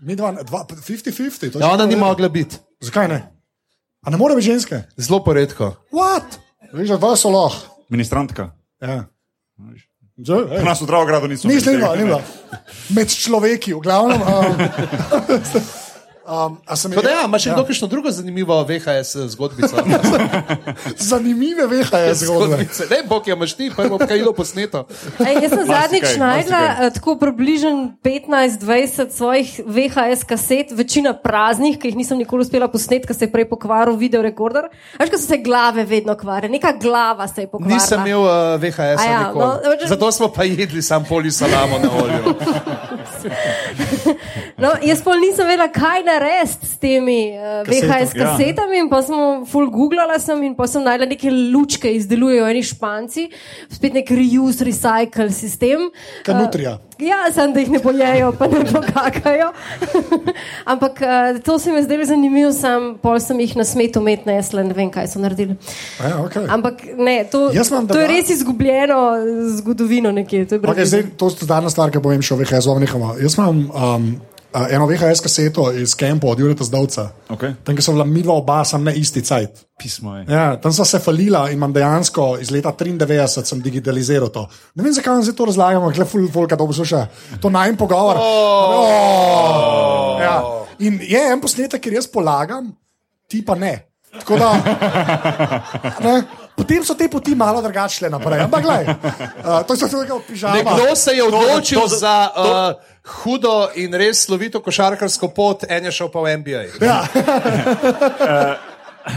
Mi 0.01 0.16
dva, 0.16 0.32
dva 0.43 0.64
50-50. 0.64 1.52
to 1.52 1.59
je 1.59 1.62
Ja, 1.62 1.68
ona 1.76 1.84
ni 1.86 1.97
mogla 1.97 2.28
biti. 2.32 2.56
Zakaj 2.80 3.09
ne? 3.09 3.20
A 4.02 4.10
ne 4.10 4.16
more 4.16 4.34
biti 4.34 4.48
ženske? 4.48 4.82
Zelo 4.97 5.20
poredko. 5.24 5.76
What? 5.93 6.40
Veš, 6.73 6.89
da 6.89 6.97
dva 6.97 7.16
so 7.16 7.31
lahko. 7.31 7.85
Ministrantka. 7.93 8.51
Ja. 8.81 9.05
Pri 10.16 10.65
nas 10.65 10.81
v 10.81 10.86
Dravogradu 10.86 11.28
nismo. 11.28 11.51
Tega. 11.51 11.93
ni 11.97 12.05
bila. 12.09 12.20
Med 12.97 13.09
človeki, 13.12 13.74
v 13.77 13.81
glavnem. 13.81 14.20
Um, 14.23 14.57
um, 16.27 16.57
da, 17.03 17.11
ja, 17.11 17.24
imaš 17.24 17.43
še 17.43 17.53
kdo 17.55 17.65
kakšno 17.66 17.89
drugo 17.89 18.11
zanimivo 18.11 18.57
VHS 18.65 19.16
zgodbico? 19.35 19.77
Zanimive 21.12 21.66
VHS 21.66 22.23
zgodbe. 22.27 22.47
Zgodbice. 22.47 22.86
Ne, 22.90 23.03
bog 23.09 23.28
je, 23.28 23.35
imaš 23.35 23.55
ti 23.59 23.70
prvo 23.77 23.99
kajilo 23.99 24.32
posneto. 24.32 24.85
Ej, 25.19 25.43
jaz 25.43 25.55
sem 25.55 25.65
zadnjič 25.66 26.16
najdla 26.19 26.61
eh, 26.69 26.90
tako 26.94 27.16
približno 27.19 27.73
15-20 28.05 29.11
svojih 29.11 29.61
VHS 29.66 30.24
kaset, 30.28 30.73
večina 30.77 31.15
praznih, 31.15 31.78
ki 31.78 31.93
jih 31.93 31.99
nisem 31.99 32.19
nikoli 32.19 32.47
uspela 32.47 32.69
posneti, 32.69 33.07
ker 33.07 33.16
se 33.16 33.27
je 33.27 33.32
prej 33.32 33.49
pokvaril 33.51 33.97
videorekorder. 33.99 34.70
Veš, 35.01 35.11
ko 35.11 35.19
so 35.19 35.27
se 35.27 35.40
glave 35.43 35.85
vedno 35.85 36.16
kvare, 36.19 36.49
neka 36.49 36.73
glava 36.81 37.28
se 37.28 37.47
je 37.47 37.51
pokvarila. 37.51 37.81
Nisem 37.81 38.07
imel 38.07 38.23
uh, 38.23 38.32
VHS, 38.62 39.01
A 39.01 39.05
ja, 39.11 39.20
nikoli. 39.27 39.44
no, 39.44 39.89
Zato 39.89 40.12
smo 40.12 40.28
pa 40.32 40.44
jedli 40.44 40.82
sam 40.82 41.05
poli 41.09 41.31
salamo 41.31 41.78
na 41.78 41.90
olju. 42.03 42.35
No, 44.62 44.70
jaz 44.86 45.01
pa 45.02 45.16
nisem 45.18 45.48
vedela, 45.48 45.66
kaj 45.74 46.05
narediti 46.06 46.68
s 46.70 46.76
temi 46.78 47.32
uh, 47.34 47.64
VHS 47.66 48.14
Ja. 48.14 48.28
kasetami. 48.28 48.78
In 48.78 48.89
pa 48.90 49.01
sem 49.02 49.43
full 49.51 49.66
googlala 49.72 50.18
sem 50.22 50.39
in 50.47 50.55
pa 50.55 50.68
sem 50.70 50.84
najdela 50.84 51.09
neke 51.10 51.30
lučke, 51.30 51.90
izdelujejo 51.90 52.47
eni 52.47 52.62
španci, 52.62 53.26
spet 53.72 53.97
nek 53.98 54.10
reuse, 54.14 54.62
recycle 54.64 55.30
sistem. 55.34 55.89
Kaj 56.22 56.39
nutrija. 56.39 56.76
Uh, 56.78 57.02
ja, 57.02 57.24
sem 57.34 57.52
da 57.52 57.60
jih 57.64 57.72
ne 57.74 57.80
pojejo, 57.82 58.32
pa 58.39 58.47
ne 58.47 58.62
pokakajo. 58.70 59.51
Ampak 60.72 61.02
uh, 61.02 61.43
to 61.43 61.59
se 61.59 61.72
mi 61.72 61.80
je 61.82 61.89
zdelo 61.89 62.05
zanimivo, 62.06 62.52
sam 62.55 62.93
pol 63.02 63.18
sem 63.20 63.40
jih 63.43 63.56
na 63.59 63.64
smetu 63.66 64.01
met 64.01 64.26
nesla, 64.30 64.62
ne 64.62 64.74
vem, 64.78 64.90
kaj 64.94 65.10
so 65.10 65.18
naredili. 65.22 65.59
A 65.98 66.12
Ja, 66.12 66.18
okay. 66.22 66.47
Ampak 66.48 66.84
ne, 66.98 67.24
to, 67.30 67.48
to 67.89 67.98
je 67.98 68.06
res 68.06 68.30
izgubljeno 68.30 69.01
zgodovino 69.59 70.12
nekje. 70.12 70.47
To 70.47 70.55
je 70.55 70.60
Okay, 70.60 70.84
zdaj, 70.86 71.02
to 71.16 71.32
je 71.32 71.47
zadnja 71.51 71.70
stvar, 71.70 71.90
ki 71.90 72.02
povem 72.05 72.22
še 72.22 72.34
o 72.34 72.39
VHS. 72.39 72.68
-u, 72.68 72.78
nehamo. 72.78 73.16
Jaz 73.18 73.39
imam 73.39 73.66
um, 73.72 74.06
uh, 74.54 74.66
eno 74.70 74.86
VHS 74.86 75.20
kaseto 75.20 75.72
iz 75.72 75.94
Kempa 75.94 76.26
od 76.26 76.38
Jureta 76.38 76.64
Zdovca. 76.64 77.08
Okay. 77.28 77.54
Tam, 77.64 77.76
ki 77.76 77.82
so 77.82 77.92
bila 77.92 78.04
midva 78.08 78.34
oba, 78.34 78.62
sem 78.64 78.84
ne 78.84 78.94
isti 78.96 79.22
cajt. 79.22 79.64
Pismo 79.78 80.16
je. 80.16 80.24
Ja, 80.28 80.56
tam 80.60 80.72
sem 80.72 80.84
se 80.84 81.00
falila 81.02 81.48
in 81.50 81.58
imam 81.58 81.72
dejansko 81.72 82.36
iz 82.40 82.50
leta 82.50 82.72
93 82.78 83.44
sem 83.44 83.62
digitaliziral 83.62 84.28
to. 84.28 84.46
Ne 84.74 84.84
vem, 84.84 84.92
zakaj 84.92 85.14
vam 85.14 85.24
zdaj 85.26 85.36
to 85.36 85.48
razlagamo, 85.50 85.92
kle 85.92 86.06
ful 86.08 86.28
volka 86.32 86.56
to 86.56 86.66
posluša. 86.66 87.06
To 87.42 87.50
naj 87.50 87.72
en 87.72 87.76
pogovor. 87.76 88.20
Oh. 88.20 90.20
Ja. 90.22 90.36
In 90.78 91.00
je 91.02 91.22
en 91.32 91.40
posnetek, 91.40 91.82
kjer 91.82 92.00
jaz 92.00 92.10
polagam, 92.10 92.72
ti 93.28 93.42
pa 93.46 93.58
ne. 93.58 93.91
Tako 94.12 94.36
da, 94.36 94.51
ne, 96.01 96.22
potem 96.55 96.84
so 96.84 96.94
te 96.94 97.09
poti 97.09 97.34
malo 97.34 97.62
drugačne 97.62 98.10
naprej. 98.10 98.40
Ampak, 98.40 98.60
gledaj, 98.60 98.84
uh, 98.84 99.62
to 99.62 99.72
so 99.72 99.89
tudi 99.89 100.12
pižama. 100.28 100.55
Nekdo 100.55 100.93
se 100.94 101.12
je 101.12 101.22
odločil 101.22 101.80
to- 101.80 101.89
to- 101.89 101.97
za 101.97 102.16
uh, 102.28 102.44
hudo 103.16 103.68
in 103.74 103.90
res 103.90 104.20
slovito 104.20 104.60
košarkarsko 104.60 105.28
pot, 105.28 105.64
en 105.64 105.84
je 105.84 105.93
šel 105.93 106.09
pa 106.09 106.20
v 106.20 106.36
NBA. 106.36 106.62
Ja. 106.78 106.98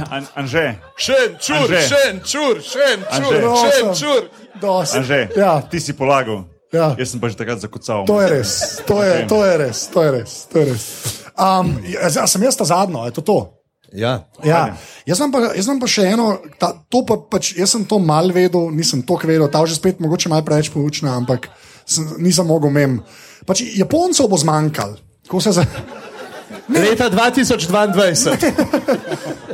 An, 0.09 0.26
Anže, 0.35 0.76
Šen, 0.97 1.38
čur, 1.38 1.55
Anže. 1.57 1.81
šen, 1.84 2.15
čur, 2.22 2.55
šen, 2.57 2.99
čur, 3.05 3.34
Anže. 3.35 3.38
šen, 3.38 3.85
Awesome. 3.85 3.95
čur. 3.95 4.22
Dosti. 4.55 4.97
Anže 4.97 5.27
Ja. 5.35 5.61
ti 5.61 5.80
si 5.80 5.93
polagal. 5.93 6.43
Ja. 6.72 6.95
Jaz 6.97 7.09
sem 7.09 7.19
pa 7.19 7.30
že 7.30 7.35
takrat 7.35 7.59
zakucal. 7.59 8.03
To 8.03 8.17
je 8.17 8.27
res, 8.30 8.81
to 8.81 8.99
je, 8.99 9.27
to 9.27 9.45
je 9.45 9.53
res, 9.57 9.88
to 9.88 10.01
je 10.01 10.09
res. 10.11 10.31
To 10.45 10.55
je 10.57 10.65
res. 10.65 10.85
Um, 11.35 11.77
jaz, 11.85 12.17
a 12.17 12.26
sem 12.26 12.41
jaz 12.41 12.55
ta 12.55 12.65
zadnjo, 12.65 13.05
je 13.05 13.11
to 13.11 13.22
to? 13.22 13.38
Ja. 13.93 14.25
Ja. 14.43 14.75
Jaz 15.05 15.19
imam 15.19 15.31
pa, 15.31 15.39
jaz 15.55 15.65
imam 15.67 15.79
pa 15.79 15.87
še 15.87 16.03
eno, 16.13 16.39
ta, 16.59 16.73
to 16.89 17.03
pa, 17.05 17.17
pač, 17.17 17.53
jaz 17.57 17.75
sem 17.75 17.85
to 17.85 17.99
mal 18.01 18.31
vedel, 18.33 18.71
nisem 18.73 19.01
to 19.05 19.17
vedel, 19.23 19.47
ta 19.51 19.65
že 19.65 19.75
spet 19.77 19.99
mogoče 20.03 20.29
malo 20.29 20.43
preveč 20.47 20.69
poučna, 20.73 21.15
ampak 21.15 21.49
sem, 21.85 22.07
nisem 22.17 22.47
mogel 22.47 22.73
mem. 22.73 22.99
Pač, 23.45 23.61
Japoncev 23.77 24.27
bo 24.31 24.37
zmanjkalo. 24.37 24.97
Za- 25.29 25.65
Leta 26.69 27.09
2022. 27.09 28.37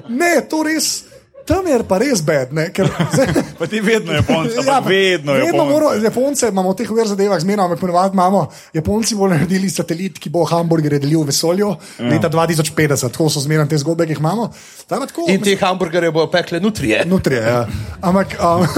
Ne, 0.09 0.41
to 0.47 0.63
res. 0.63 1.03
Tam 1.52 1.68
je 1.68 1.80
pa 1.84 1.98
res 1.99 2.22
bed, 2.23 2.53
ne, 2.56 2.69
ker 2.72 2.88
zdaj, 3.15 3.32
Pa 3.60 3.68
ti 3.68 3.82
vedno 3.84 4.15
Japonci, 4.15 4.56
ja, 4.64 4.80
vedno 4.80 5.36
vedno 5.36 5.45
Japonci. 5.45 5.73
mora, 5.73 5.90
Japonce 5.99 6.48
imamo 6.48 6.72
v 6.72 6.80
teh 6.80 6.91
ver 6.95 7.10
zadevah, 7.11 7.40
zmerno, 7.44 7.68
ampak 7.68 7.82
ponovadi 7.84 8.15
imamo. 8.15 8.45
Japonci 8.73 9.18
bodo 9.19 9.36
naredili 9.36 9.69
satelit, 9.69 10.19
ki 10.22 10.32
bo 10.32 10.45
hamburgerje 10.48 11.02
delil 11.03 11.26
v 11.26 11.32
vesolju 11.34 11.69
ja. 11.99 12.07
leta 12.07 12.32
2050, 12.32 13.11
tako 13.11 13.28
so 13.30 13.44
zmerno 13.44 13.68
te 13.68 13.80
zgodbe, 13.82 14.07
ki 14.07 14.15
jih 14.15 14.23
imamo. 14.23 14.48
Pa 14.88 15.02
Tako, 15.03 15.28
In 15.28 15.44
te 15.44 15.57
hamburgerje 15.60 16.11
bodo 16.11 16.32
pekle 16.32 16.60
nutrije. 16.64 17.03
Nutrije, 17.06 17.41
ja. 17.44 17.65
Ampak. 18.02 18.38
Um, 18.40 18.68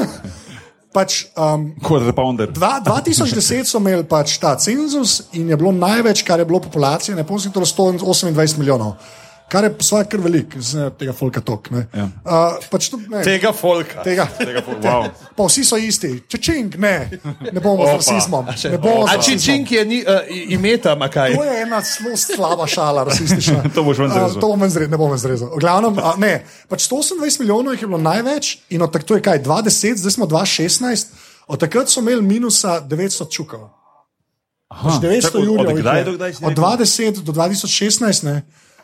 Pač, 0.94 1.24
um, 1.34 1.72
dva, 2.54 2.78
2010 2.86 3.66
so 3.66 3.80
imeli 3.82 4.06
pač 4.06 4.36
ta 4.38 4.54
cenzus 4.62 5.24
in 5.34 5.50
je 5.50 5.58
bilo 5.58 5.72
največ, 5.74 6.22
kar 6.22 6.38
je 6.38 6.45
bilo 6.45 6.60
populacije, 6.62 7.16
ne 7.18 7.26
pomeni, 7.26 7.50
torej 7.50 7.72
128 7.74 8.62
milijonov. 8.62 8.94
Kar 9.45 9.64
je 9.64 9.76
svoj 9.80 10.06
kar 10.06 10.20
velik, 10.20 10.56
z 10.57 10.90
tega 10.91 11.14
folka 11.14 11.38
tok. 11.40 11.70
Ne. 11.70 11.86
Ja. 11.91 12.03
Uh, 12.24 12.57
pač 12.68 12.90
tudi, 12.90 13.06
ne, 13.07 13.22
Tega 13.22 13.52
folka. 13.52 14.02
tega. 14.02 14.26
Tega 14.36 14.61
po- 14.61 14.74
wow. 14.80 15.06
Pa 15.38 15.44
vsi 15.44 15.61
so 15.64 15.78
isti, 15.78 16.24
čečing, 16.24 16.74
ne, 16.76 17.10
ne 17.44 17.60
bomo 17.60 17.84
z 17.84 17.88
Opa. 17.88 17.98
rasizmom. 17.98 18.45
Ne 18.65 18.78
bomo 18.78 19.06
z 19.06 19.10
A 19.10 19.18
čičink 19.20 19.72
je 19.72 19.86
ni, 19.86 19.99
uh, 20.02 20.26
imeta, 20.49 20.95
ma 20.95 21.06
kaj? 21.07 21.36
To 21.36 21.44
je 21.44 21.61
ena 21.61 21.82
zelo 21.82 22.18
slaba 22.18 22.65
šala, 22.65 23.03
rasistična. 23.03 23.61
To 23.76 23.84
boš 23.84 23.98
ven 23.99 24.10
zrezal. 24.10 24.32
A, 24.32 24.41
To 24.41 24.48
bom 24.48 24.60
ven 24.60 24.70
zrezal, 24.70 24.90
ne 24.90 24.98
bom 24.98 25.10
ven 25.10 25.20
zrezal. 25.20 25.49
V 25.49 25.60
glavnem, 25.60 25.94
a, 25.98 26.15
ne, 26.18 26.34
pač 26.65 26.80
128 26.84 27.14
milijonov 27.40 27.74
jih 27.74 27.82
je 27.82 27.88
bilo 27.88 28.02
največ 28.02 28.45
in 28.70 28.82
od 28.82 28.90
takrat 28.90 29.06
to 29.06 29.14
je 29.14 29.24
kaj, 29.24 29.38
20, 29.40 29.70
zdaj 29.98 30.11
smo 30.14 30.26
2016, 30.26 31.14
od 31.48 31.60
takrat 31.60 31.88
so 31.88 31.99
imeli 31.99 32.22
minusa 32.24 32.82
900 32.82 33.30
čukov. 33.30 33.70
Pač 34.68 34.98
900 34.98 35.22
Čakaj, 35.22 35.38
od- 35.38 35.45
jurjev. 35.45 35.61
od 35.61 35.72
jih 35.72 35.84
kdaj 35.84 36.03
do 36.03 36.11
kdaj 36.14 36.30
Od 36.32 36.49
rekel? 36.49 36.64
20 36.64 37.22
do 37.22 37.32
2016 37.32 38.02
ne, 38.24 38.41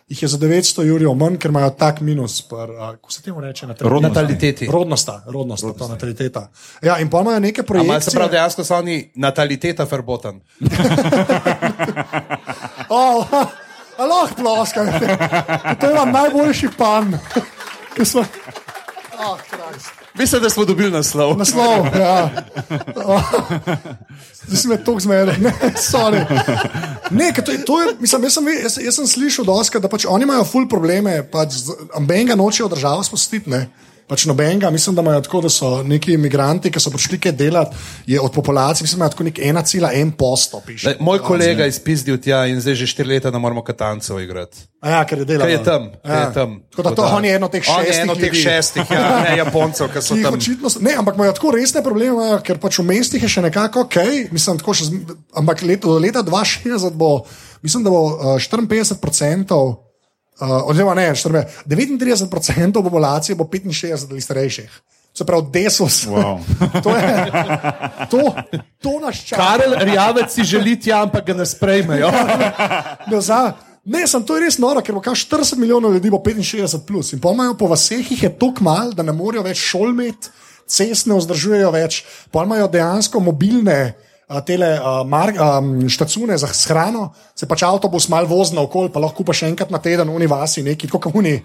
jih 0.10 0.22
je 0.22 0.28
za 0.28 0.38
900 0.38 0.84
jurjev 0.84 1.14
manj, 1.14 1.38
ker 1.38 1.52
imajo 1.52 1.70
tak 1.70 2.02
minus. 2.02 2.44
Kako 2.80 3.12
se 3.12 3.22
temu 3.22 3.42
reče? 3.42 3.68
Rodnost. 3.80 4.16
Nataliteti. 4.16 4.68
Rodnosta, 4.72 5.24
rodnosta, 5.28 5.74
to 5.74 5.88
nataliteta. 5.88 6.50
Ja, 6.82 6.98
in 7.00 7.10
pa 7.10 7.22
imajo 7.22 7.40
neke 7.40 7.62
Ampak 7.62 7.78
se 7.78 7.84
projekcije. 7.84 8.14
pravi, 8.14 8.32
dejansko 8.32 8.64
so 8.64 8.76
oni 8.78 9.12
nataliteta 9.16 9.88
verboten. 9.92 10.42
Oh, 12.92 13.26
A 14.00 14.06
lahko 14.06 14.36
ploskate. 14.36 15.18
To 15.80 15.88
je 15.88 15.94
vam 15.94 16.12
najboljši 16.12 16.68
pan. 16.78 17.14
Oh. 19.20 19.38
Mislim, 20.14 20.42
da 20.42 20.50
smo 20.50 20.66
dobili 20.66 20.92
naslov. 20.92 21.38
Naslov, 21.38 21.86
ja. 21.94 22.30
Zdaj 24.40 24.58
si 24.58 24.68
me 24.68 24.78
tako 24.78 25.00
zmedel, 25.00 25.34
ne, 25.40 25.52
sorry. 25.76 26.24
Ne, 27.12 27.34
to, 27.36 27.52
je- 27.52 27.66
to 27.66 27.82
je, 27.82 27.96
mislim, 28.00 28.24
jaz, 28.24 28.34
sem, 28.34 28.48
jaz, 28.64 28.78
jaz 28.80 28.96
sem 28.96 29.08
slišal 29.08 29.46
doskrat, 29.46 29.84
da 29.84 29.90
pač 29.90 30.06
oni 30.06 30.24
imajo 30.24 30.44
ful 30.46 30.68
probleme, 30.68 31.24
pač 31.24 31.54
ambenga 31.96 32.36
nočejo 32.36 32.68
državo 32.68 33.04
spustiti, 33.04 33.50
ne. 33.50 33.66
Pač 34.10 34.26
nobenega, 34.26 34.72
mislim, 34.74 34.96
da 34.96 35.02
imajo 35.02 35.22
tako, 35.22 35.42
da 35.42 35.50
so 35.50 35.84
neki 35.84 36.16
imigranti, 36.16 36.72
ki 36.74 36.82
so 36.82 36.90
prišli 36.90 37.20
kaj 37.22 37.32
delati, 37.32 37.76
je 38.10 38.18
od 38.18 38.32
populacije, 38.34 38.84
mislim, 38.84 38.98
da 38.98 39.04
imajo 39.04 39.10
tako 39.10 39.24
nek 39.24 39.38
1,1 39.38 40.12
posto. 40.12 40.62
Piše. 40.66 40.88
Lej, 40.88 40.96
Moj 41.00 41.20
kolega 41.20 41.64
je 41.64 41.70
izpizdil 41.70 42.18
tja 42.18 42.40
in 42.48 42.58
zdaj 42.58 42.74
že 42.76 42.88
štiri 42.88 43.10
leta 43.10 43.30
ne 43.30 43.40
moramo 43.40 43.62
katancev 43.62 44.18
igrati. 44.20 44.66
A 44.82 44.90
Ja, 44.90 45.06
ker 45.06 45.20
je 45.20 45.26
delal. 45.26 45.46
Kaj 45.46 45.54
je 45.54 45.64
tam? 45.64 45.84
Kaj 46.02 46.22
je 46.22 46.34
tam? 46.34 46.56
Tako 46.72 46.84
da 46.84 46.96
to, 46.96 47.04
on 47.04 47.26
je 47.26 47.36
eno 47.36 47.48
teh 47.48 47.64
On 47.70 47.80
je 47.80 47.86
šestih. 47.86 48.02
eno 48.02 48.16
teh 48.16 48.34
šestih, 48.34 48.84
ja, 48.92 49.04
ne 49.22 49.38
Japoncev, 49.44 49.92
ki 49.94 50.02
so 50.02 50.18
tam. 50.24 50.34
očitno, 50.34 50.70
ne, 50.80 50.96
ampak 50.98 51.16
imajo 51.16 51.34
tako 51.34 51.52
resne 51.52 51.84
probleme, 51.84 52.40
ker 52.42 52.58
pač 52.58 52.80
v 52.80 52.88
mestih 52.88 53.22
je 53.24 53.30
še 53.30 53.42
nekako 53.42 53.86
ok, 53.86 53.98
mislim, 54.32 54.58
tako 54.58 54.74
še, 54.74 54.90
ampak 55.36 55.62
let, 55.62 55.86
do 55.86 56.00
leta 56.00 56.24
2060 56.24 56.98
bo, 56.98 57.26
mislim, 57.62 57.84
da 57.84 57.94
bo 57.94 58.02
uh, 58.08 58.42
54%, 58.42 59.89
uh, 60.42 60.70
oziroma 60.70 60.94
ne, 60.96 61.10
54, 61.12 61.44
39% 61.66 62.84
populacije 62.84 63.36
bo 63.36 63.44
65 63.44 64.08
ali 64.12 64.22
starejših. 64.22 64.82
Se 65.14 65.26
pravi, 65.26 65.48
desus. 65.52 66.06
Wow. 66.08 66.40
to, 66.84 66.96
je, 66.96 67.32
to, 68.10 68.36
to 68.82 69.00
nas 69.00 69.24
čaka. 69.26 69.42
Karel 69.42 69.74
Rjavec 69.80 70.34
si 70.34 70.44
želi 70.44 70.80
tja, 70.80 71.02
ampak 71.04 71.26
ga 71.26 71.34
ne 71.34 71.46
sprejmejo. 71.46 72.12
Ne, 73.12 73.22
za, 73.22 73.54
ne, 73.86 74.08
sem 74.08 74.24
to 74.24 74.38
je 74.38 74.46
res 74.46 74.60
noro, 74.62 74.84
ker 74.86 74.94
bo 74.94 75.02
kar 75.02 75.18
40 75.18 75.58
milijonov 75.58 75.94
ljudi, 75.94 76.12
bo 76.14 76.22
65 76.24 76.86
plus. 76.88 77.14
In 77.14 77.20
pomajo 77.20 77.58
po 77.58 77.68
vseh 77.74 78.12
jih 78.12 78.24
je 78.24 78.30
tako 78.30 78.64
mal, 78.64 78.94
da 78.94 79.04
ne 79.04 79.16
morejo 79.16 79.44
več 79.44 79.58
šol 79.60 79.90
imeti, 79.96 80.30
cest 80.70 81.10
ne 81.10 81.18
vzdržujejo 81.18 81.72
več, 81.74 82.04
pomajo 82.32 82.70
dejansko 82.72 83.20
mobilne. 83.20 83.80
A, 84.30 84.42
Tele 84.46 84.70
uh, 84.78 85.02
mar, 85.10 85.34
um, 85.34 85.90
štacune 85.90 86.38
za 86.38 86.48
hrano, 86.70 87.10
se 87.36 87.48
pač 87.50 87.64
avtobus 87.66 88.06
mal 88.14 88.30
vozi 88.30 88.54
na 88.56 88.62
okolje, 88.62 88.94
pa 88.94 89.02
lahko 89.02 89.26
pa 89.26 89.34
še 89.34 89.50
enkrat 89.50 89.74
na 89.74 89.82
teden 89.82 90.08
v 90.10 90.16
Univasi, 90.22 90.62
neki 90.64 90.88
kot 90.88 91.10
kuni, 91.10 91.40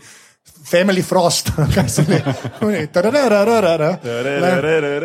Family 0.65 1.01
Frost, 1.01 1.49
kaj 1.75 1.89
se 1.89 2.05
ne. 2.09 2.19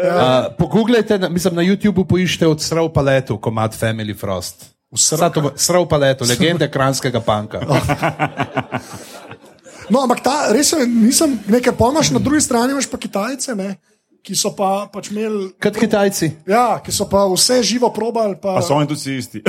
Ja. 0.03 0.49
Pogooglejte, 0.59 1.17
na- 1.19 1.29
mislim, 1.31 1.55
na 1.55 1.63
YouTubu 1.63 2.03
poiščite 2.05 2.47
od 2.47 2.59
Srav 2.61 2.91
paletu, 2.91 3.39
komat 3.39 3.77
Family 3.79 4.15
Frost. 4.17 4.67
Srav- 5.55 5.87
paletu, 5.87 6.25
legende 6.27 6.67
kranskega 6.67 7.21
panka. 7.23 7.61
No, 9.89 10.03
ampak 10.05 10.19
ta, 10.21 10.33
res 10.53 10.69
nisem, 10.85 11.39
nekaj 11.49 11.73
pomaš, 11.73 12.11
na 12.13 12.19
drugi 12.21 12.43
strani 12.45 12.75
imaš 12.75 12.85
pa 12.91 12.97
Kitajce, 13.01 13.55
ne, 13.57 13.71
ki 14.21 14.35
so 14.35 14.51
pa 14.51 14.85
pač 14.91 15.09
imeli. 15.09 15.53
Kot 15.57 15.77
Kitajci. 15.77 16.27
Ja, 16.45 16.79
ki 16.83 16.91
so 16.91 17.07
pa 17.09 17.23
vse 17.25 17.61
živo 17.63 17.89
probali. 17.89 18.35
Pa, 18.35 18.57
Pa 18.59 18.61
so 18.61 18.75
oni 18.75 18.87
tudi 18.87 19.17
isti. 19.17 19.39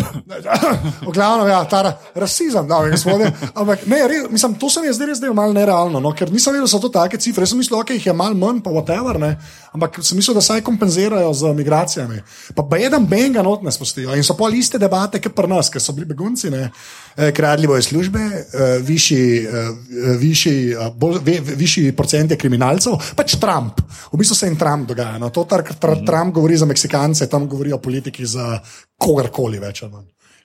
v 1.02 1.10
glavnem, 1.10 1.48
ja, 1.48 1.64
ta 1.64 1.82
ra- 1.82 1.96
rasizem, 2.14 2.66
da 2.66 2.78
je 2.84 2.90
gospodje. 2.90 3.28
Ampak 3.54 3.86
ne, 3.86 3.98
res, 4.08 4.30
mislim, 4.30 4.54
to 4.54 4.70
se 4.70 4.80
mi 4.80 4.86
je 4.86 4.94
zdaj 4.94 5.06
res 5.06 5.18
zdelo 5.18 5.34
malo 5.34 5.52
nerealno, 5.52 6.00
no, 6.00 6.12
ker 6.12 6.30
nisem 6.30 6.52
vedel, 6.52 6.64
da 6.64 6.70
so 6.70 6.78
to 6.78 6.88
take 6.88 7.18
cifre. 7.18 7.42
Jaz 7.42 7.50
sem 7.50 7.58
mislil, 7.58 7.76
da 7.76 7.84
okay, 7.84 7.98
jih 7.98 8.06
je 8.06 8.14
malo 8.14 8.34
manj, 8.34 8.62
pa 8.62 8.70
whatever, 8.70 9.18
ne, 9.18 9.34
ampak 9.74 10.00
sem 10.02 10.18
mislil, 10.18 10.34
da 10.34 10.42
saj 10.42 10.62
kompenzirajo 10.66 11.30
z 11.34 11.52
migracijami. 11.54 12.22
Pa 12.54 12.62
beden 12.62 13.06
benga 13.06 13.42
not 13.42 13.62
ne 13.62 13.72
spustijo. 13.72 14.14
In 14.16 14.24
so 14.26 14.34
pol 14.38 14.54
iste 14.58 14.78
debate, 14.78 15.20
kot 15.22 15.34
pri 15.36 15.50
nas, 15.50 15.70
ker 15.70 15.82
so 15.82 15.94
bili 15.96 16.08
begunci, 16.10 16.50
ne. 16.50 16.70
Eh, 17.16 17.30
Kradli 17.36 17.70
bojo 17.70 17.82
službe, 17.82 18.20
eh, 18.20 18.78
višji, 18.82 19.46
eh, 19.46 19.70
višji, 20.18 20.74
bolj, 20.96 21.20
višji 21.54 21.92
procent 21.96 22.30
je 22.30 22.38
kriminalcev, 22.38 22.98
pač 23.16 23.36
Trump. 23.40 23.80
V 24.12 24.18
bistvu 24.18 24.36
se 24.36 24.46
jim 24.46 24.58
Trump 24.58 24.88
dogaja. 24.88 25.18
No. 25.18 25.30
To, 25.30 25.44
kar 25.44 25.62
kar 25.62 26.04
Trump 26.06 26.34
govori 26.34 26.56
za 26.56 26.66
Meksikance, 26.66 27.26
tam 27.26 27.48
govorijo 27.48 27.78
politiki 27.78 28.26
za 28.26 28.60
kogarkoli 28.98 29.58
več. 29.58 29.84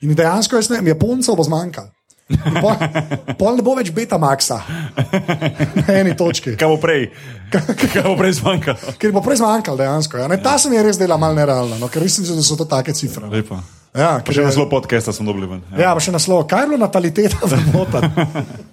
In 0.00 0.14
dejansko, 0.14 0.56
jaz 0.56 0.70
ne 0.70 0.76
vem, 0.76 0.94
Japoncev 0.94 1.36
bo 1.36 1.42
zmanjkalo. 1.42 1.95
Pol, 2.26 2.74
pol 3.38 3.52
ne 3.54 3.62
bo 3.62 3.76
več 3.78 3.92
beta 3.94 4.18
maxa 4.18 4.58
na 5.76 5.94
eni 5.94 6.10
točki, 6.12 6.56
Kaj 6.58 6.66
bo 6.66 6.76
prej? 6.76 7.04
Kaj 7.52 8.02
bo 8.02 8.16
prej 8.16 8.32
zmanjkalo? 8.40 8.94
ker 8.98 9.12
bo 9.12 9.22
prej 9.22 9.38
zmanjkalo 9.38 9.78
dejansko. 9.78 10.18
Ja. 10.18 10.26
Ne, 10.26 10.36
ta 10.36 10.58
se 10.58 10.66
mi 10.66 10.74
je 10.74 10.82
res 10.82 10.98
dela 10.98 11.14
malo 11.16 11.34
nerealna, 11.34 11.78
no, 11.78 11.86
ker 11.86 12.02
mislim, 12.02 12.26
da 12.26 12.42
so 12.42 12.56
to 12.56 12.66
take 12.66 12.90
cifre. 12.92 13.22
no. 13.22 13.30
Lepo. 13.30 13.60
Ja, 13.94 14.18
ker 14.20 14.34
še 14.34 14.42
je- 14.42 14.48
naslov 14.48 14.66
podcasta 14.68 15.08
smo 15.08 15.24
dobili 15.24 15.46
ven. 15.46 15.62
Ja, 15.72 15.94
pa 15.94 16.02
še 16.02 16.10
naslov. 16.10 16.44
Kaj 16.44 16.60
je 16.60 16.68
bilo 16.68 16.80
nataliteta 16.80 17.38
v 17.40 17.54
Motan? 17.70 18.10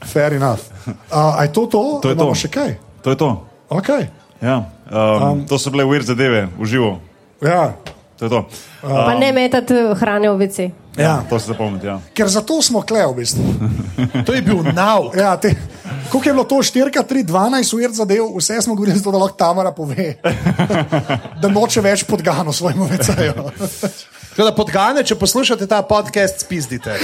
Fair 0.03 0.34
enough. 0.34 0.65
Uh, 1.07 1.38
a 1.38 1.45
je 1.45 1.53
to 1.53 1.69
to? 1.69 1.84
To 2.01 2.09
je 2.09 2.17
Imamo 2.17 2.34
to. 2.34 2.35
še 2.35 2.49
kaj? 2.49 2.75
To 3.01 3.09
je 3.09 3.17
to. 3.17 3.30
Okay. 3.71 4.09
Ja. 4.41 4.65
Um, 4.89 5.45
to 5.45 5.55
so 5.55 5.69
bile 5.69 5.85
weird 5.85 6.03
zadeve, 6.03 6.49
uživo. 6.57 6.97
Ja. 7.39 7.77
To 8.17 8.25
je 8.25 8.30
to. 8.30 8.41
Pa 8.81 9.13
ne 9.13 9.30
metati 9.31 9.77
hrane 9.93 10.27
v 10.27 10.38
vici. 10.38 10.65
Ja. 10.98 11.24
To 11.30 11.40
se 11.40 11.48
zapomnite. 11.48 11.88
Ja. 11.88 11.99
Ker 12.14 12.30
zato 12.30 12.61
smo 12.61 12.82
kle 12.82 13.06
v 13.07 13.14
bistvu. 13.18 13.44
To 14.26 14.34
je 14.34 14.41
bil 14.41 14.64
nauk. 14.74 15.15
Ja, 15.18 15.38
te, 15.38 15.56
koliko 16.11 16.30
je 16.30 16.34
bilo 16.34 16.44
to 16.44 16.56
4, 16.56 17.03
3, 17.10 17.26
12 17.26 17.76
ur 17.76 17.94
zadev, 17.94 18.26
vse 18.38 18.61
smo 18.61 18.76
govorili, 18.76 18.98
zato, 18.98 19.11
da 19.11 19.18
lahko 19.18 19.38
Tamara 19.38 19.72
pove, 19.72 20.15
da 21.41 21.49
noče 21.49 21.82
več 21.82 22.03
podgano 22.03 22.53
svojemu 22.53 22.86
veceju. 22.86 23.34
Tako 24.30 24.44
da 24.44 24.56
podgane, 24.56 25.03
če 25.03 25.15
poslušate 25.15 25.68
ta 25.68 25.82
podcast, 25.82 26.45
spizdite. 26.45 26.99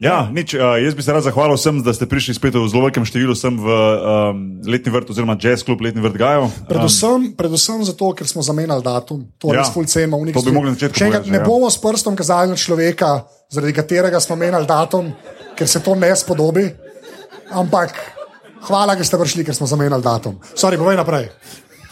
Ja, 0.00 0.30
nič, 0.32 0.56
uh, 0.56 0.80
jaz 0.80 0.94
bi 0.96 1.04
se 1.04 1.12
rad 1.12 1.20
zahvalil 1.20 1.58
vsem, 1.60 1.82
da 1.84 1.92
ste 1.92 2.08
prišli 2.08 2.32
spet 2.32 2.56
v 2.56 2.64
zelo 2.72 2.88
velikem 2.88 3.04
številu 3.04 3.36
sem 3.36 3.52
v 3.52 3.68
um, 3.68 4.38
letni 4.64 4.88
vrt 4.88 5.12
oziroma 5.12 5.36
jazz 5.36 5.60
klub 5.60 5.84
letni 5.84 6.00
vrt 6.00 6.16
Gajo. 6.16 6.46
Predvsem, 6.70 7.36
predvsem 7.36 7.84
zato, 7.84 8.08
ker 8.16 8.24
smo 8.24 8.40
zamenjali 8.40 8.80
datum. 8.80 9.28
To 9.36 9.52
je 9.52 9.60
Ja. 9.60 9.60
res 9.60 9.68
full 9.68 9.84
cena. 9.84 10.16
To 10.16 10.40
bi 10.40 10.56
mogli 10.56 10.72
povedati, 10.72 11.28
ne 11.28 11.36
ja. 11.36 11.44
bomo 11.44 11.68
s 11.68 11.76
prstom 11.76 12.16
kazali 12.16 12.48
na 12.48 12.56
človeka, 12.56 13.28
zaradi 13.52 13.76
katerega 13.76 14.16
smo 14.24 14.40
menjali 14.40 14.64
datum, 14.64 15.12
ker 15.52 15.68
se 15.68 15.84
to 15.84 15.92
ne 15.92 16.16
spodobi. 16.16 16.64
Ampak 17.52 17.92
hvala, 18.72 18.96
ker 18.96 19.04
ste 19.04 19.20
prišli, 19.20 19.44
ker 19.44 19.52
smo 19.52 19.68
zamenjali 19.68 20.00
datum. 20.00 20.40
Sorry, 20.56 20.80
povej 20.80 20.96
naprej. 20.96 21.28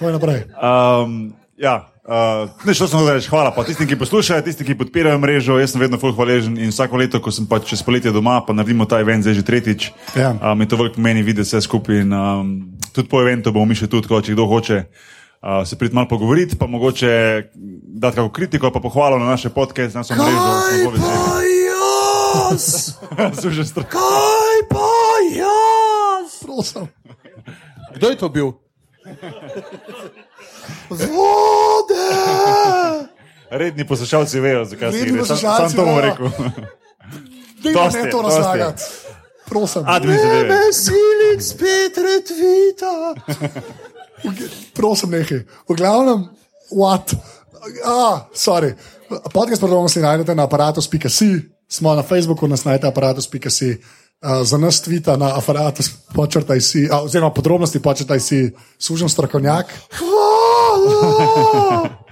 Povej 0.00 0.16
naprej. 0.16 0.48
Um, 0.56 1.36
ja, 1.60 1.92
uh, 2.08 2.48
ne, 2.64 2.74
što 2.74 2.88
sem 2.88 3.08
reči, 3.08 3.28
hvala 3.28 3.52
pa 3.54 3.64
tistim, 3.64 3.88
ki 3.88 3.98
poslušajo, 3.98 4.42
tistim, 4.42 4.66
ki 4.66 4.78
podpirajo 4.78 5.18
mrežo. 5.18 5.58
Jaz 5.60 5.74
sem 5.74 5.80
vedno 5.80 6.00
full 6.00 6.16
hvaležen 6.16 6.56
in 6.58 6.72
vsako 6.72 6.96
leto, 6.96 7.20
ko 7.20 7.32
sem 7.34 7.46
pač 7.46 7.68
čez 7.68 7.84
poletje 7.84 8.12
doma, 8.12 8.40
pa 8.46 8.56
naredimo 8.56 8.88
ta 8.88 9.00
event 9.04 9.22
zdaj 9.22 9.38
že 9.38 9.44
tretjič. 9.44 9.90
Ja. 10.16 10.32
Um, 10.40 10.64
je 10.64 10.68
to 10.68 10.80
veliko 10.80 10.96
pomeni 10.96 11.22
videti 11.22 11.46
vse 11.46 11.60
skupaj 11.68 12.02
in 12.02 12.12
um, 12.12 12.52
tudi 12.96 13.08
po 13.08 13.20
eventu 13.22 13.52
bomo 13.52 13.68
mi 13.68 13.76
še 13.78 13.86
tudi, 13.86 14.08
tako, 14.08 14.22
če 14.24 14.34
kdo 14.34 14.48
hoče. 14.48 14.82
Uh, 15.38 15.62
se 15.62 15.78
prid 15.78 15.94
malo 15.94 16.08
pogovoriti, 16.10 16.56
pa 16.58 16.66
mogoče 16.66 17.10
dati 18.02 18.16
kako 18.16 18.32
kritiko, 18.34 18.72
pa 18.74 18.80
pohvalo 18.80 19.18
na 19.18 19.30
naše 19.36 19.52
podcaste, 19.54 19.94
na 19.94 20.02
našo 20.02 20.18
mrežo. 20.18 21.58
jaz? 22.50 22.98
Kaj 23.94 24.58
pa 24.70 24.90
jaz? 25.30 26.40
Prosim. 26.42 26.88
Kdo 27.94 28.10
je 28.10 28.16
to 28.16 28.28
bil? 28.28 28.67
Vode! 30.90 32.08
Redni 33.50 33.86
poslušalci 33.86 34.40
vejo, 34.40 34.64
zakaj 34.64 34.92
se 34.92 34.98
gre. 34.98 35.08
Sam, 35.08 35.18
poslušalci 35.18 35.70
sam 35.70 35.76
to 35.76 35.84
bom 35.84 35.98
rekel. 35.98 36.30
Dej 37.62 37.74
Dosti, 37.74 37.98
ne 37.98 38.10
to 38.10 38.22
razlagati. 38.22 38.82
Prosim. 39.48 39.82
Admin 39.86 40.18
zadeve. 40.18 40.48
Veselik 40.48 41.42
spet 41.42 41.96
retvita. 41.96 43.14
Prosim, 44.74 45.10
nekaj. 45.10 45.38
V 45.68 45.76
glavnem, 45.76 46.28
what? 46.70 47.14
Ah, 47.84 48.28
sorry. 48.34 48.74
Podcast 49.32 49.60
program 49.60 49.88
si 49.88 50.00
najdete 50.00 50.34
na 50.34 50.44
aparatu.si, 50.44 51.48
smo 51.68 51.94
na 51.94 52.02
Facebooku, 52.02 52.46
nas 52.46 52.64
najdete 52.64 52.86
na 52.86 52.92
aparatu.si. 52.92 53.78
Uh, 54.18 54.42
za 54.42 54.58
nas 54.58 54.82
tvita 54.82 55.14
na 55.16 55.38
aparatu, 55.38 55.82
počrtaj 56.10 56.60
si, 56.60 56.90
uh, 56.90 57.06
oziroma 57.06 57.30
podrobnosti 57.30 57.78
počrtaj 57.78 58.20
si, 58.20 58.50
služen 58.78 59.08
strokovnjak. 59.08 59.66
Uh, 60.02 61.86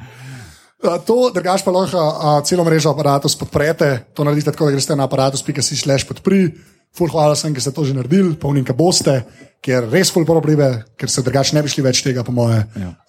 To, 1.07 1.33
drugač 1.35 1.65
pa 1.67 1.73
lahko 1.75 1.99
uh, 1.99 2.39
celo 2.47 2.63
mrežo 2.63 2.93
aparatus 2.93 3.35
podprete. 3.35 4.13
To 4.15 4.23
naredite 4.23 4.53
tako, 4.53 4.69
da 4.69 4.77
greste 4.77 4.95
na 4.95 5.09
aparatus.si 5.09 5.77
slash 5.77 6.07
podpri. 6.07 6.53
Ful 6.97 7.11
hvala 7.13 7.35
sem, 7.37 7.53
ki 7.53 7.61
ste 7.61 7.75
to 7.77 7.85
že 7.85 7.93
naredili, 7.97 8.37
polnim, 8.41 8.65
ki 8.65 8.73
boste, 8.77 9.19
ker 9.61 9.85
res 9.93 10.09
ful 10.15 10.25
porobrive, 10.25 10.97
ker 10.97 11.11
se 11.13 11.25
drugače 11.27 11.57
ne 11.57 11.65
bi 11.65 11.69
šli 11.69 11.85
več 11.85 12.01
tega, 12.07 12.25
po 12.25 12.33
moje. 12.33 12.63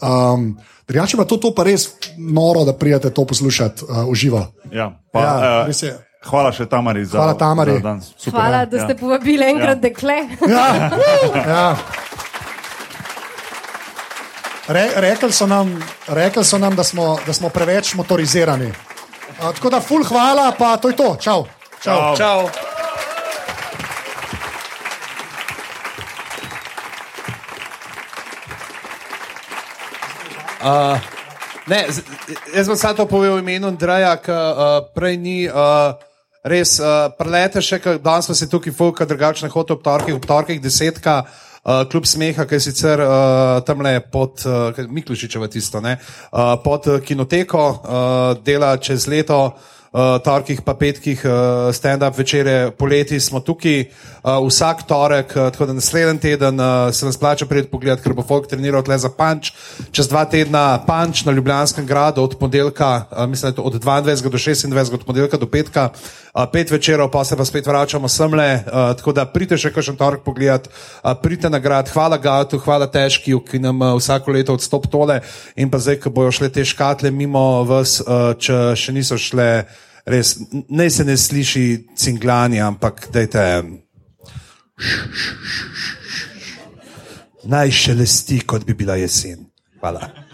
Um, 0.03 0.57
drugače 0.90 1.19
pa 1.19 1.24
to, 1.30 1.38
to 1.40 1.53
pa 1.56 1.64
res 1.68 1.94
noro, 2.18 2.65
da 2.68 2.76
prijete 2.76 3.14
to 3.15 3.24
poslušati 3.30 3.88
uh, 3.88 4.03
v 4.10 4.18
živo. 4.18 4.44
Ja, 4.74 4.90
pa, 5.14 5.24
Ja, 5.24 5.36
ja, 5.38 5.61
res 5.69 5.84
je. 5.86 5.94
Hvala 6.23 6.52
še 6.52 6.65
Tamari 6.65 7.06
za, 7.06 7.18
Hvala, 7.18 7.34
Tamari. 7.34 7.72
za 7.73 7.80
danes. 7.81 8.06
Super, 8.18 8.39
Hvala, 8.39 8.57
ja. 8.57 8.65
da 8.65 8.80
ste 8.80 8.95
povabili 8.95 9.45
enkrat 9.45 9.69
Ja. 9.69 9.81
dekle. 9.81 10.18
Ja, 10.44 10.65
ja. 11.53 11.68
Re, 14.68 14.89
rekli, 14.98 15.31
so 15.31 15.45
nam, 15.45 15.72
rekli 16.07 16.44
so 16.44 16.57
nam, 16.57 16.76
da 16.76 16.84
smo, 16.84 17.19
da 17.23 17.34
smo 17.34 17.49
preveč 17.49 17.94
motorizirani. 17.94 18.68
Uh, 19.38 19.53
tako 19.53 19.69
da, 19.69 19.80
ful 19.80 20.03
hvala, 20.03 20.52
pa 20.52 20.77
to 20.77 20.89
je 20.89 20.95
to. 20.95 21.15
Čau. 21.18 21.45
Čau. 21.80 22.15
Čau. 22.15 22.49
Uh, 30.57 30.98
ne, 31.68 31.85
jaz 32.49 32.65
bom 32.68 32.76
samo 32.76 32.94
to 32.95 33.06
povedal 33.06 33.38
v 33.38 33.45
imenu 33.45 33.69
Andreja, 33.69 34.18
ki 34.18 34.31
uh, 34.31 34.49
prej 34.89 35.15
ni 35.15 35.45
uh, 35.45 35.94
res 36.48 36.78
uh, 36.80 37.10
prelete 37.18 37.61
še, 37.64 37.80
ker 37.84 37.99
danes 38.03 38.30
smo 38.30 38.36
se 38.38 38.49
tukaj 38.49 38.74
fulka 38.76 39.06
drugačne 39.06 39.49
hote 39.53 39.76
ob 39.76 39.84
torkih, 39.86 40.15
ob 40.18 40.26
torkih 40.28 40.61
desetka. 40.64 41.22
Uh, 41.68 41.82
kljub 41.91 42.06
smeha, 42.07 42.45
ki 42.48 42.56
je 42.56 42.64
sicer 42.64 43.02
uh, 43.03 43.57
tam 43.68 43.82
le 43.84 43.98
pod 43.99 44.45
uh, 44.48 44.78
Miklušičeva 44.88 45.49
tisto, 45.52 45.82
ne, 45.84 45.98
uh, 45.99 46.53
pod 46.64 46.88
kinoteko, 47.03 47.64
uh, 47.68 48.30
dela 48.40 48.69
čez 48.80 49.10
leto, 49.11 49.41
torkih 50.23 50.61
pa 50.61 50.73
petkih, 50.73 51.22
uh, 51.26 51.72
stand-up 51.73 52.18
večere, 52.18 52.72
poleti 52.72 53.19
smo 53.19 53.39
tukaj, 53.39 53.85
uh, 54.23 54.47
vsak 54.47 54.84
torek, 54.88 55.31
uh, 55.35 55.49
tako 55.51 55.65
da 55.65 55.73
naslednji 55.73 56.19
teden 56.19 56.59
uh, 56.59 56.93
se 56.93 57.05
nas 57.05 57.18
plača 57.18 57.45
priti 57.45 57.69
pogledat, 57.72 58.03
ker 58.03 58.14
bo 58.14 58.26
folk 58.27 58.47
treniral 58.47 58.84
tle 58.84 58.97
za 58.97 59.09
panč, 59.09 59.51
čez 59.91 60.09
dva 60.11 60.26
tedna 60.26 60.80
panč 60.88 61.23
na 61.26 61.31
Ljubljanskem 61.31 61.85
gradu 61.85 62.23
od 62.23 62.38
ponedeljka, 62.39 62.91
uh, 63.11 63.26
mislim, 63.30 63.53
od 63.57 63.73
22 63.84 64.22
do 64.23 64.38
26, 64.38 64.93
od 64.93 65.05
ponedeljka 65.05 65.38
do 65.38 65.47
petka, 65.47 65.89
uh, 65.89 66.45
pet 66.51 66.72
večerov, 66.72 67.11
pa 67.11 67.23
se 67.23 67.38
pa 67.38 67.45
spet 67.45 67.68
vračamo 67.68 68.07
semle, 68.07 68.53
uh, 68.53 68.95
tako 68.97 69.14
da 69.14 69.26
pridite 69.26 69.57
še 69.57 69.72
kakšen 69.73 69.97
torek 69.97 70.23
pogledat, 70.26 70.68
uh, 70.68 71.14
pridite 71.22 71.49
na 71.49 71.59
grad, 71.59 71.89
hvala 71.89 72.18
Gatu, 72.18 72.59
hvala 72.59 72.88
Težkiju, 72.91 73.39
ki 73.39 73.59
nam 73.64 73.81
uh, 73.81 73.95
vsako 73.97 74.35
leto 74.35 74.53
odstop 74.53 74.88
tole. 74.91 75.22
In 75.55 75.72
pa 75.72 75.80
zdaj, 75.80 76.01
ko 76.03 76.14
bojo 76.14 76.31
šle 76.31 76.49
te 76.49 76.65
škatle 76.65 77.11
mimo 77.11 77.64
vas, 77.68 77.99
uh, 78.03 78.34
če 78.38 78.76
še 78.76 78.93
niso 78.93 79.18
šle, 79.18 79.65
res, 80.07 80.38
naj 80.69 80.89
se 80.89 81.05
ne 81.05 81.17
sliši 81.17 81.65
cinglanje, 81.95 82.61
ampak 82.63 83.07
dajte. 83.13 83.43
Naj 87.47 87.71
šelesti, 87.71 88.41
kot 88.47 88.65
bi 88.67 88.75
bila 88.75 88.97
jesen. 88.99 89.45
Hvala. 89.79 90.26